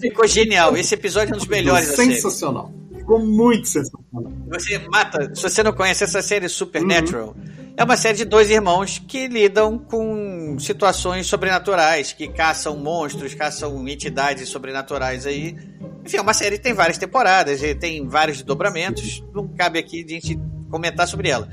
Ficou 0.00 0.26
genial. 0.26 0.76
Esse 0.76 0.94
episódio 0.94 1.32
é 1.32 1.36
um 1.36 1.38
dos 1.38 1.48
melhores 1.48 1.88
Sensacional. 1.88 2.72
Ficou 2.96 3.18
muito 3.18 3.68
sensacional. 3.68 4.32
Você 4.48 4.78
mata. 4.88 5.34
Se 5.34 5.42
você 5.42 5.62
não 5.62 5.72
conhece 5.72 6.04
essa 6.04 6.22
série 6.22 6.48
Supernatural, 6.48 7.34
uhum. 7.36 7.61
É 7.76 7.84
uma 7.84 7.96
série 7.96 8.18
de 8.18 8.24
dois 8.24 8.50
irmãos 8.50 8.98
que 8.98 9.26
lidam 9.26 9.78
com 9.78 10.56
situações 10.58 11.26
sobrenaturais, 11.26 12.12
que 12.12 12.28
caçam 12.28 12.76
monstros, 12.76 13.34
caçam 13.34 13.88
entidades 13.88 14.48
sobrenaturais 14.48 15.26
aí. 15.26 15.56
Enfim, 16.04 16.18
é 16.18 16.20
uma 16.20 16.34
série 16.34 16.58
que 16.58 16.62
tem 16.62 16.74
várias 16.74 16.98
temporadas, 16.98 17.60
tem 17.80 18.06
vários 18.06 18.42
dobramentos. 18.42 19.24
Não 19.34 19.48
cabe 19.48 19.78
aqui 19.78 20.04
a 20.04 20.08
gente 20.08 20.38
comentar 20.70 21.08
sobre 21.08 21.28
ela. 21.28 21.48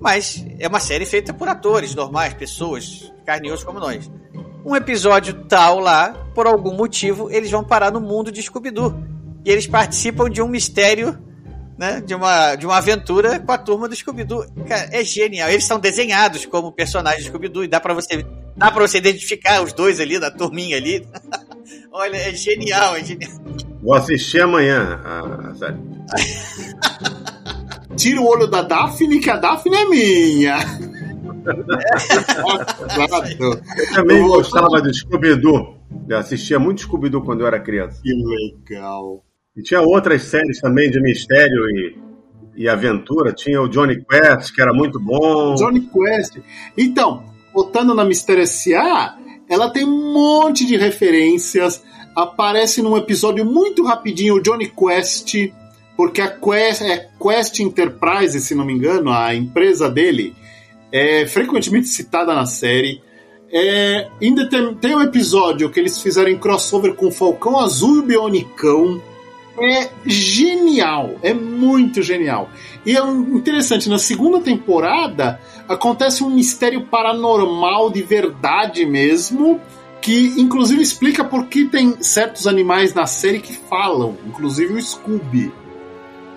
Mas 0.00 0.44
é 0.58 0.66
uma 0.66 0.80
série 0.80 1.04
feita 1.04 1.34
por 1.34 1.46
atores 1.46 1.94
normais, 1.94 2.32
pessoas, 2.32 3.12
carne 3.26 3.50
como 3.64 3.78
nós. 3.78 4.10
Um 4.64 4.74
episódio 4.74 5.44
tal 5.44 5.78
lá, 5.78 6.12
por 6.34 6.46
algum 6.46 6.74
motivo, 6.74 7.30
eles 7.30 7.50
vão 7.50 7.62
parar 7.62 7.90
no 7.90 8.00
mundo 8.00 8.32
de 8.32 8.42
Scooby-Doo 8.42 8.94
e 9.44 9.50
eles 9.50 9.66
participam 9.66 10.28
de 10.28 10.40
um 10.42 10.48
mistério, 10.48 11.18
né? 11.80 12.02
De 12.02 12.14
uma, 12.14 12.54
de 12.56 12.66
uma 12.66 12.76
aventura 12.76 13.40
com 13.40 13.50
a 13.50 13.56
turma 13.56 13.88
do 13.88 13.96
Scooby-Doo. 13.96 14.44
Cara, 14.68 14.90
é 14.92 15.02
genial. 15.02 15.48
Eles 15.48 15.64
são 15.64 15.80
desenhados 15.80 16.44
como 16.44 16.70
personagens 16.70 17.24
do 17.24 17.28
Scooby-Doo 17.28 17.64
e 17.64 17.68
dá 17.68 17.80
para 17.80 17.94
você 17.94 18.26
dá 18.54 18.70
para 18.70 18.86
você 18.86 18.98
identificar 18.98 19.62
os 19.62 19.72
dois 19.72 19.98
ali 19.98 20.20
da 20.20 20.30
turminha 20.30 20.76
ali. 20.76 21.08
Olha, 21.90 22.18
é 22.18 22.34
genial, 22.34 22.96
é 22.96 23.02
genial. 23.02 23.32
Vou 23.82 23.94
assistir 23.94 24.42
amanhã 24.42 25.00
a 25.02 25.54
série. 25.54 25.78
Tira 27.96 28.20
o 28.20 28.26
olho 28.26 28.46
da 28.46 28.60
Daphne, 28.60 29.18
que 29.18 29.30
a 29.30 29.36
Daphne 29.36 29.76
é 29.76 29.84
minha. 29.86 30.58
eu 33.38 33.94
também 33.94 34.22
gostava 34.22 34.82
do 34.82 34.92
Scooby-Doo. 34.92 35.80
Eu 36.06 36.18
assistia 36.18 36.58
muito 36.58 36.82
Scooby-Doo 36.82 37.24
quando 37.24 37.40
eu 37.40 37.46
era 37.46 37.58
criança. 37.58 38.02
Que 38.02 38.12
legal. 38.12 39.24
E 39.60 39.62
tinha 39.62 39.82
outras 39.82 40.22
séries 40.22 40.58
também 40.58 40.90
de 40.90 40.98
mistério 41.02 41.68
e, 41.68 41.98
e 42.56 42.68
aventura. 42.68 43.30
Tinha 43.30 43.60
o 43.60 43.68
Johnny 43.68 44.02
Quest, 44.02 44.54
que 44.54 44.62
era 44.62 44.72
muito 44.72 44.98
bom. 44.98 45.54
Johnny 45.54 45.82
Quest. 45.82 46.38
Então, 46.78 47.24
voltando 47.52 47.94
na 47.94 48.02
Mistério 48.02 48.42
S.A., 48.42 49.18
ela 49.50 49.68
tem 49.68 49.84
um 49.84 50.14
monte 50.14 50.64
de 50.64 50.78
referências. 50.78 51.84
Aparece 52.16 52.80
num 52.80 52.96
episódio 52.96 53.44
muito 53.44 53.84
rapidinho 53.84 54.36
o 54.36 54.42
Johnny 54.42 54.66
Quest, 54.66 55.52
porque 55.94 56.22
a 56.22 56.28
Quest, 56.28 56.80
é 56.80 57.10
Quest 57.22 57.60
Enterprise, 57.60 58.40
se 58.40 58.54
não 58.54 58.64
me 58.64 58.72
engano, 58.72 59.12
a 59.12 59.34
empresa 59.34 59.90
dele, 59.90 60.34
é 60.90 61.26
frequentemente 61.26 61.88
citada 61.88 62.34
na 62.34 62.46
série. 62.46 63.02
É, 63.52 64.08
tem 64.80 64.96
um 64.96 65.02
episódio 65.02 65.68
que 65.70 65.78
eles 65.78 66.00
fizeram 66.00 66.30
em 66.30 66.38
crossover 66.38 66.94
com 66.94 67.10
Falcão 67.10 67.58
Azul 67.58 67.98
e 67.98 68.06
Bionicão. 68.06 69.09
É 69.62 69.90
genial, 70.06 71.16
é 71.22 71.34
muito 71.34 72.02
genial. 72.02 72.48
E 72.84 72.96
é 72.96 73.00
interessante, 73.00 73.88
na 73.88 73.98
segunda 73.98 74.40
temporada 74.40 75.40
acontece 75.68 76.24
um 76.24 76.30
mistério 76.30 76.86
paranormal 76.86 77.90
de 77.90 78.02
verdade 78.02 78.86
mesmo, 78.86 79.60
que 80.00 80.34
inclusive 80.38 80.82
explica 80.82 81.22
por 81.22 81.46
que 81.46 81.66
tem 81.66 82.02
certos 82.02 82.46
animais 82.46 82.94
na 82.94 83.06
série 83.06 83.38
que 83.38 83.52
falam, 83.52 84.16
inclusive 84.26 84.72
o 84.72 84.82
Scooby. 84.82 85.52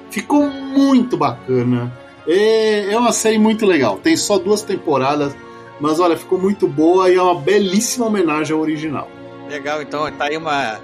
Ficou 0.09 0.47
muito 0.49 1.17
bacana. 1.17 1.91
É, 2.27 2.93
é 2.93 2.97
uma 2.97 3.11
série 3.11 3.37
muito 3.37 3.65
legal. 3.65 3.97
Tem 3.97 4.15
só 4.15 4.37
duas 4.37 4.61
temporadas, 4.61 5.35
mas 5.79 5.99
olha, 5.99 6.17
ficou 6.17 6.37
muito 6.37 6.67
boa 6.67 7.09
e 7.09 7.15
é 7.15 7.21
uma 7.21 7.35
belíssima 7.35 8.05
homenagem 8.05 8.53
ao 8.53 8.61
original. 8.61 9.09
Legal, 9.49 9.81
então 9.81 10.09
tá 10.11 10.25
aí 10.25 10.37
uma, 10.37 10.79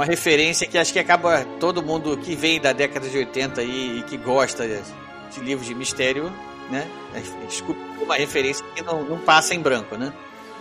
uma 0.00 0.06
referência 0.06 0.66
que 0.66 0.78
acho 0.78 0.94
que 0.94 0.98
acaba 0.98 1.44
todo 1.60 1.82
mundo 1.82 2.16
que 2.16 2.34
vem 2.34 2.58
da 2.58 2.72
década 2.72 3.06
de 3.06 3.18
80 3.18 3.60
aí, 3.60 3.98
e 3.98 4.02
que 4.04 4.16
gosta 4.16 4.66
de 4.66 5.40
livros 5.40 5.68
de 5.68 5.74
mistério, 5.74 6.32
né? 6.70 6.88
Escuta 7.46 7.78
uma 8.00 8.14
referência 8.14 8.64
que 8.74 8.82
não, 8.82 9.04
não 9.04 9.18
passa 9.18 9.54
em 9.54 9.60
branco, 9.60 9.98
né? 9.98 10.10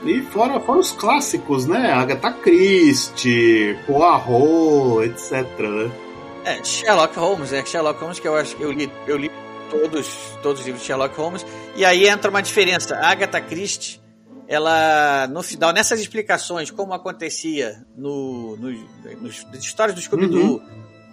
E 0.03 0.21
fora, 0.23 0.59
fora 0.59 0.79
os 0.79 0.91
clássicos, 0.91 1.65
né? 1.65 1.89
Agatha 1.89 2.33
Christie, 2.33 3.79
Poirot, 3.87 5.05
etc. 5.05 5.47
Né? 5.57 5.91
É, 6.43 6.61
Sherlock 6.61 7.17
Holmes, 7.17 7.51
né? 7.51 7.63
Sherlock 7.65 8.01
Holmes 8.01 8.19
que 8.19 8.27
eu 8.27 8.35
acho 8.35 8.57
que 8.57 8.61
eu 8.61 8.73
li, 8.73 8.91
eu 9.07 9.15
li 9.15 9.31
todos, 9.71 10.17
todos 10.43 10.59
os 10.59 10.65
livros 10.65 10.81
de 10.81 10.87
Sherlock 10.87 11.15
Holmes. 11.15 11.45
E 11.77 11.85
aí 11.85 12.09
entra 12.09 12.29
uma 12.29 12.41
diferença. 12.41 12.93
A 12.95 13.11
Agatha 13.11 13.39
Christie, 13.39 14.01
ela, 14.49 15.27
no 15.27 15.43
final, 15.43 15.71
nessas 15.71 15.99
explicações, 15.99 16.71
como 16.71 16.91
acontecia 16.91 17.85
no, 17.95 18.57
no, 18.57 18.71
nos 19.21 19.45
histórias 19.53 19.93
do 19.93 20.01
Scooby-Doo, 20.01 20.41
uhum. 20.41 20.61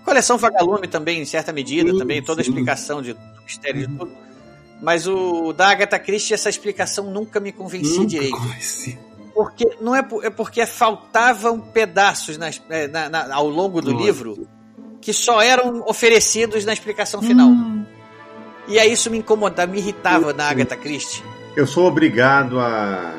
coleção 0.07 0.39
Vagalume 0.39 0.89
também, 0.89 1.21
em 1.21 1.27
certa 1.27 1.53
medida, 1.53 1.93
sim, 1.93 1.99
também, 1.99 2.23
toda 2.23 2.41
a 2.41 2.43
explicação 2.43 3.03
de, 3.03 3.15
mistério 3.45 3.83
uhum. 3.83 3.93
de 3.93 3.99
tudo. 3.99 4.13
Mas 4.81 5.07
o 5.07 5.53
da 5.53 5.69
Agatha 5.69 5.99
Christie, 5.99 6.33
essa 6.33 6.49
explicação 6.49 7.11
nunca 7.11 7.39
me 7.39 7.53
convencia 7.53 7.99
nunca 7.99 8.07
direito. 8.07 8.39
Convenci. 8.39 8.99
Porque, 9.35 9.77
não 9.83 9.95
é, 9.95 10.03
é 10.23 10.31
porque 10.31 10.65
faltavam 10.65 11.61
pedaços 11.61 12.39
nas, 12.39 12.61
é, 12.71 12.89
na, 12.89 13.11
na, 13.11 13.35
ao 13.35 13.51
longo 13.51 13.83
do 13.83 13.93
Nossa. 13.93 14.03
livro 14.03 14.49
que 15.03 15.13
só 15.13 15.43
eram 15.43 15.85
oferecidos 15.87 16.65
na 16.65 16.73
explicação 16.73 17.21
final. 17.21 17.49
Hum. 17.49 17.85
E 18.67 18.79
aí 18.79 18.91
isso 18.91 19.11
me 19.11 19.19
incomodava, 19.19 19.71
me 19.71 19.79
irritava 19.79 20.33
na 20.33 20.49
Agatha 20.49 20.75
Christie. 20.75 21.23
Eu 21.57 21.67
sou 21.67 21.87
obrigado 21.87 22.61
a, 22.61 23.15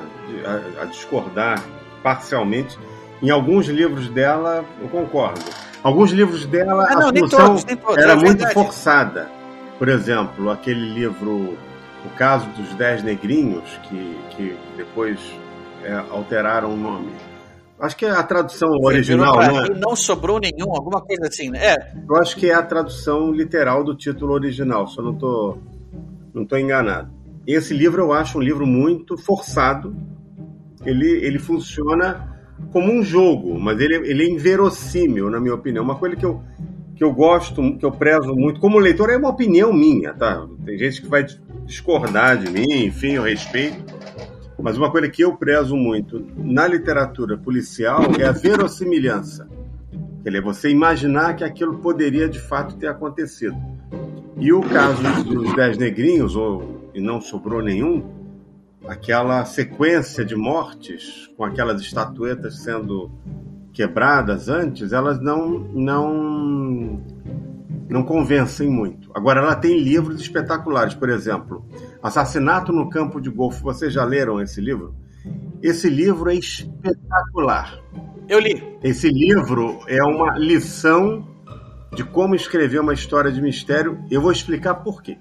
a, 0.45 0.83
a 0.83 0.85
discordar 0.85 1.63
parcialmente. 2.03 2.77
Em 3.21 3.29
alguns 3.29 3.67
livros 3.67 4.09
dela, 4.09 4.63
eu 4.79 4.87
concordo. 4.89 5.43
Alguns 5.81 6.11
livros 6.11 6.45
dela, 6.45 6.85
ah, 6.87 6.95
não, 6.95 7.09
a 7.09 7.13
função 7.13 7.47
todos, 7.47 7.63
todos, 7.63 7.97
era 7.97 8.13
é 8.13 8.15
muito 8.15 8.47
forçada. 8.49 9.29
Por 9.79 9.89
exemplo, 9.89 10.51
aquele 10.51 10.93
livro 10.93 11.57
O 12.05 12.09
Caso 12.15 12.47
dos 12.49 12.73
Dez 12.75 13.03
Negrinhos, 13.03 13.79
que, 13.83 14.17
que 14.31 14.57
depois 14.75 15.19
é, 15.83 15.93
alteraram 16.11 16.73
o 16.73 16.77
nome 16.77 17.11
Acho 17.79 17.95
que 17.95 18.05
é 18.05 18.11
a 18.11 18.23
tradução 18.23 18.69
original, 18.81 19.35
pra, 19.35 19.51
né? 19.51 19.79
Não 19.79 19.95
sobrou 19.95 20.39
nenhum, 20.39 20.75
alguma 20.75 20.99
coisa 20.99 21.27
assim, 21.27 21.51
né? 21.51 21.59
É. 21.63 21.93
Eu 22.09 22.15
acho 22.15 22.35
que 22.35 22.49
é 22.49 22.53
a 22.53 22.63
tradução 22.63 23.31
literal 23.31 23.83
do 23.83 23.95
título 23.95 24.33
original, 24.33 24.87
só 24.87 25.01
não 25.01 25.13
tô, 25.13 25.57
não 26.33 26.43
tô 26.43 26.57
enganado. 26.57 27.11
Esse 27.47 27.73
livro 27.73 28.01
eu 28.01 28.11
acho 28.11 28.37
um 28.37 28.41
livro 28.41 28.67
muito 28.67 29.17
forçado. 29.17 29.95
Ele, 30.85 31.09
ele 31.25 31.39
funciona 31.39 32.37
como 32.73 32.91
um 32.91 33.01
jogo, 33.01 33.57
mas 33.57 33.79
ele, 33.79 33.95
ele 33.95 34.23
é 34.25 34.29
inverossímil, 34.29 35.29
na 35.29 35.39
minha 35.39 35.55
opinião. 35.55 35.83
Uma 35.83 35.95
coisa 35.95 36.17
que 36.17 36.25
eu, 36.25 36.43
que 36.93 37.03
eu 37.03 37.13
gosto, 37.13 37.77
que 37.77 37.85
eu 37.85 37.91
prezo 37.91 38.35
muito, 38.35 38.59
como 38.59 38.77
leitor, 38.77 39.09
é 39.09 39.17
uma 39.17 39.29
opinião 39.29 39.71
minha, 39.71 40.13
tá? 40.13 40.45
Tem 40.65 40.77
gente 40.77 41.01
que 41.01 41.07
vai 41.07 41.25
discordar 41.65 42.37
de 42.37 42.51
mim, 42.51 42.85
enfim, 42.85 43.13
eu 43.13 43.23
respeito. 43.23 43.95
Mas 44.59 44.77
uma 44.77 44.91
coisa 44.91 45.07
que 45.07 45.23
eu 45.23 45.37
prezo 45.37 45.75
muito 45.77 46.25
na 46.35 46.67
literatura 46.67 47.37
policial 47.37 48.01
é 48.19 48.25
a 48.25 48.31
verossimilhança. 48.31 49.47
Quer 50.21 50.41
você 50.41 50.69
imaginar 50.69 51.35
que 51.35 51.43
aquilo 51.45 51.77
poderia 51.77 52.27
de 52.27 52.39
fato 52.39 52.75
ter 52.75 52.87
acontecido. 52.87 53.55
E 54.37 54.51
o 54.51 54.61
caso 54.61 55.01
dos 55.23 55.55
Dez 55.55 55.77
Negrinhos, 55.77 56.35
ou, 56.35 56.76
e 56.97 57.01
não 57.01 57.21
sobrou 57.21 57.61
nenhum, 57.61 58.03
aquela 58.87 59.45
sequência 59.45 60.25
de 60.25 60.35
mortes, 60.35 61.29
com 61.37 61.43
aquelas 61.43 61.79
estatuetas 61.79 62.63
sendo 62.63 63.11
quebradas 63.71 64.49
antes, 64.49 64.91
elas 64.91 65.21
não, 65.21 65.47
não, 65.59 67.03
não 67.87 68.03
convencem 68.03 68.67
muito. 68.67 69.11
Agora, 69.13 69.41
ela 69.41 69.55
tem 69.55 69.79
livros 69.79 70.19
espetaculares, 70.19 70.95
por 70.95 71.09
exemplo, 71.09 71.63
Assassinato 72.01 72.71
no 72.71 72.89
Campo 72.89 73.21
de 73.21 73.29
Golfe. 73.29 73.61
Vocês 73.61 73.93
já 73.93 74.03
leram 74.03 74.41
esse 74.41 74.59
livro? 74.59 74.95
Esse 75.61 75.87
livro 75.87 76.31
é 76.31 76.35
espetacular. 76.35 77.79
Eu 78.27 78.39
li. 78.39 78.77
Esse 78.83 79.09
livro 79.09 79.79
é 79.87 80.01
uma 80.03 80.35
lição 80.39 81.27
de 81.93 82.03
como 82.03 82.33
escrever 82.33 82.79
uma 82.79 82.93
história 82.93 83.31
de 83.31 83.39
mistério. 83.39 84.03
Eu 84.09 84.21
vou 84.21 84.31
explicar 84.31 84.75
por 84.75 85.03
quê. 85.03 85.19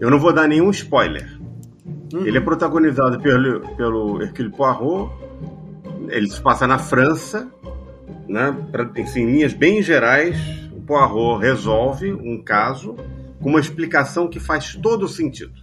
Eu 0.00 0.10
não 0.10 0.18
vou 0.18 0.32
dar 0.32 0.48
nenhum 0.48 0.70
spoiler. 0.70 1.38
Uhum. 2.12 2.26
Ele 2.26 2.38
é 2.38 2.40
protagonizado 2.40 3.20
pelo, 3.20 3.60
pelo 3.76 4.22
Hercule 4.22 4.50
Poirot. 4.50 5.12
Ele 6.08 6.28
se 6.28 6.40
passa 6.40 6.66
na 6.66 6.78
França. 6.78 7.50
Né? 8.28 8.54
Em 9.16 9.26
linhas 9.26 9.52
bem 9.52 9.82
gerais, 9.82 10.36
o 10.72 10.80
Poirot 10.80 11.40
resolve 11.40 12.12
um 12.12 12.42
caso 12.42 12.96
com 13.40 13.50
uma 13.50 13.60
explicação 13.60 14.28
que 14.28 14.38
faz 14.38 14.74
todo 14.74 15.08
sentido. 15.08 15.60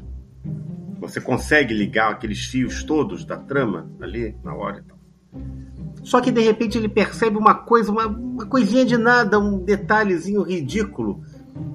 Você 0.99 1.21
consegue 1.21 1.73
ligar 1.73 2.11
aqueles 2.11 2.45
fios 2.45 2.83
todos 2.83 3.23
da 3.23 3.37
trama 3.37 3.89
ali 4.01 4.35
na 4.43 4.53
hora 4.53 4.79
e 4.79 4.83
tal. 4.83 4.99
Só 6.03 6.21
que 6.21 6.31
de 6.31 6.41
repente 6.41 6.77
ele 6.77 6.89
percebe 6.89 7.37
uma 7.37 7.53
coisa, 7.53 7.91
uma, 7.91 8.07
uma 8.07 8.45
coisinha 8.45 8.85
de 8.85 8.97
nada, 8.97 9.39
um 9.39 9.59
detalhezinho 9.59 10.41
ridículo, 10.41 11.23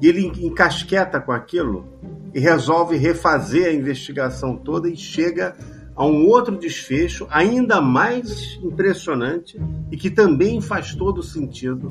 e 0.00 0.08
ele 0.08 0.26
encasqueta 0.44 1.20
com 1.20 1.32
aquilo 1.32 1.86
e 2.34 2.40
resolve 2.40 2.96
refazer 2.96 3.68
a 3.68 3.72
investigação 3.72 4.56
toda 4.56 4.88
e 4.88 4.96
chega 4.96 5.56
a 5.96 6.04
um 6.04 6.26
outro 6.26 6.56
desfecho 6.56 7.26
ainda 7.30 7.80
mais 7.80 8.58
impressionante 8.62 9.60
e 9.90 9.96
que 9.96 10.10
também 10.10 10.60
faz 10.60 10.94
todo 10.94 11.22
sentido 11.22 11.88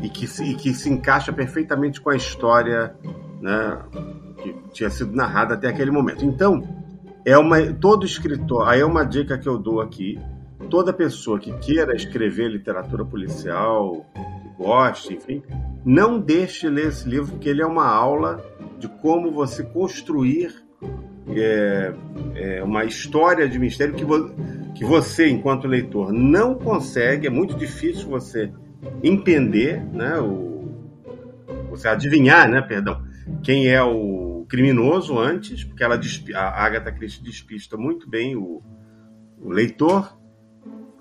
e 0.00 0.08
que, 0.08 0.26
se, 0.26 0.44
e 0.44 0.54
que 0.54 0.72
se 0.72 0.88
encaixa 0.88 1.32
perfeitamente 1.32 2.00
com 2.00 2.10
a 2.10 2.16
história 2.16 2.94
né, 3.40 3.78
que 4.40 4.54
tinha 4.72 4.90
sido 4.90 5.14
narrada 5.14 5.54
até 5.54 5.68
aquele 5.68 5.90
momento. 5.90 6.24
Então, 6.24 6.62
é 7.24 7.36
uma 7.36 7.60
todo 7.74 8.06
escritor, 8.06 8.68
aí 8.68 8.80
é 8.80 8.86
uma 8.86 9.04
dica 9.04 9.36
que 9.36 9.48
eu 9.48 9.58
dou 9.58 9.80
aqui, 9.80 10.18
toda 10.70 10.92
pessoa 10.92 11.38
que 11.38 11.52
queira 11.58 11.94
escrever 11.94 12.48
literatura 12.48 13.04
policial, 13.04 14.06
goste, 14.58 15.14
enfim, 15.14 15.42
não 15.84 16.18
deixe 16.18 16.68
de 16.68 16.74
ler 16.74 16.88
esse 16.88 17.08
livro, 17.08 17.30
porque 17.32 17.48
ele 17.48 17.62
é 17.62 17.66
uma 17.66 17.86
aula 17.86 18.44
de 18.78 18.88
como 18.88 19.30
você 19.30 19.62
construir 19.62 20.52
é, 21.30 21.94
é 22.34 22.64
uma 22.64 22.84
história 22.84 23.48
de 23.48 23.58
mistério 23.58 23.94
que, 23.94 24.04
vo, 24.04 24.30
que 24.74 24.84
você, 24.84 25.28
enquanto 25.28 25.68
leitor, 25.68 26.12
não 26.12 26.54
consegue, 26.54 27.26
é 27.26 27.30
muito 27.30 27.54
difícil 27.54 28.08
você 28.08 28.50
entender, 29.02 29.84
né, 29.92 30.18
o, 30.18 30.68
você 31.70 31.88
adivinhar, 31.88 32.48
né, 32.48 32.60
perdão, 32.62 33.02
quem 33.42 33.68
é 33.68 33.82
o 33.82 34.46
criminoso 34.48 35.18
antes, 35.18 35.64
porque 35.64 35.84
ela 35.84 36.00
a 36.34 36.64
Agatha 36.64 36.90
Christie 36.90 37.22
despista 37.22 37.76
muito 37.76 38.08
bem 38.08 38.34
o, 38.34 38.62
o 39.38 39.50
leitor, 39.50 40.17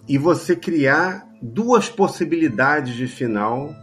e 0.08 0.18
você 0.18 0.56
criar 0.56 1.28
duas 1.42 1.90
possibilidades 1.90 2.96
de 2.96 3.08
final 3.08 3.76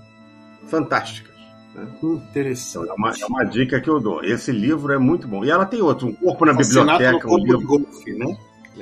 fantásticas. 0.67 1.35
Né? 1.75 1.87
Interessante. 2.03 2.85
Então, 2.85 2.95
é, 2.95 2.99
uma, 2.99 3.11
é, 3.11 3.27
uma, 3.27 3.45
dica 3.45 3.81
que 3.81 3.89
eu 3.89 4.01
dou. 4.01 4.23
Esse 4.25 4.53
livro 4.53 4.93
é 4.93 4.99
muito 4.99 5.27
bom. 5.29 5.45
E 5.45 5.51
ela 5.51 5.67
tem 5.67 5.83
outro, 5.83 6.09
Um 6.09 6.13
Corpo 6.15 6.45
na 6.45 6.53
Assassinato 6.53 6.99
Biblioteca. 6.99 7.27
No 7.27 7.35
um 7.35 7.39
livro... 7.39 7.59
de 7.59 7.65
golfe, 7.65 8.13
né? 8.13 8.37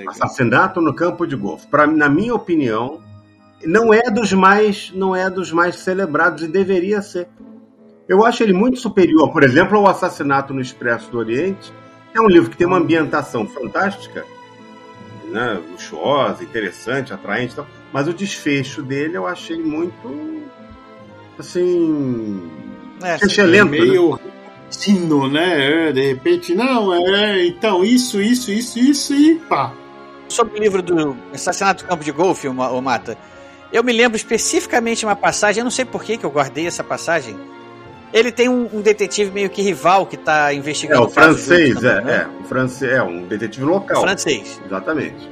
Assassinato 0.08 0.80
no 0.80 0.94
Campo 0.94 1.26
de 1.26 1.36
Golfe. 1.36 1.66
Pra, 1.66 1.86
na 1.86 2.08
minha 2.08 2.34
opinião, 2.34 3.00
não 3.64 3.92
é 3.92 4.10
dos 4.10 4.32
mais 4.32 4.90
não 4.94 5.14
é 5.14 5.28
dos 5.28 5.52
mais 5.52 5.76
celebrados 5.76 6.42
e 6.42 6.48
deveria 6.48 7.02
ser. 7.02 7.28
Eu 8.08 8.24
acho 8.24 8.42
ele 8.42 8.52
muito 8.52 8.78
superior, 8.78 9.30
por 9.32 9.42
exemplo, 9.42 9.78
ao 9.78 9.86
Assassinato 9.86 10.52
no 10.52 10.60
Expresso 10.60 11.10
do 11.10 11.18
Oriente. 11.18 11.72
É 12.14 12.20
um 12.20 12.26
livro 12.26 12.50
que 12.50 12.56
tem 12.56 12.66
uma 12.66 12.78
ambientação 12.78 13.46
fantástica, 13.46 14.24
né, 15.32 15.60
luxuosa, 15.70 16.44
interessante, 16.44 17.12
atraente, 17.12 17.54
tal, 17.56 17.66
mas 17.92 18.06
o 18.06 18.14
desfecho 18.14 18.82
dele 18.82 19.16
eu 19.16 19.26
achei 19.26 19.60
muito 19.60 20.42
assim 21.38 22.50
é, 23.02 23.16
excelente, 23.16 23.64
né? 23.64 23.70
meio 23.70 24.20
sino, 24.70 25.28
né? 25.28 25.88
É, 25.88 25.92
de 25.92 26.08
repente, 26.08 26.54
não, 26.54 26.94
é, 26.94 27.46
então 27.46 27.84
isso, 27.84 28.20
isso, 28.20 28.50
isso, 28.50 28.78
isso 28.78 29.14
e 29.14 29.34
pá. 29.36 29.72
Sobre 30.28 30.58
o 30.58 30.62
livro 30.62 30.82
do 30.82 31.16
Assassinato 31.32 31.84
do 31.84 31.88
Campo 31.88 32.02
de 32.02 32.10
Golfe, 32.10 32.48
o 32.48 32.80
Mata, 32.80 33.18
eu 33.72 33.84
me 33.84 33.92
lembro 33.92 34.16
especificamente 34.16 35.00
de 35.00 35.06
uma 35.06 35.16
passagem, 35.16 35.60
eu 35.60 35.64
não 35.64 35.70
sei 35.70 35.84
por 35.84 36.02
que, 36.02 36.16
que 36.16 36.24
eu 36.24 36.30
guardei 36.30 36.66
essa 36.66 36.82
passagem. 36.82 37.36
Ele 38.12 38.30
tem 38.30 38.48
um, 38.48 38.68
um 38.72 38.80
detetive 38.80 39.30
meio 39.30 39.48
que 39.48 39.62
rival 39.62 40.06
que 40.06 40.16
está 40.16 40.52
investigando. 40.52 41.02
É, 41.02 41.06
o 41.06 41.10
francês, 41.10 41.74
também, 41.74 41.90
é, 41.90 42.00
né? 42.00 42.28
é. 42.28 42.42
O 42.42 42.44
francês 42.44 42.92
é 42.92 43.02
um 43.02 43.26
detetive 43.26 43.64
local. 43.64 44.02
Francês. 44.02 44.60
Exatamente. 44.64 45.30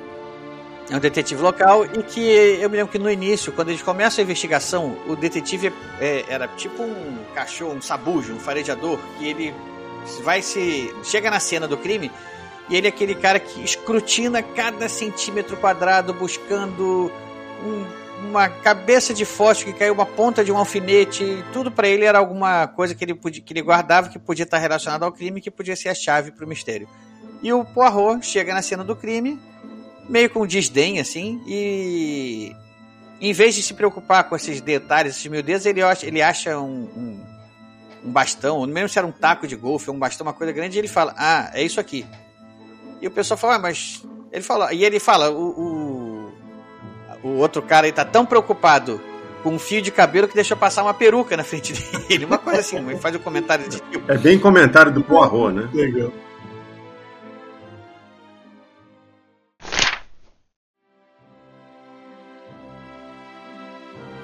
É 0.90 0.97
um 0.97 0.98
detetive 0.98 1.40
local 1.40 1.85
e 1.85 2.02
que 2.02 2.20
eu 2.20 2.69
me 2.69 2.77
lembro 2.77 2.90
que 2.90 2.98
no 2.98 3.09
início, 3.11 3.52
quando 3.52 3.69
eles 3.69 3.82
começam 3.82 4.23
a 4.23 4.24
investigação, 4.24 4.97
o 5.07 5.15
detetive 5.15 5.73
é, 6.01 6.24
era 6.28 6.48
tipo 6.48 6.82
um 6.82 7.19
cachorro, 7.35 7.74
um 7.74 7.82
sabujo, 7.82 8.32
um 8.32 8.40
farejador, 8.40 8.98
que 9.19 9.28
ele 9.28 9.55
vai 10.24 10.43
se. 10.43 10.93
chega 11.05 11.31
na 11.31 11.39
cena 11.39 11.69
do 11.69 11.77
crime 11.77 12.11
e 12.69 12.77
ele 12.77 12.86
é 12.86 12.90
aquele 12.90 13.15
cara 13.15 13.39
que 13.39 13.62
escrutina 13.62 14.43
cada 14.43 14.89
centímetro 14.89 15.57
quadrado 15.57 16.12
buscando 16.12 17.12
um 17.65 17.99
uma 18.28 18.48
cabeça 18.48 19.14
de 19.14 19.24
fósforo 19.24 19.72
que 19.72 19.78
caiu 19.78 19.94
uma 19.94 20.06
ponta 20.06 20.44
de 20.44 20.52
um 20.52 20.56
alfinete, 20.56 21.44
tudo 21.52 21.70
para 21.70 21.88
ele 21.88 22.05
era 22.05 22.18
alguma 22.18 22.66
coisa 22.68 22.94
que 22.94 23.05
ele, 23.05 23.14
podia, 23.14 23.42
que 23.42 23.52
ele 23.52 23.62
guardava 23.62 24.09
que 24.09 24.18
podia 24.18 24.44
estar 24.44 24.59
relacionado 24.59 25.02
ao 25.02 25.12
crime, 25.12 25.40
que 25.40 25.51
podia 25.51 25.74
ser 25.74 25.88
a 25.88 25.94
chave 25.94 26.30
para 26.30 26.44
o 26.44 26.48
mistério. 26.48 26.88
E 27.42 27.52
o 27.52 27.64
Poirot 27.64 28.24
chega 28.24 28.52
na 28.52 28.62
cena 28.62 28.84
do 28.84 28.94
crime, 28.94 29.40
meio 30.09 30.28
com 30.30 30.47
desdém 30.47 31.01
assim, 31.01 31.42
e 31.47 32.55
em 33.20 33.32
vez 33.32 33.55
de 33.55 33.62
se 33.62 33.74
preocupar 33.74 34.24
com 34.24 34.36
esses 34.36 34.60
detalhes, 34.60 35.16
esses 35.16 35.26
miudezas, 35.26 35.66
ele 35.66 35.82
acha, 35.82 36.06
ele 36.06 36.22
acha 36.22 36.59
um, 36.59 36.88
um, 36.97 37.20
um 38.05 38.10
bastão, 38.10 38.66
mesmo 38.66 38.88
se 38.88 38.98
era 38.98 39.06
um 39.06 39.12
taco 39.12 39.47
de 39.47 39.56
golfe, 39.56 39.90
um 39.90 39.98
bastão, 39.98 40.26
uma 40.26 40.32
coisa 40.32 40.52
grande, 40.52 40.76
e 40.76 40.80
ele 40.80 40.88
fala: 40.88 41.14
Ah, 41.16 41.51
é 41.55 41.62
isso 41.62 41.80
aqui. 41.80 42.06
E 43.01 43.06
o 43.06 43.10
pessoal 43.10 43.38
fala, 43.38 43.55
ah, 43.55 43.59
mas. 43.59 44.02
Ele 44.32 44.42
fala, 44.42 44.72
e 44.72 44.84
ele 44.84 45.01
fala, 45.01 45.30
o, 45.30 45.48
o 45.59 46.10
o 47.22 47.36
outro 47.36 47.62
cara 47.62 47.86
aí 47.86 47.92
tá 47.92 48.05
tão 48.05 48.24
preocupado 48.24 49.01
com 49.42 49.55
um 49.55 49.59
fio 49.59 49.80
de 49.80 49.90
cabelo 49.90 50.28
que 50.28 50.34
deixou 50.34 50.56
passar 50.56 50.82
uma 50.82 50.94
peruca 50.94 51.36
na 51.36 51.44
frente 51.44 51.72
dele. 52.09 52.24
Uma 52.24 52.38
coisa 52.38 52.60
assim, 52.60 52.76
ele 52.76 52.97
faz 52.97 53.14
um 53.14 53.18
comentário 53.18 53.68
de 53.68 53.80
tipo. 53.80 54.10
É 54.10 54.18
bem 54.18 54.38
comentário 54.38 54.92
do 54.92 55.02
Poirot, 55.02 55.52
né? 55.52 55.68
Legal. 55.72 56.12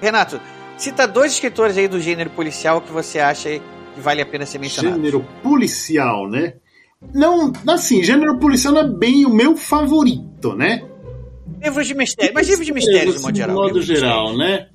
Renato, 0.01 0.41
cita 0.77 1.07
dois 1.07 1.33
escritores 1.33 1.77
aí 1.77 1.89
do 1.89 2.01
gênero 2.01 2.31
policial 2.31 2.81
que 2.81 2.93
você 2.93 3.19
acha 3.19 3.49
que 3.49 4.01
vale 4.01 4.21
a 4.21 4.27
pena 4.27 4.45
ser 4.45 4.59
mencionado. 4.59 4.97
Gênero 4.97 5.27
policial, 5.43 6.29
né? 6.29 6.55
Não, 7.15 7.53
assim, 7.69 8.03
gênero 8.03 8.39
policial 8.39 8.75
não 8.75 8.81
é 8.83 8.89
bem 8.89 9.25
o 9.27 9.31
meu 9.31 9.57
favorito, 9.57 10.55
né? 10.55 10.83
Livros 11.63 11.87
de 11.87 11.95
mistério, 11.95 12.35
mas 12.35 12.49
livros 12.49 12.67
de 12.67 12.73
mistério, 12.73 13.13
de 13.13 13.21
modo 13.21 13.37
geral. 13.37 13.57
De 13.57 13.63
modo 13.63 13.83
geral, 13.83 14.37
né? 14.37 14.67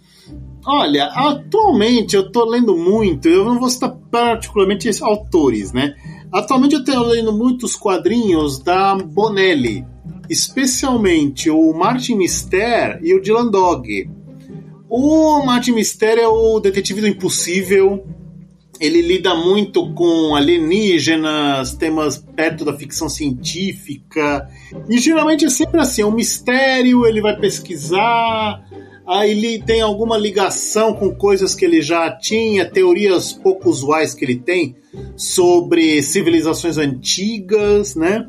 Olha, 0.65 1.05
atualmente 1.05 2.15
eu 2.15 2.31
tô 2.31 2.45
lendo 2.45 2.77
muito, 2.77 3.27
eu 3.27 3.45
não 3.45 3.59
vou 3.59 3.69
citar 3.69 3.95
particularmente 4.11 4.89
autores, 5.01 5.73
né? 5.73 5.95
Atualmente 6.31 6.75
eu 6.75 6.83
tenho 6.83 7.03
lendo 7.03 7.33
muitos 7.33 7.75
quadrinhos 7.75 8.59
da 8.59 8.95
Bonelli, 8.95 9.85
especialmente 10.29 11.49
o 11.49 11.73
Martin 11.73 12.15
Mister 12.15 12.99
e 13.03 13.13
o 13.13 13.21
Dylan 13.21 13.49
Dog. 13.49 14.09
O 14.87 15.43
Martin 15.43 15.71
Mister 15.71 16.17
é 16.17 16.27
o 16.27 16.59
detetive 16.59 17.01
do 17.01 17.07
impossível, 17.07 18.05
ele 18.81 18.99
lida 18.99 19.35
muito 19.35 19.93
com 19.93 20.35
alienígenas, 20.35 21.75
temas 21.75 22.17
perto 22.17 22.65
da 22.65 22.73
ficção 22.73 23.07
científica. 23.07 24.49
E 24.89 24.97
geralmente 24.97 25.45
é 25.45 25.49
sempre 25.49 25.79
assim: 25.79 26.01
é 26.01 26.05
um 26.05 26.11
mistério, 26.11 27.05
ele 27.05 27.21
vai 27.21 27.39
pesquisar, 27.39 28.65
aí 29.05 29.29
ele 29.29 29.61
tem 29.61 29.81
alguma 29.81 30.17
ligação 30.17 30.95
com 30.95 31.13
coisas 31.13 31.53
que 31.53 31.63
ele 31.63 31.79
já 31.79 32.09
tinha, 32.09 32.65
teorias 32.65 33.31
pouco 33.31 33.69
usuais 33.69 34.15
que 34.15 34.25
ele 34.25 34.37
tem 34.37 34.75
sobre 35.15 36.01
civilizações 36.01 36.79
antigas, 36.79 37.95
né? 37.95 38.27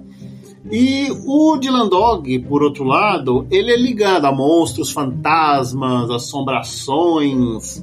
E 0.71 1.09
o 1.27 1.57
Dylan 1.57 1.89
Dog, 1.89 2.39
por 2.41 2.63
outro 2.63 2.85
lado, 2.85 3.47
ele 3.51 3.73
é 3.73 3.77
ligado 3.77 4.27
a 4.27 4.33
monstros, 4.33 4.93
fantasmas, 4.93 6.11
assombrações 6.11 7.83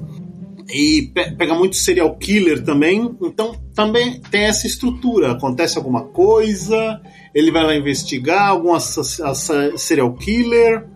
e 0.71 1.11
pe 1.13 1.31
pega 1.31 1.53
muito 1.53 1.75
serial 1.75 2.15
killer 2.15 2.63
também. 2.63 3.15
Então 3.21 3.55
também 3.73 4.21
tem 4.31 4.43
essa 4.43 4.67
estrutura. 4.67 5.31
Acontece 5.31 5.77
alguma 5.77 6.03
coisa, 6.03 7.01
ele 7.33 7.51
vai 7.51 7.63
lá 7.63 7.75
investigar 7.75 8.49
algum 8.49 8.77
serial 8.79 10.13
killer. 10.13 10.87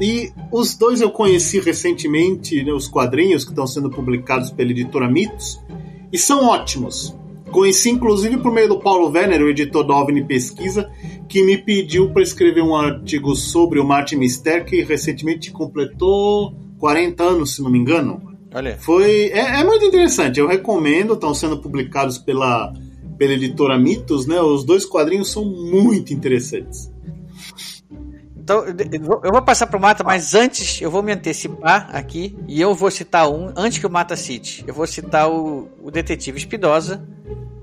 E 0.00 0.32
os 0.50 0.74
dois 0.74 1.00
eu 1.00 1.10
conheci 1.10 1.60
recentemente, 1.60 2.64
né, 2.64 2.72
os 2.72 2.88
quadrinhos 2.88 3.44
que 3.44 3.50
estão 3.50 3.66
sendo 3.66 3.90
publicados 3.90 4.50
pela 4.50 4.70
editora 4.70 5.08
Mitos, 5.08 5.60
e 6.12 6.18
são 6.18 6.46
ótimos. 6.46 7.14
Conheci 7.52 7.90
inclusive 7.90 8.38
por 8.38 8.50
meio 8.50 8.70
do 8.70 8.80
Paulo 8.80 9.10
Werner, 9.10 9.42
o 9.42 9.50
editor 9.50 9.86
da 9.86 9.94
OVNI 9.94 10.24
Pesquisa, 10.24 10.90
que 11.28 11.44
me 11.44 11.58
pediu 11.58 12.10
para 12.10 12.22
escrever 12.22 12.62
um 12.62 12.74
artigo 12.74 13.36
sobre 13.36 13.78
o 13.78 13.84
Martin 13.84 14.16
Mister, 14.16 14.64
que 14.64 14.82
recentemente 14.82 15.50
completou 15.50 16.54
40 16.78 17.22
anos, 17.22 17.54
se 17.54 17.62
não 17.62 17.70
me 17.70 17.78
engano. 17.78 18.31
Olha. 18.54 18.76
Foi, 18.78 19.30
é, 19.32 19.60
é 19.60 19.64
muito 19.64 19.84
interessante, 19.84 20.38
eu 20.38 20.46
recomendo, 20.46 21.14
estão 21.14 21.34
sendo 21.34 21.58
publicados 21.58 22.18
pela, 22.18 22.72
pela 23.16 23.32
editora 23.32 23.78
Mitos, 23.78 24.26
né? 24.26 24.40
Os 24.40 24.64
dois 24.64 24.84
quadrinhos 24.84 25.30
são 25.30 25.44
muito 25.44 26.12
interessantes. 26.12 26.90
Então, 28.36 28.64
eu 28.66 29.32
vou 29.32 29.42
passar 29.42 29.68
para 29.68 29.78
o 29.78 29.80
Mata, 29.80 30.02
mas 30.02 30.34
antes 30.34 30.82
eu 30.82 30.90
vou 30.90 31.00
me 31.02 31.12
antecipar 31.12 31.88
aqui 31.94 32.36
e 32.48 32.60
eu 32.60 32.74
vou 32.74 32.90
citar 32.90 33.30
um, 33.30 33.52
antes 33.56 33.78
que 33.78 33.86
o 33.86 33.90
Mata 33.90 34.16
cite. 34.16 34.64
Eu 34.66 34.74
vou 34.74 34.86
citar 34.86 35.30
o, 35.30 35.68
o 35.80 35.90
Detetive 35.92 36.38
Espidosa, 36.38 37.06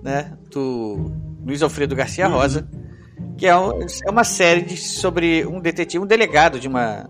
né, 0.01 0.31
do 0.49 1.11
Luiz 1.45 1.61
Alfredo 1.61 1.95
Garcia 1.95 2.27
uhum. 2.27 2.33
Rosa, 2.33 2.69
que 3.37 3.45
é, 3.45 3.55
um, 3.57 3.81
é 4.07 4.09
uma 4.09 4.23
série 4.23 4.61
de, 4.61 4.77
sobre 4.77 5.45
um 5.45 5.59
detetive, 5.59 6.01
um 6.01 6.07
delegado 6.07 6.57
de 6.59 6.67
uma 6.67 7.09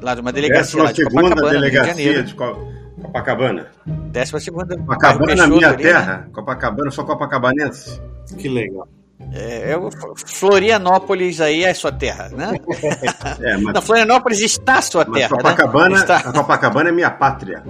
lá 0.00 0.14
de 0.14 0.20
uma 0.22 0.32
delegacia 0.32 0.82
lá 0.82 0.92
de 0.92 1.02
segunda 1.02 1.30
Copacabana, 1.30 1.52
de 1.52 1.60
delegacia 1.60 2.04
Janeiro. 2.04 2.24
de 2.24 2.34
Co- 2.34 2.73
Copacabana. 3.14 3.68
Décima 3.86 4.40
segunda. 4.40 4.76
Copacabana 4.76 5.26
bairro 5.26 5.36
na 5.36 5.46
minha 5.46 5.68
Peixoto 5.68 5.74
ali, 5.74 5.84
né? 5.84 5.92
terra. 5.92 6.28
Copacabana, 6.32 6.88
eu 6.88 6.92
sou 6.92 7.04
copacabanense. 7.04 8.02
Que 8.36 8.48
legal. 8.48 8.88
É, 9.32 9.70
é 9.70 9.76
o 9.76 9.88
Florianópolis 10.26 11.40
aí 11.40 11.62
é 11.62 11.72
sua 11.72 11.92
terra, 11.92 12.28
né? 12.30 12.58
É, 13.40 13.56
mas, 13.56 13.74
Não, 13.74 13.80
Florianópolis 13.82 14.40
está 14.40 14.78
a 14.78 14.82
sua 14.82 15.04
mas 15.04 15.20
terra, 15.20 15.28
Copacabana, 15.36 15.90
né? 15.90 16.00
Está. 16.00 16.16
a 16.16 16.32
Copacabana 16.32 16.88
é 16.88 16.92
minha 16.92 17.10
pátria. 17.10 17.62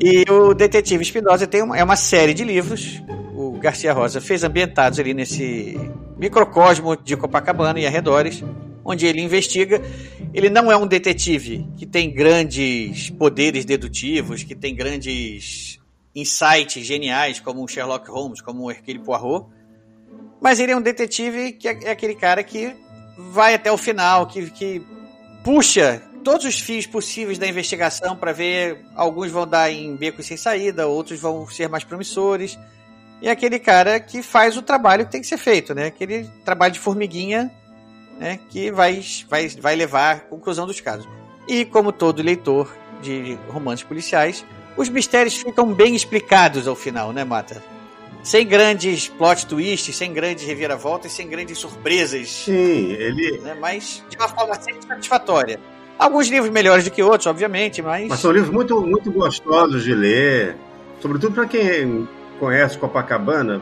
E 0.00 0.24
o 0.30 0.54
Detetive 0.54 1.02
Espinosa 1.02 1.48
tem 1.48 1.62
uma, 1.62 1.76
é 1.76 1.82
uma 1.82 1.96
série 1.96 2.32
de 2.32 2.44
livros. 2.44 3.02
O 3.34 3.58
Garcia 3.58 3.92
Rosa 3.92 4.20
fez 4.20 4.44
ambientados 4.44 5.00
ali 5.00 5.12
nesse 5.12 5.78
microcosmo 6.16 6.96
de 6.96 7.16
Copacabana 7.16 7.80
e 7.80 7.86
arredores, 7.86 8.44
onde 8.84 9.06
ele 9.06 9.20
investiga. 9.20 9.80
Ele 10.34 10.50
não 10.50 10.70
é 10.70 10.76
um 10.76 10.86
detetive 10.86 11.66
que 11.76 11.86
tem 11.86 12.10
grandes 12.10 13.10
poderes 13.10 13.64
dedutivos, 13.64 14.42
que 14.42 14.54
tem 14.54 14.74
grandes 14.74 15.78
insights 16.14 16.84
geniais, 16.84 17.40
como 17.40 17.64
o 17.64 17.68
Sherlock 17.68 18.10
Holmes, 18.10 18.40
como 18.40 18.64
o 18.64 18.70
Hercule 18.70 18.98
Poirot. 18.98 19.46
Mas 20.40 20.58
ele 20.58 20.72
é 20.72 20.76
um 20.76 20.82
detetive 20.82 21.52
que 21.52 21.68
é 21.68 21.78
é 21.84 21.90
aquele 21.90 22.14
cara 22.14 22.42
que 22.42 22.74
vai 23.16 23.54
até 23.54 23.70
o 23.70 23.76
final, 23.76 24.26
que, 24.26 24.50
que 24.50 24.82
puxa 25.44 26.02
todos 26.22 26.46
os 26.46 26.58
fios 26.58 26.86
possíveis 26.86 27.38
da 27.38 27.46
investigação 27.46 28.16
para 28.16 28.32
ver. 28.32 28.84
Alguns 28.94 29.30
vão 29.30 29.46
dar 29.46 29.70
em 29.70 29.94
becos 29.96 30.26
sem 30.26 30.36
saída, 30.36 30.86
outros 30.86 31.20
vão 31.20 31.46
ser 31.48 31.68
mais 31.68 31.84
promissores. 31.84 32.58
E 33.20 33.28
é 33.28 33.30
aquele 33.30 33.58
cara 33.58 34.00
que 34.00 34.22
faz 34.22 34.56
o 34.56 34.62
trabalho 34.62 35.04
que 35.04 35.12
tem 35.12 35.20
que 35.20 35.26
ser 35.26 35.38
feito, 35.38 35.74
né? 35.74 35.86
Aquele 35.86 36.28
trabalho 36.44 36.72
de 36.72 36.80
formiguinha, 36.80 37.50
né? 38.22 38.38
Que 38.48 38.70
vai, 38.70 39.02
vai, 39.28 39.48
vai 39.48 39.74
levar 39.74 40.14
à 40.14 40.20
conclusão 40.20 40.64
dos 40.64 40.80
casos. 40.80 41.08
E 41.48 41.64
como 41.64 41.90
todo 41.90 42.22
leitor 42.22 42.72
de 43.02 43.36
romances 43.48 43.84
policiais, 43.84 44.46
os 44.76 44.88
mistérios 44.88 45.34
ficam 45.34 45.74
bem 45.74 45.96
explicados 45.96 46.68
ao 46.68 46.76
final, 46.76 47.12
né, 47.12 47.24
Mata? 47.24 47.60
Sem 48.22 48.46
grandes 48.46 49.08
plot 49.08 49.44
twists, 49.46 49.96
sem 49.96 50.12
grandes 50.12 50.46
reviravoltas, 50.46 51.10
sem 51.10 51.28
grandes 51.28 51.58
surpresas 51.58 52.30
Sim, 52.30 52.92
ele. 52.92 53.40
né? 53.40 53.56
mas 53.60 54.04
de 54.08 54.16
uma 54.16 54.28
forma 54.28 54.54
sempre 54.54 54.86
satisfatória. 54.86 55.58
Alguns 55.98 56.28
livros 56.28 56.52
melhores 56.52 56.84
do 56.84 56.92
que 56.92 57.02
outros, 57.02 57.26
obviamente, 57.26 57.82
mas. 57.82 58.06
Mas 58.06 58.20
são 58.20 58.30
livros 58.30 58.52
muito, 58.52 58.80
muito 58.80 59.10
gostosos 59.10 59.82
de 59.82 59.92
ler. 59.92 60.56
Sobretudo 61.00 61.34
para 61.34 61.46
quem 61.46 62.08
conhece 62.38 62.78
Copacabana, 62.78 63.60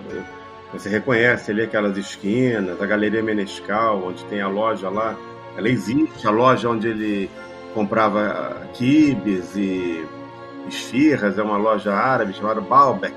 você 0.72 0.88
reconhece 0.88 1.50
ali 1.50 1.62
aquelas 1.62 1.96
esquinas, 1.96 2.80
a 2.80 2.86
Galeria 2.86 3.22
Menescal, 3.22 4.04
onde 4.04 4.24
tem 4.26 4.40
a 4.40 4.48
loja 4.48 4.88
lá. 4.88 5.16
Ela 5.56 5.68
existe, 5.68 6.26
a 6.26 6.30
loja 6.30 6.68
onde 6.68 6.88
ele 6.88 7.30
comprava 7.74 8.68
quibes 8.74 9.56
e 9.56 10.04
esfirras, 10.68 11.38
é 11.38 11.42
uma 11.42 11.56
loja 11.56 11.92
árabe 11.92 12.32
chamada 12.32 12.60
Baalbek. 12.60 13.14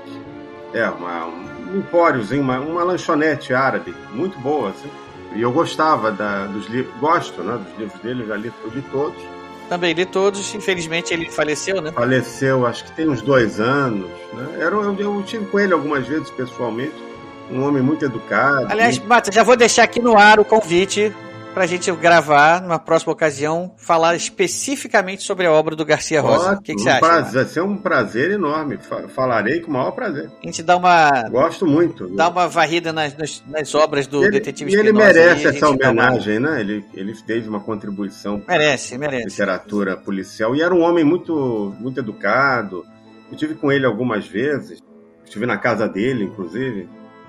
É, 0.72 0.88
uma, 0.88 1.26
um 1.26 1.78
empóriozinho, 1.78 2.42
uma, 2.42 2.58
uma 2.58 2.82
lanchonete 2.82 3.54
árabe, 3.54 3.94
muito 4.12 4.36
boa, 4.40 4.70
assim. 4.70 4.90
E 5.34 5.42
eu 5.42 5.52
gostava 5.52 6.10
da, 6.10 6.46
dos 6.46 6.66
livros, 6.68 6.94
gosto 6.98 7.42
né, 7.42 7.58
dos 7.58 7.78
livros 7.78 8.00
dele, 8.00 8.22
eu 8.22 8.28
já 8.28 8.36
li, 8.36 8.52
eu 8.64 8.70
li 8.70 8.82
todos. 8.90 9.22
Também 9.68 9.94
li 9.94 10.04
todos, 10.04 10.54
infelizmente 10.54 11.14
ele 11.14 11.30
faleceu, 11.30 11.80
né? 11.80 11.90
Faleceu, 11.92 12.66
acho 12.66 12.84
que 12.84 12.92
tem 12.92 13.08
uns 13.08 13.22
dois 13.22 13.60
anos. 13.60 14.10
Né? 14.32 14.58
Era, 14.58 14.74
eu, 14.74 14.96
eu 14.98 15.22
tive 15.24 15.46
com 15.46 15.58
ele 15.58 15.72
algumas 15.72 16.06
vezes 16.06 16.28
pessoalmente. 16.30 17.03
Um 17.50 17.62
homem 17.62 17.82
muito 17.82 18.04
educado. 18.04 18.66
Aliás, 18.70 18.98
Mata, 18.98 19.30
já 19.30 19.42
vou 19.42 19.56
deixar 19.56 19.84
aqui 19.84 20.00
no 20.00 20.16
ar 20.16 20.40
o 20.40 20.44
convite 20.44 21.14
pra 21.52 21.66
gente 21.66 21.92
gravar, 21.92 22.60
numa 22.62 22.80
próxima 22.80 23.12
ocasião, 23.12 23.72
falar 23.76 24.16
especificamente 24.16 25.22
sobre 25.22 25.46
a 25.46 25.52
obra 25.52 25.76
do 25.76 25.84
Garcia 25.84 26.20
Rosa. 26.20 26.46
ótimo, 26.46 26.58
o 26.58 26.62
que, 26.62 26.74
que 26.74 26.80
você 26.80 26.88
um 26.88 26.92
acha? 26.92 27.00
prazer, 27.00 27.32
vai 27.44 27.52
ser 27.52 27.60
um 27.62 27.76
prazer 27.76 28.30
enorme. 28.32 28.76
Fa- 28.78 29.06
Falarei 29.08 29.60
com 29.60 29.70
o 29.70 29.74
maior 29.74 29.92
prazer. 29.92 30.30
A 30.42 30.46
gente 30.46 30.64
dá 30.64 30.76
uma, 30.76 31.10
Gosto 31.30 31.64
muito. 31.64 32.08
dá 32.16 32.28
uma 32.28 32.48
varrida 32.48 32.92
nas, 32.92 33.16
nas, 33.46 33.72
obras 33.74 34.08
do 34.08 34.20
e 34.22 34.24
ele, 34.24 34.30
Detetive 34.32 34.72
e 34.72 34.74
ele 34.74 34.92
merece 34.92 35.46
a 35.46 35.50
essa 35.50 35.60
dá 35.60 35.68
uma- 35.70 35.90
homenagem, 35.90 36.40
né? 36.40 36.60
Ele, 36.60 36.84
ele 36.92 37.12
teve 37.24 37.48
uma 37.48 37.60
contribuição 37.60 38.40
para 38.40 38.58
Merece, 38.58 38.96
a 38.96 38.98
merece. 38.98 39.28
literatura 39.28 39.96
policial 39.96 40.56
e 40.56 40.62
era 40.62 40.74
um 40.74 40.80
homem 40.80 41.04
muito, 41.04 41.72
muito 41.78 42.00
educado. 42.00 42.84
Eu 43.30 43.36
tive 43.38 43.54
com 43.54 43.70
ele 43.70 43.86
algumas 43.86 44.26
vezes, 44.26 44.82
estive 45.24 45.46
na 45.46 45.56
casa 45.56 45.86
dele, 45.88 46.24
inclusive. 46.24 46.88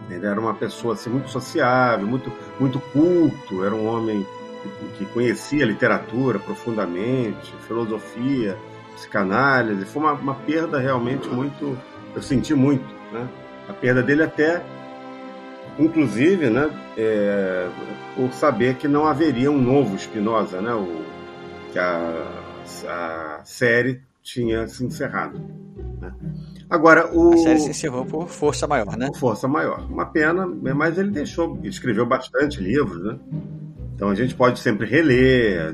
Ele 0.09 0.26
era 0.26 0.39
uma 0.39 0.53
pessoa 0.53 0.93
assim, 0.93 1.09
muito 1.09 1.30
sociável, 1.30 2.05
muito, 2.05 2.31
muito 2.59 2.80
culto, 2.80 3.63
era 3.63 3.73
um 3.73 3.88
homem 3.88 4.26
que, 4.97 5.05
conhecia 5.05 5.65
literatura 5.65 6.39
profundamente, 6.39 7.53
filosofia, 7.67 8.57
psicanálise. 8.95 9.85
Foi 9.85 10.03
uma, 10.03 10.13
uma 10.13 10.35
perda 10.35 10.80
realmente 10.80 11.27
muito. 11.27 11.77
Eu 12.15 12.22
senti 12.22 12.53
muito, 12.53 12.85
né? 13.11 13.27
A 13.67 13.73
perda 13.73 14.01
dele 14.01 14.23
até 14.23 14.63
inclusive, 15.77 16.49
né, 16.49 16.69
é, 16.97 17.69
por 18.15 18.31
saber 18.31 18.76
que 18.76 18.88
não 18.88 19.05
haveria 19.05 19.51
um 19.51 19.61
novo 19.61 19.97
Spinoza, 19.97 20.61
né, 20.61 20.73
o, 20.73 21.03
que 21.72 21.80
a, 21.80 22.26
a 22.88 23.41
série 23.43 24.01
tinha 24.23 24.67
se 24.67 24.85
encerrado. 24.85 25.39
né. 25.99 26.13
Agora, 26.69 27.09
o 27.13 27.33
A 27.33 27.37
série 27.37 27.59
se 27.59 27.69
encerrou 27.69 28.05
por 28.05 28.27
força 28.27 28.65
maior, 28.67 28.97
né? 28.97 29.09
Força 29.19 29.47
Maior, 29.47 29.85
uma 29.89 30.05
pena, 30.05 30.47
mas 30.47 30.97
ele 30.97 31.11
deixou, 31.11 31.59
escreveu 31.63 32.05
bastante 32.05 32.59
livros, 32.59 33.03
né? 33.03 33.19
Então 33.95 34.09
a 34.09 34.15
gente 34.15 34.35
pode 34.35 34.59
sempre 34.59 34.85
reler. 34.85 35.73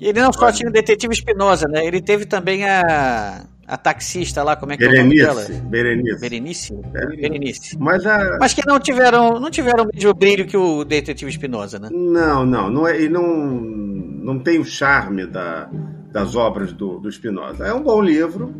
E 0.00 0.08
ele 0.08 0.20
não 0.20 0.32
só 0.32 0.50
tinha 0.50 0.68
o 0.68 0.72
Detetive 0.72 1.12
Espinosa, 1.12 1.66
né? 1.68 1.84
Ele 1.84 2.00
teve 2.00 2.24
também 2.24 2.64
a, 2.64 3.44
a 3.66 3.76
taxista 3.76 4.42
lá, 4.42 4.56
como 4.56 4.72
é 4.72 4.76
que 4.78 4.84
é 4.84 4.88
o 4.88 4.90
nome 4.90 5.16
Berenice, 5.16 5.52
dela? 5.52 5.68
Berenice. 5.68 6.20
Berenice? 6.20 6.74
Berenice. 6.74 7.20
Berenice. 7.20 7.78
Mas 7.78 8.06
a, 8.06 8.38
Mas 8.40 8.54
que 8.54 8.66
não 8.66 8.80
tiveram, 8.80 9.38
não 9.38 9.50
tiveram 9.50 9.84
o 9.84 9.88
mesmo 9.92 10.14
brilho 10.14 10.46
que 10.46 10.56
o 10.56 10.82
Detetive 10.84 11.30
Espinosa, 11.30 11.78
né? 11.78 11.90
Não, 11.92 12.46
não, 12.46 12.70
não 12.70 12.88
é, 12.88 13.02
e 13.02 13.08
não, 13.08 13.26
não 13.26 14.38
tem 14.38 14.58
o 14.58 14.64
charme 14.64 15.26
da, 15.26 15.68
das 16.10 16.34
obras 16.34 16.72
do, 16.72 16.98
do 16.98 17.10
Spinoza. 17.12 17.66
É 17.66 17.74
um 17.74 17.82
bom 17.82 18.00
livro, 18.00 18.54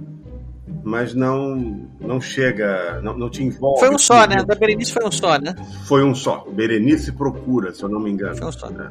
mas 0.89 1.15
não, 1.15 1.55
não 2.01 2.19
chega, 2.19 3.01
não, 3.03 3.17
não 3.17 3.29
te 3.29 3.43
envolve. 3.43 3.79
Foi 3.79 3.95
um 3.95 3.99
só, 3.99 4.27
né? 4.27 4.37
Da. 4.43 4.55
Berenice 4.55 4.93
foi 4.93 5.05
um 5.07 5.13
só, 5.13 5.39
né? 5.39 5.55
Foi 5.85 6.03
um 6.03 6.15
só. 6.15 6.47
Berenice 6.51 7.13
Procura, 7.13 7.75
se 7.75 7.83
eu 7.83 7.91
não 7.91 8.01
me 8.01 8.11
engano. 8.11 8.37
Foi 8.37 8.47
um 8.49 8.53
só. 8.53 8.69
É. 8.69 8.91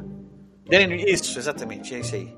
Berenice, 0.68 1.10
Isso, 1.10 1.38
exatamente, 1.38 1.94
é 1.94 1.98
isso 1.98 2.14
aí. 2.14 2.32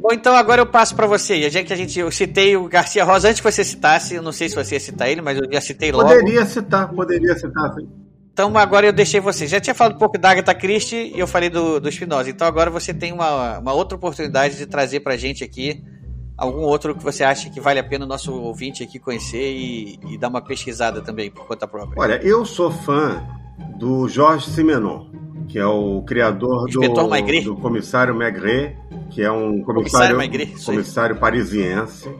Bom, 0.00 0.08
então 0.12 0.34
agora 0.34 0.62
eu 0.62 0.66
passo 0.66 0.96
pra 0.96 1.06
você. 1.06 1.50
Já 1.50 1.62
que 1.62 1.72
a 1.72 1.76
gente, 1.76 2.00
eu 2.00 2.10
citei 2.10 2.56
o 2.56 2.66
Garcia 2.66 3.04
Rosa 3.04 3.28
antes 3.28 3.40
que 3.40 3.52
você 3.52 3.62
citasse, 3.62 4.14
eu 4.14 4.22
não 4.22 4.32
sei 4.32 4.48
se 4.48 4.54
você 4.54 4.76
ia 4.76 4.80
citar 4.80 5.10
ele, 5.10 5.20
mas 5.20 5.36
eu 5.36 5.44
já 5.52 5.60
citei 5.60 5.92
logo. 5.92 6.08
Poderia 6.08 6.46
citar, 6.46 6.88
poderia 6.88 7.36
citar. 7.36 7.74
sim. 7.74 7.88
Então 8.32 8.56
agora 8.56 8.86
eu 8.86 8.92
deixei 8.94 9.20
você. 9.20 9.46
Já 9.46 9.60
tinha 9.60 9.74
falado 9.74 9.96
um 9.96 9.98
pouco 9.98 10.18
da 10.18 10.30
Agatha 10.30 10.54
Christie 10.54 11.12
e 11.14 11.20
eu 11.20 11.26
falei 11.26 11.50
do, 11.50 11.78
do 11.78 11.92
Spinoza. 11.92 12.30
Então 12.30 12.46
agora 12.46 12.70
você 12.70 12.94
tem 12.94 13.12
uma, 13.12 13.58
uma 13.58 13.74
outra 13.74 13.94
oportunidade 13.94 14.56
de 14.56 14.64
trazer 14.64 15.00
pra 15.00 15.18
gente 15.18 15.44
aqui 15.44 15.84
algum 16.42 16.62
outro 16.62 16.94
que 16.94 17.04
você 17.04 17.22
acha 17.22 17.48
que 17.48 17.60
vale 17.60 17.78
a 17.78 17.84
pena 17.84 18.04
o 18.04 18.08
nosso 18.08 18.32
ouvinte 18.34 18.82
aqui 18.82 18.98
conhecer 18.98 19.52
e, 19.54 19.98
e 20.10 20.18
dar 20.18 20.28
uma 20.28 20.40
pesquisada 20.40 21.00
também 21.00 21.30
por 21.30 21.46
conta 21.46 21.68
própria. 21.68 22.00
Olha, 22.00 22.20
eu 22.22 22.44
sou 22.44 22.70
fã 22.70 23.22
do 23.76 24.08
Jorge 24.08 24.50
Simenon, 24.50 25.06
que 25.46 25.56
é 25.56 25.66
o 25.66 26.02
criador 26.02 26.68
Inspetor 26.68 27.04
do, 27.04 27.10
Maigret. 27.10 27.44
do 27.44 27.56
Comissário 27.56 28.14
Maigret, 28.14 28.76
que 29.10 29.22
é 29.22 29.30
um 29.30 29.62
Comissário 29.62 30.16
comissário, 30.16 30.16
Maigret, 30.16 30.64
comissário 30.64 31.16
parisiense. 31.16 32.10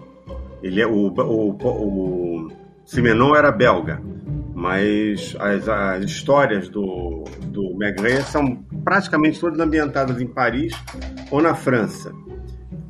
Ele 0.62 0.80
é 0.80 0.86
o, 0.86 1.08
o, 1.08 1.50
o 1.60 2.48
Simenon 2.84 3.34
era 3.34 3.50
belga, 3.50 4.00
mas 4.54 5.34
as, 5.40 5.68
as 5.68 6.04
histórias 6.04 6.68
do, 6.68 7.24
do 7.46 7.76
Maigret 7.76 8.22
são 8.22 8.56
praticamente 8.84 9.40
todas 9.40 9.58
ambientadas 9.58 10.20
em 10.20 10.28
Paris 10.28 10.72
ou 11.28 11.42
na 11.42 11.56
França. 11.56 12.12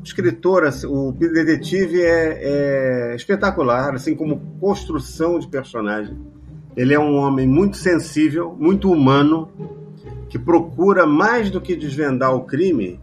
Escritor, 0.04 0.64
o 0.86 1.12
detetive 1.12 2.02
é, 2.02 3.12
é 3.12 3.16
espetacular, 3.16 3.94
assim 3.94 4.14
como 4.14 4.40
construção 4.60 5.38
de 5.38 5.46
personagem. 5.46 6.16
Ele 6.76 6.92
é 6.92 6.98
um 6.98 7.16
homem 7.16 7.46
muito 7.46 7.76
sensível, 7.76 8.56
muito 8.58 8.90
humano, 8.90 9.50
que 10.28 10.38
procura 10.38 11.06
mais 11.06 11.50
do 11.50 11.60
que 11.60 11.76
desvendar 11.76 12.34
o 12.34 12.44
crime, 12.44 12.98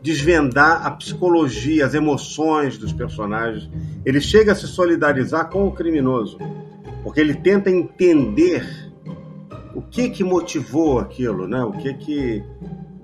desvendar 0.00 0.86
a 0.86 0.90
psicologia, 0.92 1.84
as 1.84 1.92
emoções 1.92 2.78
dos 2.78 2.92
personagens. 2.92 3.68
Ele 4.04 4.20
chega 4.20 4.52
a 4.52 4.54
se 4.54 4.68
solidarizar 4.68 5.50
com 5.50 5.66
o 5.66 5.72
criminoso, 5.72 6.38
porque 7.02 7.20
ele 7.20 7.34
tenta 7.34 7.70
entender 7.70 8.64
o 9.74 9.82
que 9.82 10.08
que 10.08 10.24
motivou 10.24 11.00
aquilo, 11.00 11.46
né? 11.46 11.62
O 11.64 11.72
que 11.72 11.92
que 11.94 12.44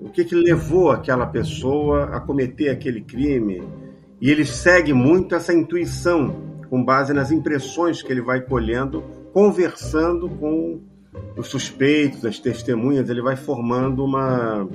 o 0.03 0.09
que 0.09 0.25
que 0.25 0.35
levou 0.35 0.91
aquela 0.91 1.25
pessoa 1.25 2.05
a 2.05 2.19
cometer 2.19 2.69
aquele 2.69 3.01
crime? 3.01 3.63
E 4.19 4.29
ele 4.29 4.45
segue 4.45 4.93
muito 4.93 5.33
essa 5.33 5.53
intuição 5.53 6.35
com 6.69 6.83
base 6.83 7.13
nas 7.13 7.31
impressões 7.31 8.01
que 8.01 8.11
ele 8.11 8.21
vai 8.21 8.41
colhendo, 8.41 9.01
conversando 9.31 10.27
com 10.29 10.81
os 11.37 11.47
suspeitos, 11.47 12.25
as 12.25 12.37
testemunhas, 12.37 13.09
ele 13.09 13.21
vai 13.21 13.37
formando 13.37 14.03
uma, 14.03 14.67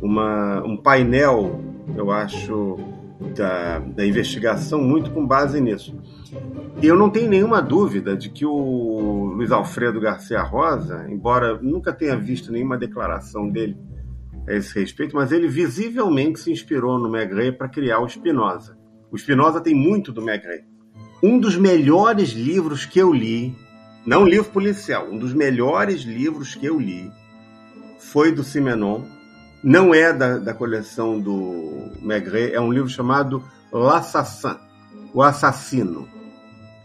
uma 0.00 0.62
um 0.64 0.76
painel, 0.76 1.60
eu 1.96 2.10
acho, 2.12 2.76
da, 3.36 3.80
da 3.80 4.06
investigação 4.06 4.80
muito 4.80 5.10
com 5.10 5.26
base 5.26 5.60
nisso. 5.60 5.98
E 6.80 6.86
eu 6.86 6.96
não 6.96 7.10
tenho 7.10 7.28
nenhuma 7.28 7.60
dúvida 7.60 8.16
de 8.16 8.28
que 8.28 8.44
o 8.46 9.32
Luiz 9.34 9.50
Alfredo 9.50 10.00
Garcia 10.00 10.42
Rosa, 10.42 11.06
embora 11.08 11.58
nunca 11.60 11.92
tenha 11.92 12.16
visto 12.16 12.52
nenhuma 12.52 12.78
declaração 12.78 13.48
dele 13.48 13.76
a 14.46 14.52
esse 14.52 14.78
respeito, 14.78 15.16
mas 15.16 15.32
ele 15.32 15.48
visivelmente 15.48 16.40
se 16.40 16.52
inspirou 16.52 16.98
no 16.98 17.08
Maigret 17.08 17.52
para 17.52 17.68
criar 17.68 18.00
o 18.00 18.08
Spinoza. 18.08 18.76
O 19.10 19.16
Spinoza 19.16 19.60
tem 19.60 19.74
muito 19.74 20.12
do 20.12 20.22
Maigret. 20.22 20.64
Um 21.22 21.38
dos 21.38 21.56
melhores 21.56 22.30
livros 22.30 22.84
que 22.84 22.98
eu 22.98 23.12
li, 23.12 23.54
não 24.04 24.26
livro 24.26 24.50
policial, 24.50 25.08
um 25.10 25.18
dos 25.18 25.32
melhores 25.32 26.02
livros 26.02 26.54
que 26.54 26.66
eu 26.66 26.78
li 26.78 27.10
foi 27.98 28.32
do 28.32 28.44
Simenon. 28.44 29.02
Não 29.62 29.94
é 29.94 30.12
da, 30.12 30.36
da 30.36 30.52
coleção 30.52 31.18
do 31.18 31.90
Maigret, 32.02 32.52
é 32.52 32.60
um 32.60 32.70
livro 32.70 32.88
chamado 32.88 33.42
L'Assassin, 33.72 34.58
O 35.14 35.22
Assassino. 35.22 36.06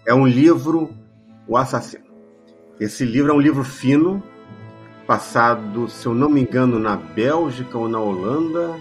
É 0.06 0.14
um 0.14 0.26
livro, 0.26 0.90
O 1.46 1.58
Assassino. 1.58 2.06
Esse 2.80 3.04
livro 3.04 3.32
é 3.32 3.36
um 3.36 3.42
livro 3.42 3.66
fino, 3.66 4.24
passado, 5.10 5.90
se 5.90 6.06
eu 6.06 6.14
não 6.14 6.30
me 6.30 6.42
engano, 6.42 6.78
na 6.78 6.96
Bélgica 6.96 7.76
ou 7.76 7.90
na 7.90 8.00
Holanda, 8.00 8.76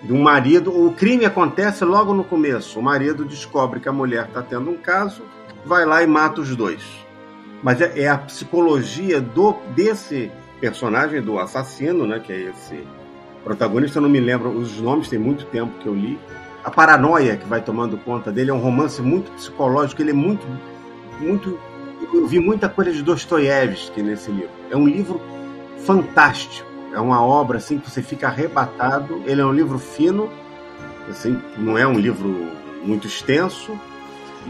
de 0.00 0.12
um 0.12 0.22
marido. 0.22 0.70
O 0.70 0.92
crime 0.92 1.24
acontece 1.24 1.84
logo 1.84 2.14
no 2.14 2.22
começo. 2.22 2.78
O 2.78 2.82
marido 2.82 3.24
descobre 3.24 3.80
que 3.80 3.88
a 3.88 3.92
mulher 3.92 4.26
está 4.26 4.40
tendo 4.40 4.70
um 4.70 4.76
caso, 4.76 5.24
vai 5.64 5.84
lá 5.84 6.00
e 6.00 6.06
mata 6.06 6.40
os 6.40 6.54
dois. 6.54 6.80
Mas 7.60 7.80
é, 7.80 8.02
é 8.02 8.08
a 8.08 8.16
psicologia 8.16 9.20
do 9.20 9.56
desse 9.74 10.30
personagem, 10.60 11.20
do 11.20 11.40
assassino, 11.40 12.06
né, 12.06 12.20
que 12.20 12.32
é 12.32 12.42
esse 12.42 12.86
protagonista. 13.42 13.98
Eu 13.98 14.02
não 14.02 14.08
me 14.08 14.20
lembro 14.20 14.50
os 14.50 14.80
nomes, 14.80 15.08
tem 15.08 15.18
muito 15.18 15.44
tempo 15.46 15.76
que 15.80 15.88
eu 15.88 15.94
li. 15.94 16.20
A 16.62 16.70
paranoia 16.70 17.36
que 17.36 17.48
vai 17.48 17.60
tomando 17.60 17.98
conta 17.98 18.30
dele 18.30 18.52
é 18.52 18.54
um 18.54 18.60
romance 18.60 19.02
muito 19.02 19.32
psicológico. 19.32 20.00
Ele 20.00 20.10
é 20.10 20.14
muito, 20.14 20.46
muito. 21.18 21.58
Eu 22.12 22.26
vi 22.26 22.38
muita 22.38 22.68
coisa 22.68 22.92
de 22.92 23.02
Dostoiévski 23.02 24.02
nesse 24.02 24.30
livro. 24.30 24.50
É 24.70 24.76
um 24.76 24.86
livro 24.86 25.20
fantástico 25.84 26.76
é 26.96 27.00
uma 27.00 27.22
obra 27.22 27.58
assim 27.58 27.78
que 27.78 27.90
você 27.90 28.00
fica 28.00 28.26
arrebatado. 28.26 29.22
Ele 29.26 29.42
é 29.42 29.44
um 29.44 29.52
livro 29.52 29.78
fino, 29.78 30.30
assim, 31.10 31.38
não 31.58 31.76
é 31.76 31.86
um 31.86 31.98
livro 31.98 32.50
muito 32.82 33.06
extenso. 33.06 33.78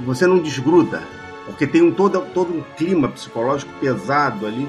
Você 0.04 0.28
não 0.28 0.38
desgruda, 0.38 1.02
porque 1.44 1.66
tem 1.66 1.82
um 1.82 1.90
todo, 1.90 2.20
todo 2.32 2.56
um 2.56 2.62
clima 2.76 3.08
psicológico 3.08 3.72
pesado 3.80 4.46
ali, 4.46 4.68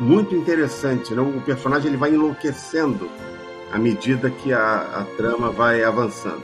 muito 0.00 0.34
interessante. 0.34 1.12
Né? 1.12 1.20
O 1.20 1.42
personagem 1.42 1.88
ele 1.88 1.98
vai 1.98 2.14
enlouquecendo 2.14 3.10
à 3.70 3.78
medida 3.78 4.30
que 4.30 4.50
a, 4.50 4.76
a 5.00 5.04
trama 5.18 5.50
vai 5.50 5.84
avançando. 5.84 6.42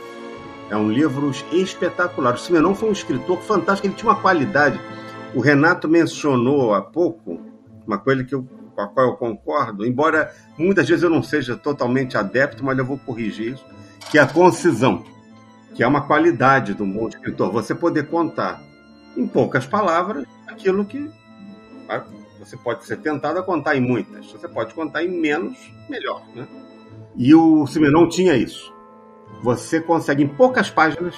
É 0.68 0.76
um 0.76 0.90
livro 0.90 1.30
espetacular. 1.50 2.34
O 2.34 2.38
Simenon 2.38 2.74
foi 2.74 2.90
um 2.90 2.92
escritor 2.92 3.40
fantástico, 3.40 3.86
ele 3.86 3.94
tinha 3.94 4.10
uma 4.10 4.20
qualidade. 4.20 4.78
O 5.34 5.40
Renato 5.40 5.88
mencionou 5.88 6.74
há 6.74 6.80
pouco 6.80 7.40
uma 7.86 7.98
coisa 7.98 8.24
que 8.24 8.34
eu 8.34 8.46
com 8.74 8.82
a 8.82 8.88
qual 8.88 9.06
eu 9.06 9.16
concordo, 9.16 9.86
embora 9.86 10.34
muitas 10.58 10.88
vezes 10.88 11.02
eu 11.02 11.10
não 11.10 11.22
seja 11.22 11.56
totalmente 11.56 12.16
adepto, 12.16 12.64
mas 12.64 12.76
eu 12.76 12.84
vou 12.84 12.98
corrigir 12.98 13.54
isso, 13.54 13.64
que 14.10 14.18
é 14.18 14.20
a 14.20 14.26
concisão, 14.26 15.04
que 15.74 15.82
é 15.82 15.86
uma 15.86 16.02
qualidade 16.02 16.74
do 16.74 16.84
bom 16.84 17.08
escritor. 17.08 17.50
Você 17.52 17.74
poder 17.74 18.08
contar, 18.08 18.60
em 19.16 19.26
poucas 19.26 19.64
palavras, 19.64 20.26
aquilo 20.46 20.84
que 20.84 21.10
ah, 21.88 22.02
você 22.38 22.56
pode 22.56 22.84
ser 22.84 22.96
tentado 22.98 23.38
a 23.38 23.42
contar 23.42 23.76
em 23.76 23.80
muitas. 23.80 24.30
Você 24.30 24.48
pode 24.48 24.74
contar 24.74 25.04
em 25.04 25.08
menos, 25.08 25.56
melhor. 25.88 26.22
Né? 26.34 26.46
E 27.16 27.34
o 27.34 27.66
Simenon 27.66 28.08
tinha 28.08 28.34
isso. 28.34 28.72
Você 29.42 29.80
consegue, 29.80 30.24
em 30.24 30.28
poucas 30.28 30.68
páginas, 30.68 31.14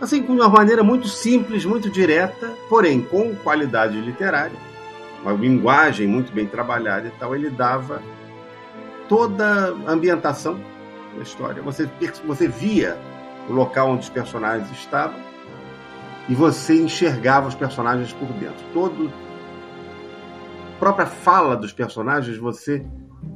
assim, 0.00 0.22
de 0.22 0.30
uma 0.30 0.48
maneira 0.48 0.82
muito 0.82 1.08
simples, 1.08 1.64
muito 1.64 1.90
direta, 1.90 2.52
porém 2.68 3.02
com 3.02 3.34
qualidade 3.36 4.00
literária, 4.00 4.56
uma 5.22 5.32
linguagem 5.32 6.06
muito 6.06 6.32
bem 6.32 6.46
trabalhada 6.46 7.08
e 7.08 7.10
tal, 7.12 7.34
ele 7.34 7.50
dava 7.50 8.02
toda 9.08 9.74
a 9.86 9.90
ambientação 9.90 10.60
da 11.16 11.22
história. 11.22 11.62
Você, 11.62 11.88
você 12.26 12.46
via 12.46 12.96
o 13.48 13.52
local 13.52 13.90
onde 13.90 14.02
os 14.02 14.10
personagens 14.10 14.70
estavam 14.70 15.18
e 16.28 16.34
você 16.34 16.74
enxergava 16.74 17.48
os 17.48 17.54
personagens 17.54 18.12
por 18.12 18.28
dentro. 18.34 18.64
Todo 18.72 19.10
a 20.74 20.78
própria 20.78 21.06
fala 21.06 21.56
dos 21.56 21.72
personagens, 21.72 22.36
você 22.36 22.86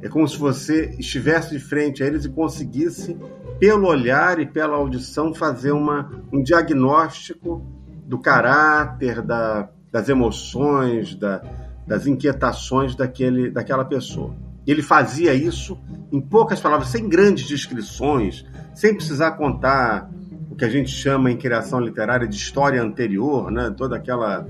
é 0.01 0.07
como 0.07 0.27
se 0.27 0.37
você 0.37 0.95
estivesse 0.97 1.51
de 1.51 1.59
frente 1.59 2.01
a 2.01 2.07
eles 2.07 2.23
e 2.23 2.29
conseguisse, 2.29 3.17
pelo 3.63 3.87
olhar 3.87 4.41
e 4.41 4.45
pela 4.45 4.75
audição, 4.75 5.33
fazer 5.33 5.71
uma, 5.71 6.11
um 6.33 6.43
diagnóstico 6.43 7.65
do 8.05 8.19
caráter, 8.19 9.21
da, 9.21 9.69
das 9.89 10.09
emoções, 10.09 11.15
da, 11.15 11.41
das 11.87 12.05
inquietações 12.05 12.93
daquele, 12.93 13.49
daquela 13.49 13.85
pessoa. 13.85 14.35
Ele 14.67 14.81
fazia 14.81 15.33
isso 15.33 15.79
em 16.11 16.19
poucas 16.19 16.59
palavras, 16.59 16.89
sem 16.89 17.07
grandes 17.07 17.47
descrições, 17.47 18.45
sem 18.75 18.93
precisar 18.93 19.31
contar 19.37 20.09
o 20.51 20.57
que 20.57 20.65
a 20.65 20.69
gente 20.69 20.91
chama 20.91 21.31
em 21.31 21.37
criação 21.37 21.79
literária 21.79 22.27
de 22.27 22.35
história 22.35 22.83
anterior, 22.83 23.49
né? 23.49 23.73
toda 23.77 23.95
aquela. 23.95 24.45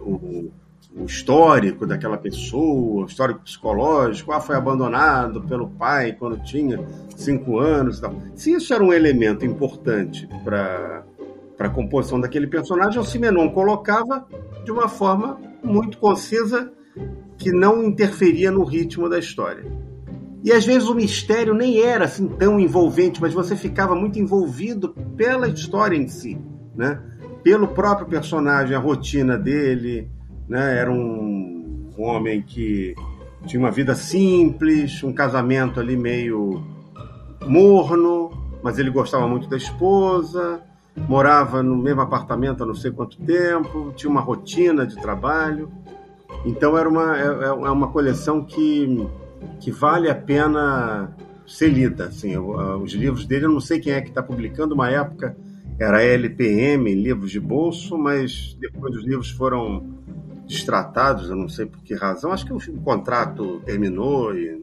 O, 0.00 0.10
o, 0.10 0.52
o 0.94 1.04
histórico 1.04 1.86
daquela 1.86 2.18
pessoa, 2.18 3.04
o 3.04 3.06
histórico 3.06 3.40
psicológico, 3.40 4.32
ah, 4.32 4.40
foi 4.40 4.56
abandonado 4.56 5.42
pelo 5.42 5.68
pai 5.68 6.12
quando 6.12 6.42
tinha 6.42 6.84
cinco 7.16 7.58
anos 7.58 8.00
tal. 8.00 8.14
Se 8.34 8.52
isso 8.52 8.74
era 8.74 8.82
um 8.82 8.92
elemento 8.92 9.44
importante 9.46 10.28
para 10.44 11.04
a 11.58 11.68
composição 11.68 12.20
daquele 12.20 12.46
personagem, 12.46 12.98
o 12.98 13.04
Simenon 13.04 13.50
colocava 13.50 14.26
de 14.64 14.72
uma 14.72 14.88
forma 14.88 15.38
muito 15.62 15.98
concisa 15.98 16.72
que 17.38 17.52
não 17.52 17.84
interferia 17.84 18.50
no 18.50 18.64
ritmo 18.64 19.08
da 19.08 19.18
história. 19.18 19.64
E 20.42 20.52
às 20.52 20.64
vezes 20.64 20.88
o 20.88 20.94
mistério 20.94 21.54
nem 21.54 21.80
era 21.80 22.06
assim 22.06 22.26
tão 22.26 22.58
envolvente, 22.58 23.20
mas 23.20 23.34
você 23.34 23.54
ficava 23.54 23.94
muito 23.94 24.18
envolvido 24.18 24.94
pela 25.16 25.48
história 25.48 25.96
em 25.96 26.08
si, 26.08 26.38
né? 26.74 27.00
Pelo 27.42 27.68
próprio 27.68 28.06
personagem, 28.06 28.74
a 28.74 28.78
rotina 28.78 29.38
dele, 29.38 30.10
né? 30.50 30.78
Era 30.78 30.90
um, 30.90 31.88
homem 31.96 32.42
que 32.42 32.94
tinha 33.46 33.60
uma 33.60 33.70
vida 33.70 33.94
simples, 33.94 35.02
um 35.04 35.12
casamento 35.12 35.78
ali 35.78 35.96
meio 35.96 36.62
morno, 37.46 38.30
mas 38.62 38.78
ele 38.78 38.90
gostava 38.90 39.28
muito 39.28 39.48
da 39.48 39.56
esposa, 39.56 40.60
morava 41.08 41.62
no 41.62 41.76
mesmo 41.76 42.00
apartamento 42.00 42.62
há 42.62 42.66
não 42.66 42.74
sei 42.74 42.90
quanto 42.90 43.18
tempo, 43.18 43.92
tinha 43.94 44.10
uma 44.10 44.20
rotina 44.20 44.86
de 44.86 44.96
trabalho. 44.96 45.70
Então 46.44 46.76
era 46.76 46.88
uma, 46.88 47.16
é, 47.16 47.26
é, 47.26 47.46
é 47.46 47.70
uma 47.70 47.88
coleção 47.88 48.44
que, 48.44 49.06
que 49.60 49.70
vale 49.70 50.10
a 50.10 50.14
pena 50.14 51.14
ser 51.46 51.68
lida. 51.68 52.06
Assim, 52.06 52.36
os 52.36 52.92
livros 52.92 53.24
dele, 53.24 53.44
eu 53.44 53.50
não 53.50 53.60
sei 53.60 53.78
quem 53.78 53.92
é 53.92 54.00
que 54.00 54.08
está 54.08 54.22
publicando, 54.22 54.74
uma 54.74 54.90
época 54.90 55.36
era 55.78 56.02
LPM, 56.02 56.94
livros 56.94 57.30
de 57.30 57.40
bolso, 57.40 57.96
mas 57.96 58.56
depois 58.60 58.96
os 58.96 59.04
livros 59.04 59.30
foram 59.30 60.00
destratados, 60.50 61.30
eu 61.30 61.36
não 61.36 61.48
sei 61.48 61.66
por 61.66 61.80
que 61.82 61.94
razão. 61.94 62.32
Acho 62.32 62.46
que 62.46 62.52
o 62.52 62.80
contrato 62.80 63.60
terminou 63.64 64.34
e 64.34 64.60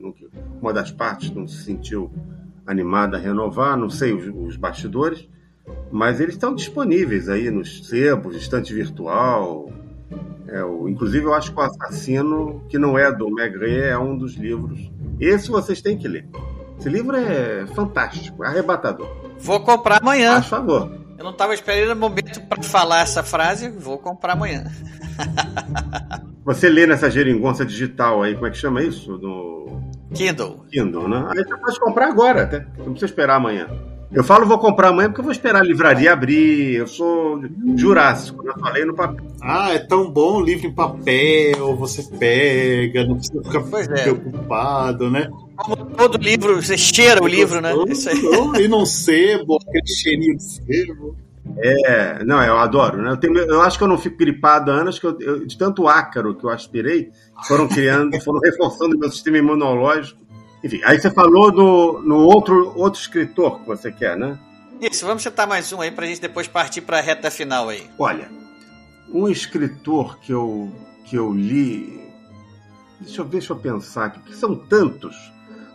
uma 0.61 0.73
das 0.73 0.91
partes 0.91 1.31
não 1.31 1.47
se 1.47 1.63
sentiu 1.63 2.11
animada 2.65 3.17
a 3.17 3.19
renovar, 3.19 3.77
não 3.77 3.89
sei 3.89 4.13
os, 4.13 4.27
os 4.27 4.57
bastidores 4.57 5.27
mas 5.91 6.19
eles 6.19 6.35
estão 6.35 6.53
disponíveis 6.53 7.29
aí 7.29 7.49
nos 7.49 7.87
sebos, 7.87 8.35
estante 8.35 8.73
virtual. 8.73 9.71
É, 10.47 10.63
o, 10.63 10.87
inclusive, 10.87 11.25
eu 11.25 11.33
acho 11.33 11.51
que 11.51 11.59
o 11.59 11.61
Assassino, 11.61 12.63
que 12.69 12.77
não 12.77 12.97
é 12.97 13.11
do 13.11 13.29
Maigret, 13.29 13.89
é 13.89 13.97
um 13.97 14.17
dos 14.17 14.35
livros. 14.35 14.91
Esse 15.19 15.49
vocês 15.49 15.81
têm 15.81 15.97
que 15.97 16.07
ler. 16.07 16.27
Esse 16.79 16.89
livro 16.89 17.15
é 17.15 17.65
fantástico, 17.67 18.43
é 18.43 18.47
arrebatador. 18.47 19.09
Vou 19.39 19.59
comprar 19.61 20.01
amanhã. 20.01 20.33
Faz 20.33 20.47
favor. 20.47 20.91
Eu 21.17 21.23
não 21.23 21.31
estava 21.31 21.53
esperando 21.53 21.97
o 21.97 21.99
momento 21.99 22.41
para 22.41 22.61
falar 22.61 23.01
essa 23.01 23.23
frase, 23.23 23.69
vou 23.69 23.97
comprar 23.97 24.33
amanhã. 24.33 24.65
Você 26.45 26.69
lê 26.69 26.85
nessa 26.85 27.09
geringonça 27.09 27.65
digital 27.65 28.23
aí, 28.23 28.35
como 28.35 28.47
é 28.47 28.51
que 28.51 28.57
chama 28.57 28.81
isso? 28.81 29.17
No 29.17 29.81
Kindle. 30.13 30.65
Kindle, 30.71 31.09
né? 31.09 31.27
Aí 31.29 31.43
você 31.43 31.57
pode 31.57 31.79
comprar 31.79 32.07
agora, 32.07 32.43
até. 32.43 32.59
Não 32.77 32.91
precisa 32.91 33.07
esperar 33.07 33.35
amanhã. 33.35 33.67
Eu 34.11 34.23
falo 34.23 34.45
vou 34.45 34.57
comprar 34.57 34.89
amanhã 34.89 35.09
porque 35.09 35.19
eu 35.19 35.25
vou 35.25 35.33
esperar 35.33 35.61
a 35.61 35.65
livraria 35.65 36.13
abrir. 36.13 36.75
Eu 36.75 36.87
sou 36.87 37.41
jurássico, 37.75 38.47
eu 38.47 38.57
falei 38.59 38.85
no 38.85 38.95
papel. 38.95 39.25
Ah, 39.41 39.73
é 39.73 39.79
tão 39.79 40.09
bom 40.09 40.37
o 40.37 40.41
livro 40.41 40.67
em 40.67 40.73
papel, 40.73 41.75
você 41.75 42.03
pega, 42.17 43.05
não 43.05 43.15
precisa 43.15 43.43
ficar 43.43 43.63
pois 43.63 43.87
é. 43.89 44.03
preocupado, 44.03 45.11
né? 45.11 45.29
Como 45.57 45.75
todo 45.95 46.17
livro, 46.17 46.61
você 46.61 46.77
cheira 46.77 47.21
o 47.21 47.27
livro, 47.27 47.59
né? 47.61 47.73
Isso 47.87 48.09
aí. 48.09 48.17
E 48.63 48.67
não 48.67 48.85
sebo, 48.85 49.57
aquele 49.57 49.87
cheirinho 49.87 50.37
de 50.37 50.43
sebo. 50.43 51.15
É, 51.59 52.23
não, 52.23 52.43
eu 52.43 52.57
adoro, 52.57 53.01
né? 53.01 53.11
Eu, 53.11 53.17
tenho, 53.17 53.37
eu 53.37 53.61
acho 53.61 53.77
que 53.77 53.83
eu 53.83 53.87
não 53.87 53.97
fico 53.97 54.17
gripado 54.17 54.71
há 54.71 54.75
anos, 54.75 54.99
que 54.99 55.05
eu, 55.05 55.17
eu, 55.19 55.45
de 55.45 55.57
tanto 55.57 55.87
ácaro 55.87 56.35
que 56.35 56.43
eu 56.43 56.49
aspirei, 56.49 57.09
foram 57.47 57.67
criando, 57.67 58.19
foram 58.21 58.39
reforçando 58.39 58.97
meu 58.97 59.09
sistema 59.09 59.37
imunológico 59.37 60.27
enfim, 60.63 60.81
aí 60.83 60.99
você 60.99 61.11
falou 61.11 61.51
no, 61.51 62.01
no 62.01 62.17
outro, 62.17 62.73
outro 62.75 62.99
escritor 62.99 63.59
que 63.59 63.67
você 63.67 63.91
quer, 63.91 64.17
né? 64.17 64.37
Isso, 64.81 65.05
vamos 65.05 65.23
citar 65.23 65.47
mais 65.47 65.71
um 65.71 65.81
aí 65.81 65.91
pra 65.91 66.05
gente 66.05 66.21
depois 66.21 66.47
partir 66.47 66.81
pra 66.81 67.01
reta 67.01 67.29
final 67.31 67.69
aí. 67.69 67.87
Olha, 67.97 68.29
um 69.09 69.27
escritor 69.27 70.19
que 70.19 70.31
eu, 70.31 70.71
que 71.05 71.15
eu 71.15 71.33
li. 71.33 72.05
Deixa 72.99 73.21
eu, 73.21 73.25
deixa 73.25 73.53
eu 73.53 73.57
pensar 73.57 74.05
aqui, 74.05 74.19
porque 74.19 74.35
são 74.35 74.55
tantos. 74.55 75.15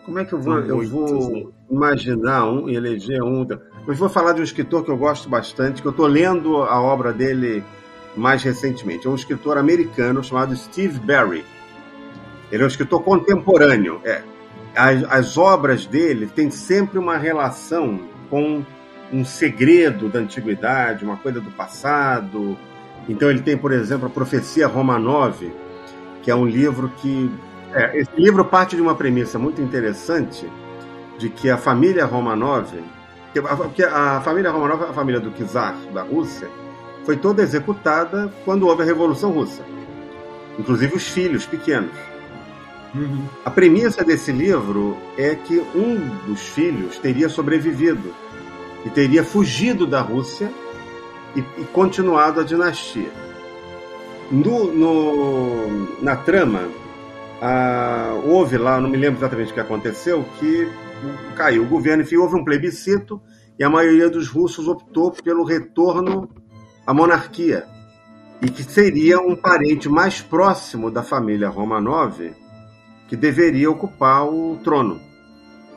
Como 0.05 0.19
é 0.19 0.25
que 0.25 0.33
eu 0.33 0.41
vou, 0.41 0.59
eu 0.59 0.89
vou 0.89 1.55
imaginar 1.71 2.51
um 2.51 2.69
e 2.69 2.75
eleger 2.75 3.23
um? 3.23 3.47
Eu 3.87 3.95
vou 3.95 4.09
falar 4.09 4.33
de 4.33 4.41
um 4.41 4.45
escritor 4.45 4.85
que 4.85 4.91
eu 4.91 4.97
gosto 4.97 5.29
bastante, 5.29 5.81
que 5.81 5.87
eu 5.87 5.93
estou 5.93 6.07
lendo 6.07 6.57
a 6.63 6.81
obra 6.81 7.13
dele 7.13 7.63
mais 8.17 8.43
recentemente. 8.43 9.07
É 9.07 9.11
um 9.11 9.15
escritor 9.15 9.57
americano 9.57 10.23
chamado 10.23 10.57
Steve 10.57 10.99
Barry. 10.99 11.45
Ele 12.51 12.63
é 12.63 12.65
um 12.65 12.69
escritor 12.69 13.03
contemporâneo. 13.03 14.01
É. 14.05 14.23
As, 14.75 15.05
as 15.05 15.39
obras 15.39 15.87
dele 15.87 16.27
têm 16.27 16.51
sempre 16.51 16.99
uma 16.99 17.17
relação 17.17 18.01
com 18.29 18.65
um 19.13 19.25
segredo 19.25 20.09
da 20.09 20.19
antiguidade, 20.19 21.05
uma 21.05 21.17
coisa 21.17 21.41
do 21.41 21.51
passado. 21.51 22.57
Então 23.09 23.31
ele 23.31 23.41
tem, 23.41 23.57
por 23.57 23.73
exemplo, 23.73 24.07
a 24.07 24.11
Profecia 24.11 24.67
Romanov, 24.67 25.51
que 26.23 26.31
é 26.31 26.35
um 26.35 26.47
livro 26.47 26.91
que. 26.97 27.31
É, 27.75 27.99
esse 27.99 28.11
livro 28.17 28.45
parte 28.45 28.77
de 28.77 28.83
uma 28.83 28.95
premissa 28.95 29.39
muito 29.39 29.63
interessante 29.63 30.47
de 31.19 31.29
que 31.29 31.49
a 31.49 31.57
família 31.57 32.05
Romanov, 32.05 32.69
que 33.75 33.83
a, 33.83 34.21
família 34.21 34.51
Romanov, 34.51 34.83
a 34.85 34.93
família 34.93 35.21
do 35.21 35.31
czar 35.31 35.75
da 35.93 36.03
Rússia, 36.03 36.49
foi 37.05 37.17
toda 37.17 37.43
executada 37.43 38.33
quando 38.45 38.67
houve 38.67 38.83
a 38.83 38.87
Revolução 38.87 39.31
Russa, 39.31 39.63
inclusive 40.59 40.97
os 40.97 41.09
filhos 41.09 41.47
pequenos. 41.47 41.93
Uhum. 42.95 43.25
A 43.45 43.51
premissa 43.51 44.05
desse 44.05 44.31
livro 44.31 44.97
é 45.17 45.35
que 45.35 45.59
um 45.75 45.97
dos 46.27 46.41
filhos 46.41 46.99
teria 46.99 47.29
sobrevivido 47.29 48.13
e 48.85 48.91
teria 48.91 49.25
fugido 49.25 49.87
da 49.87 50.03
Rússia 50.03 50.53
e, 51.35 51.41
e 51.41 51.65
continuado 51.73 52.41
a 52.41 52.45
dinastia. 52.45 53.11
No, 54.31 54.73
no, 54.73 56.03
na 56.03 56.17
trama, 56.17 56.69
houve 58.25 58.57
lá, 58.57 58.81
não 58.81 58.89
me 58.89 58.97
lembro 58.97 59.19
exatamente 59.19 59.51
o 59.51 59.55
que 59.55 59.61
aconteceu, 59.61 60.25
que 60.39 60.69
caiu 61.35 61.65
o 61.65 61.69
governo, 61.69 62.03
enfim, 62.03 62.17
houve 62.17 62.37
um 62.37 62.45
plebiscito 62.45 63.21
e 63.59 63.65
a 63.65 63.71
maioria 63.71 64.09
dos 64.09 64.29
russos 64.29 64.69
optou 64.69 65.11
pelo 65.11 65.45
retorno 65.45 66.29
à 66.87 66.95
monarquia 66.95 67.67
e 68.41 68.49
que 68.49 68.63
seria 68.63 69.21
um 69.21 69.37
parente 69.37 69.89
mais 69.89 70.21
próximo 70.21 70.91
da 70.91 71.03
família 71.03 71.49
Romanov 71.49 72.33
que 73.09 73.17
deveria 73.17 73.71
ocupar 73.71 74.27
o 74.27 74.59
trono. 74.65 75.01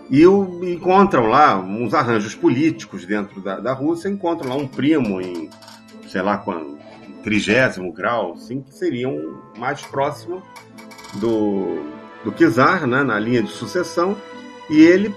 E 0.09 0.25
o, 0.25 0.63
encontram 0.63 1.27
lá 1.27 1.57
uns 1.59 1.93
arranjos 1.93 2.35
políticos 2.35 3.05
dentro 3.05 3.41
da, 3.41 3.59
da 3.59 3.73
Rússia, 3.73 4.07
encontram 4.07 4.49
lá 4.49 4.55
um 4.55 4.67
primo 4.67 5.19
em, 5.19 5.49
sei 6.07 6.21
lá, 6.21 6.37
quando, 6.37 6.77
trigésimo 7.23 7.91
grau, 7.91 8.33
assim, 8.33 8.61
que 8.61 8.73
seria 8.73 9.09
um 9.09 9.35
mais 9.57 9.81
próximo 9.81 10.41
do, 11.15 11.83
do 12.23 12.31
czar, 12.31 12.87
né, 12.87 13.03
na 13.03 13.19
linha 13.19 13.41
de 13.41 13.49
sucessão, 13.49 14.17
e 14.69 14.81
ele, 14.81 15.13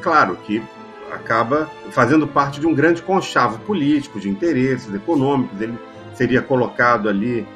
claro, 0.00 0.36
que 0.36 0.62
acaba 1.10 1.70
fazendo 1.90 2.26
parte 2.26 2.60
de 2.60 2.66
um 2.66 2.74
grande 2.74 3.02
conchavo 3.02 3.58
político, 3.60 4.20
de 4.20 4.28
interesses 4.28 4.92
econômicos, 4.92 5.60
ele 5.60 5.78
seria 6.14 6.42
colocado 6.42 7.08
ali 7.08 7.46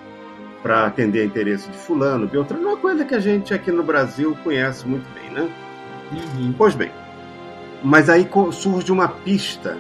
para 0.62 0.86
atender 0.86 1.22
a 1.22 1.24
interesse 1.24 1.68
de 1.68 1.76
fulano, 1.76 2.26
Beltrano, 2.26 2.68
uma 2.68 2.76
coisa 2.76 3.04
que 3.04 3.14
a 3.14 3.18
gente 3.18 3.52
aqui 3.52 3.72
no 3.72 3.82
Brasil 3.82 4.36
conhece 4.44 4.86
muito 4.86 5.06
bem, 5.12 5.30
né? 5.30 5.52
Uhum. 6.12 6.54
Pois 6.56 6.74
bem, 6.74 6.90
mas 7.82 8.08
aí 8.08 8.28
surge 8.52 8.92
uma 8.92 9.08
pista, 9.08 9.76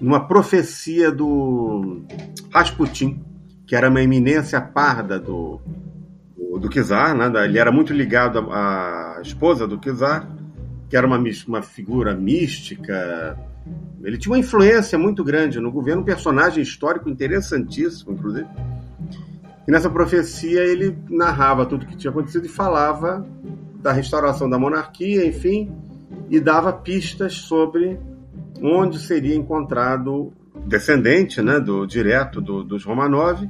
uma 0.00 0.26
profecia 0.26 1.10
do 1.10 2.02
Rasputin, 2.52 3.24
que 3.66 3.74
era 3.74 3.88
uma 3.88 4.02
eminência 4.02 4.60
parda 4.60 5.18
do, 5.18 5.60
do, 6.58 6.68
Kizar, 6.68 7.14
né? 7.16 7.30
ele 7.44 7.58
era 7.58 7.70
muito 7.70 7.92
ligado 7.92 8.38
à, 8.50 9.16
à 9.18 9.22
esposa 9.22 9.66
do 9.66 9.78
Kizar, 9.78 10.28
que 10.88 10.96
era 10.96 11.06
uma, 11.06 11.22
uma 11.46 11.62
figura 11.62 12.14
mística. 12.14 13.38
Ele 14.02 14.18
tinha 14.18 14.32
uma 14.32 14.38
influência 14.38 14.98
muito 14.98 15.22
grande 15.22 15.60
no 15.60 15.70
governo, 15.70 16.02
um 16.02 16.04
personagem 16.04 16.62
histórico 16.62 17.08
interessantíssimo, 17.08 18.12
inclusive. 18.12 18.48
E 19.68 19.70
nessa 19.70 19.90
profecia 19.90 20.62
ele 20.62 20.96
narrava 21.08 21.66
tudo 21.66 21.84
o 21.84 21.86
que 21.86 21.96
tinha 21.96 22.10
acontecido 22.10 22.46
e 22.46 22.48
falava 22.48 23.26
da 23.80 23.92
restauração 23.92 24.48
da 24.48 24.58
monarquia, 24.58 25.24
enfim, 25.26 25.70
e 26.28 26.40
dava 26.40 26.72
pistas 26.72 27.34
sobre 27.34 27.98
onde 28.62 28.98
seria 28.98 29.34
encontrado 29.34 30.32
descendente, 30.66 31.42
né, 31.42 31.58
do 31.58 31.86
direto 31.86 32.40
do, 32.40 32.62
dos 32.62 32.84
Romanov, 32.84 33.48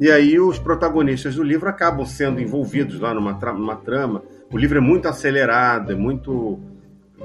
e 0.00 0.10
aí 0.10 0.38
os 0.38 0.58
protagonistas 0.58 1.36
do 1.36 1.42
livro 1.42 1.68
acabam 1.68 2.04
sendo 2.04 2.40
envolvidos 2.40 3.00
lá 3.00 3.14
numa, 3.14 3.34
tra 3.34 3.52
numa 3.52 3.76
trama. 3.76 4.22
O 4.52 4.58
livro 4.58 4.78
é 4.78 4.80
muito 4.80 5.08
acelerado, 5.08 5.92
é 5.92 5.94
muito 5.94 6.58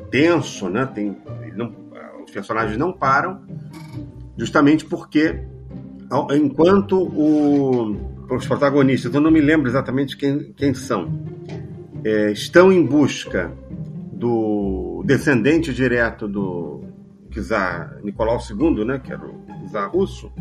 denso, 0.09 0.69
né? 0.69 0.85
Tem, 0.85 1.17
não, 1.55 1.73
os 2.23 2.31
personagens 2.31 2.77
não 2.77 2.93
param, 2.93 3.41
justamente 4.37 4.85
porque 4.85 5.41
enquanto 6.33 7.01
o, 7.01 7.95
os 8.29 8.45
protagonistas, 8.45 9.13
eu 9.13 9.21
não 9.21 9.31
me 9.31 9.41
lembro 9.41 9.69
exatamente 9.69 10.17
quem, 10.17 10.53
quem 10.53 10.73
são, 10.73 11.11
é, 12.03 12.31
estão 12.31 12.71
em 12.71 12.85
busca 12.85 13.51
do 14.13 15.03
descendente 15.05 15.73
direto 15.73 16.27
do 16.27 16.81
czar 17.39 17.99
Nicolau 18.03 18.37
II, 18.37 18.83
né, 18.83 18.99
que 18.99 19.13
era 19.13 19.25
o 19.25 19.69
czar 19.71 19.89
russo, 19.91 20.31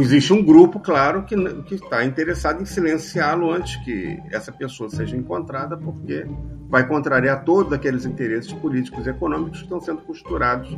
existe 0.00 0.32
um 0.32 0.44
grupo, 0.44 0.80
claro, 0.80 1.24
que 1.24 1.74
está 1.74 2.04
interessado 2.04 2.60
em 2.60 2.66
silenciá-lo 2.66 3.50
antes 3.52 3.76
que 3.84 4.20
essa 4.30 4.50
pessoa 4.50 4.90
seja 4.90 5.16
encontrada, 5.16 5.76
porque 5.76 6.26
vai 6.68 6.86
contrariar 6.86 7.44
todos 7.44 7.72
aqueles 7.72 8.04
interesses 8.04 8.52
políticos 8.52 9.06
e 9.06 9.10
econômicos 9.10 9.58
que 9.58 9.64
estão 9.64 9.80
sendo 9.80 10.02
costurados 10.02 10.76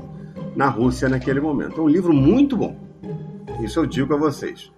na 0.54 0.68
Rússia 0.68 1.08
naquele 1.08 1.40
momento. 1.40 1.80
É 1.80 1.84
um 1.84 1.88
livro 1.88 2.12
muito 2.12 2.56
bom. 2.56 2.76
Isso 3.62 3.80
eu 3.80 3.86
digo 3.86 4.14
a 4.14 4.18
vocês. 4.18 4.70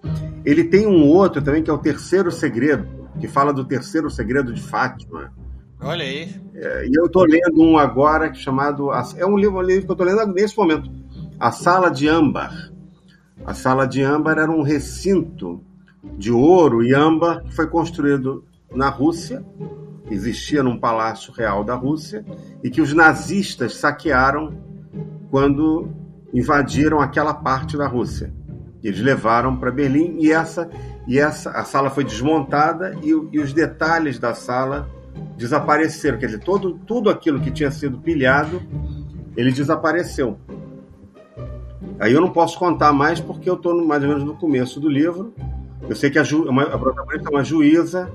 Ele 0.45 0.63
tem 0.63 0.87
um 0.87 1.05
outro 1.05 1.41
também 1.41 1.61
que 1.61 1.69
é 1.69 1.73
o 1.73 1.77
Terceiro 1.77 2.31
Segredo, 2.31 2.87
que 3.19 3.27
fala 3.27 3.53
do 3.53 3.65
terceiro 3.65 4.09
segredo 4.09 4.53
de 4.53 4.61
Fátima. 4.61 5.33
Olha 5.81 6.03
aí. 6.03 6.35
É, 6.53 6.87
e 6.87 6.91
eu 6.93 7.05
estou 7.05 7.23
lendo 7.23 7.61
um 7.61 7.77
agora 7.77 8.33
chamado. 8.33 8.89
É 9.17 9.25
um 9.25 9.37
livro, 9.37 9.57
um 9.57 9.61
livro 9.61 9.85
que 9.85 9.91
eu 9.91 9.93
estou 9.93 10.05
lendo 10.05 10.33
nesse 10.33 10.57
momento. 10.57 10.91
A 11.39 11.51
Sala 11.51 11.89
de 11.89 12.07
Âmbar. 12.07 12.71
A 13.45 13.53
Sala 13.53 13.87
de 13.87 14.01
Âmbar 14.01 14.37
era 14.37 14.51
um 14.51 14.61
recinto 14.61 15.63
de 16.17 16.31
ouro 16.31 16.83
e 16.83 16.93
âmbar 16.93 17.43
que 17.43 17.55
foi 17.55 17.67
construído 17.67 18.43
na 18.73 18.89
Rússia, 18.89 19.43
existia 20.09 20.61
num 20.61 20.77
palácio 20.77 21.33
real 21.33 21.63
da 21.63 21.75
Rússia, 21.75 22.25
e 22.63 22.69
que 22.69 22.81
os 22.81 22.93
nazistas 22.93 23.75
saquearam 23.75 24.57
quando 25.31 25.89
invadiram 26.33 26.99
aquela 26.99 27.33
parte 27.33 27.77
da 27.77 27.87
Rússia. 27.87 28.33
Eles 28.83 28.99
levaram 28.99 29.57
para 29.57 29.71
Berlim 29.71 30.17
e 30.19 30.31
essa 30.31 30.69
e 31.07 31.19
essa 31.19 31.51
a 31.51 31.63
sala 31.63 31.89
foi 31.89 32.03
desmontada 32.03 32.95
e, 33.01 33.09
e, 33.09 33.39
os 33.39 33.51
detalhes 33.51 34.19
da 34.19 34.33
sala 34.33 34.89
desapareceram. 35.37 36.17
Quer 36.17 36.27
dizer, 36.27 36.39
todo, 36.39 36.79
tudo 36.85 37.09
aquilo 37.09 37.39
que 37.39 37.51
tinha 37.51 37.71
sido 37.71 37.97
pilhado, 37.97 38.61
ele 39.35 39.51
desapareceu. 39.51 40.37
Aí 41.99 42.13
eu 42.13 42.21
não 42.21 42.29
posso 42.29 42.57
contar 42.57 42.93
mais 42.93 43.19
porque 43.19 43.49
eu 43.49 43.55
estou 43.55 43.85
mais 43.85 44.01
ou 44.03 44.09
menos 44.09 44.23
no 44.23 44.35
começo 44.35 44.79
do 44.79 44.89
livro. 44.89 45.33
Eu 45.87 45.95
sei 45.95 46.09
que 46.09 46.19
a, 46.19 46.23
ju, 46.23 46.43
uma, 46.43 46.63
a 46.63 46.77
protagonista 46.77 47.29
é 47.29 47.31
uma 47.31 47.43
juíza 47.43 48.09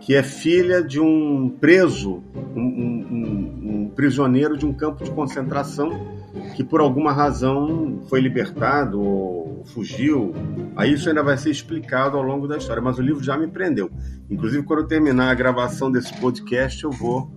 que 0.00 0.14
é 0.14 0.22
filha 0.22 0.82
de 0.82 1.00
um 1.00 1.48
preso, 1.60 2.22
um, 2.54 2.60
um, 2.60 3.60
um 3.64 3.92
prisioneiro 3.94 4.56
de 4.56 4.64
um 4.64 4.72
campo 4.72 5.02
de 5.04 5.10
concentração 5.10 6.17
que 6.54 6.64
por 6.64 6.80
alguma 6.80 7.12
razão 7.12 8.02
foi 8.08 8.20
libertado 8.20 9.00
ou 9.00 9.64
fugiu. 9.66 10.34
Aí 10.76 10.92
isso 10.92 11.08
ainda 11.08 11.22
vai 11.22 11.36
ser 11.36 11.50
explicado 11.50 12.16
ao 12.16 12.22
longo 12.22 12.46
da 12.46 12.56
história, 12.56 12.82
mas 12.82 12.98
o 12.98 13.02
livro 13.02 13.22
já 13.22 13.36
me 13.36 13.46
prendeu. 13.46 13.90
Inclusive, 14.30 14.64
quando 14.64 14.80
eu 14.80 14.86
terminar 14.86 15.30
a 15.30 15.34
gravação 15.34 15.90
desse 15.90 16.12
podcast, 16.20 16.82
eu 16.84 16.90
vou 16.90 17.30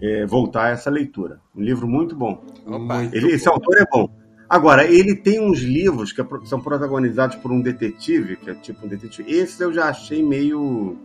é, 0.00 0.26
voltar 0.26 0.66
a 0.66 0.68
essa 0.70 0.90
leitura. 0.90 1.40
Um 1.54 1.62
livro 1.62 1.86
muito 1.86 2.14
bom. 2.14 2.44
Opa, 2.66 3.04
ele, 3.04 3.32
esse 3.32 3.48
autor 3.48 3.76
é 3.78 3.84
bom. 3.90 4.08
Agora, 4.48 4.84
ele 4.84 5.14
tem 5.14 5.40
uns 5.40 5.58
livros 5.58 6.12
que 6.12 6.20
é 6.20 6.26
são 6.44 6.60
protagonizados 6.60 7.36
por 7.36 7.50
um 7.50 7.60
detetive, 7.60 8.36
que 8.36 8.50
é 8.50 8.54
tipo 8.54 8.86
um 8.86 8.88
detetive. 8.88 9.30
Esses 9.30 9.58
eu 9.60 9.72
já 9.72 9.86
achei 9.86 10.22
meio. 10.22 10.96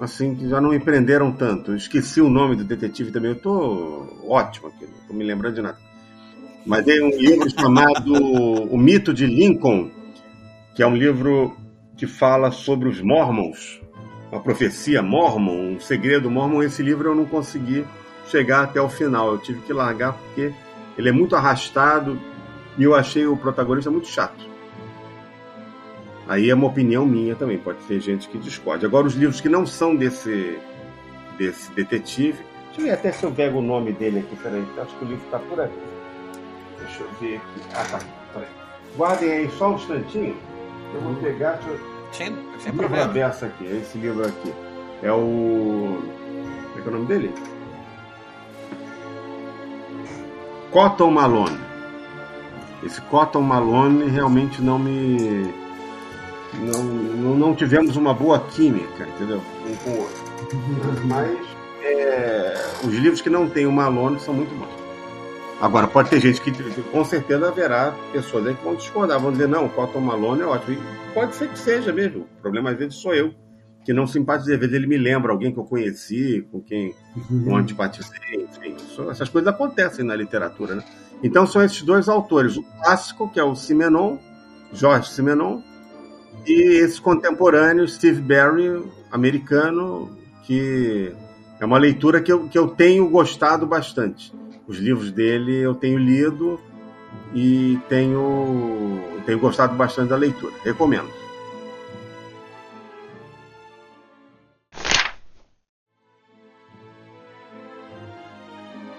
Assim, 0.00 0.34
que 0.34 0.48
já 0.48 0.60
não 0.60 0.70
me 0.70 0.80
prenderam 0.80 1.30
tanto. 1.30 1.76
Esqueci 1.76 2.20
o 2.20 2.28
nome 2.28 2.56
do 2.56 2.64
detetive 2.64 3.12
também. 3.12 3.30
Eu 3.30 3.38
tô 3.38 4.06
ótimo 4.26 4.68
aqui, 4.68 4.84
não 4.84 5.06
tô 5.06 5.14
me 5.14 5.22
lembrando 5.22 5.54
de 5.54 5.62
nada 5.62 5.91
mas 6.64 6.84
tem 6.84 7.02
um 7.02 7.10
livro 7.10 7.48
chamado 7.50 8.12
O 8.12 8.78
Mito 8.78 9.12
de 9.12 9.26
Lincoln, 9.26 9.90
que 10.74 10.82
é 10.82 10.86
um 10.86 10.96
livro 10.96 11.56
que 11.96 12.06
fala 12.06 12.50
sobre 12.50 12.88
os 12.88 13.00
Mormons, 13.00 13.80
uma 14.30 14.40
profecia 14.40 15.02
mormon, 15.02 15.74
um 15.74 15.80
segredo 15.80 16.30
mormon. 16.30 16.62
Esse 16.62 16.82
livro 16.82 17.10
eu 17.10 17.14
não 17.14 17.26
consegui 17.26 17.84
chegar 18.28 18.62
até 18.62 18.80
o 18.80 18.88
final, 18.88 19.32
eu 19.32 19.38
tive 19.38 19.60
que 19.60 19.72
largar 19.72 20.14
porque 20.14 20.54
ele 20.96 21.08
é 21.08 21.12
muito 21.12 21.36
arrastado 21.36 22.18
e 22.78 22.84
eu 22.84 22.94
achei 22.94 23.26
o 23.26 23.36
protagonista 23.36 23.90
muito 23.90 24.08
chato. 24.08 24.50
Aí 26.26 26.48
é 26.48 26.54
uma 26.54 26.66
opinião 26.66 27.04
minha 27.04 27.34
também, 27.34 27.58
pode 27.58 27.78
ter 27.80 28.00
gente 28.00 28.28
que 28.28 28.38
discorde. 28.38 28.86
Agora, 28.86 29.06
os 29.06 29.14
livros 29.14 29.40
que 29.40 29.48
não 29.48 29.66
são 29.66 29.94
desse, 29.94 30.58
desse 31.36 31.70
detetive, 31.72 32.38
deixa 32.66 32.80
eu 32.80 32.84
ver 32.84 32.90
até 32.92 33.12
se 33.12 33.24
eu 33.24 33.32
pego 33.32 33.58
o 33.58 33.62
nome 33.62 33.92
dele 33.92 34.20
aqui, 34.20 34.36
peraí, 34.36 34.64
acho 34.78 34.96
que 34.96 35.04
o 35.04 35.08
livro 35.08 35.24
está 35.24 35.38
por 35.38 35.60
aqui. 35.60 36.01
Deixa 36.84 37.02
eu 37.02 37.10
ver 37.20 37.36
aqui. 37.36 37.60
Ah, 37.74 37.84
tá. 37.90 37.98
Peraí. 38.32 38.48
Guardem 38.96 39.32
aí 39.32 39.50
só 39.58 39.70
um 39.70 39.74
instantinho, 39.76 40.36
eu 40.94 41.00
vou 41.00 41.14
pegar. 41.16 41.52
Deixa 41.52 41.70
eu... 41.70 41.92
Sem, 42.12 42.36
sem 42.58 42.72
problema. 42.72 43.04
aberto 43.04 43.44
aqui, 43.46 43.66
é 43.66 43.76
esse 43.78 43.96
livro 43.96 44.26
aqui. 44.26 44.52
É 45.02 45.10
o. 45.10 45.98
Como 45.98 46.78
é 46.78 46.82
que 46.82 46.88
é 46.88 46.90
o 46.90 46.92
nome 46.92 47.06
dele? 47.06 47.34
Cotton 50.70 51.10
Malone. 51.10 51.58
Esse 52.82 53.00
Cotton 53.02 53.40
Malone 53.40 54.08
realmente 54.10 54.60
não 54.60 54.78
me. 54.78 55.52
Não, 56.54 56.82
não, 56.82 57.34
não 57.34 57.54
tivemos 57.54 57.96
uma 57.96 58.12
boa 58.12 58.40
química, 58.50 59.06
entendeu? 59.06 59.40
Um 59.66 59.74
com 59.76 59.90
o 59.90 60.00
outro. 60.00 60.22
Mas 61.06 61.38
é, 61.82 62.54
os 62.84 62.94
livros 62.94 63.20
que 63.20 63.30
não 63.30 63.48
tem 63.48 63.66
o 63.66 63.72
Malone 63.72 64.20
são 64.20 64.34
muito 64.34 64.54
bons. 64.54 64.81
Agora, 65.62 65.86
pode 65.86 66.10
ter 66.10 66.18
gente 66.18 66.40
que, 66.40 66.50
com 66.90 67.04
certeza, 67.04 67.46
haverá 67.46 67.94
pessoas 68.12 68.44
aí 68.48 68.54
que 68.56 68.64
vão 68.64 68.74
discordar, 68.74 69.20
vão 69.20 69.30
dizer, 69.30 69.46
não, 69.46 69.66
o 69.66 69.68
Cotton 69.68 70.00
Malone 70.00 70.42
é 70.42 70.44
ótimo. 70.44 70.76
E 70.76 71.14
pode 71.14 71.36
ser 71.36 71.48
que 71.48 71.56
seja 71.56 71.92
mesmo. 71.92 72.22
O 72.22 72.42
problema, 72.42 72.70
às 72.70 72.76
vezes, 72.76 72.96
sou 72.96 73.14
eu, 73.14 73.32
que 73.84 73.92
não 73.92 74.04
simpatizei. 74.04 74.54
Às 74.54 74.60
vezes 74.60 74.74
ele 74.74 74.88
me 74.88 74.96
lembra 74.96 75.30
alguém 75.30 75.52
que 75.52 75.60
eu 75.60 75.64
conheci, 75.64 76.44
com 76.50 76.60
quem 76.60 76.92
eu 77.46 77.54
antipatizei, 77.54 78.42
enfim. 78.42 78.74
Essas 79.08 79.28
coisas 79.28 79.46
acontecem 79.46 80.04
na 80.04 80.16
literatura, 80.16 80.74
né? 80.74 80.84
Então, 81.22 81.46
são 81.46 81.62
esses 81.62 81.82
dois 81.82 82.08
autores. 82.08 82.56
O 82.56 82.64
clássico, 82.64 83.30
que 83.30 83.38
é 83.38 83.44
o 83.44 83.54
Simenon, 83.54 84.16
Jorge 84.72 85.12
Simenon, 85.12 85.60
e 86.44 86.80
esse 86.80 87.00
contemporâneo, 87.00 87.86
Steve 87.86 88.20
Barry, 88.20 88.82
americano, 89.12 90.10
que 90.42 91.12
é 91.60 91.64
uma 91.64 91.78
leitura 91.78 92.20
que 92.20 92.32
eu, 92.32 92.48
que 92.48 92.58
eu 92.58 92.66
tenho 92.66 93.08
gostado 93.08 93.64
bastante. 93.64 94.41
Os 94.66 94.78
livros 94.78 95.10
dele 95.10 95.60
eu 95.60 95.74
tenho 95.74 95.98
lido 95.98 96.60
e 97.34 97.78
tenho, 97.88 99.00
tenho 99.26 99.38
gostado 99.38 99.74
bastante 99.74 100.08
da 100.08 100.16
leitura. 100.16 100.54
Recomendo. 100.64 101.22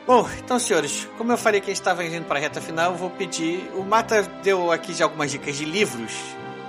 Bom, 0.06 0.30
então, 0.38 0.60
senhores, 0.60 1.07
como 1.18 1.31
eu 1.31 1.38
falei 1.38 1.61
que 1.61 1.72
estava 1.72 2.03
indo 2.03 2.26
para 2.26 2.38
a 2.38 2.41
reta 2.41 2.60
final, 2.60 2.91
eu 2.91 2.98
vou 2.98 3.10
pedir. 3.10 3.72
O 3.73 3.84
Mata 3.84 4.22
deu 4.44 4.69
aqui 4.69 4.94
já 4.94 5.06
algumas 5.06 5.31
dicas 5.31 5.56
de 5.56 5.64
livros. 5.64 6.14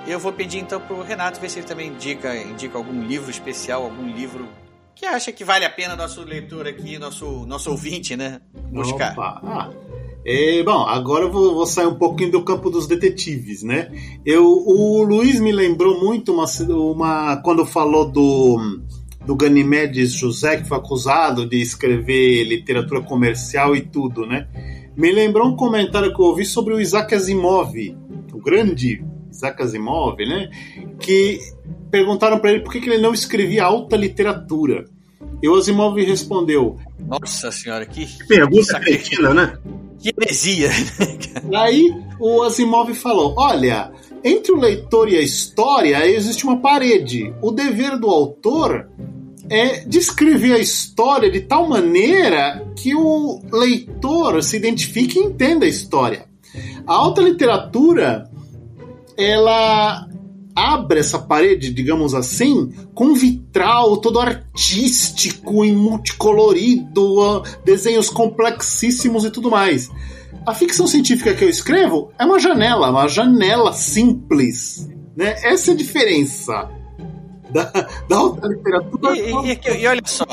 Eu 0.06 0.20
vou 0.20 0.32
pedir 0.32 0.58
então 0.58 0.80
pro 0.80 1.02
Renato 1.02 1.40
ver 1.40 1.48
se 1.48 1.58
ele 1.58 1.66
também 1.66 1.88
indica, 1.88 2.36
indica 2.36 2.78
algum 2.78 3.02
livro 3.02 3.30
especial, 3.30 3.82
algum 3.82 4.06
livro 4.06 4.46
que 4.94 5.04
acha 5.04 5.32
que 5.32 5.44
vale 5.44 5.64
a 5.64 5.70
pena 5.70 5.96
nossa 5.96 6.20
leitura 6.22 6.70
aqui, 6.70 6.98
nosso, 6.98 7.44
nosso 7.46 7.70
ouvinte, 7.70 8.16
né? 8.16 8.40
Buscar. 8.70 9.14
Ah, 9.18 9.70
bom, 10.64 10.86
agora 10.86 11.24
eu 11.24 11.32
vou, 11.32 11.54
vou 11.54 11.66
sair 11.66 11.86
um 11.86 11.96
pouquinho 11.96 12.30
do 12.30 12.44
campo 12.44 12.70
dos 12.70 12.86
detetives, 12.86 13.62
né? 13.62 13.90
Eu, 14.24 14.46
o 14.46 15.02
Luiz 15.02 15.40
me 15.40 15.52
lembrou 15.52 16.00
muito 16.00 16.32
uma, 16.32 16.46
uma 16.70 17.36
quando 17.38 17.66
falou 17.66 18.10
do, 18.10 18.80
do 19.26 19.34
Ganimedes 19.34 20.12
José, 20.12 20.58
que 20.58 20.68
foi 20.68 20.78
acusado 20.78 21.46
de 21.46 21.60
escrever 21.60 22.44
literatura 22.44 23.02
comercial 23.02 23.74
e 23.74 23.82
tudo, 23.82 24.26
né? 24.26 24.48
Me 24.96 25.12
lembrou 25.12 25.48
um 25.48 25.56
comentário 25.56 26.14
que 26.14 26.20
eu 26.20 26.26
ouvi 26.26 26.44
sobre 26.44 26.72
o 26.72 26.80
Isaac 26.80 27.14
Asimov, 27.14 27.74
o 28.32 28.38
grande 28.38 29.04
Isaac 29.30 29.60
Asimov, 29.60 30.16
né? 30.18 30.48
Que 31.00 31.38
perguntaram 31.94 32.40
para 32.40 32.50
ele 32.50 32.60
por 32.60 32.72
que, 32.72 32.80
que 32.80 32.90
ele 32.90 33.00
não 33.00 33.14
escrevia 33.14 33.62
alta 33.62 33.96
literatura. 33.96 34.84
E 35.40 35.48
o 35.48 35.54
Asimov 35.54 35.96
respondeu: 36.04 36.76
Nossa 37.06 37.52
senhora, 37.52 37.86
que, 37.86 38.08
Pergunta 38.26 38.64
sacri- 38.64 38.98
cretina, 38.98 39.32
né? 39.32 39.56
que 40.00 40.08
heresia. 40.08 40.70
Aí 41.54 41.94
o 42.18 42.42
Asimov 42.42 42.92
falou: 42.94 43.36
Olha, 43.38 43.92
entre 44.24 44.50
o 44.50 44.56
leitor 44.56 45.08
e 45.08 45.16
a 45.16 45.20
história 45.20 46.04
existe 46.04 46.44
uma 46.44 46.58
parede. 46.58 47.32
O 47.40 47.52
dever 47.52 47.96
do 47.96 48.08
autor 48.10 48.88
é 49.48 49.84
descrever 49.86 50.54
a 50.54 50.58
história 50.58 51.30
de 51.30 51.42
tal 51.42 51.68
maneira 51.68 52.66
que 52.74 52.92
o 52.92 53.40
leitor 53.52 54.42
se 54.42 54.56
identifique 54.56 55.20
e 55.20 55.22
entenda 55.22 55.64
a 55.64 55.68
história. 55.68 56.26
A 56.88 56.92
alta 56.92 57.22
literatura 57.22 58.28
ela 59.16 60.08
abre 60.54 61.00
essa 61.00 61.18
parede, 61.18 61.72
digamos 61.72 62.14
assim, 62.14 62.72
com 62.94 63.14
vitral 63.14 63.96
todo 63.96 64.20
artístico 64.20 65.64
e 65.64 65.72
multicolorido, 65.72 67.42
desenhos 67.64 68.08
complexíssimos 68.08 69.24
e 69.24 69.30
tudo 69.30 69.50
mais. 69.50 69.90
A 70.46 70.54
ficção 70.54 70.86
científica 70.86 71.34
que 71.34 71.44
eu 71.44 71.48
escrevo 71.48 72.12
é 72.18 72.24
uma 72.24 72.38
janela, 72.38 72.90
uma 72.90 73.08
janela 73.08 73.72
simples. 73.72 74.88
Né? 75.16 75.34
Essa 75.42 75.70
é 75.70 75.74
a 75.74 75.76
diferença 75.76 76.70
da, 77.54 77.64
da 78.08 78.16
alta 78.16 78.48
literatura. 78.48 79.16
E, 79.16 79.30
e- 79.30 79.60
e- 79.78 79.82
e 79.82 79.86
olha 79.86 80.02
só, 80.04 80.24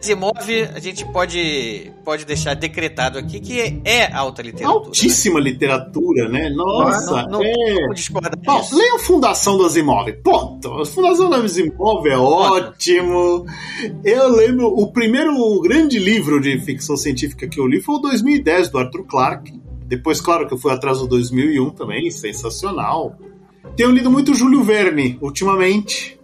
Asimov, 0.00 0.34
a 0.74 0.80
gente 0.80 1.04
pode, 1.12 1.92
pode 2.04 2.24
deixar 2.24 2.54
decretado 2.54 3.18
aqui 3.18 3.38
que 3.38 3.80
é 3.84 4.10
alta 4.12 4.40
literatura. 4.42 4.80
né? 4.80 4.86
Altíssima 4.86 5.38
literatura, 5.38 6.28
né? 6.28 6.48
Nossa, 6.50 7.22
Não, 7.24 7.40
não, 7.40 7.42
é. 7.42 7.88
Discordar 7.94 8.32
Bom, 8.44 8.60
disso. 8.60 8.76
leiam 8.76 8.98
Fundação 8.98 9.58
do 9.58 9.64
Asimov. 9.66 10.10
Ponto. 10.22 10.80
A 10.80 10.86
Fundação 10.86 11.28
do 11.28 11.36
Asimov 11.36 12.06
é 12.08 12.16
ótimo. 12.16 13.44
Eu 14.02 14.28
lembro, 14.34 14.66
o 14.68 14.90
primeiro 14.90 15.60
grande 15.60 15.98
livro 15.98 16.40
de 16.40 16.58
ficção 16.60 16.96
científica 16.96 17.46
que 17.46 17.60
eu 17.60 17.66
li 17.66 17.80
foi 17.82 17.96
o 17.96 17.98
2010, 17.98 18.70
do 18.70 18.78
Arthur 18.78 19.04
Clarke. 19.04 19.60
Depois, 19.86 20.18
claro, 20.20 20.48
que 20.48 20.54
eu 20.54 20.58
fui 20.58 20.72
atrás 20.72 20.98
do 20.98 21.06
2001 21.06 21.70
também, 21.70 22.10
sensacional. 22.10 23.14
Tenho 23.76 23.90
lido 23.90 24.10
muito 24.10 24.34
Júlio 24.34 24.62
Verne, 24.62 25.18
ultimamente. 25.20 26.18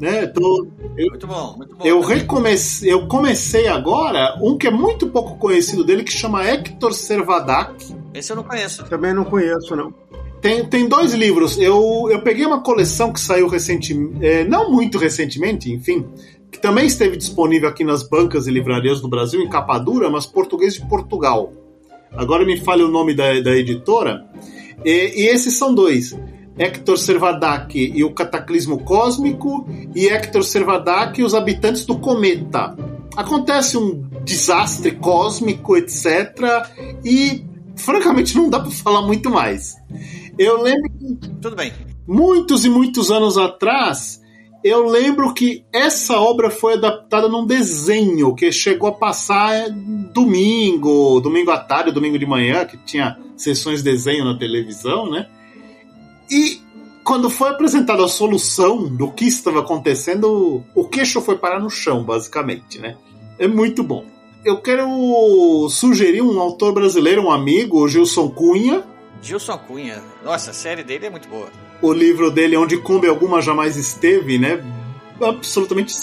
Né? 0.00 0.26
Tô- 0.28 0.66
eu, 0.96 1.08
Muito 1.10 1.26
bom, 1.26 1.54
muito 1.56 1.74
bom. 1.76 1.84
eu, 1.84 2.00
também. 2.00 2.18
recomecei, 2.18 2.92
eu 2.92 3.08
comecei 3.08 3.66
agora 3.66 4.38
um 4.40 4.56
que 4.56 4.66
é 4.68 4.70
muito 4.70 5.08
pouco 5.08 5.36
conhecido 5.38 5.82
dele, 5.82 6.04
que 6.04 6.12
chama 6.12 6.44
Hector 6.46 6.92
Servadac. 6.92 7.74
Esse 8.14 8.30
eu 8.32 8.36
não 8.36 8.44
conheço. 8.44 8.84
Também 8.84 9.12
não 9.12 9.24
conheço, 9.24 9.74
não. 9.74 9.92
Tem, 10.40 10.64
tem 10.64 10.88
dois 10.88 11.14
livros. 11.14 11.58
Eu, 11.58 12.08
eu 12.10 12.20
peguei 12.22 12.46
uma 12.46 12.60
coleção 12.62 13.12
que 13.12 13.18
saiu 13.20 13.48
recentemente, 13.48 14.24
é, 14.24 14.44
não 14.44 14.70
muito 14.72 14.98
recentemente, 14.98 15.72
enfim, 15.72 16.06
que 16.50 16.60
também 16.60 16.86
esteve 16.86 17.16
disponível 17.16 17.68
aqui 17.68 17.82
nas 17.82 18.08
bancas 18.08 18.46
e 18.46 18.52
livrarias 18.52 19.00
do 19.00 19.08
Brasil, 19.08 19.40
em 19.40 19.48
capa 19.48 19.78
dura, 19.78 20.08
mas 20.08 20.26
português 20.26 20.74
de 20.74 20.86
Portugal. 20.88 21.52
Agora 22.12 22.44
me 22.44 22.56
fale 22.60 22.84
o 22.84 22.88
nome 22.88 23.14
da, 23.14 23.40
da 23.40 23.56
editora. 23.56 24.24
E, 24.84 25.24
e 25.24 25.26
esses 25.26 25.54
são 25.54 25.74
dois. 25.74 26.16
Hector 26.58 26.98
Servadac 26.98 27.78
e 27.78 28.02
o 28.02 28.12
Cataclismo 28.12 28.82
Cósmico, 28.82 29.68
e 29.94 30.08
Hector 30.08 30.42
Servadac 30.42 31.20
e 31.20 31.24
os 31.24 31.34
Habitantes 31.34 31.86
do 31.86 31.98
Cometa. 31.98 32.76
Acontece 33.16 33.76
um 33.76 34.08
desastre 34.24 34.92
cósmico, 34.92 35.76
etc. 35.76 36.06
E, 37.04 37.44
francamente, 37.76 38.36
não 38.36 38.50
dá 38.50 38.60
para 38.60 38.70
falar 38.70 39.02
muito 39.02 39.30
mais. 39.30 39.76
Eu 40.38 40.62
lembro 40.62 40.90
que 40.90 41.28
Tudo 41.40 41.56
bem. 41.56 41.72
muitos 42.06 42.64
e 42.64 42.70
muitos 42.70 43.10
anos 43.10 43.36
atrás, 43.36 44.20
eu 44.62 44.86
lembro 44.88 45.32
que 45.34 45.64
essa 45.72 46.16
obra 46.18 46.50
foi 46.50 46.74
adaptada 46.74 47.28
num 47.28 47.46
desenho 47.46 48.34
que 48.34 48.50
chegou 48.52 48.88
a 48.88 48.92
passar 48.92 49.68
domingo, 50.12 51.20
domingo 51.20 51.50
à 51.50 51.58
tarde, 51.58 51.92
domingo 51.92 52.18
de 52.18 52.26
manhã, 52.26 52.64
que 52.64 52.76
tinha 52.78 53.16
sessões 53.36 53.82
de 53.82 53.90
desenho 53.90 54.24
na 54.24 54.36
televisão, 54.36 55.10
né? 55.10 55.26
E 56.30 56.60
quando 57.04 57.30
foi 57.30 57.48
apresentada 57.50 58.04
a 58.04 58.08
solução 58.08 58.84
do 58.86 59.10
que 59.10 59.24
estava 59.26 59.60
acontecendo, 59.60 60.62
o 60.74 60.84
queixo 60.84 61.20
foi 61.20 61.36
parar 61.38 61.58
no 61.60 61.70
chão, 61.70 62.04
basicamente, 62.04 62.78
né? 62.78 62.96
É 63.38 63.48
muito 63.48 63.82
bom. 63.82 64.04
Eu 64.44 64.58
quero 64.58 64.86
sugerir 65.70 66.22
um 66.22 66.38
autor 66.40 66.72
brasileiro, 66.72 67.22
um 67.22 67.30
amigo, 67.30 67.80
o 67.82 67.88
Gilson 67.88 68.28
Cunha, 68.30 68.84
Gilson 69.22 69.58
Cunha. 69.58 70.02
Nossa, 70.24 70.50
a 70.50 70.54
série 70.54 70.84
dele 70.84 71.06
é 71.06 71.10
muito 71.10 71.28
boa. 71.28 71.48
o 71.82 71.92
livro 71.92 72.30
dele, 72.30 72.56
Onde 72.56 72.76
Kombi 72.78 73.08
Alguma 73.08 73.40
Jamais 73.42 73.76
Esteve, 73.76 74.38
né? 74.38 74.62
Absolutamente 75.20 75.94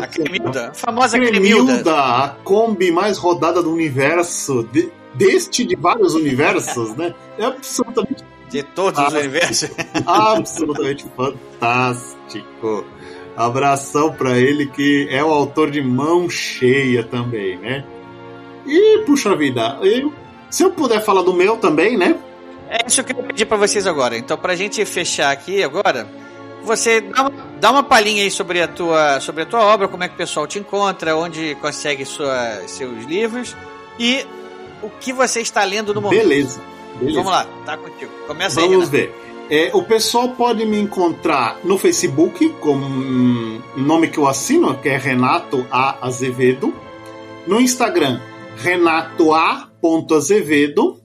A. 0.00 0.06
Cremilda. 0.06 0.68
A 0.68 0.74
famosa 0.74 1.18
Cremilda. 1.18 1.40
Cremilda, 1.72 1.94
a 1.96 2.28
Kombi 2.44 2.92
mais 2.92 3.16
rodada 3.18 3.62
do 3.62 3.72
universo, 3.72 4.62
de- 4.72 4.88
deste 5.14 5.64
de 5.64 5.74
vários 5.74 6.14
universos, 6.14 6.94
né? 6.96 7.14
É 7.38 7.44
absolutamente, 7.44 8.22
De 8.54 8.62
todos 8.62 9.00
os 9.04 9.14
Ah. 9.14 9.18
universos. 9.18 9.70
absolutamente 10.06 11.04
fantástico. 11.16 12.84
Abração 13.36 14.12
pra 14.12 14.38
ele, 14.38 14.66
que 14.66 15.08
é 15.10 15.22
o 15.24 15.32
autor 15.32 15.70
de 15.70 15.82
Mão 15.82 16.30
Cheia 16.30 17.02
também, 17.02 17.58
né? 17.58 17.84
E, 18.66 18.98
puxa 19.04 19.34
vida, 19.36 19.78
eu 19.82 20.12
Se 20.50 20.62
eu 20.62 20.70
puder 20.70 21.00
falar 21.04 21.22
do 21.22 21.32
meu 21.34 21.56
também, 21.56 21.96
né? 21.96 22.14
É 22.70 22.86
isso 22.86 23.02
que 23.02 23.12
eu 23.12 23.24
pedi 23.24 23.44
para 23.44 23.56
vocês 23.56 23.88
agora. 23.88 24.16
Então, 24.16 24.38
pra 24.38 24.54
gente 24.54 24.84
fechar 24.84 25.32
aqui 25.32 25.64
agora, 25.64 26.06
você 26.62 27.00
dá 27.00 27.22
uma, 27.22 27.32
dá 27.60 27.70
uma 27.72 27.82
palhinha 27.82 28.22
aí 28.22 28.30
sobre 28.30 28.62
a, 28.62 28.68
tua, 28.68 29.18
sobre 29.18 29.42
a 29.42 29.46
tua 29.46 29.62
obra, 29.64 29.88
como 29.88 30.04
é 30.04 30.08
que 30.08 30.14
o 30.14 30.16
pessoal 30.16 30.46
te 30.46 30.60
encontra, 30.60 31.16
onde 31.16 31.56
consegue 31.56 32.04
sua, 32.04 32.62
seus 32.68 33.04
livros 33.04 33.56
e 33.98 34.24
o 34.80 34.88
que 34.88 35.12
você 35.12 35.40
está 35.40 35.64
lendo 35.64 35.92
no 35.92 36.00
momento. 36.00 36.20
Beleza. 36.22 36.60
Beleza. 36.98 37.18
Vamos 37.18 37.32
lá, 37.32 37.46
tá 37.64 37.76
contigo. 37.76 38.10
Começa 38.26 38.60
Vamos 38.60 38.70
aí. 38.70 38.76
Vamos 38.76 38.88
ver. 38.88 39.14
É, 39.50 39.70
o 39.74 39.82
pessoal 39.82 40.30
pode 40.30 40.64
me 40.64 40.80
encontrar 40.80 41.58
no 41.62 41.76
Facebook, 41.76 42.48
com 42.60 42.74
um 42.74 43.60
nome 43.76 44.08
que 44.08 44.16
eu 44.18 44.26
assino, 44.26 44.74
que 44.78 44.88
é 44.88 44.96
Renato 44.96 45.66
A. 45.70 46.06
Azevedo. 46.06 46.72
No 47.46 47.60
Instagram, 47.60 48.22
renatoa.azevedo. 48.56 50.98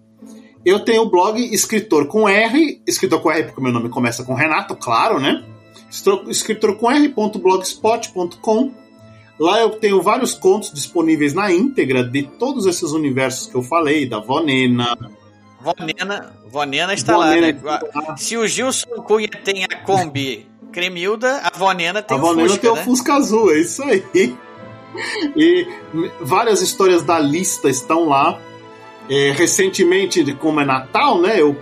Eu 0.65 0.79
tenho 0.79 1.01
o 1.03 1.09
blog 1.09 1.37
Escritor 1.53 2.07
com 2.07 2.29
R, 2.29 2.81
escritor 2.87 3.21
com 3.21 3.29
R 3.31 3.43
porque 3.43 3.61
meu 3.61 3.73
nome 3.73 3.89
começa 3.89 4.23
com 4.23 4.33
Renato, 4.33 4.73
claro, 4.75 5.19
né? 5.19 5.43
Escritor 6.27 6.77
com 6.77 6.89
R.blogspot.com. 6.91 8.71
Lá 9.39 9.61
eu 9.61 9.69
tenho 9.71 10.01
vários 10.01 10.33
contos 10.33 10.73
disponíveis 10.73 11.33
na 11.33 11.51
íntegra 11.51 12.03
de 12.03 12.23
todos 12.23 12.65
esses 12.65 12.91
universos 12.91 13.47
que 13.47 13.55
eu 13.55 13.63
falei, 13.63 14.07
da 14.07 14.19
Vonena. 14.19 14.97
Vonena, 15.61 16.33
Vonena 16.47 16.93
está 16.93 17.13
Vonena 17.13 17.59
lá, 17.63 17.81
né? 17.81 18.15
Se 18.17 18.37
o 18.37 18.47
Gilson 18.47 19.01
Cunha 19.03 19.27
tem 19.27 19.65
a 19.65 19.75
Kombi 19.83 20.47
Cremilda, 20.71 21.41
a 21.43 21.57
Vonena 21.57 22.01
tem 22.01 22.15
a 22.15 22.19
o 22.19 22.23
Vonena 22.23 22.49
Fusca, 22.49 22.61
tem 22.61 22.73
né? 22.73 22.81
o 22.81 22.83
Fusca 22.83 23.13
Azul, 23.13 23.51
é 23.51 23.59
isso 23.59 23.83
aí. 23.83 24.03
E 25.35 25.67
várias 26.21 26.61
histórias 26.61 27.03
da 27.03 27.19
lista 27.19 27.69
estão 27.69 28.07
lá. 28.07 28.39
É, 29.09 29.31
recentemente, 29.31 30.33
como 30.35 30.59
é 30.61 30.65
Natal, 30.65 31.19
né? 31.19 31.41
Eu, 31.41 31.57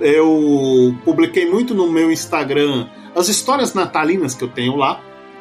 eu 0.00 0.94
publiquei 1.04 1.50
muito 1.50 1.74
no 1.74 1.90
meu 1.90 2.12
Instagram 2.12 2.88
as 3.14 3.28
histórias 3.28 3.74
natalinas 3.74 4.34
que 4.34 4.44
eu 4.44 4.48
tenho 4.48 4.76
lá. 4.76 5.00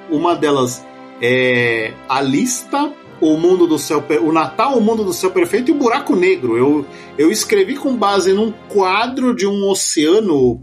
Uma 0.09 0.35
delas 0.35 0.85
é 1.21 1.93
a 2.09 2.21
lista, 2.21 2.91
o 3.21 3.37
mundo 3.37 3.67
do 3.67 3.77
céu, 3.77 4.03
o 4.21 4.31
Natal, 4.31 4.77
o 4.77 4.81
mundo 4.81 5.03
do 5.03 5.13
céu 5.13 5.31
perfeito 5.31 5.69
e 5.69 5.73
o 5.73 5.77
buraco 5.77 6.15
negro. 6.15 6.57
Eu, 6.57 6.85
eu 7.17 7.31
escrevi 7.31 7.75
com 7.75 7.95
base 7.95 8.33
num 8.33 8.51
quadro 8.67 9.35
de 9.35 9.45
um 9.45 9.69
oceano 9.69 10.61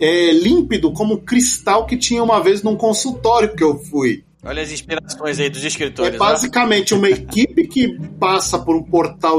é, 0.00 0.32
límpido 0.32 0.92
como 0.92 1.18
cristal 1.18 1.86
que 1.86 1.96
tinha 1.96 2.22
uma 2.22 2.42
vez 2.42 2.62
num 2.62 2.76
consultório 2.76 3.54
que 3.54 3.62
eu 3.62 3.78
fui. 3.78 4.24
Olha 4.44 4.62
as 4.62 4.70
inspirações 4.70 5.40
aí 5.40 5.48
dos 5.48 5.64
escritores. 5.64 6.14
É 6.14 6.18
basicamente 6.18 6.92
ó. 6.92 6.98
uma 6.98 7.08
equipe 7.08 7.66
que 7.66 7.98
passa 8.20 8.58
por 8.58 8.76
um 8.76 8.82
portal 8.82 9.38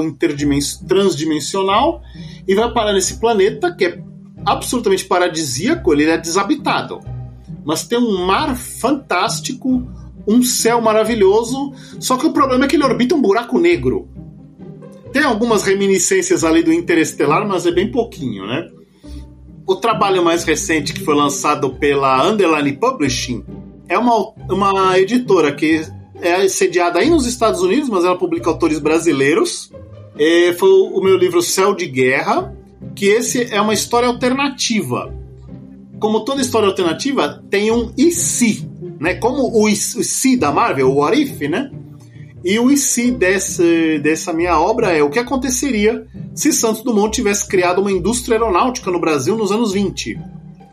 transdimensional 0.88 2.02
e 2.48 2.56
vai 2.56 2.74
parar 2.74 2.94
nesse 2.94 3.20
planeta 3.20 3.74
que 3.76 3.86
é 3.86 4.00
absolutamente 4.46 5.06
paradisíaco, 5.06 5.94
ele 5.94 6.06
é 6.06 6.18
desabitado. 6.18 7.00
Mas 7.64 7.88
tem 7.88 8.00
um 8.00 8.26
mar 8.26 8.56
fantástico, 8.56 9.88
um 10.28 10.42
céu 10.42 10.82
maravilhoso, 10.82 11.74
só 12.00 12.18
que 12.18 12.26
o 12.26 12.34
problema 12.34 12.66
é 12.66 12.68
que 12.68 12.76
ele 12.76 12.84
orbita 12.84 13.16
um 13.16 13.22
buraco 13.22 13.60
negro. 13.60 14.08
Tem 15.12 15.24
algumas 15.24 15.64
reminiscências 15.64 16.44
ali 16.44 16.62
do 16.62 16.74
Interestelar, 16.74 17.48
mas 17.48 17.66
é 17.66 17.72
bem 17.72 17.90
pouquinho, 17.92 18.46
né? 18.46 18.68
O 19.66 19.76
trabalho 19.76 20.24
mais 20.24 20.44
recente 20.44 20.94
que 20.94 21.04
foi 21.04 21.16
lançado 21.16 21.72
pela 21.76 22.28
Underline 22.28 22.74
Publishing 22.74 23.44
é 23.88 23.98
uma, 23.98 24.34
uma 24.50 25.00
editora 25.00 25.54
que 25.54 25.86
é 26.22 26.48
sediada 26.48 27.00
aí 27.00 27.10
nos 27.10 27.26
Estados 27.26 27.62
Unidos, 27.62 27.90
mas 27.90 28.04
ela 28.04 28.18
publica 28.18 28.50
autores 28.50 28.80
brasileiros. 28.80 29.72
É, 30.18 30.54
foi 30.54 30.70
o 30.70 31.02
meu 31.02 31.18
livro 31.18 31.42
Céu 31.42 31.74
de 31.74 31.86
Guerra, 31.88 32.56
que 32.96 33.06
esse 33.06 33.54
é 33.54 33.60
uma 33.60 33.74
história 33.74 34.08
alternativa. 34.08 35.14
Como 36.00 36.26
toda 36.26 36.42
história 36.42 36.68
alternativa, 36.68 37.44
tem 37.50 37.72
um 37.72 37.92
e 37.98 38.12
se, 38.12 38.70
né? 39.00 39.16
Como 39.16 39.50
o 39.58 39.70
e 39.70 39.76
se 39.76 40.38
da 40.38 40.52
Marvel, 40.52 40.90
o 40.90 40.96
What 40.96 41.22
If, 41.22 41.42
né? 41.50 41.72
E 42.44 42.60
o 42.60 42.70
e 42.70 42.78
se 42.78 43.12
desse, 43.12 44.00
dessa 44.00 44.32
minha 44.32 44.60
obra 44.60 44.92
é 44.92 45.02
o 45.02 45.10
que 45.10 45.18
aconteceria 45.18 46.06
se 46.36 46.52
Santos 46.52 46.84
Dumont 46.84 47.16
tivesse 47.16 47.48
criado 47.48 47.82
uma 47.82 47.92
indústria 47.92 48.38
aeronáutica 48.38 48.92
no 48.92 49.00
Brasil 49.00 49.36
nos 49.36 49.52
anos 49.52 49.72
20. 49.72 50.20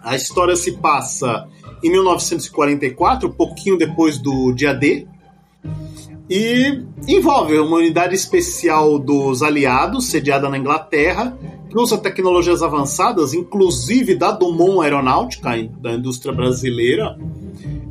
A 0.03 0.16
história 0.16 0.57
se 0.57 0.73
passa 0.73 1.47
em 1.82 1.90
1944, 1.90 3.28
um 3.28 3.32
pouquinho 3.32 3.78
depois 3.78 4.19
do 4.19 4.53
dia 4.53 4.74
D, 4.74 5.07
e 6.34 6.82
envolve 7.06 7.59
uma 7.59 7.76
unidade 7.76 8.14
especial 8.14 8.98
dos 8.98 9.42
aliados, 9.42 10.06
sediada 10.06 10.48
na 10.48 10.56
Inglaterra, 10.56 11.36
que 11.68 11.78
usa 11.78 11.98
tecnologias 11.98 12.62
avançadas, 12.62 13.34
inclusive 13.34 14.14
da 14.14 14.30
Dumont 14.30 14.80
Aeronáutica, 14.80 15.50
da 15.78 15.92
indústria 15.92 16.32
brasileira. 16.32 17.18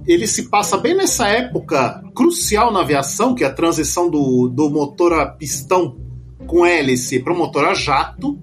Ele 0.08 0.26
se 0.26 0.50
passa 0.50 0.76
bem 0.76 0.96
nessa 0.96 1.28
época 1.28 2.04
crucial 2.16 2.74
na 2.74 2.82
aviação, 2.82 3.36
que 3.36 3.44
é 3.44 3.48
a 3.48 3.54
transição 3.54 4.10
do, 4.10 4.48
do 4.48 4.72
motor 4.72 5.14
a 5.14 5.28
pistão 5.28 5.98
com 6.48 6.66
hélice 6.66 7.20
para 7.20 7.34
o 7.34 7.38
motor 7.38 7.66
a 7.66 7.76
jato. 7.76 8.40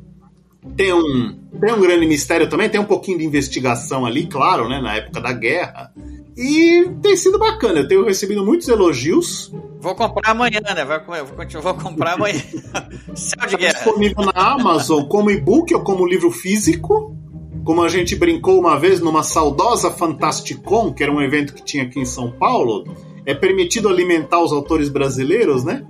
Tem 0.76 0.94
um, 0.94 1.36
tem 1.60 1.74
um 1.74 1.80
grande 1.80 2.06
mistério 2.06 2.48
também, 2.48 2.68
tem 2.68 2.80
um 2.80 2.84
pouquinho 2.84 3.18
de 3.18 3.24
investigação 3.24 4.06
ali, 4.06 4.28
claro, 4.28 4.68
né, 4.68 4.80
na 4.80 4.94
época 4.94 5.20
da 5.20 5.32
guerra. 5.32 5.92
E 6.39 6.89
tem 7.02 7.16
sido 7.16 7.36
bacana, 7.36 7.81
eu 7.81 7.89
tenho 7.89 8.05
recebido 8.05 8.47
muitos 8.47 8.69
elogios. 8.69 9.52
Vou 9.81 9.93
comprar 9.97 10.31
amanhã, 10.31 10.60
né? 10.60 10.85
Vou, 10.85 11.27
vou, 11.27 11.62
vou 11.62 11.74
comprar 11.74 12.12
amanhã. 12.12 12.40
Céu 13.16 13.44
de 13.48 13.56
guerra. 13.56 13.73
disponível 13.73 14.24
na 14.24 14.52
Amazon 14.52 15.02
como 15.02 15.32
e-book 15.32 15.74
ou 15.74 15.81
como 15.82 16.06
livro 16.06 16.31
físico. 16.31 17.16
Como 17.65 17.82
a 17.82 17.89
gente 17.89 18.15
brincou 18.15 18.60
uma 18.60 18.78
vez 18.78 19.01
numa 19.01 19.24
saudosa 19.24 19.90
Fantasticon, 19.90 20.93
que 20.93 21.02
era 21.02 21.12
um 21.12 21.20
evento 21.20 21.52
que 21.52 21.65
tinha 21.65 21.82
aqui 21.82 21.98
em 21.98 22.05
São 22.05 22.31
Paulo, 22.31 22.85
é 23.27 23.35
permitido 23.35 23.89
alimentar 23.89 24.40
os 24.40 24.52
autores 24.52 24.89
brasileiros, 24.89 25.65
né? 25.65 25.85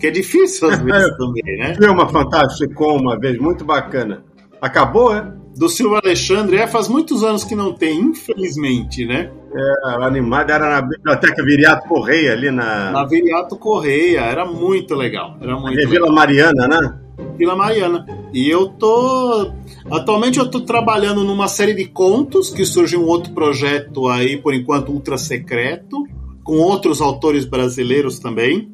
Que 0.00 0.06
é 0.06 0.10
difícil 0.12 0.70
às 0.70 0.78
vezes 0.80 1.16
também, 1.16 1.58
né? 1.58 1.74
Foi 1.74 1.88
uma 1.88 2.08
Fantasticon 2.08 2.98
uma 2.98 3.18
vez, 3.18 3.36
muito 3.36 3.64
bacana. 3.64 4.22
Acabou, 4.60 5.12
é? 5.12 5.41
Do 5.56 5.68
Silvio 5.68 6.00
Alexandre, 6.02 6.56
é, 6.56 6.66
faz 6.66 6.88
muitos 6.88 7.22
anos 7.22 7.44
que 7.44 7.54
não 7.54 7.72
tem, 7.72 7.98
infelizmente, 8.00 9.04
né? 9.04 9.30
É, 9.54 10.04
animada 10.04 10.54
era 10.54 10.70
na 10.70 10.82
Biblioteca 10.82 11.44
Viriato 11.44 11.86
Correia, 11.86 12.32
ali 12.32 12.50
na. 12.50 12.90
Na 12.90 13.04
Viriato 13.04 13.56
Correia, 13.56 14.20
era 14.20 14.46
muito 14.46 14.94
legal. 14.94 15.36
Era 15.40 15.58
muito 15.58 15.78
é 15.78 15.86
Vila 15.86 16.10
Mariana, 16.10 16.66
né? 16.66 16.98
Vila 17.36 17.54
Mariana. 17.54 18.06
E 18.32 18.48
eu 18.48 18.68
tô. 18.68 19.52
Atualmente 19.90 20.38
eu 20.38 20.50
tô 20.50 20.60
trabalhando 20.60 21.22
numa 21.22 21.48
série 21.48 21.74
de 21.74 21.84
contos 21.84 22.50
que 22.50 22.64
surge 22.64 22.96
um 22.96 23.06
outro 23.06 23.32
projeto 23.34 24.08
aí, 24.08 24.38
por 24.38 24.54
enquanto, 24.54 24.90
ultra 24.90 25.18
secreto, 25.18 26.06
com 26.42 26.56
outros 26.58 27.00
autores 27.02 27.44
brasileiros 27.44 28.18
também. 28.18 28.72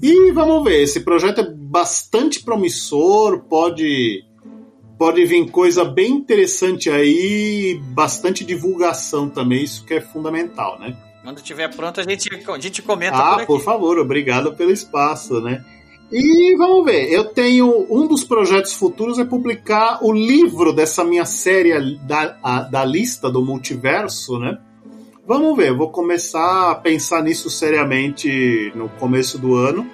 E 0.00 0.30
vamos 0.30 0.62
ver, 0.62 0.82
esse 0.82 1.00
projeto 1.00 1.40
é 1.40 1.50
bastante 1.50 2.44
promissor, 2.44 3.40
pode 3.48 4.24
pode 4.98 5.24
vir 5.24 5.50
coisa 5.50 5.84
bem 5.84 6.12
interessante 6.12 6.90
aí, 6.90 7.80
bastante 7.90 8.44
divulgação 8.44 9.28
também, 9.28 9.62
isso 9.62 9.84
que 9.84 9.94
é 9.94 10.00
fundamental, 10.00 10.78
né? 10.78 10.96
Quando 11.22 11.38
estiver 11.38 11.74
pronto, 11.74 12.00
a 12.00 12.04
gente, 12.04 12.28
a 12.32 12.58
gente 12.58 12.82
comenta 12.82 13.16
ah, 13.16 13.30
por 13.30 13.36
aqui. 13.38 13.46
por 13.46 13.60
favor, 13.60 13.98
obrigado 13.98 14.54
pelo 14.54 14.70
espaço, 14.70 15.40
né? 15.40 15.64
E 16.10 16.54
vamos 16.56 16.84
ver, 16.84 17.12
eu 17.12 17.24
tenho 17.24 17.84
um 17.90 18.06
dos 18.06 18.22
projetos 18.22 18.74
futuros 18.74 19.18
é 19.18 19.24
publicar 19.24 19.98
o 20.04 20.12
livro 20.12 20.72
dessa 20.72 21.02
minha 21.02 21.24
série 21.24 21.96
da, 21.98 22.36
a, 22.40 22.60
da 22.60 22.84
lista 22.84 23.28
do 23.28 23.44
multiverso, 23.44 24.38
né? 24.38 24.56
Vamos 25.26 25.56
ver, 25.56 25.74
vou 25.76 25.90
começar 25.90 26.70
a 26.70 26.74
pensar 26.76 27.24
nisso 27.24 27.50
seriamente 27.50 28.70
no 28.76 28.88
começo 28.88 29.36
do 29.36 29.56
ano. 29.56 29.84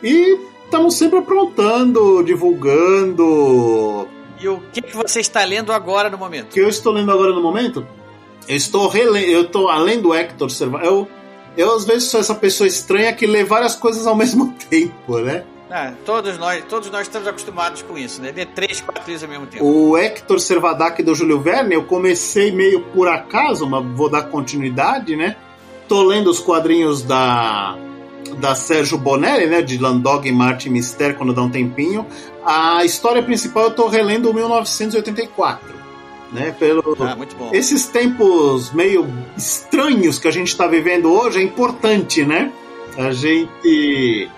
E 0.00 0.38
estamos 0.64 0.94
sempre 0.94 1.18
aprontando, 1.18 2.22
divulgando. 2.22 4.06
E 4.40 4.48
o 4.48 4.62
que, 4.72 4.80
que 4.80 4.96
você 4.96 5.20
está 5.20 5.44
lendo 5.44 5.70
agora 5.70 6.08
no 6.08 6.16
momento? 6.16 6.46
O 6.46 6.54
que 6.54 6.60
eu 6.60 6.68
estou 6.68 6.94
lendo 6.94 7.12
agora 7.12 7.30
no 7.32 7.42
momento? 7.42 7.86
Eu 8.48 8.56
estou 8.56 8.88
relendo, 8.88 9.26
eu 9.26 9.42
estou 9.42 9.68
além 9.68 10.00
do 10.00 10.14
Hector 10.14 10.50
Serva, 10.50 10.80
eu, 10.82 11.06
eu 11.56 11.76
às 11.76 11.84
vezes 11.84 12.08
sou 12.08 12.18
essa 12.18 12.34
pessoa 12.34 12.66
estranha 12.66 13.12
que 13.12 13.26
lê 13.26 13.44
várias 13.44 13.76
coisas 13.76 14.06
ao 14.06 14.16
mesmo 14.16 14.54
tempo, 14.70 15.18
né? 15.18 15.44
Ah, 15.70 15.92
todos 16.04 16.36
nós, 16.38 16.64
todos 16.68 16.90
nós 16.90 17.02
estamos 17.02 17.28
acostumados 17.28 17.82
com 17.82 17.96
isso, 17.96 18.20
né? 18.20 18.32
Ler 18.34 18.46
três, 18.46 18.80
quatro 18.80 19.04
livros 19.06 19.22
ao 19.22 19.28
mesmo 19.28 19.46
tempo. 19.46 19.64
O 19.64 19.96
Hector 19.96 20.40
Servadac 20.40 21.00
do 21.02 21.14
Júlio 21.14 21.38
Verne, 21.40 21.74
eu 21.74 21.84
comecei 21.84 22.50
meio 22.50 22.80
por 22.86 23.06
acaso, 23.06 23.68
mas 23.68 23.86
vou 23.94 24.08
dar 24.08 24.22
continuidade, 24.22 25.14
né? 25.14 25.36
Tô 25.86 26.02
lendo 26.02 26.28
os 26.30 26.40
quadrinhos 26.40 27.02
da 27.02 27.78
da 28.38 28.54
Sérgio 28.54 28.98
Bonelli, 28.98 29.46
né, 29.46 29.62
de 29.62 29.78
Landog 29.78 30.28
e 30.28 30.32
Martin 30.32 30.70
Mister, 30.70 31.16
quando 31.16 31.32
dá 31.32 31.42
um 31.42 31.50
tempinho. 31.50 32.06
A 32.44 32.84
história 32.84 33.22
principal 33.22 33.64
eu 33.64 33.70
tô 33.72 33.88
relendo 33.88 34.32
1984, 34.32 35.74
né, 36.32 36.54
pelo 36.58 36.96
ah, 37.00 37.16
muito 37.16 37.36
bom. 37.36 37.50
esses 37.52 37.86
tempos 37.86 38.72
meio 38.72 39.06
estranhos 39.36 40.18
que 40.18 40.28
a 40.28 40.30
gente 40.30 40.48
está 40.48 40.66
vivendo 40.66 41.12
hoje 41.12 41.40
é 41.40 41.42
importante, 41.42 42.24
né? 42.24 42.52
A 42.96 43.12
gente 43.12 44.30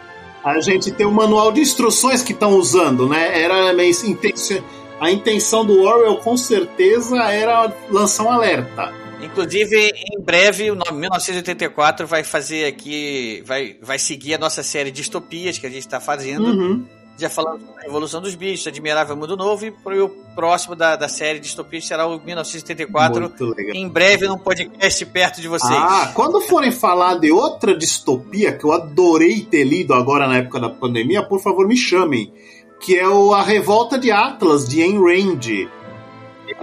a 0.44 0.60
gente 0.60 0.90
tem 0.90 1.06
o 1.06 1.12
manual 1.12 1.52
de 1.52 1.60
instruções 1.60 2.22
que 2.22 2.32
estão 2.32 2.56
usando, 2.56 3.08
né? 3.08 3.40
Era 3.40 3.72
meio 3.72 3.94
intenção, 4.06 4.58
a 5.00 5.10
intenção 5.10 5.64
do 5.64 5.82
Orwell 5.82 6.16
com 6.16 6.36
certeza 6.36 7.16
era 7.24 7.72
lançar 7.90 8.24
um 8.24 8.30
alerta. 8.30 8.92
Inclusive, 9.22 9.92
em 10.12 10.20
breve, 10.20 10.70
o 10.72 10.76
1984 10.76 12.06
vai 12.06 12.24
fazer 12.24 12.66
aqui, 12.66 13.42
vai, 13.46 13.76
vai 13.80 13.98
seguir 13.98 14.34
a 14.34 14.38
nossa 14.38 14.64
série 14.64 14.90
de 14.90 14.96
distopias 14.96 15.58
que 15.58 15.66
a 15.66 15.70
gente 15.70 15.86
está 15.86 16.00
fazendo. 16.00 16.44
Uhum. 16.44 16.84
Já 17.22 17.30
falando 17.30 17.64
da 17.76 17.86
Evolução 17.86 18.20
dos 18.20 18.34
Bichos, 18.34 18.66
Admirável 18.66 19.16
Mundo 19.16 19.36
Novo, 19.36 19.64
e 19.64 20.00
o 20.00 20.08
próximo 20.34 20.74
da, 20.74 20.96
da 20.96 21.08
série 21.08 21.38
de 21.38 21.44
distopias 21.44 21.86
será 21.86 22.04
o 22.04 22.18
1974. 22.18 23.32
Em 23.72 23.88
breve, 23.88 24.26
num 24.26 24.36
podcast 24.36 25.06
perto 25.06 25.40
de 25.40 25.46
vocês. 25.46 25.72
Ah, 25.72 26.10
quando 26.16 26.40
forem 26.40 26.72
falar 26.72 27.20
de 27.20 27.30
outra 27.30 27.78
distopia 27.78 28.52
que 28.52 28.64
eu 28.64 28.72
adorei 28.72 29.42
ter 29.42 29.62
lido 29.62 29.94
agora 29.94 30.26
na 30.26 30.38
época 30.38 30.58
da 30.58 30.68
pandemia, 30.68 31.22
por 31.22 31.40
favor 31.40 31.64
me 31.68 31.76
chamem. 31.76 32.32
Que 32.80 32.98
é 32.98 33.08
o 33.08 33.32
A 33.32 33.44
Revolta 33.44 33.96
de 33.96 34.10
Atlas, 34.10 34.68
de 34.68 34.82
Ayn 34.82 34.98
Rand 34.98 35.70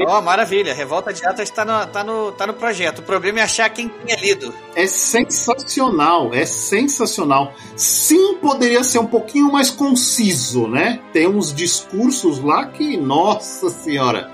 Ó, 0.07 0.17
oh, 0.17 0.21
maravilha. 0.21 0.73
Revolta 0.73 1.11
de 1.11 1.25
Atlas 1.25 1.49
está 1.49 1.65
no, 1.65 1.85
tá, 1.87 2.03
no, 2.03 2.31
tá 2.31 2.47
no 2.47 2.53
projeto. 2.53 2.99
O 2.99 3.03
problema 3.03 3.39
é 3.39 3.43
achar 3.43 3.69
quem 3.69 3.89
tinha 3.89 4.15
lido. 4.19 4.53
É 4.75 4.87
sensacional, 4.87 6.33
é 6.33 6.45
sensacional. 6.45 7.53
Sim, 7.75 8.37
poderia 8.37 8.83
ser 8.83 8.99
um 8.99 9.05
pouquinho 9.05 9.51
mais 9.51 9.69
conciso, 9.69 10.67
né? 10.67 11.01
Tem 11.11 11.27
uns 11.27 11.53
discursos 11.53 12.39
lá 12.39 12.67
que, 12.67 12.95
nossa 12.95 13.69
senhora, 13.69 14.31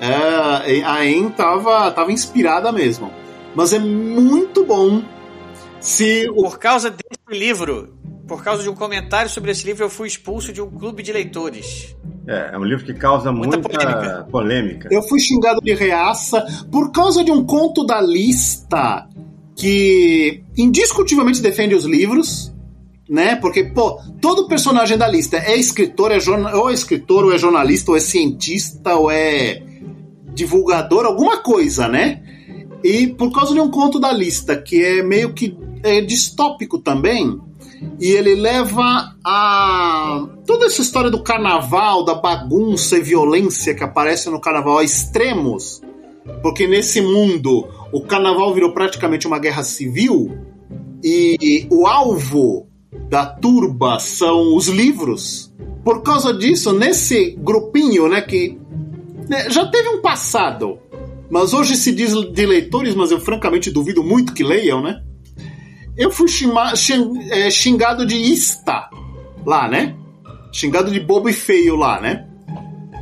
é, 0.00 0.82
a 0.82 1.04
En 1.06 1.28
tava, 1.28 1.90
tava 1.92 2.10
inspirada 2.10 2.72
mesmo. 2.72 3.12
Mas 3.54 3.72
é 3.72 3.78
muito 3.78 4.64
bom. 4.64 5.02
Se 5.78 6.26
o... 6.30 6.42
Por 6.42 6.58
causa 6.58 6.90
desse 6.90 7.38
livro, 7.38 7.94
por 8.26 8.42
causa 8.42 8.62
de 8.62 8.70
um 8.70 8.74
comentário 8.74 9.28
sobre 9.28 9.50
esse 9.50 9.66
livro, 9.66 9.84
eu 9.84 9.90
fui 9.90 10.08
expulso 10.08 10.52
de 10.52 10.62
um 10.62 10.70
clube 10.70 11.02
de 11.02 11.12
leitores. 11.12 11.94
É, 12.26 12.50
é 12.54 12.58
um 12.58 12.64
livro 12.64 12.84
que 12.84 12.94
causa 12.94 13.32
muita, 13.32 13.58
muita 13.58 13.78
polêmica. 13.78 14.28
polêmica. 14.30 14.88
Eu 14.90 15.02
fui 15.02 15.18
xingado 15.18 15.60
de 15.60 15.74
reaça 15.74 16.44
por 16.70 16.92
causa 16.92 17.24
de 17.24 17.32
um 17.32 17.44
conto 17.44 17.84
da 17.84 18.00
lista 18.00 19.08
que 19.56 20.42
indiscutivelmente 20.56 21.42
defende 21.42 21.74
os 21.74 21.84
livros, 21.84 22.52
né? 23.08 23.36
Porque, 23.36 23.64
pô, 23.64 24.00
todo 24.20 24.48
personagem 24.48 24.96
da 24.96 25.08
lista 25.08 25.36
é 25.36 25.56
escritor, 25.56 26.12
é 26.12 26.20
jornal, 26.20 26.60
ou 26.60 26.70
é 26.70 26.74
escritor, 26.74 27.24
ou 27.24 27.32
é 27.32 27.38
jornalista, 27.38 27.90
ou 27.90 27.96
é 27.96 28.00
cientista, 28.00 28.94
ou 28.94 29.10
é 29.10 29.62
divulgador, 30.32 31.04
alguma 31.04 31.38
coisa, 31.38 31.88
né? 31.88 32.22
E 32.82 33.08
por 33.08 33.32
causa 33.32 33.52
de 33.52 33.60
um 33.60 33.70
conto 33.70 34.00
da 34.00 34.12
lista 34.12 34.56
que 34.56 34.82
é 34.82 35.02
meio 35.02 35.32
que 35.32 35.56
é 35.82 36.00
distópico 36.00 36.78
também, 36.78 37.38
e 38.00 38.10
ele 38.10 38.34
leva 38.34 39.14
a 39.24 40.26
toda 40.46 40.66
essa 40.66 40.82
história 40.82 41.10
do 41.10 41.22
carnaval, 41.22 42.04
da 42.04 42.14
bagunça 42.14 42.98
e 42.98 43.02
violência 43.02 43.74
que 43.74 43.84
aparece 43.84 44.28
no 44.28 44.40
carnaval 44.40 44.78
a 44.78 44.84
extremos, 44.84 45.80
porque 46.42 46.66
nesse 46.66 47.00
mundo 47.00 47.66
o 47.92 48.02
carnaval 48.02 48.52
virou 48.54 48.72
praticamente 48.72 49.26
uma 49.26 49.38
guerra 49.38 49.62
civil 49.62 50.36
e 51.02 51.66
o 51.70 51.86
alvo 51.86 52.66
da 53.08 53.26
turba 53.26 53.98
são 53.98 54.56
os 54.56 54.68
livros. 54.68 55.52
Por 55.84 56.02
causa 56.02 56.32
disso, 56.32 56.72
nesse 56.72 57.36
grupinho, 57.38 58.08
né, 58.08 58.20
que 58.20 58.58
né, 59.28 59.50
já 59.50 59.66
teve 59.66 59.88
um 59.88 60.00
passado, 60.00 60.78
mas 61.30 61.52
hoje 61.52 61.76
se 61.76 61.92
diz 61.92 62.12
de 62.12 62.46
leitores, 62.46 62.94
mas 62.94 63.10
eu 63.10 63.20
francamente 63.20 63.70
duvido 63.70 64.02
muito 64.02 64.34
que 64.34 64.44
leiam, 64.44 64.82
né? 64.82 65.02
Eu 65.96 66.10
fui 66.10 66.28
é, 67.30 67.50
xingado 67.50 68.06
de 68.06 68.16
ista 68.16 68.88
lá, 69.44 69.68
né? 69.68 69.94
Xingado 70.52 70.90
de 70.90 71.00
bobo 71.00 71.28
e 71.28 71.32
feio 71.32 71.76
lá, 71.76 72.00
né? 72.00 72.26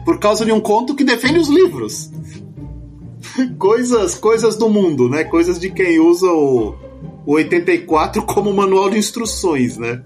Por 0.05 0.19
causa 0.19 0.45
de 0.45 0.53
um 0.53 0.61
conto 0.61 0.95
que 0.95 1.05
defende 1.05 1.39
os 1.39 1.49
livros. 1.49 2.11
coisas, 3.59 4.15
coisas 4.15 4.57
do 4.57 4.69
mundo, 4.69 5.09
né? 5.09 5.25
Coisas 5.25 5.59
de 5.59 5.71
quem 5.71 5.99
usa 6.01 6.27
o, 6.27 6.75
o 7.27 7.33
84 7.35 8.23
como 8.25 8.53
manual 8.53 8.91
de 8.91 8.99
instruções, 8.99 9.77
né? 9.77 10.03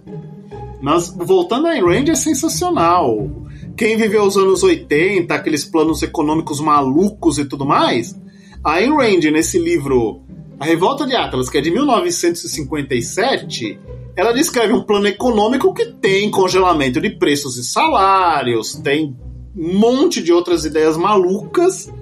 Mas 0.81 1.09
voltando 1.09 1.66
a 1.69 1.74
Rand 1.74 2.09
é 2.09 2.15
sensacional. 2.15 3.31
Quem 3.77 3.97
viveu 3.97 4.23
os 4.24 4.36
anos 4.36 4.62
80, 4.62 5.35
aqueles 5.35 5.65
planos 5.65 6.02
econômicos 6.02 6.61
malucos 6.61 7.39
e 7.39 7.44
tudo 7.44 7.65
mais, 7.65 8.15
a 8.62 8.74
Ayn 8.74 8.94
Rand 8.94 9.31
nesse 9.32 9.59
livro 9.59 10.23
a 10.64 10.66
Revolta 10.66 11.06
de 11.06 11.14
Atlas, 11.14 11.50
que 11.50 11.58
é 11.58 11.60
de 11.60 11.70
1957, 11.70 13.78
ela 14.16 14.32
descreve 14.32 14.72
um 14.72 14.82
plano 14.82 15.06
econômico 15.06 15.74
que 15.74 15.84
tem 15.84 16.30
congelamento 16.30 17.02
de 17.02 17.10
preços 17.10 17.58
e 17.58 17.64
salários, 17.64 18.72
tem 18.76 19.14
um 19.54 19.78
monte 19.78 20.22
de 20.22 20.32
outras 20.32 20.64
ideias 20.64 20.96
malucas, 20.96 21.92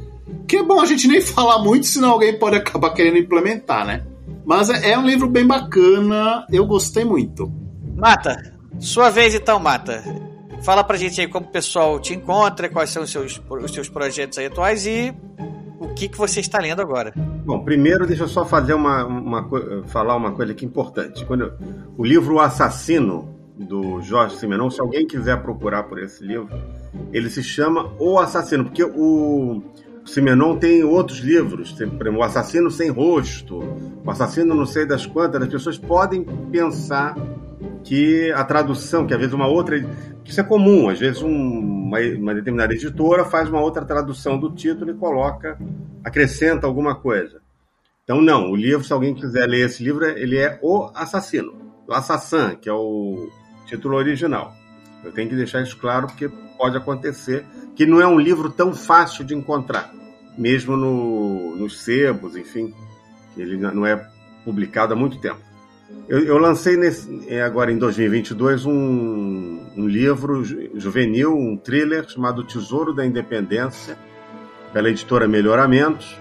que 0.47 0.59
é 0.59 0.63
bom 0.63 0.81
a 0.81 0.87
gente 0.87 1.09
nem 1.09 1.19
falar 1.21 1.59
muito, 1.59 1.87
senão 1.87 2.13
alguém 2.13 2.39
pode 2.39 2.55
acabar 2.55 2.91
querendo 2.91 3.19
implementar, 3.19 3.85
né? 3.85 4.07
Mas 4.45 4.71
é, 4.71 4.93
é 4.93 4.99
um 4.99 5.07
livro 5.07 5.29
bem 5.29 5.45
bacana, 5.45 6.47
eu 6.49 6.65
gostei 6.65 7.05
muito. 7.05 7.53
Mata, 7.97 8.55
sua 8.79 9.11
vez 9.11 9.35
então, 9.35 9.59
Mata. 9.59 10.05
Fala 10.63 10.85
pra 10.85 10.97
gente 10.97 11.21
aí 11.21 11.27
como 11.27 11.47
o 11.47 11.51
pessoal 11.51 11.99
te 11.99 12.15
encontra, 12.15 12.69
quais 12.69 12.91
são 12.91 13.03
os 13.03 13.11
seus, 13.11 13.43
os 13.51 13.73
seus 13.73 13.89
projetos 13.89 14.39
aí 14.39 14.47
atuais 14.47 14.87
e 14.87 15.13
o 15.83 15.95
que, 15.95 16.09
que 16.09 16.17
você 16.17 16.41
está 16.41 16.59
lendo 16.59 16.81
agora. 16.81 17.13
Bom, 17.45 17.65
primeiro 17.65 18.07
deixa 18.07 18.25
eu 18.25 18.29
só 18.29 18.45
fazer 18.45 18.75
uma, 18.75 19.05
uma 19.05 19.49
falar 19.87 20.17
uma 20.17 20.33
coisa 20.33 20.53
aqui 20.53 20.65
importante. 20.65 21.25
Quando 21.25 21.45
eu, 21.45 21.53
o 21.99 22.05
livro 22.05 22.37
O 22.37 22.41
Assassino 22.41 23.35
do 23.57 24.01
Jorge 24.01 24.37
Simenon, 24.37 24.71
se 24.71 24.81
alguém 24.81 25.07
quiser 25.07 25.43
procurar 25.43 25.85
por 25.85 25.99
esse 25.99 26.25
livro, 26.25 26.49
ele 27.13 27.29
se 27.29 27.43
chama 27.43 27.93
O 27.99 28.19
Assassino, 28.19 28.65
porque 28.65 28.85
o 28.85 29.63
Simenon 30.05 30.57
tem 30.57 30.83
outros 30.83 31.19
livros, 31.19 31.73
tem, 31.73 31.89
O 31.89 32.23
Assassino 32.23 32.71
Sem 32.71 32.91
Rosto, 32.91 33.59
O 34.05 34.11
Assassino 34.11 34.55
Não 34.55 34.67
Sei 34.67 34.85
das 34.87 35.07
Quantas, 35.07 35.43
as 35.43 35.49
pessoas 35.49 35.79
podem 35.79 36.25
pensar 36.51 37.15
que 37.85 38.31
a 38.33 38.45
tradução, 38.45 39.07
que 39.07 39.15
às 39.15 39.19
vezes 39.19 39.35
uma 39.35 39.47
outra. 39.47 39.77
Isso 40.25 40.41
é 40.41 40.45
comum, 40.45 40.89
às 40.89 40.99
vezes 40.99 41.23
um, 41.23 41.29
uma, 41.29 41.99
uma, 41.99 42.35
determinada 42.35 42.73
editora 42.73 43.25
faz 43.25 43.49
uma 43.49 43.61
outra 43.61 43.85
tradução 43.85 44.39
do 44.39 44.51
título 44.51 44.91
e 44.91 44.95
coloca, 44.95 45.59
acrescenta 46.05 46.67
alguma 46.67 46.95
coisa. 46.95 47.41
Então, 48.05 48.21
não, 48.21 48.51
o 48.51 48.57
livro, 48.57 48.85
se 48.85 48.93
alguém 48.93 49.15
quiser 49.15 49.47
ler 49.47 49.67
esse 49.67 49.83
livro, 49.83 50.05
ele 50.05 50.37
é 50.37 50.59
O 50.63 50.91
Assassino, 50.95 51.55
o 51.87 51.93
Assassin, 51.93 52.57
que 52.61 52.69
é 52.69 52.73
o 52.73 53.29
título 53.67 53.97
original. 53.97 54.55
Eu 55.05 55.13
tenho 55.13 55.29
que 55.29 55.37
deixar 55.37 55.63
isso 55.63 55.77
claro 55.77 56.07
porque 56.07 56.29
pode 56.57 56.77
acontecer 56.77 57.45
que 57.75 57.87
não 57.87 58.01
é 58.01 58.07
um 58.07 58.19
livro 58.19 58.51
tão 58.51 58.73
fácil 58.73 59.25
de 59.25 59.35
encontrar, 59.35 59.93
mesmo 60.37 60.77
no, 60.77 61.57
nos 61.57 61.83
sebos, 61.83 62.37
enfim, 62.37 62.75
ele 63.37 63.57
não 63.57 63.87
é 63.87 64.09
publicado 64.45 64.93
há 64.93 64.97
muito 64.97 65.19
tempo. 65.19 65.41
Eu, 66.09 66.21
eu 66.25 66.39
lancei 66.39 66.77
nesse, 66.77 67.27
é, 67.29 67.43
agora 67.43 67.71
em 67.71 67.79
2022 67.79 68.67
um, 68.67 69.61
um 69.77 69.87
livro 69.87 70.43
juvenil, 70.79 71.37
um 71.37 71.57
thriller 71.57 72.09
chamado 72.09 72.45
Tesouro 72.45 72.93
da 72.93 73.05
Independência, 73.05 73.97
pela 74.73 74.89
editora 74.89 75.29
Melhoramentos. 75.29 76.17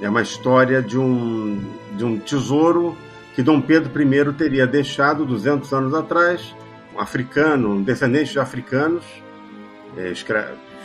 É 0.00 0.08
uma 0.08 0.22
história 0.22 0.82
de 0.82 0.98
um, 0.98 1.62
de 1.96 2.04
um 2.04 2.18
tesouro 2.18 2.96
que 3.34 3.42
Dom 3.42 3.60
Pedro 3.60 3.90
I 4.02 4.32
teria 4.32 4.66
deixado 4.66 5.24
200 5.24 5.72
anos 5.72 5.94
atrás, 5.94 6.54
um 6.94 7.00
africano, 7.00 7.70
um 7.70 7.82
descendente 7.82 8.32
de 8.32 8.38
africanos, 8.38 9.04
é, 9.96 10.10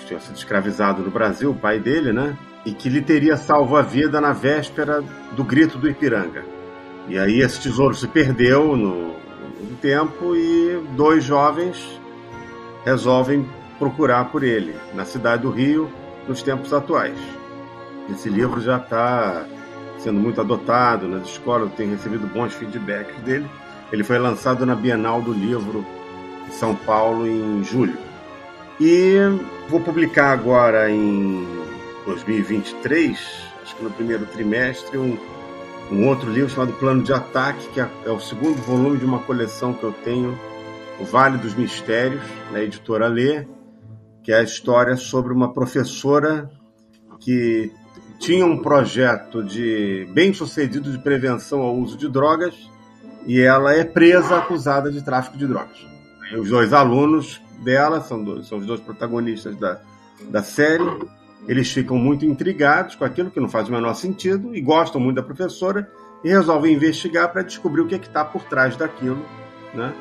tinha 0.08 0.20
sido 0.20 0.36
escravizado 0.36 1.04
no 1.04 1.12
Brasil, 1.12 1.52
o 1.52 1.56
pai 1.56 1.80
dele, 1.80 2.14
né? 2.14 2.36
E 2.66 2.72
que 2.72 2.90
lhe 2.90 3.02
teria 3.02 3.38
salvo 3.38 3.76
a 3.76 3.82
vida 3.82 4.20
na 4.20 4.34
véspera 4.34 5.04
do 5.36 5.44
grito 5.44 5.78
do 5.78 5.90
Ipiranga. 5.90 6.44
E 7.08 7.18
aí 7.18 7.42
esse 7.42 7.60
tesouro 7.62 7.94
se 7.94 8.08
perdeu 8.08 8.76
no, 8.76 9.08
no 9.08 9.78
tempo 9.82 10.36
e 10.36 10.82
dois 10.96 11.24
jovens 11.24 11.78
resolvem 12.84 13.48
procurar 13.78 14.26
por 14.26 14.44
ele 14.44 14.76
na 14.94 15.06
cidade 15.06 15.44
do 15.44 15.52
Rio 15.52 15.90
nos 16.28 16.42
tempos 16.42 16.74
atuais. 16.74 17.18
Esse 18.10 18.30
livro 18.30 18.60
já 18.62 18.78
está 18.78 19.46
sendo 20.00 20.20
muito 20.20 20.40
adotado 20.40 21.08
nas 21.08 21.28
escolas, 21.28 21.72
tem 21.74 21.90
recebido 21.90 22.28
bons 22.28 22.54
feedbacks 22.54 23.20
dele. 23.24 23.50
Ele 23.92 24.04
foi 24.04 24.18
lançado 24.18 24.66
na 24.66 24.76
Bienal 24.76 25.22
do 25.22 25.34
Livro 25.34 25.86
em 26.48 26.52
São 26.52 26.76
Paulo 26.76 27.28
em 27.28 27.64
julho. 27.64 28.07
E 28.80 29.16
vou 29.70 29.80
publicar 29.80 30.32
agora 30.32 30.90
em 30.90 31.46
2023, 32.06 33.18
acho 33.64 33.76
que 33.76 33.84
no 33.84 33.90
primeiro 33.92 34.26
trimestre, 34.26 34.98
um 34.98 35.18
um 35.92 36.06
outro 36.08 36.30
livro 36.30 36.50
chamado 36.50 36.74
Plano 36.74 37.02
de 37.02 37.14
Ataque, 37.14 37.70
que 37.70 37.80
é, 37.80 37.88
é 38.06 38.12
o 38.12 38.20
segundo 38.20 38.62
volume 38.62 38.98
de 38.98 39.06
uma 39.06 39.20
coleção 39.20 39.74
que 39.74 39.84
eu 39.84 39.94
tenho, 40.04 40.38
O 41.00 41.06
Vale 41.06 41.38
dos 41.38 41.56
Mistérios, 41.56 42.24
na 42.52 42.62
editora 42.62 43.08
Lê, 43.08 43.48
que 44.22 44.32
é 44.32 44.40
a 44.40 44.44
história 44.44 44.98
sobre 44.98 45.32
uma 45.32 45.54
professora 45.54 46.50
que 47.20 47.72
tinha 48.20 48.46
um 48.46 48.58
projeto 48.58 49.42
de 49.42 50.10
bem 50.12 50.34
sucedido 50.34 50.92
de 50.92 51.00
prevenção 51.00 51.62
ao 51.62 51.76
uso 51.76 51.98
de 51.98 52.10
drogas 52.10 52.54
e 53.26 53.40
ela 53.40 53.74
é 53.74 53.84
presa 53.86 54.40
acusada 54.40 54.92
de 54.92 55.02
tráfico 55.02 55.38
de 55.38 55.48
drogas. 55.48 55.78
os 56.38 56.50
dois 56.50 56.74
alunos 56.74 57.42
dela, 57.60 58.02
são, 58.02 58.44
são 58.44 58.58
os 58.60 58.66
dois 58.66 58.80
protagonistas 58.80 59.56
da, 59.56 59.80
da 60.30 60.44
série, 60.44 60.84
eles 61.48 61.72
ficam 61.72 61.98
muito 61.98 62.26
intrigados 62.26 62.96
com 62.96 63.06
aquilo 63.06 63.32
que 63.32 63.40
não 63.40 63.50
faz 63.50 63.70
o 63.70 63.72
menor 63.72 63.94
sentido 63.94 64.56
e 64.56 64.62
gostam 64.62 65.00
muito 65.00 65.16
da 65.16 65.24
professora 65.24 65.90
e 66.24 66.30
resolvem 66.30 66.74
investigar 66.74 67.32
para 67.32 67.44
descobrir 67.44 67.82
o 67.82 67.88
que 67.88 67.96
é 67.96 67.98
está 67.98 68.26
por 68.26 68.44
trás 68.44 68.76
daquilo, 68.76 69.24
né? 69.74 69.94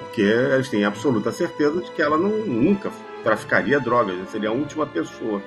Porque 0.00 0.22
eles 0.22 0.68
têm 0.68 0.84
absoluta 0.84 1.32
certeza 1.32 1.80
de 1.80 1.90
que 1.92 2.02
ela 2.02 2.18
não, 2.18 2.44
nunca 2.44 2.90
traficaria 3.22 3.80
drogas, 3.80 4.16
seria 4.30 4.50
a 4.50 4.52
última 4.52 4.86
pessoa 4.86 5.40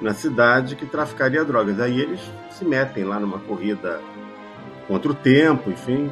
na 0.00 0.14
cidade 0.14 0.76
que 0.76 0.86
traficaria 0.86 1.44
drogas. 1.44 1.80
Aí 1.80 2.00
eles 2.00 2.20
se 2.50 2.64
metem 2.64 3.04
lá 3.04 3.18
numa 3.18 3.38
corrida 3.38 4.00
contra 4.86 5.10
o 5.10 5.14
tempo, 5.14 5.70
enfim. 5.70 6.10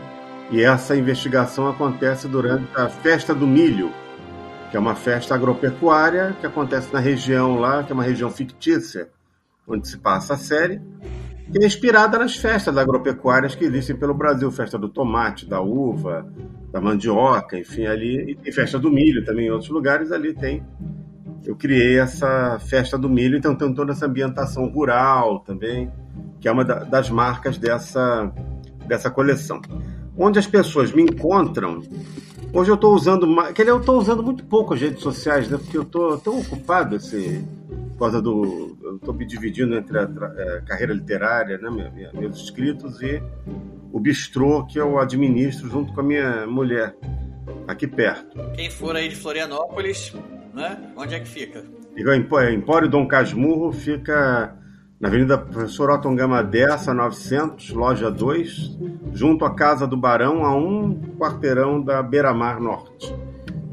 E 0.50 0.62
essa 0.62 0.96
investigação 0.96 1.68
acontece 1.68 2.26
durante 2.26 2.66
a 2.74 2.88
Festa 2.88 3.32
do 3.32 3.46
Milho, 3.46 3.92
que 4.70 4.76
é 4.76 4.80
uma 4.80 4.94
festa 4.94 5.34
agropecuária 5.34 6.36
que 6.40 6.46
acontece 6.46 6.92
na 6.92 7.00
região 7.00 7.58
lá, 7.58 7.82
que 7.82 7.90
é 7.90 7.94
uma 7.94 8.04
região 8.04 8.30
fictícia, 8.30 9.08
onde 9.66 9.88
se 9.88 9.98
passa 9.98 10.34
a 10.34 10.36
série, 10.36 10.80
que 11.52 11.62
é 11.62 11.66
inspirada 11.66 12.16
nas 12.18 12.36
festas 12.36 12.76
agropecuárias 12.76 13.56
que 13.56 13.64
existem 13.64 13.96
pelo 13.96 14.14
Brasil, 14.14 14.50
festa 14.52 14.78
do 14.78 14.88
tomate, 14.88 15.44
da 15.44 15.60
uva, 15.60 16.24
da 16.70 16.80
mandioca, 16.80 17.58
enfim, 17.58 17.86
ali, 17.86 18.38
e 18.44 18.52
festa 18.52 18.78
do 18.78 18.90
milho 18.90 19.24
também 19.24 19.46
em 19.46 19.50
outros 19.50 19.70
lugares, 19.70 20.12
ali 20.12 20.32
tem. 20.32 20.62
Eu 21.44 21.56
criei 21.56 21.98
essa 21.98 22.58
festa 22.60 22.96
do 22.96 23.08
milho, 23.08 23.36
então 23.36 23.56
tem 23.56 23.74
toda 23.74 23.90
essa 23.90 24.06
ambientação 24.06 24.68
rural 24.68 25.40
também, 25.40 25.90
que 26.38 26.46
é 26.46 26.52
uma 26.52 26.64
das 26.64 27.10
marcas 27.10 27.58
dessa, 27.58 28.30
dessa 28.86 29.10
coleção. 29.10 29.60
Onde 30.16 30.38
as 30.38 30.46
pessoas 30.46 30.92
me 30.92 31.02
encontram 31.02 31.82
Hoje 32.52 32.70
eu 32.70 32.74
estou 32.74 32.94
usando 32.94 33.26
mais. 33.26 33.56
eu 33.58 33.78
estou 33.78 33.98
usando 33.98 34.22
muito 34.22 34.44
pouco 34.44 34.74
as 34.74 34.80
redes 34.80 35.02
sociais, 35.02 35.48
né? 35.48 35.56
Porque 35.56 35.76
eu 35.76 35.82
estou 35.82 36.18
tão 36.18 36.40
ocupado 36.40 36.96
esse, 36.96 37.44
por 37.92 38.00
causa 38.00 38.20
do. 38.20 38.76
Eu 38.82 38.96
estou 38.96 39.14
me 39.14 39.24
dividindo 39.24 39.74
entre 39.76 39.96
a, 39.98 40.02
a, 40.02 40.34
é, 40.36 40.60
carreira 40.66 40.92
literária, 40.92 41.58
né? 41.58 41.70
Minha, 41.70 41.90
minha, 41.90 42.12
meus 42.12 42.42
escritos 42.42 43.00
e 43.02 43.22
o 43.92 44.00
bistrô 44.00 44.66
que 44.66 44.78
eu 44.78 44.98
administro 44.98 45.68
junto 45.68 45.92
com 45.92 46.00
a 46.00 46.04
minha 46.04 46.46
mulher, 46.46 46.96
aqui 47.68 47.86
perto. 47.86 48.36
Quem 48.54 48.68
for 48.68 48.96
aí 48.96 49.08
de 49.08 49.16
Florianópolis, 49.16 50.12
né? 50.52 50.92
Onde 50.96 51.14
é 51.14 51.20
que 51.20 51.28
fica? 51.28 51.64
Em 51.96 52.54
Empório 52.54 52.88
Dom 52.88 53.06
Casmurro, 53.06 53.72
fica 53.72 54.56
na 55.00 55.08
Avenida 55.08 55.38
Professor 55.38 55.90
Otton 55.90 56.14
Gama 56.14 56.42
Dessa, 56.44 56.92
900, 56.92 57.70
loja 57.70 58.10
2, 58.10 58.78
junto 59.14 59.46
à 59.46 59.54
Casa 59.54 59.86
do 59.86 59.96
Barão, 59.96 60.44
a 60.44 60.54
um 60.54 60.94
quarteirão 61.18 61.82
da 61.82 62.02
Beira-Mar 62.02 62.60
Norte. 62.60 63.16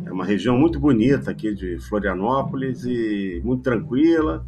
É 0.06 0.12
uma 0.12 0.24
região 0.24 0.58
muito 0.58 0.80
bonita 0.80 1.30
aqui 1.30 1.54
de 1.54 1.80
Florianópolis 1.80 2.86
e 2.86 3.42
muito 3.44 3.62
tranquila. 3.62 4.48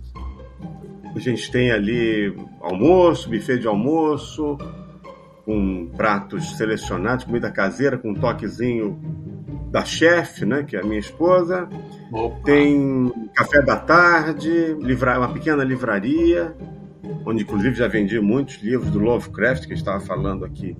A 1.13 1.19
gente 1.19 1.51
tem 1.51 1.69
ali 1.69 2.33
almoço, 2.61 3.29
buffet 3.29 3.57
de 3.57 3.67
almoço, 3.67 4.57
com 5.43 5.89
pratos 5.97 6.55
selecionados, 6.55 7.25
comida 7.25 7.51
caseira 7.51 7.97
com 7.97 8.11
um 8.11 8.15
toquezinho 8.15 8.97
da 9.71 9.85
chefe, 9.85 10.45
né, 10.45 10.63
que 10.63 10.75
é 10.75 10.81
a 10.81 10.83
minha 10.83 10.99
esposa. 10.99 11.67
Opa. 12.11 12.39
Tem 12.43 13.11
café 13.35 13.61
da 13.61 13.77
tarde, 13.77 14.75
livra... 14.79 15.17
uma 15.17 15.31
pequena 15.31 15.63
livraria, 15.63 16.55
onde 17.25 17.43
inclusive 17.43 17.75
já 17.75 17.87
vendi 17.87 18.19
muitos 18.19 18.61
livros 18.61 18.89
do 18.89 18.99
Lovecraft, 18.99 19.67
que 19.67 19.73
estava 19.73 19.99
falando 19.99 20.45
aqui. 20.45 20.75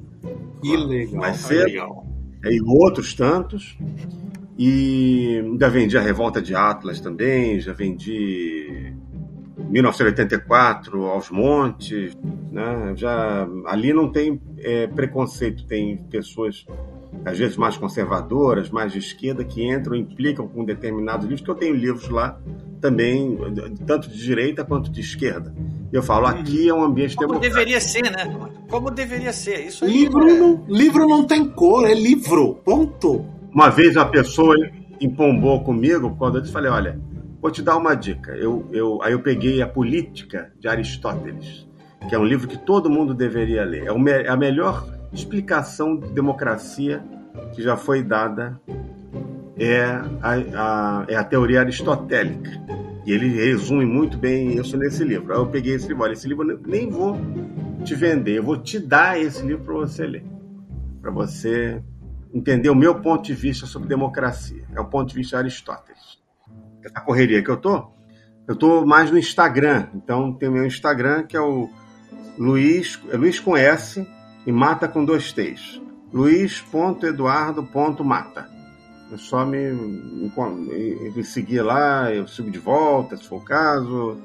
Que 0.61 0.75
legal. 0.75 1.21
Mais 1.21 1.37
cedo. 1.37 1.65
Legal. 1.65 2.05
E 2.45 2.61
outros 2.61 3.13
tantos. 3.13 3.77
E 4.57 5.41
já 5.59 5.69
vendi 5.69 5.97
a 5.97 6.01
Revolta 6.01 6.41
de 6.41 6.53
Atlas 6.53 6.99
também, 6.99 7.59
já 7.61 7.71
vendi 7.71 8.93
1984 9.69 11.05
aos 11.05 11.29
montes, 11.29 12.17
né? 12.51 12.93
Já 12.95 13.47
ali 13.65 13.93
não 13.93 14.11
tem 14.11 14.41
é, 14.57 14.87
preconceito, 14.87 15.65
tem 15.65 15.97
pessoas 16.09 16.65
às 17.26 17.38
vezes 17.38 17.57
mais 17.57 17.77
conservadoras, 17.77 18.69
mais 18.69 18.91
de 18.91 18.99
esquerda, 18.99 19.44
que 19.44 19.64
entram, 19.64 19.95
implicam 19.95 20.48
com 20.48 20.64
determinados 20.64 21.26
livros, 21.26 21.41
que 21.41 21.52
eu 21.52 21.56
tenho 21.56 21.76
livros 21.76 22.10
lá 22.10 22.40
também, 22.80 23.38
tanto 23.86 24.10
de 24.10 24.18
direita 24.18 24.64
quanto 24.64 24.90
de 24.90 25.02
esquerda. 25.02 25.53
Eu 25.91 26.02
falo, 26.02 26.27
uhum. 26.27 26.40
aqui 26.40 26.69
é 26.69 26.73
um 26.73 26.84
ambiente 26.84 27.15
Como 27.15 27.40
democrático. 27.40 27.56
deveria 27.56 27.81
ser, 27.81 28.03
né? 28.03 28.49
Como 28.69 28.91
deveria 28.91 29.34
ser. 29.34 29.65
Isso 29.65 29.86
aí, 29.86 29.91
livro, 29.91 30.30
é... 30.30 30.34
não, 30.34 30.65
livro 30.68 31.07
não 31.07 31.26
tem 31.26 31.45
cor, 31.45 31.90
é 31.90 31.94
livro. 31.94 32.56
Ponto. 32.64 33.26
Uma 33.52 33.69
vez 33.69 33.95
uma 33.95 34.06
pessoa 34.06 34.56
empombou 35.02 35.64
comigo 35.64 36.15
quando 36.18 36.36
eu 36.36 36.41
disse, 36.41 36.53
falei, 36.53 36.69
olha, 36.72 36.99
vou 37.41 37.52
te 37.52 37.61
dar 37.61 37.76
uma 37.76 37.95
dica. 37.95 38.31
Eu, 38.31 38.68
eu, 38.72 39.02
aí 39.02 39.14
eu 39.14 39.22
peguei 39.22 39.61
a 39.61 39.68
Política 39.68 40.52
de 40.60 40.68
Aristóteles, 40.68 41.68
que 42.07 42.14
é 42.14 42.19
um 42.19 42.26
livro 42.26 42.48
que 42.48 42.57
todo 42.57 42.90
mundo 42.90 43.14
deveria 43.14 43.64
ler. 43.65 43.86
É, 43.88 44.22
é 44.26 44.30
a 44.30 44.38
melhor 44.38 44.98
explicação 45.11 45.95
de 45.95 46.10
democracia 46.11 47.03
que 47.53 47.61
já 47.61 47.76
foi 47.76 48.03
dada 48.03 48.60
é 49.57 49.84
a, 50.22 50.34
a, 50.53 51.06
é 51.07 51.15
a 51.15 51.23
teoria 51.23 51.61
aristotélica. 51.61 52.49
E 53.06 53.11
ele 53.11 53.27
resume 53.27 53.86
muito 53.86 54.18
bem 54.18 54.57
isso 54.57 54.77
nesse 54.77 55.03
livro. 55.03 55.34
Aí 55.34 55.40
eu 55.40 55.48
peguei 55.48 55.73
esse 55.73 55.88
livro, 55.88 56.03
olha, 56.03 56.14
esse 56.14 56.27
livro 56.27 56.49
eu 56.49 56.60
nem 56.65 56.90
vou 56.90 57.18
te 57.84 57.95
vender, 57.95 58.38
eu 58.38 58.44
vou 58.44 58.57
te 58.57 58.80
dar 58.80 59.19
esse 59.19 59.45
livro 59.45 59.64
para 59.64 59.73
você 59.73 60.06
ler. 60.06 60.23
Para 61.02 61.11
você 61.11 61.81
entender 62.34 62.69
o 62.69 62.76
meu 62.76 62.95
ponto 63.02 63.23
de 63.23 63.34
vista 63.34 63.65
sobre 63.65 63.90
democracia. 63.90 64.64
É 64.76 64.80
o 64.80 64.86
ponto 64.86 65.10
de 65.10 65.15
vista 65.15 65.38
de 65.38 65.44
Aristóteles. 65.44 66.19
Essa 66.84 67.02
correria 67.02 67.44
que 67.44 67.49
eu 67.49 67.57
tô, 67.57 67.90
eu 68.48 68.56
tô 68.56 68.86
mais 68.86 69.11
no 69.11 69.18
Instagram. 69.18 69.88
Então 69.94 70.34
tem 70.34 70.48
o 70.48 70.52
meu 70.52 70.65
Instagram 70.65 71.23
que 71.23 71.36
é 71.36 71.41
o 71.41 71.69
Luiz, 72.38 72.99
é 73.11 73.18
Luiz 73.18 73.40
com 73.40 73.57
S, 73.57 74.07
e 74.45 74.51
mata 74.51 74.87
com 74.87 75.05
dois 75.05 75.31
T's. 75.31 75.81
Luiz.eduardo.mata. 76.13 78.49
É 79.11 79.17
só 79.17 79.43
me, 79.45 79.71
me, 79.71 80.31
me, 81.15 81.23
seguir 81.23 81.61
lá, 81.61 82.13
eu 82.13 82.27
sigo 82.27 82.51
de 82.51 82.59
volta, 82.59 83.17
se 83.17 83.27
for 83.27 83.37
o 83.37 83.43
caso. 83.43 84.19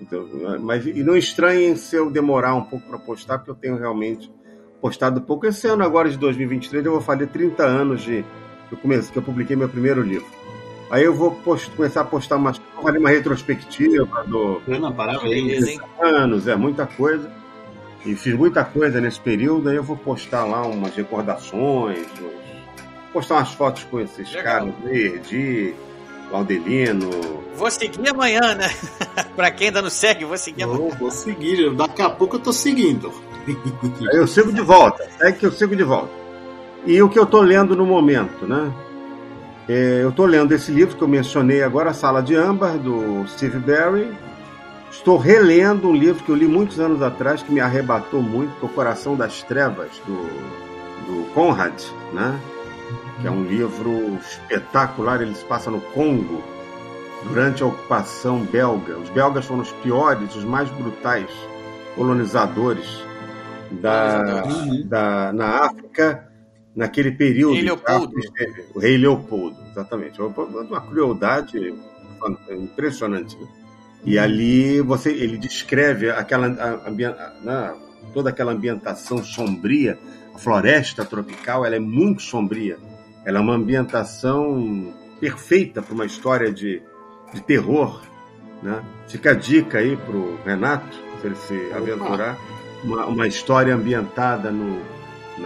Então, 0.00 0.26
mas, 0.60 0.86
e 0.86 1.04
não 1.04 1.16
estranhem 1.16 1.76
se 1.76 1.96
eu 1.96 2.10
demorar 2.10 2.54
um 2.54 2.64
pouco 2.64 2.88
para 2.88 2.98
postar, 2.98 3.38
porque 3.38 3.50
eu 3.50 3.54
tenho 3.54 3.76
realmente 3.76 4.32
postado 4.80 5.20
pouco. 5.20 5.46
Esse 5.46 5.66
ano 5.66 5.84
agora 5.84 6.10
de 6.10 6.18
2023 6.18 6.84
eu 6.84 6.92
vou 6.92 7.00
fazer 7.00 7.28
30 7.28 7.64
anos 7.64 8.02
de 8.02 8.24
eu, 8.70 8.78
comecei, 8.78 9.12
que 9.12 9.18
eu 9.18 9.22
publiquei 9.22 9.56
meu 9.56 9.68
primeiro 9.68 10.02
livro. 10.02 10.26
Aí 10.90 11.04
eu 11.04 11.14
vou 11.14 11.30
post, 11.30 11.70
começar 11.70 12.02
a 12.02 12.04
postar 12.04 12.36
uma, 12.36 12.52
uma 12.80 13.10
retrospectiva 13.10 14.24
do 14.24 14.60
Ana, 14.68 14.92
parabéns, 14.92 15.78
anos, 16.00 16.46
é 16.46 16.56
muita 16.56 16.86
coisa. 16.86 17.30
E 18.04 18.14
fiz 18.14 18.34
muita 18.34 18.64
coisa 18.64 19.00
nesse 19.00 19.18
período, 19.18 19.70
aí 19.70 19.76
eu 19.76 19.82
vou 19.82 19.96
postar 19.96 20.44
lá 20.44 20.66
umas 20.66 20.94
recordações, 20.94 22.06
postar 23.12 23.36
umas 23.36 23.52
fotos 23.52 23.84
com 23.84 23.98
esses 24.00 24.30
Legal. 24.34 24.44
caras, 24.44 24.74
Verdi, 24.84 25.74
Laudelino. 26.30 27.10
Vou 27.56 27.70
seguir 27.70 28.08
amanhã, 28.08 28.54
né? 28.54 28.68
pra 29.34 29.50
quem 29.50 29.68
ainda 29.68 29.80
não 29.80 29.88
segue, 29.88 30.24
vou 30.24 30.36
seguir 30.36 30.64
amanhã. 30.64 30.94
Vou 30.98 31.10
seguir, 31.10 31.74
daqui 31.74 32.02
a 32.02 32.10
pouco 32.10 32.36
eu 32.36 32.40
tô 32.40 32.52
seguindo. 32.52 33.10
aí 33.48 33.56
eu 34.18 34.26
sigo 34.26 34.52
de 34.52 34.60
volta, 34.60 35.08
é 35.20 35.32
que 35.32 35.46
eu 35.46 35.52
sigo 35.52 35.74
de 35.74 35.84
volta. 35.84 36.12
E 36.84 37.00
o 37.00 37.08
que 37.08 37.18
eu 37.18 37.24
tô 37.24 37.40
lendo 37.40 37.74
no 37.74 37.86
momento, 37.86 38.46
né? 38.46 38.70
É, 39.66 40.00
eu 40.02 40.12
tô 40.12 40.26
lendo 40.26 40.52
esse 40.52 40.70
livro 40.70 40.94
que 40.94 41.02
eu 41.02 41.08
mencionei 41.08 41.62
agora, 41.62 41.90
A 41.90 41.94
Sala 41.94 42.22
de 42.22 42.34
Âmbar, 42.34 42.76
do 42.76 43.26
Steve 43.28 43.58
Barry, 43.58 44.12
Estou 44.94 45.18
relendo 45.18 45.88
um 45.88 45.92
livro 45.92 46.24
que 46.24 46.30
eu 46.30 46.36
li 46.36 46.46
muitos 46.46 46.78
anos 46.80 47.02
atrás, 47.02 47.42
que 47.42 47.52
me 47.52 47.60
arrebatou 47.60 48.22
muito, 48.22 48.54
que 48.58 48.64
é 48.64 48.68
O 48.68 48.72
Coração 48.72 49.16
das 49.16 49.42
Trevas, 49.42 49.90
do, 50.06 50.14
do 50.14 51.34
Conrad, 51.34 51.74
né? 52.12 52.40
que 53.20 53.26
é 53.26 53.30
um 53.30 53.42
livro 53.42 54.16
espetacular. 54.20 55.20
Ele 55.20 55.34
se 55.34 55.44
passa 55.44 55.70
no 55.70 55.80
Congo, 55.80 56.42
durante 57.24 57.62
a 57.62 57.66
ocupação 57.66 58.38
belga. 58.44 58.96
Os 58.96 59.10
belgas 59.10 59.44
foram 59.44 59.62
os 59.62 59.72
piores, 59.72 60.34
os 60.36 60.44
mais 60.44 60.70
brutais 60.70 61.28
colonizadores 61.96 63.04
da, 63.72 64.22
da, 64.86 65.32
na 65.32 65.66
África 65.66 66.30
naquele 66.74 67.10
período. 67.10 67.54
Rei 67.54 67.64
Leopoldo. 67.64 68.12
O 68.74 68.78
rei 68.78 68.96
Leopoldo, 68.96 69.56
exatamente. 69.70 70.22
Uma 70.22 70.80
crueldade 70.80 71.74
impressionante. 72.50 73.36
Né? 73.36 73.63
E 74.04 74.18
ali 74.18 74.80
você, 74.80 75.10
ele 75.10 75.38
descreve 75.38 76.10
aquela 76.10 76.48
né, 76.48 77.74
toda 78.12 78.30
aquela 78.30 78.52
ambientação 78.52 79.22
sombria, 79.22 79.98
a 80.34 80.38
floresta 80.38 81.04
tropical, 81.04 81.64
ela 81.64 81.76
é 81.76 81.80
muito 81.80 82.22
sombria. 82.22 82.78
Ela 83.24 83.38
é 83.38 83.40
uma 83.40 83.54
ambientação 83.54 84.92
perfeita 85.20 85.80
para 85.80 85.94
uma 85.94 86.04
história 86.04 86.52
de, 86.52 86.82
de 87.32 87.40
terror, 87.40 88.02
né? 88.62 88.84
Fica 89.08 89.30
a 89.30 89.34
dica 89.34 89.78
aí 89.78 89.96
pro 89.96 90.38
Renato, 90.44 90.96
se 91.20 91.26
ele 91.26 91.36
se 91.36 91.72
aventurar, 91.72 92.36
uma, 92.82 93.06
uma 93.06 93.26
história 93.26 93.74
ambientada 93.74 94.50
no, 94.50 94.82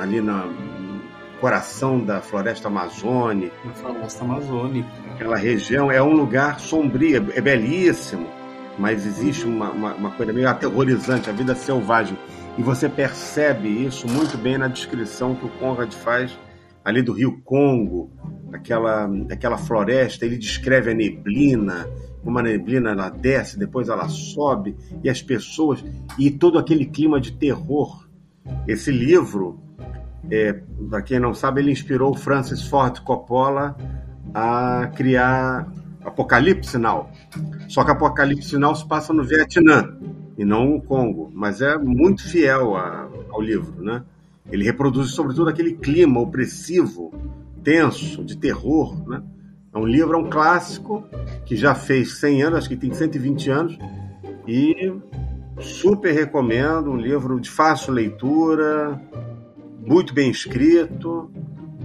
ali 0.00 0.20
na, 0.20 0.48
coração 1.40 2.00
da 2.00 2.20
floresta 2.20 2.68
amazônica. 2.68 3.54
Na 3.64 3.72
floresta 3.72 4.24
amazônica. 4.24 4.88
Aquela 5.14 5.36
região 5.36 5.90
é 5.90 6.02
um 6.02 6.12
lugar 6.12 6.60
sombrio, 6.60 7.28
é 7.34 7.40
belíssimo, 7.40 8.26
mas 8.78 9.04
existe 9.04 9.44
uma, 9.44 9.70
uma, 9.70 9.94
uma 9.94 10.10
coisa 10.12 10.32
meio 10.32 10.48
aterrorizante, 10.48 11.28
a 11.28 11.32
vida 11.32 11.54
selvagem. 11.54 12.16
E 12.56 12.62
você 12.62 12.88
percebe 12.88 13.68
isso 13.68 14.06
muito 14.08 14.36
bem 14.38 14.58
na 14.58 14.68
descrição 14.68 15.34
que 15.34 15.46
o 15.46 15.48
Conrad 15.48 15.92
faz 15.92 16.36
ali 16.84 17.02
do 17.02 17.12
Rio 17.12 17.40
Congo, 17.44 18.10
aquela, 18.52 19.10
aquela 19.30 19.58
floresta. 19.58 20.24
Ele 20.24 20.38
descreve 20.38 20.90
a 20.90 20.94
neblina, 20.94 21.86
como 22.24 22.38
a 22.38 22.42
neblina 22.42 22.92
ela 22.92 23.10
desce, 23.10 23.58
depois 23.58 23.88
ela 23.88 24.08
sobe, 24.08 24.74
e 25.04 25.10
as 25.10 25.20
pessoas, 25.20 25.84
e 26.18 26.30
todo 26.30 26.58
aquele 26.58 26.86
clima 26.86 27.20
de 27.20 27.32
terror. 27.32 28.08
Esse 28.66 28.90
livro, 28.90 29.60
é, 30.30 30.54
para 30.88 31.02
quem 31.02 31.20
não 31.20 31.34
sabe, 31.34 31.60
ele 31.60 31.70
inspirou 31.70 32.14
Francis 32.14 32.62
Ford 32.62 32.98
Coppola 33.00 33.76
a 34.32 34.90
criar 34.94 35.70
Apocalipse 36.04 36.78
Now. 36.78 37.10
Só 37.68 37.84
que 37.84 37.90
Apocalipse 37.90 38.56
Now 38.56 38.74
se 38.74 38.86
passa 38.86 39.12
no 39.12 39.24
Vietnã 39.24 39.96
e 40.36 40.44
não 40.44 40.70
no 40.70 40.82
Congo, 40.82 41.30
mas 41.34 41.60
é 41.60 41.76
muito 41.76 42.28
fiel 42.28 42.76
a, 42.76 43.08
ao 43.30 43.40
livro, 43.40 43.82
né? 43.82 44.02
Ele 44.50 44.64
reproduz 44.64 45.10
sobretudo 45.10 45.50
aquele 45.50 45.74
clima 45.74 46.20
opressivo, 46.20 47.12
tenso, 47.62 48.24
de 48.24 48.36
terror, 48.36 49.08
né? 49.08 49.22
É 49.74 49.78
um 49.78 49.86
livro, 49.86 50.14
é 50.14 50.16
um 50.16 50.30
clássico 50.30 51.04
que 51.44 51.54
já 51.54 51.74
fez 51.74 52.18
100 52.18 52.42
anos, 52.42 52.58
acho 52.60 52.68
que 52.68 52.76
tem 52.76 52.92
120 52.92 53.50
anos, 53.50 53.78
e 54.46 54.92
super 55.60 56.12
recomendo, 56.12 56.90
um 56.90 56.96
livro 56.96 57.38
de 57.38 57.50
fácil 57.50 57.92
leitura, 57.92 59.00
muito 59.84 60.14
bem 60.14 60.30
escrito, 60.30 61.30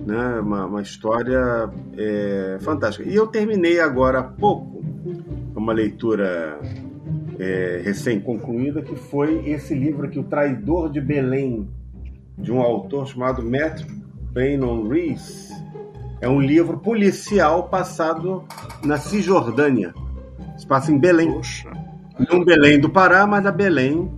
né? 0.06 0.40
uma, 0.40 0.65
uma 0.65 0.82
história 0.82 1.70
é, 1.98 2.57
fantástica. 2.61 3.07
E 3.07 3.15
eu 3.15 3.28
terminei 3.28 3.80
agora 3.80 4.20
há 4.20 4.24
pouco 4.24 4.82
uma 5.55 5.73
leitura 5.73 6.59
é, 7.39 7.81
recém-concluída, 7.84 8.81
que 8.81 8.95
foi 8.95 9.49
esse 9.49 9.73
livro 9.73 10.07
aqui, 10.07 10.19
O 10.19 10.23
Traidor 10.23 10.89
de 10.89 11.01
Belém, 11.01 11.67
de 12.38 12.51
um 12.51 12.61
autor 12.61 13.07
chamado 13.07 13.43
Matt 13.43 13.84
Bainon 14.31 14.88
Rees. 14.88 15.49
É 16.21 16.27
um 16.27 16.39
livro 16.39 16.77
policial 16.77 17.67
passado 17.67 18.43
na 18.84 18.97
Cisjordânia. 18.97 19.93
Se 20.57 20.65
passa 20.65 20.91
em 20.91 20.97
Belém. 20.97 21.31
Poxa. 21.31 21.69
Não 22.30 22.43
Belém 22.43 22.80
do 22.80 22.89
Pará, 22.89 23.27
mas 23.27 23.45
a 23.45 23.51
Belém 23.51 24.09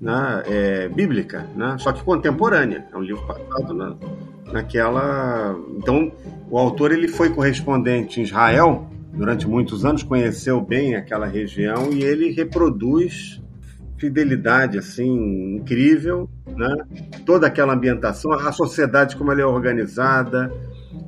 né, 0.00 0.42
é, 0.46 0.88
bíblica, 0.88 1.46
né? 1.56 1.76
só 1.78 1.92
que 1.92 2.02
contemporânea. 2.02 2.86
É 2.92 2.96
um 2.96 3.02
livro 3.02 3.26
passado 3.26 3.74
na, 3.74 3.96
naquela. 4.52 5.56
Então, 5.76 6.12
o 6.50 6.58
autor 6.58 6.92
ele 6.92 7.08
foi 7.08 7.30
correspondente 7.30 8.20
em 8.20 8.24
Israel 8.24 8.91
durante 9.12 9.46
muitos 9.46 9.84
anos, 9.84 10.02
conheceu 10.02 10.60
bem 10.60 10.94
aquela 10.94 11.26
região 11.26 11.92
e 11.92 12.02
ele 12.02 12.30
reproduz 12.32 13.40
fidelidade 13.98 14.78
assim 14.78 15.56
incrível, 15.56 16.28
né? 16.46 16.74
Toda 17.24 17.46
aquela 17.46 17.74
ambientação, 17.74 18.32
a 18.32 18.50
sociedade 18.50 19.16
como 19.16 19.30
ela 19.30 19.42
é 19.42 19.46
organizada, 19.46 20.52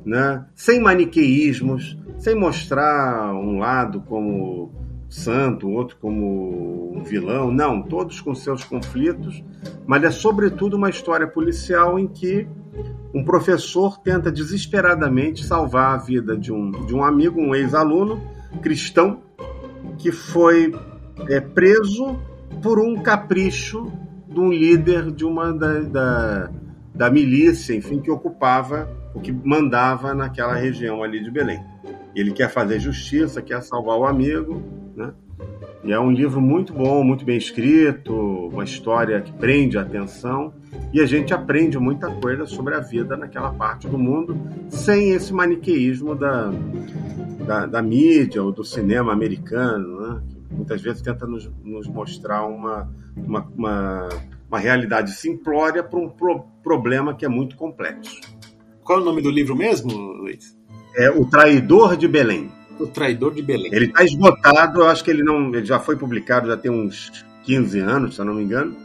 né? 0.05 0.45
Sem 0.55 0.79
maniqueísmos, 0.79 1.97
sem 2.17 2.35
mostrar 2.35 3.33
um 3.33 3.59
lado 3.59 3.99
como 4.01 4.71
santo, 5.15 5.69
outro 5.69 5.97
como 5.99 6.95
um 6.95 7.03
vilão, 7.03 7.51
não, 7.51 7.81
todos 7.81 8.19
com 8.21 8.35
seus 8.35 8.63
conflitos, 8.63 9.43
mas 9.85 10.03
é 10.03 10.11
sobretudo 10.11 10.75
uma 10.75 10.89
história 10.89 11.27
policial 11.27 11.97
em 11.97 12.07
que 12.07 12.47
um 13.13 13.23
professor 13.23 13.97
tenta 13.99 14.31
desesperadamente 14.31 15.45
salvar 15.45 15.93
a 15.93 15.97
vida 15.97 16.37
de 16.37 16.51
um, 16.51 16.71
de 16.71 16.93
um 16.93 17.03
amigo, 17.03 17.39
um 17.39 17.55
ex-aluno 17.55 18.21
cristão, 18.61 19.21
que 19.97 20.11
foi 20.11 20.73
é, 21.29 21.39
preso 21.39 22.19
por 22.61 22.79
um 22.79 23.01
capricho 23.01 23.91
de 24.27 24.39
um 24.39 24.51
líder 24.51 25.11
de 25.11 25.23
uma 25.23 25.53
da, 25.53 25.79
da, 25.79 26.49
da 26.93 27.09
milícia, 27.09 27.73
enfim, 27.73 28.01
que 28.01 28.11
ocupava, 28.11 28.89
o 29.13 29.19
que 29.19 29.31
mandava 29.31 30.13
naquela 30.13 30.55
região 30.55 31.03
ali 31.03 31.23
de 31.23 31.31
Belém. 31.31 31.63
Ele 32.15 32.31
quer 32.31 32.49
fazer 32.49 32.79
justiça, 32.79 33.41
quer 33.41 33.61
salvar 33.61 33.97
o 33.97 34.05
amigo, 34.05 34.63
né? 34.95 35.13
E 35.83 35.93
é 35.93 35.99
um 35.99 36.09
livro 36.09 36.41
muito 36.41 36.73
bom, 36.73 37.03
muito 37.03 37.23
bem 37.23 37.37
escrito, 37.37 38.11
uma 38.11 38.63
história 38.63 39.21
que 39.21 39.31
prende 39.31 39.77
a 39.77 39.81
atenção 39.81 40.51
e 40.91 40.99
a 40.99 41.05
gente 41.05 41.31
aprende 41.31 41.77
muita 41.77 42.09
coisa 42.09 42.47
sobre 42.47 42.73
a 42.73 42.79
vida 42.79 43.15
naquela 43.15 43.53
parte 43.53 43.87
do 43.87 43.95
mundo 43.95 44.35
sem 44.67 45.11
esse 45.11 45.31
maniqueísmo 45.31 46.15
da, 46.15 46.51
da, 47.45 47.65
da 47.67 47.81
mídia 47.83 48.41
ou 48.41 48.51
do 48.51 48.63
cinema 48.63 49.13
americano, 49.13 50.01
né? 50.01 50.21
que 50.47 50.55
muitas 50.55 50.81
vezes 50.81 51.03
tenta 51.03 51.27
nos, 51.27 51.51
nos 51.63 51.87
mostrar 51.87 52.47
uma, 52.47 52.89
uma, 53.15 53.41
uma, 53.55 54.09
uma, 54.49 54.59
realidade 54.59 55.11
simplória 55.11 55.83
para 55.83 55.99
um 55.99 56.09
pro, 56.09 56.45
problema 56.63 57.13
que 57.13 57.25
é 57.25 57.29
muito 57.29 57.55
complexo. 57.55 58.21
Qual 58.83 58.97
é 58.97 59.01
o 59.01 59.05
nome 59.05 59.21
do 59.21 59.29
livro 59.29 59.55
mesmo, 59.55 59.91
Luiz? 59.95 60.54
É 60.95 61.09
O 61.09 61.25
Traidor 61.25 61.97
de 61.97 62.07
Belém. 62.07 62.51
O 62.79 62.87
Traidor 62.87 63.33
de 63.33 63.41
Belém. 63.41 63.69
Ele 63.73 63.85
está 63.85 64.03
esgotado, 64.03 64.81
eu 64.81 64.87
acho 64.87 65.03
que 65.03 65.11
ele 65.11 65.23
não. 65.23 65.53
Ele 65.53 65.65
já 65.65 65.79
foi 65.79 65.95
publicado 65.95 66.47
já 66.47 66.57
tem 66.57 66.71
uns 66.71 67.25
15 67.43 67.79
anos, 67.79 68.15
se 68.15 68.21
eu 68.21 68.25
não 68.25 68.33
me 68.33 68.43
engano. 68.43 68.75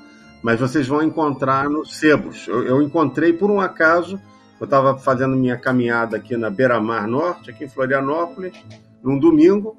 Mas 0.43 0.59
vocês 0.59 0.87
vão 0.87 1.03
encontrar 1.03 1.69
nos 1.69 1.97
sebos. 1.99 2.47
Eu, 2.49 2.65
eu 2.65 2.83
encontrei 2.83 3.33
por 3.33 3.51
um 3.51 3.61
acaso, 3.61 4.21
eu 4.61 4.65
estava 4.65 4.97
fazendo 4.97 5.37
minha 5.37 5.57
caminhada 5.57 6.17
aqui 6.17 6.37
na 6.37 6.51
Beira-Mar 6.51 7.07
Norte, 7.07 7.51
aqui 7.51 7.65
em 7.65 7.69
Florianópolis, 7.69 8.55
num 9.03 9.19
domingo, 9.19 9.77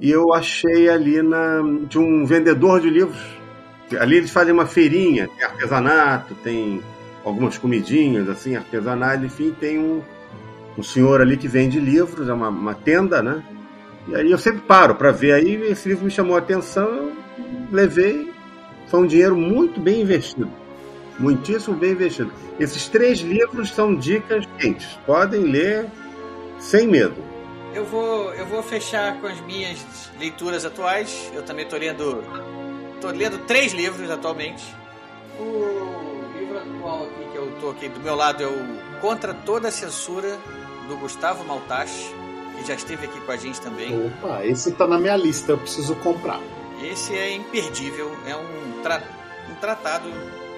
e 0.00 0.10
eu 0.10 0.32
achei 0.32 0.88
ali 0.88 1.22
na, 1.22 1.60
de 1.88 1.98
um 1.98 2.24
vendedor 2.24 2.80
de 2.80 2.90
livros. 2.90 3.18
Ali 3.98 4.16
eles 4.16 4.30
fazem 4.30 4.52
uma 4.52 4.66
feirinha, 4.66 5.28
tem 5.28 5.44
artesanato, 5.44 6.34
tem 6.42 6.80
algumas 7.24 7.58
comidinhas 7.58 8.28
assim, 8.28 8.56
artesanais, 8.56 9.22
enfim, 9.22 9.54
tem 9.58 9.78
um, 9.78 10.02
um 10.78 10.82
senhor 10.82 11.20
ali 11.20 11.36
que 11.36 11.48
vende 11.48 11.80
livros, 11.80 12.28
é 12.28 12.32
uma, 12.32 12.48
uma 12.48 12.72
tenda, 12.72 13.20
né? 13.20 13.42
E 14.06 14.14
aí 14.14 14.30
eu 14.30 14.38
sempre 14.38 14.60
paro 14.60 14.94
para 14.94 15.10
ver. 15.10 15.32
Aí 15.32 15.54
esse 15.64 15.88
livro 15.88 16.04
me 16.04 16.10
chamou 16.10 16.36
a 16.36 16.38
atenção, 16.38 16.86
eu 16.86 17.12
levei. 17.72 18.32
Foi 18.86 19.00
um 19.00 19.06
dinheiro 19.06 19.36
muito 19.36 19.80
bem 19.80 20.00
investido. 20.00 20.48
Muitíssimo 21.18 21.76
bem 21.76 21.90
investido. 21.90 22.32
Esses 22.60 22.86
três 22.86 23.18
livros 23.18 23.70
são 23.70 23.94
dicas 23.94 24.46
quentes. 24.56 24.86
Podem 25.04 25.42
ler 25.42 25.86
sem 26.60 26.86
medo. 26.86 27.16
Eu 27.74 27.84
vou, 27.84 28.32
eu 28.34 28.46
vou 28.46 28.62
fechar 28.62 29.20
com 29.20 29.26
as 29.26 29.40
minhas 29.40 29.84
leituras 30.18 30.64
atuais. 30.64 31.30
Eu 31.34 31.42
também 31.42 31.64
estou 31.64 31.78
lendo. 31.78 32.22
Tô 33.00 33.10
lendo 33.10 33.38
três 33.46 33.72
livros 33.72 34.08
atualmente. 34.10 34.64
O 35.40 36.38
livro 36.38 36.56
atual 36.56 37.04
aqui 37.04 37.32
que 37.32 37.36
eu 37.36 37.48
estou 37.50 37.70
aqui 37.72 37.88
do 37.88 38.00
meu 38.00 38.14
lado 38.14 38.42
é 38.42 38.46
o 38.46 39.00
Contra 39.00 39.34
Toda 39.34 39.68
a 39.68 39.72
Censura 39.72 40.38
do 40.88 40.96
Gustavo 40.96 41.44
Maltache, 41.44 42.12
que 42.56 42.66
já 42.66 42.74
esteve 42.74 43.06
aqui 43.06 43.20
com 43.20 43.30
a 43.30 43.36
gente 43.36 43.60
também. 43.60 44.06
Opa, 44.06 44.44
esse 44.44 44.72
tá 44.72 44.86
na 44.86 44.98
minha 44.98 45.16
lista, 45.16 45.52
eu 45.52 45.58
preciso 45.58 45.94
comprar. 45.96 46.40
Esse 46.82 47.14
é 47.14 47.32
imperdível, 47.32 48.10
é 48.26 48.34
um, 48.34 48.82
tra 48.82 49.02
um 49.50 49.54
tratado 49.56 50.08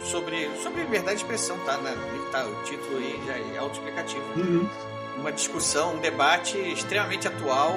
sobre, 0.04 0.48
sobre 0.62 0.82
liberdade 0.82 1.16
de 1.16 1.22
expressão, 1.22 1.58
tá, 1.60 1.76
né? 1.78 1.94
tá? 2.30 2.46
O 2.46 2.64
título 2.64 2.96
aí 2.98 3.20
já 3.26 3.36
é 3.54 3.58
autoexplicativo. 3.58 4.22
Uhum. 4.36 4.68
Uma 5.18 5.32
discussão, 5.32 5.96
um 5.96 5.98
debate 5.98 6.56
extremamente 6.56 7.28
atual, 7.28 7.74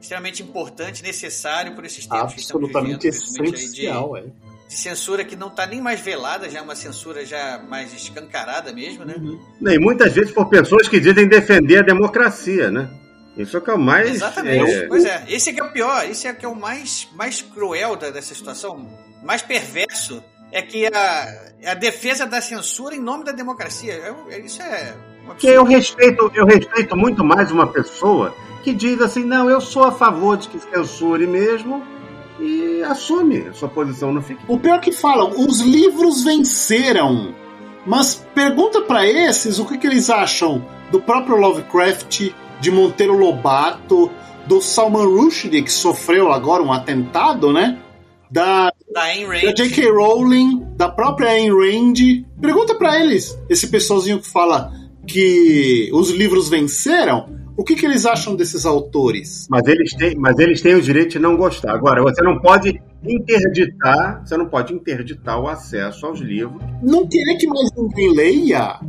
extremamente 0.00 0.42
importante, 0.42 1.02
necessário 1.02 1.74
por 1.74 1.84
esses 1.84 2.06
tempos 2.06 2.32
Absolutamente 2.34 2.98
que 2.98 3.08
estamos 3.08 3.38
vivendo, 3.38 3.54
essencial, 3.56 4.14
de, 4.14 4.20
é 4.20 4.51
de 4.72 4.78
censura 4.78 5.22
que 5.22 5.36
não 5.36 5.48
está 5.48 5.66
nem 5.66 5.82
mais 5.82 6.00
velada, 6.00 6.48
já 6.48 6.60
é 6.60 6.62
uma 6.62 6.74
censura 6.74 7.26
já 7.26 7.62
mais 7.68 7.92
escancarada 7.92 8.72
mesmo, 8.72 9.04
né? 9.04 9.14
Uhum. 9.18 9.38
E 9.68 9.78
muitas 9.78 10.14
vezes 10.14 10.32
por 10.32 10.46
pessoas 10.48 10.88
que 10.88 10.98
dizem 10.98 11.28
defender 11.28 11.80
a 11.80 11.82
democracia, 11.82 12.70
né? 12.70 12.88
Isso 13.36 13.54
é 13.54 13.60
o 13.60 13.62
que 13.62 13.70
é 13.70 13.74
o 13.74 13.78
mais. 13.78 14.08
Exatamente. 14.08 14.72
É... 14.72 14.86
Pois 14.86 15.04
é, 15.04 15.24
esse 15.28 15.50
é 15.50 15.52
que 15.52 15.60
é 15.60 15.64
o 15.64 15.70
pior, 15.70 16.08
esse 16.08 16.26
é 16.26 16.32
que 16.32 16.46
é 16.46 16.48
o 16.48 16.56
mais, 16.56 17.06
mais 17.14 17.42
cruel 17.42 17.96
dessa 17.96 18.34
situação, 18.34 18.88
mais 19.22 19.42
perverso. 19.42 20.24
É 20.50 20.62
que 20.62 20.86
a, 20.86 21.70
a 21.70 21.74
defesa 21.74 22.26
da 22.26 22.40
censura 22.40 22.94
em 22.94 23.00
nome 23.00 23.24
da 23.24 23.32
democracia. 23.32 23.92
É, 23.92 24.34
é 24.34 24.40
isso 24.40 24.62
é. 24.62 24.94
Que 25.38 25.48
eu 25.48 25.64
respeito, 25.64 26.30
eu 26.34 26.46
respeito 26.46 26.96
muito 26.96 27.22
mais 27.22 27.50
uma 27.50 27.66
pessoa 27.66 28.34
que 28.62 28.72
diz 28.72 29.02
assim, 29.02 29.24
não, 29.24 29.50
eu 29.50 29.60
sou 29.60 29.84
a 29.84 29.92
favor 29.92 30.36
de 30.36 30.48
que 30.48 30.58
censure 30.58 31.26
mesmo, 31.26 31.82
e 32.42 32.82
assume 32.82 33.46
a 33.48 33.52
sua 33.52 33.68
posição, 33.68 34.12
não 34.12 34.20
fica. 34.20 34.42
O 34.48 34.58
pior 34.58 34.80
que 34.80 34.90
falam, 34.90 35.30
os 35.46 35.60
livros 35.60 36.24
venceram. 36.24 37.32
Mas 37.86 38.26
pergunta 38.34 38.82
para 38.82 39.06
esses 39.06 39.60
o 39.60 39.64
que, 39.64 39.78
que 39.78 39.86
eles 39.86 40.10
acham 40.10 40.64
do 40.90 41.00
próprio 41.00 41.36
Lovecraft, 41.36 42.32
de 42.60 42.70
Monteiro 42.70 43.16
Lobato, 43.16 44.10
do 44.46 44.60
Salman 44.60 45.06
Rushdie, 45.06 45.62
que 45.62 45.72
sofreu 45.72 46.32
agora 46.32 46.62
um 46.62 46.72
atentado, 46.72 47.52
né? 47.52 47.78
Da, 48.30 48.72
da, 48.92 49.02
da 49.02 49.52
J.K. 49.52 49.90
Rowling, 49.90 50.66
da 50.76 50.88
própria 50.88 51.30
Ayn 51.30 51.50
Rand. 51.50 52.24
Pergunta 52.40 52.74
para 52.74 52.98
eles, 53.00 53.38
esse 53.48 53.68
pessoalzinho 53.68 54.20
que 54.20 54.28
fala 54.28 54.72
que 55.06 55.90
os 55.92 56.10
livros 56.10 56.48
venceram, 56.48 57.41
o 57.56 57.64
que, 57.64 57.74
que 57.74 57.84
eles 57.84 58.06
acham 58.06 58.34
desses 58.34 58.64
autores? 58.64 59.46
Mas 59.50 59.66
eles, 59.66 59.94
têm, 59.94 60.16
mas 60.16 60.38
eles 60.38 60.60
têm 60.60 60.74
o 60.74 60.82
direito 60.82 61.12
de 61.12 61.18
não 61.18 61.36
gostar. 61.36 61.74
Agora, 61.74 62.02
você 62.02 62.22
não 62.22 62.38
pode 62.40 62.80
interditar, 63.04 64.22
você 64.24 64.36
não 64.36 64.46
pode 64.46 64.72
interditar 64.72 65.40
o 65.40 65.48
acesso 65.48 66.06
aos 66.06 66.20
livros. 66.20 66.62
Não 66.82 67.06
querer 67.06 67.36
que 67.36 67.46
mais 67.46 67.68
ninguém 67.76 68.14
leia, 68.14 68.80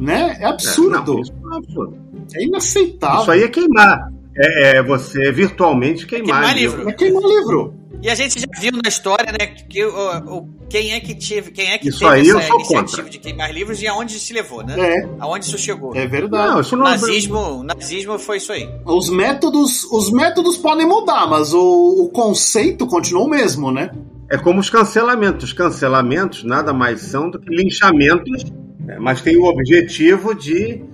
né? 0.00 0.36
É 0.40 0.46
absurdo. 0.46 0.96
É, 0.96 1.14
não, 1.14 1.20
isso 1.20 1.32
é 1.32 1.56
absurdo. 1.56 1.98
É 2.34 2.44
inaceitável. 2.44 3.20
Isso 3.20 3.30
aí 3.30 3.42
é 3.42 3.48
queimar. 3.48 4.12
É, 4.36 4.76
é 4.76 4.82
você 4.82 5.32
virtualmente 5.32 6.06
queimar, 6.06 6.40
queimar 6.40 6.56
livro. 6.56 6.76
livro. 6.78 6.90
É 6.90 6.92
queimar 6.92 7.22
livro. 7.22 7.77
E 8.00 8.08
a 8.08 8.14
gente 8.14 8.38
já 8.38 8.46
viu 8.60 8.72
na 8.72 8.88
história, 8.88 9.32
né, 9.32 9.46
que 9.46 9.84
o, 9.84 10.36
o 10.36 10.48
quem 10.68 10.92
é 10.92 11.00
que 11.00 11.14
teve, 11.14 11.50
quem 11.50 11.72
é 11.72 11.78
que 11.78 11.88
isso 11.88 12.00
teve 12.00 12.12
aí 12.12 12.20
essa 12.20 12.54
iniciativa 12.54 12.86
contra. 12.86 13.10
de 13.10 13.18
queimar 13.18 13.52
livros 13.52 13.82
e 13.82 13.88
aonde 13.88 14.18
se 14.18 14.32
levou, 14.32 14.62
né? 14.62 14.74
É. 14.78 15.08
Aonde 15.18 15.46
isso 15.46 15.58
chegou. 15.58 15.96
É 15.96 16.06
verdade. 16.06 16.52
Não, 16.52 16.60
isso 16.60 16.76
não 16.76 16.86
é 16.86 16.90
nazismo, 16.90 17.62
nazismo 17.64 18.18
foi 18.18 18.36
isso 18.36 18.52
aí. 18.52 18.68
Os 18.84 19.08
métodos, 19.08 19.84
os 19.84 20.10
métodos 20.10 20.56
podem 20.56 20.86
mudar, 20.86 21.26
mas 21.26 21.52
o, 21.54 22.04
o 22.04 22.08
conceito 22.10 22.86
continua 22.86 23.24
o 23.24 23.28
mesmo, 23.28 23.72
né? 23.72 23.90
É 24.30 24.36
como 24.36 24.60
os 24.60 24.68
cancelamentos. 24.68 25.44
Os 25.44 25.52
cancelamentos 25.52 26.44
nada 26.44 26.72
mais 26.72 27.00
são 27.00 27.30
do 27.30 27.40
que 27.40 27.48
linchamentos, 27.48 28.44
né, 28.78 28.98
mas 29.00 29.22
tem 29.22 29.36
o 29.36 29.44
objetivo 29.44 30.34
de, 30.34 30.84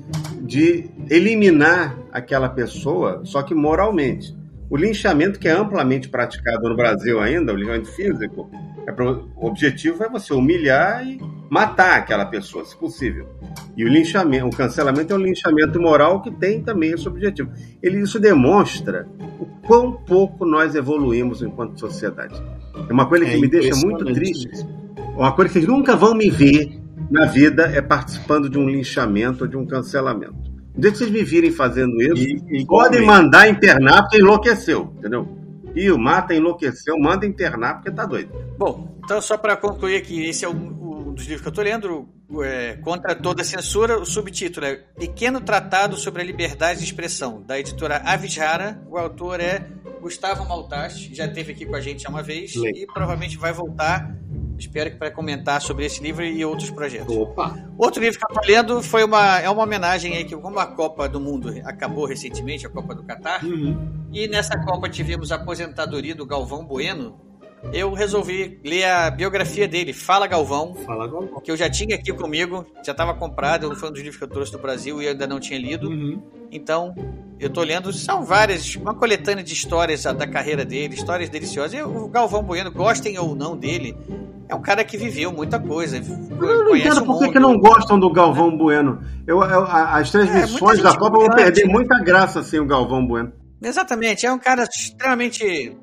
de 0.41 0.89
eliminar 1.11 1.99
aquela 2.13 2.49
pessoa, 2.49 3.23
só 3.25 3.43
que 3.43 3.55
moralmente. 3.55 4.35
O 4.71 4.77
linchamento, 4.77 5.39
que 5.39 5.49
é 5.49 5.53
amplamente 5.53 6.09
praticado 6.09 6.69
no 6.69 6.77
Brasil 6.77 7.21
ainda, 7.21 7.53
o 7.53 7.57
linchamento 7.57 7.89
físico, 7.93 8.51
é 8.87 8.93
pro, 8.93 9.29
o 9.37 9.47
objetivo 9.47 10.03
é 10.03 10.09
você 10.09 10.33
humilhar 10.33 11.07
e 11.07 11.19
matar 11.51 11.99
aquela 11.99 12.27
pessoa, 12.27 12.65
se 12.65 12.77
possível. 12.77 13.29
E 13.77 13.85
o 13.85 13.89
linchamento, 13.89 14.47
o 14.47 14.51
cancelamento 14.51 15.13
é 15.13 15.17
um 15.17 15.21
linchamento 15.21 15.81
moral 15.81 16.23
que 16.23 16.31
tem 16.31 16.63
também 16.63 16.93
esse 16.93 17.07
objetivo. 17.07 17.51
Ele, 17.83 18.01
isso 18.01 18.19
demonstra 18.19 19.07
o 19.39 19.47
quão 19.67 19.93
pouco 19.93 20.45
nós 20.45 20.75
evoluímos 20.75 21.43
enquanto 21.43 21.79
sociedade. 21.79 22.43
É 22.89 22.93
uma 22.93 23.07
coisa 23.07 23.25
que 23.25 23.33
é 23.33 23.39
me 23.39 23.49
deixa 23.49 23.75
muito 23.77 24.05
triste. 24.05 24.67
Uma 25.17 25.33
coisa 25.33 25.53
que 25.53 25.61
vocês 25.61 25.67
nunca 25.67 25.95
vão 25.95 26.15
me 26.15 26.31
ver 26.31 26.81
na 27.11 27.27
vida 27.27 27.65
é 27.67 27.81
participando 27.81 28.49
de 28.49 28.59
um 28.59 28.69
linchamento 28.69 29.45
ou 29.45 29.51
de 29.51 29.57
um 29.57 29.67
cancelamento. 29.67 30.54
Desde 30.77 30.99
que 30.99 31.05
vocês 31.05 31.11
me 31.11 31.23
virem 31.23 31.51
fazendo 31.51 32.01
isso, 32.03 32.23
e, 32.23 32.61
e 32.61 32.67
podem 32.67 33.05
mandar 33.05 33.49
internar 33.49 34.03
porque 34.03 34.19
enlouqueceu, 34.19 34.93
entendeu? 34.99 35.29
E 35.75 35.91
o 35.91 35.99
mata 35.99 36.35
enlouqueceu, 36.35 36.97
manda 36.99 37.27
internar 37.27 37.75
porque 37.75 37.91
tá 37.91 38.05
doido. 38.05 38.31
Bom, 38.59 38.97
então 39.05 39.21
só 39.21 39.37
para 39.37 39.57
concluir 39.57 39.97
aqui, 39.97 40.25
esse 40.25 40.45
é 40.45 40.49
um, 40.49 40.85
dos 41.15 41.25
livros 41.25 41.43
que 41.43 41.49
eu 41.49 41.53
tô 41.53 41.63
lendo, 41.63 42.09
é, 42.43 42.77
Contra 42.83 43.15
Toda 43.15 43.43
a 43.43 43.45
Censura, 43.45 43.99
o 43.99 44.05
subtítulo 44.05 44.67
é 44.67 44.75
Pequeno 44.99 45.41
Tratado 45.41 45.97
sobre 45.97 46.23
a 46.23 46.25
Liberdade 46.25 46.81
de 46.81 46.85
Expressão, 46.85 47.43
da 47.43 47.59
editora 47.59 47.99
Avijara. 48.05 48.83
O 48.91 48.99
autor 48.99 49.41
é 49.41 49.67
Gustavo 50.01 50.47
Maltast, 50.47 51.15
já 51.15 51.27
esteve 51.27 51.53
aqui 51.53 51.65
com 51.65 51.77
a 51.77 51.81
gente 51.81 52.07
uma 52.09 52.23
vez 52.23 52.55
Legal. 52.55 52.83
e 52.83 52.87
provavelmente 52.87 53.39
vai 53.39 53.53
voltar 53.53 54.15
Espero 54.59 54.91
que 54.91 54.97
para 54.97 55.11
comentar 55.11 55.61
sobre 55.61 55.85
esse 55.85 56.03
livro 56.03 56.25
e 56.25 56.45
outros 56.45 56.71
projetos. 56.71 57.15
Opa. 57.15 57.59
Outro 57.77 58.03
livro 58.03 58.19
que 58.19 58.25
eu 58.25 58.41
estou 58.41 58.55
lendo 58.55 58.83
foi 58.83 59.05
uma, 59.05 59.39
é 59.39 59.51
uma 59.51 59.63
homenagem 59.63 60.17
aí 60.17 60.25
que, 60.25 60.37
como 60.37 60.59
a 60.59 60.67
Copa 60.67 61.09
do 61.09 61.21
Mundo 61.21 61.53
acabou 61.65 62.07
recentemente, 62.07 62.67
a 62.67 62.71
Copa 62.71 62.95
do 62.95 63.03
Catar, 63.03 63.45
uhum. 63.45 64.07
e 64.13 64.29
nessa 64.29 64.59
Copa 64.59 64.89
tivemos 64.89 65.33
a 65.33 65.37
aposentadoria 65.37 66.15
do 66.15 66.25
Galvão 66.25 66.65
Bueno, 66.65 67.19
eu 67.73 67.93
resolvi 67.93 68.61
ler 68.65 68.85
a 68.85 69.11
biografia 69.11 69.67
dele, 69.67 69.93
Fala 69.93 70.27
Galvão. 70.27 70.75
Fala 70.87 71.07
Galvão. 71.09 71.41
Que 71.41 71.51
eu 71.51 71.57
já 71.57 71.69
tinha 71.69 71.97
aqui 71.97 72.13
comigo, 72.13 72.67
já 72.85 72.93
estava 72.93 73.15
comprado, 73.15 73.75
foi 73.77 73.89
um 73.89 73.93
dos 73.93 74.01
livros 74.01 74.17
que 74.17 74.25
eu 74.25 74.29
trouxe 74.29 74.53
do 74.53 74.59
Brasil 74.59 75.01
e 75.01 75.07
eu 75.07 75.13
ainda 75.13 75.27
não 75.27 75.41
tinha 75.41 75.59
lido. 75.59 75.89
Uhum. 75.89 76.23
Então, 76.51 76.95
eu 77.41 77.49
estou 77.49 77.65
lendo, 77.65 77.93
são 77.93 78.25
várias, 78.25 78.77
uma 78.77 78.95
coletânea 78.95 79.43
de 79.43 79.53
histórias 79.53 80.05
da 80.05 80.27
carreira 80.27 80.65
dele, 80.65 80.95
histórias 80.95 81.29
deliciosas. 81.29 81.75
E 81.75 81.83
o 81.83 82.07
Galvão 82.09 82.43
Bueno, 82.43 82.71
gostem 82.71 83.19
ou 83.19 83.35
não 83.35 83.57
dele, 83.57 83.97
é 84.49 84.55
um 84.55 84.63
cara 84.63 84.85
que 84.85 84.97
viveu 84.97 85.33
muita 85.33 85.59
coisa. 85.59 85.97
Eu 85.97 86.65
não 86.65 86.77
entendo 86.77 87.05
por 87.05 87.33
que 87.33 87.39
não 87.41 87.59
gostam 87.59 87.99
do 87.99 88.13
Galvão 88.13 88.57
Bueno. 88.57 89.03
Eu, 89.27 89.43
eu 89.43 89.65
as 89.65 90.11
transmissões 90.11 90.79
é, 90.79 90.83
da 90.83 90.97
Copa 90.97 91.19
vão 91.19 91.31
perder 91.31 91.67
muita 91.67 91.99
graça 91.99 92.43
sem 92.43 92.61
o 92.61 92.67
Galvão 92.67 93.05
Bueno. 93.05 93.33
Exatamente, 93.61 94.27
é 94.27 94.33
um 94.33 94.39
cara 94.39 94.65
extremamente 94.65 95.75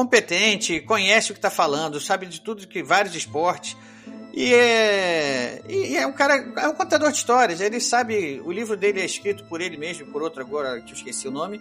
competente, 0.00 0.80
conhece 0.80 1.30
o 1.30 1.34
que 1.34 1.38
está 1.38 1.50
falando, 1.50 2.00
sabe 2.00 2.24
de 2.24 2.40
tudo 2.40 2.66
que 2.66 2.82
vários 2.82 3.14
esportes. 3.14 3.76
E 4.32 4.54
é, 4.54 5.60
e 5.68 5.94
é 5.94 6.06
um 6.06 6.12
cara, 6.12 6.36
é 6.56 6.68
um 6.68 6.72
contador 6.72 7.10
de 7.10 7.18
histórias. 7.18 7.60
Ele 7.60 7.78
sabe, 7.80 8.40
o 8.42 8.50
livro 8.50 8.78
dele 8.78 9.00
é 9.00 9.04
escrito 9.04 9.44
por 9.44 9.60
ele 9.60 9.76
mesmo, 9.76 10.06
por 10.06 10.22
outro 10.22 10.40
agora 10.40 10.80
que 10.80 10.92
eu 10.92 10.96
esqueci 10.96 11.28
o 11.28 11.30
nome. 11.30 11.60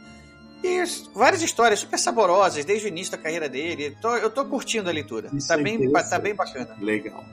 E 0.63 0.81
várias 1.13 1.41
histórias 1.41 1.81
super 1.81 1.99
saborosas 1.99 2.63
desde 2.63 2.85
o 2.85 2.89
início 2.89 3.11
da 3.11 3.17
carreira 3.17 3.49
dele. 3.49 3.97
Tô, 4.01 4.15
eu 4.15 4.29
tô 4.29 4.45
curtindo 4.45 4.89
a 4.89 4.93
leitura. 4.93 5.29
Isso 5.33 5.47
tá, 5.49 5.55
é 5.55 5.61
bem, 5.61 5.91
tá 5.91 6.19
bem 6.19 6.33
bacana. 6.33 6.77
Legal. 6.79 7.25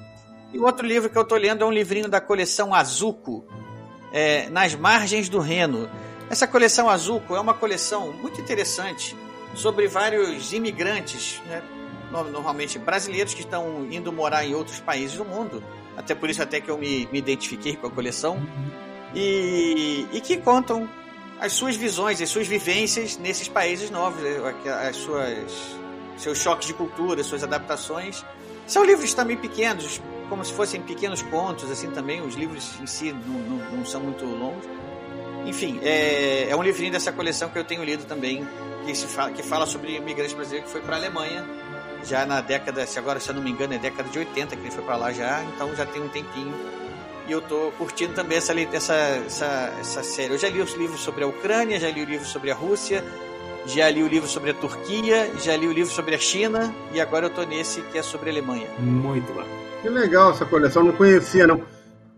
E 0.52 0.58
o 0.58 0.64
outro 0.64 0.84
livro 0.84 1.08
que 1.08 1.16
eu 1.16 1.24
tô 1.24 1.36
lendo 1.36 1.62
é 1.62 1.66
um 1.66 1.72
livrinho 1.72 2.08
da 2.08 2.20
coleção 2.20 2.74
Azuco, 2.74 3.44
é, 4.12 4.48
Nas 4.50 4.74
Margens 4.74 5.28
do 5.28 5.38
Reno. 5.38 5.88
Essa 6.28 6.48
coleção 6.48 6.90
Azuco 6.90 7.36
é 7.36 7.40
uma 7.40 7.54
coleção 7.54 8.12
muito 8.12 8.40
interessante 8.40 9.14
sobre 9.56 9.88
vários 9.88 10.52
imigrantes, 10.52 11.42
né, 11.46 11.62
normalmente 12.12 12.78
brasileiros 12.78 13.34
que 13.34 13.40
estão 13.40 13.88
indo 13.90 14.12
morar 14.12 14.44
em 14.44 14.54
outros 14.54 14.78
países 14.78 15.16
do 15.16 15.24
mundo. 15.24 15.62
Até 15.96 16.14
por 16.14 16.30
isso 16.30 16.42
até 16.42 16.60
que 16.60 16.70
eu 16.70 16.78
me, 16.78 17.08
me 17.10 17.18
identifiquei 17.18 17.74
com 17.74 17.86
a 17.86 17.90
coleção. 17.90 18.40
E, 19.14 20.06
e 20.12 20.20
que 20.20 20.36
contam 20.36 20.88
as 21.40 21.52
suas 21.52 21.74
visões, 21.74 22.20
as 22.20 22.28
suas 22.28 22.46
vivências 22.46 23.16
nesses 23.16 23.48
países 23.48 23.90
novos, 23.90 24.22
eh, 24.22 24.88
as 24.88 24.96
suas 24.96 25.76
seus 26.18 26.38
choques 26.38 26.66
de 26.66 26.74
cultura, 26.74 27.22
suas 27.24 27.42
adaptações. 27.42 28.24
São 28.66 28.84
livros 28.84 29.14
também 29.14 29.36
pequenos, 29.36 30.00
como 30.28 30.44
se 30.44 30.52
fossem 30.52 30.82
pequenos 30.82 31.22
contos, 31.22 31.70
assim 31.70 31.90
também. 31.90 32.20
Os 32.20 32.34
livros 32.34 32.78
em 32.80 32.86
si 32.86 33.12
não, 33.12 33.38
não, 33.38 33.76
não 33.78 33.84
são 33.84 34.00
muito 34.00 34.24
longos. 34.24 34.66
Enfim, 35.47 35.78
é, 35.82 36.51
é, 36.51 36.56
um 36.56 36.62
livrinho 36.62 36.93
dessa 36.93 37.12
coleção 37.12 37.48
que 37.48 37.59
eu 37.59 37.64
tenho 37.64 37.85
lido 37.85 38.05
também, 38.05 38.47
que, 38.85 38.94
se 38.94 39.06
fala, 39.06 39.31
que 39.31 39.43
fala 39.43 39.64
sobre 39.64 39.97
imigrante 39.97 40.35
brasileiro 40.35 40.66
que 40.66 40.73
foi 40.73 40.81
para 40.81 40.97
a 40.97 40.98
Alemanha, 40.98 41.44
já 42.05 42.27
na 42.27 42.40
década, 42.40 42.85
se 42.86 42.98
agora 42.98 43.20
se 43.20 43.28
eu 43.28 43.35
não 43.35 43.43
me 43.43 43.51
engano, 43.51 43.73
é 43.73 43.78
década 43.78 44.09
de 44.09 44.18
80 44.18 44.56
que 44.56 44.62
ele 44.62 44.70
foi 44.70 44.85
para 44.85 44.97
lá 44.97 45.12
já, 45.12 45.43
então 45.44 45.74
já 45.74 45.86
tem 45.86 46.02
um 46.02 46.09
tempinho 46.09 46.52
e 47.28 47.32
eu 47.32 47.40
tô 47.40 47.73
curtindo 47.77 48.12
também 48.14 48.39
essa, 48.39 48.52
essa, 48.60 48.94
essa, 48.94 49.73
essa 49.81 50.02
série. 50.02 50.32
Eu 50.32 50.39
já 50.39 50.48
li 50.48 50.60
os 50.60 50.74
livros 50.74 51.01
sobre 51.01 51.24
a 51.24 51.27
Ucrânia, 51.27 51.78
já 51.78 51.90
li 51.90 52.02
o 52.02 52.05
livro 52.05 52.24
sobre 52.24 52.51
a 52.51 52.55
Rússia, 52.55 53.02
já 53.66 53.90
li 53.90 54.02
o 54.02 54.06
livro 54.06 54.28
sobre 54.28 54.51
a 54.51 54.55
Turquia, 54.55 55.31
já 55.43 55.56
li 55.56 55.66
o 55.66 55.73
livro 55.73 55.93
sobre 55.93 56.14
a 56.14 56.18
China 56.18 56.73
e 56.93 57.01
agora 57.01 57.27
eu 57.27 57.31
tô 57.31 57.43
nesse 57.43 57.82
que 57.82 57.98
é 57.98 58.02
sobre 58.02 58.31
a 58.31 58.32
Alemanha. 58.32 58.68
Muito 58.78 59.32
bom. 59.32 59.43
Que 59.82 59.89
legal 59.89 60.31
essa 60.31 60.44
coleção, 60.44 60.85
não 60.85 60.93
conhecia 60.93 61.47
não. 61.47 61.60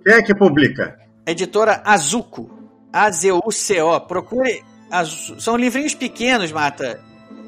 Quem 0.04 0.14
é 0.14 0.22
que 0.22 0.34
publica? 0.34 0.98
Editora 1.26 1.82
Azuco. 1.84 2.57
A-Z-U-C-O. 2.92 4.00
Procure. 4.02 4.64
São 5.38 5.56
livrinhos 5.56 5.94
pequenos, 5.94 6.52
Mata. 6.52 7.00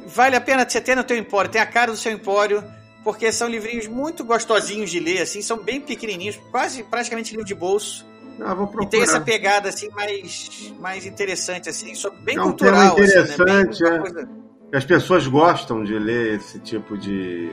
Vale 0.07 0.37
a 0.37 0.41
pena 0.41 0.69
você 0.69 0.81
ter 0.81 0.97
no 0.97 1.05
teu 1.05 1.17
empório. 1.17 1.51
Tem 1.51 1.61
a 1.61 1.67
cara 1.67 1.91
do 1.91 1.97
seu 1.97 2.13
empório 2.13 2.63
porque 3.03 3.33
são 3.33 3.49
livrinhos 3.49 3.87
muito 3.87 4.25
gostosinhos 4.25 4.91
de 4.91 5.01
ler, 5.01 5.23
assim, 5.23 5.41
são 5.41 5.59
bem 5.59 5.81
pequenininhos, 5.81 6.37
quase 6.51 6.83
praticamente 6.83 7.31
livro 7.31 7.47
de 7.47 7.55
bolso. 7.55 8.07
Ah. 8.41 8.57
E 8.83 8.87
tem 8.87 9.03
essa 9.03 9.21
pegada 9.21 9.69
assim 9.69 9.89
mais, 9.91 10.73
mais 10.79 11.05
interessante, 11.05 11.69
assim, 11.69 11.93
bem 12.23 12.37
é 12.37 12.41
um 12.41 12.45
cultural. 12.45 12.95
Tema 12.95 13.07
interessante, 13.07 13.85
assim, 13.85 13.85
né? 13.85 14.25
bem, 14.25 14.25
é. 14.73 14.77
As 14.77 14.85
pessoas 14.85 15.27
gostam 15.27 15.83
de 15.85 15.99
ler 15.99 16.37
esse 16.37 16.59
tipo 16.61 16.97
de. 16.97 17.51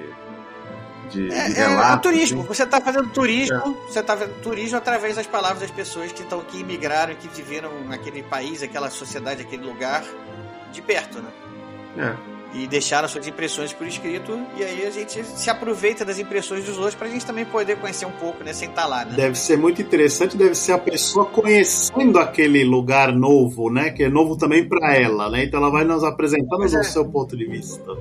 De, 1.10 1.32
é, 1.32 1.50
de 1.50 1.60
é, 1.60 1.64
é 1.64 1.98
turismo. 1.98 2.40
Assim. 2.42 2.48
Você 2.48 2.64
está 2.64 2.82
fazendo 2.82 3.10
turismo, 3.10 3.56
é. 3.56 3.92
você 3.92 4.00
está 4.00 4.18
fazendo 4.18 4.42
turismo 4.42 4.78
através 4.78 5.16
das 5.16 5.28
palavras 5.28 5.62
das 5.62 5.72
pessoas 5.72 6.12
que 6.12 6.22
estão 6.22 6.42
que 6.42 6.60
imigraram, 6.60 7.16
que 7.16 7.28
viveram 7.28 7.72
naquele 7.88 8.24
país, 8.24 8.62
aquela 8.62 8.90
sociedade, 8.90 9.42
aquele 9.42 9.66
lugar 9.66 10.04
de 10.72 10.82
perto, 10.82 11.20
né? 11.20 11.30
É 11.98 12.38
e 12.54 12.68
deixaram 12.68 13.08
suas 13.08 13.28
impressões 13.28 13.74
por 13.74 13.86
escrito 13.86 14.40
e 14.58 14.64
aí 14.64 14.86
a 14.86 14.90
gente 14.90 15.24
se 15.24 15.50
aproveita 15.50 16.06
das 16.06 16.18
impressões 16.18 16.66
dos 16.66 16.78
outros 16.78 16.96
para 16.96 17.08
a 17.08 17.10
gente 17.10 17.26
também 17.26 17.46
poder 17.46 17.78
conhecer 17.78 18.06
um 18.06 18.12
pouco, 18.12 18.44
né, 18.44 18.54
sem 18.54 18.70
estar 18.70 18.84
tá 18.84 18.88
lá, 18.88 19.06
né? 19.06 19.14
Deve 19.16 19.38
ser 19.38 19.58
muito 19.58 19.82
interessante, 19.82 20.38
deve 20.38 20.56
ser 20.56 20.72
a 20.72 20.78
pessoa 20.78 21.26
conhecendo 21.26 22.20
aquele 22.20 22.64
lugar 22.64 23.14
novo, 23.14 23.70
né, 23.70 23.92
que 23.92 24.04
é 24.04 24.10
novo 24.10 24.38
também 24.38 24.68
para 24.68 24.96
ela, 24.96 25.30
né? 25.30 25.44
Então 25.44 25.60
ela 25.60 25.70
vai 25.70 25.84
nos 25.84 26.04
apresentando 26.04 26.62
o 26.62 26.66
é. 26.66 26.84
seu 26.84 27.06
ponto 27.06 27.36
de 27.36 27.46
vista. 27.46 27.98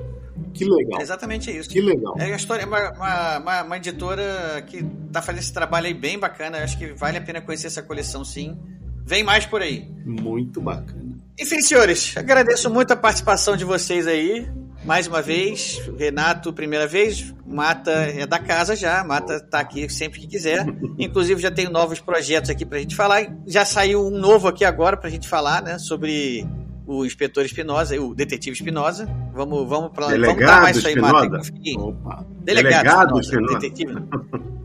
Que 0.57 0.65
legal. 0.65 0.99
É 0.99 1.03
exatamente 1.03 1.55
isso. 1.55 1.69
Que 1.69 1.81
legal. 1.81 2.15
É 2.17 2.33
a 2.33 2.35
história, 2.35 2.65
uma, 2.65 3.39
uma, 3.39 3.63
uma, 3.63 3.77
editora 3.77 4.63
que 4.65 4.85
está 5.07 5.21
fazendo 5.21 5.41
esse 5.41 5.53
trabalho 5.53 5.87
aí 5.87 5.93
bem 5.93 6.17
bacana. 6.17 6.57
Eu 6.57 6.63
acho 6.63 6.77
que 6.77 6.87
vale 6.93 7.17
a 7.17 7.21
pena 7.21 7.41
conhecer 7.41 7.67
essa 7.67 7.83
coleção, 7.83 8.25
sim. 8.25 8.57
Vem 9.05 9.23
mais 9.23 9.45
por 9.45 9.61
aí. 9.61 9.89
Muito 10.05 10.59
bacana. 10.59 11.17
Enfim, 11.39 11.61
senhores, 11.61 12.17
agradeço 12.17 12.69
muito 12.69 12.91
a 12.91 12.95
participação 12.95 13.55
de 13.55 13.63
vocês 13.63 14.07
aí. 14.07 14.49
mais 14.83 15.05
uma 15.05 15.21
vez, 15.21 15.79
Renato, 15.97 16.51
primeira 16.51 16.87
vez, 16.87 17.33
Mata 17.45 17.91
é 17.91 18.25
da 18.25 18.39
casa 18.39 18.75
já, 18.75 19.03
Mata 19.03 19.39
tá 19.39 19.59
aqui 19.59 19.87
sempre 19.87 20.19
que 20.19 20.27
quiser. 20.27 20.65
Inclusive 20.97 21.39
já 21.39 21.51
tenho 21.51 21.69
novos 21.69 21.99
projetos 21.99 22.49
aqui 22.49 22.65
pra 22.65 22.79
gente 22.79 22.95
falar. 22.95 23.27
Já 23.45 23.63
saiu 23.65 24.07
um 24.07 24.09
novo 24.09 24.47
aqui 24.47 24.65
agora 24.65 24.97
pra 24.97 25.09
gente 25.09 25.27
falar, 25.27 25.61
né, 25.61 25.77
sobre 25.77 26.47
o 26.87 27.05
inspetor 27.05 27.45
Espinosa, 27.45 27.99
o 28.01 28.15
detetive 28.15 28.55
Espinosa. 28.55 29.05
Vamos, 29.33 29.67
vamos 29.67 29.91
para 29.91 30.07
Delegado 30.07 30.35
vamos 30.35 30.51
dar 30.51 30.61
mais 30.61 30.77
isso 30.77 30.87
aí, 30.87 30.95
Mata. 30.95 31.41
Opa. 31.77 32.25
Delegado, 32.39 32.83
Delegado 32.83 33.19
Espinosa, 33.19 33.59
detetive. 33.59 33.93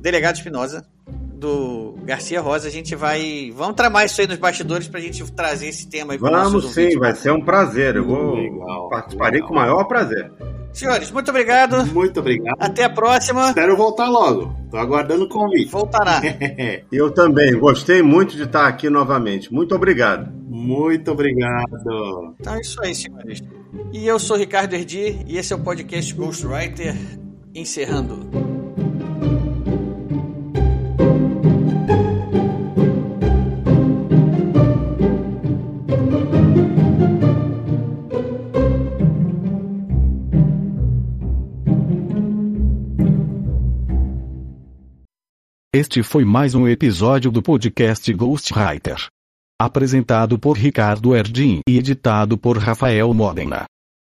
Delegado 0.00 0.36
Espinosa 0.36 0.86
do 1.42 1.98
Garcia 2.04 2.40
Rosa, 2.40 2.68
a 2.68 2.70
gente 2.70 2.94
vai, 2.94 3.52
vamos 3.52 3.74
tramar 3.74 4.06
isso 4.06 4.20
aí 4.20 4.28
nos 4.28 4.38
bastidores 4.38 4.86
pra 4.86 5.00
gente 5.00 5.28
trazer 5.32 5.66
esse 5.66 5.90
tema 5.90 6.12
aí 6.12 6.18
Vamos 6.18 6.72
sim, 6.72 6.96
vai 6.96 7.16
ser 7.16 7.32
um 7.32 7.44
prazer. 7.44 7.96
Eu 7.96 8.06
vou 8.06 8.36
Legal, 8.36 8.88
participarei 8.88 9.40
legal. 9.40 9.48
com 9.48 9.54
o 9.54 9.56
maior 9.56 9.84
prazer. 9.84 10.30
Senhores, 10.72 11.10
muito 11.10 11.30
obrigado. 11.30 11.86
Muito 11.86 12.20
obrigado. 12.20 12.56
Até 12.58 12.84
a 12.84 12.90
próxima. 12.90 13.48
Espero 13.48 13.76
voltar 13.76 14.08
logo. 14.08 14.54
Tô 14.70 14.76
aguardando 14.76 15.24
o 15.24 15.28
convite. 15.28 15.70
Voltará. 15.70 16.20
Eu 16.90 17.10
também 17.10 17.58
gostei 17.58 18.02
muito 18.02 18.36
de 18.36 18.44
estar 18.44 18.66
aqui 18.66 18.88
novamente. 18.88 19.52
Muito 19.52 19.74
obrigado. 19.74 20.32
Muito 20.48 21.10
obrigado. 21.10 22.34
Então 22.40 22.54
é 22.54 22.60
isso 22.60 22.82
aí, 22.82 22.94
senhores. 22.94 23.42
E 23.92 24.06
eu 24.06 24.18
sou 24.18 24.36
Ricardo 24.36 24.74
Erdi 24.74 25.24
e 25.26 25.38
esse 25.38 25.52
é 25.52 25.56
o 25.56 25.60
podcast 25.60 26.14
Ghostwriter 26.14 26.94
encerrando. 27.54 28.41
Este 45.74 46.02
foi 46.02 46.22
mais 46.22 46.54
um 46.54 46.68
episódio 46.68 47.30
do 47.30 47.40
podcast 47.40 48.12
Ghostwriter. 48.12 49.06
Apresentado 49.58 50.38
por 50.38 50.52
Ricardo 50.58 51.16
Erdim 51.16 51.60
e 51.66 51.78
editado 51.78 52.36
por 52.36 52.58
Rafael 52.58 53.14
Modena. 53.14 53.64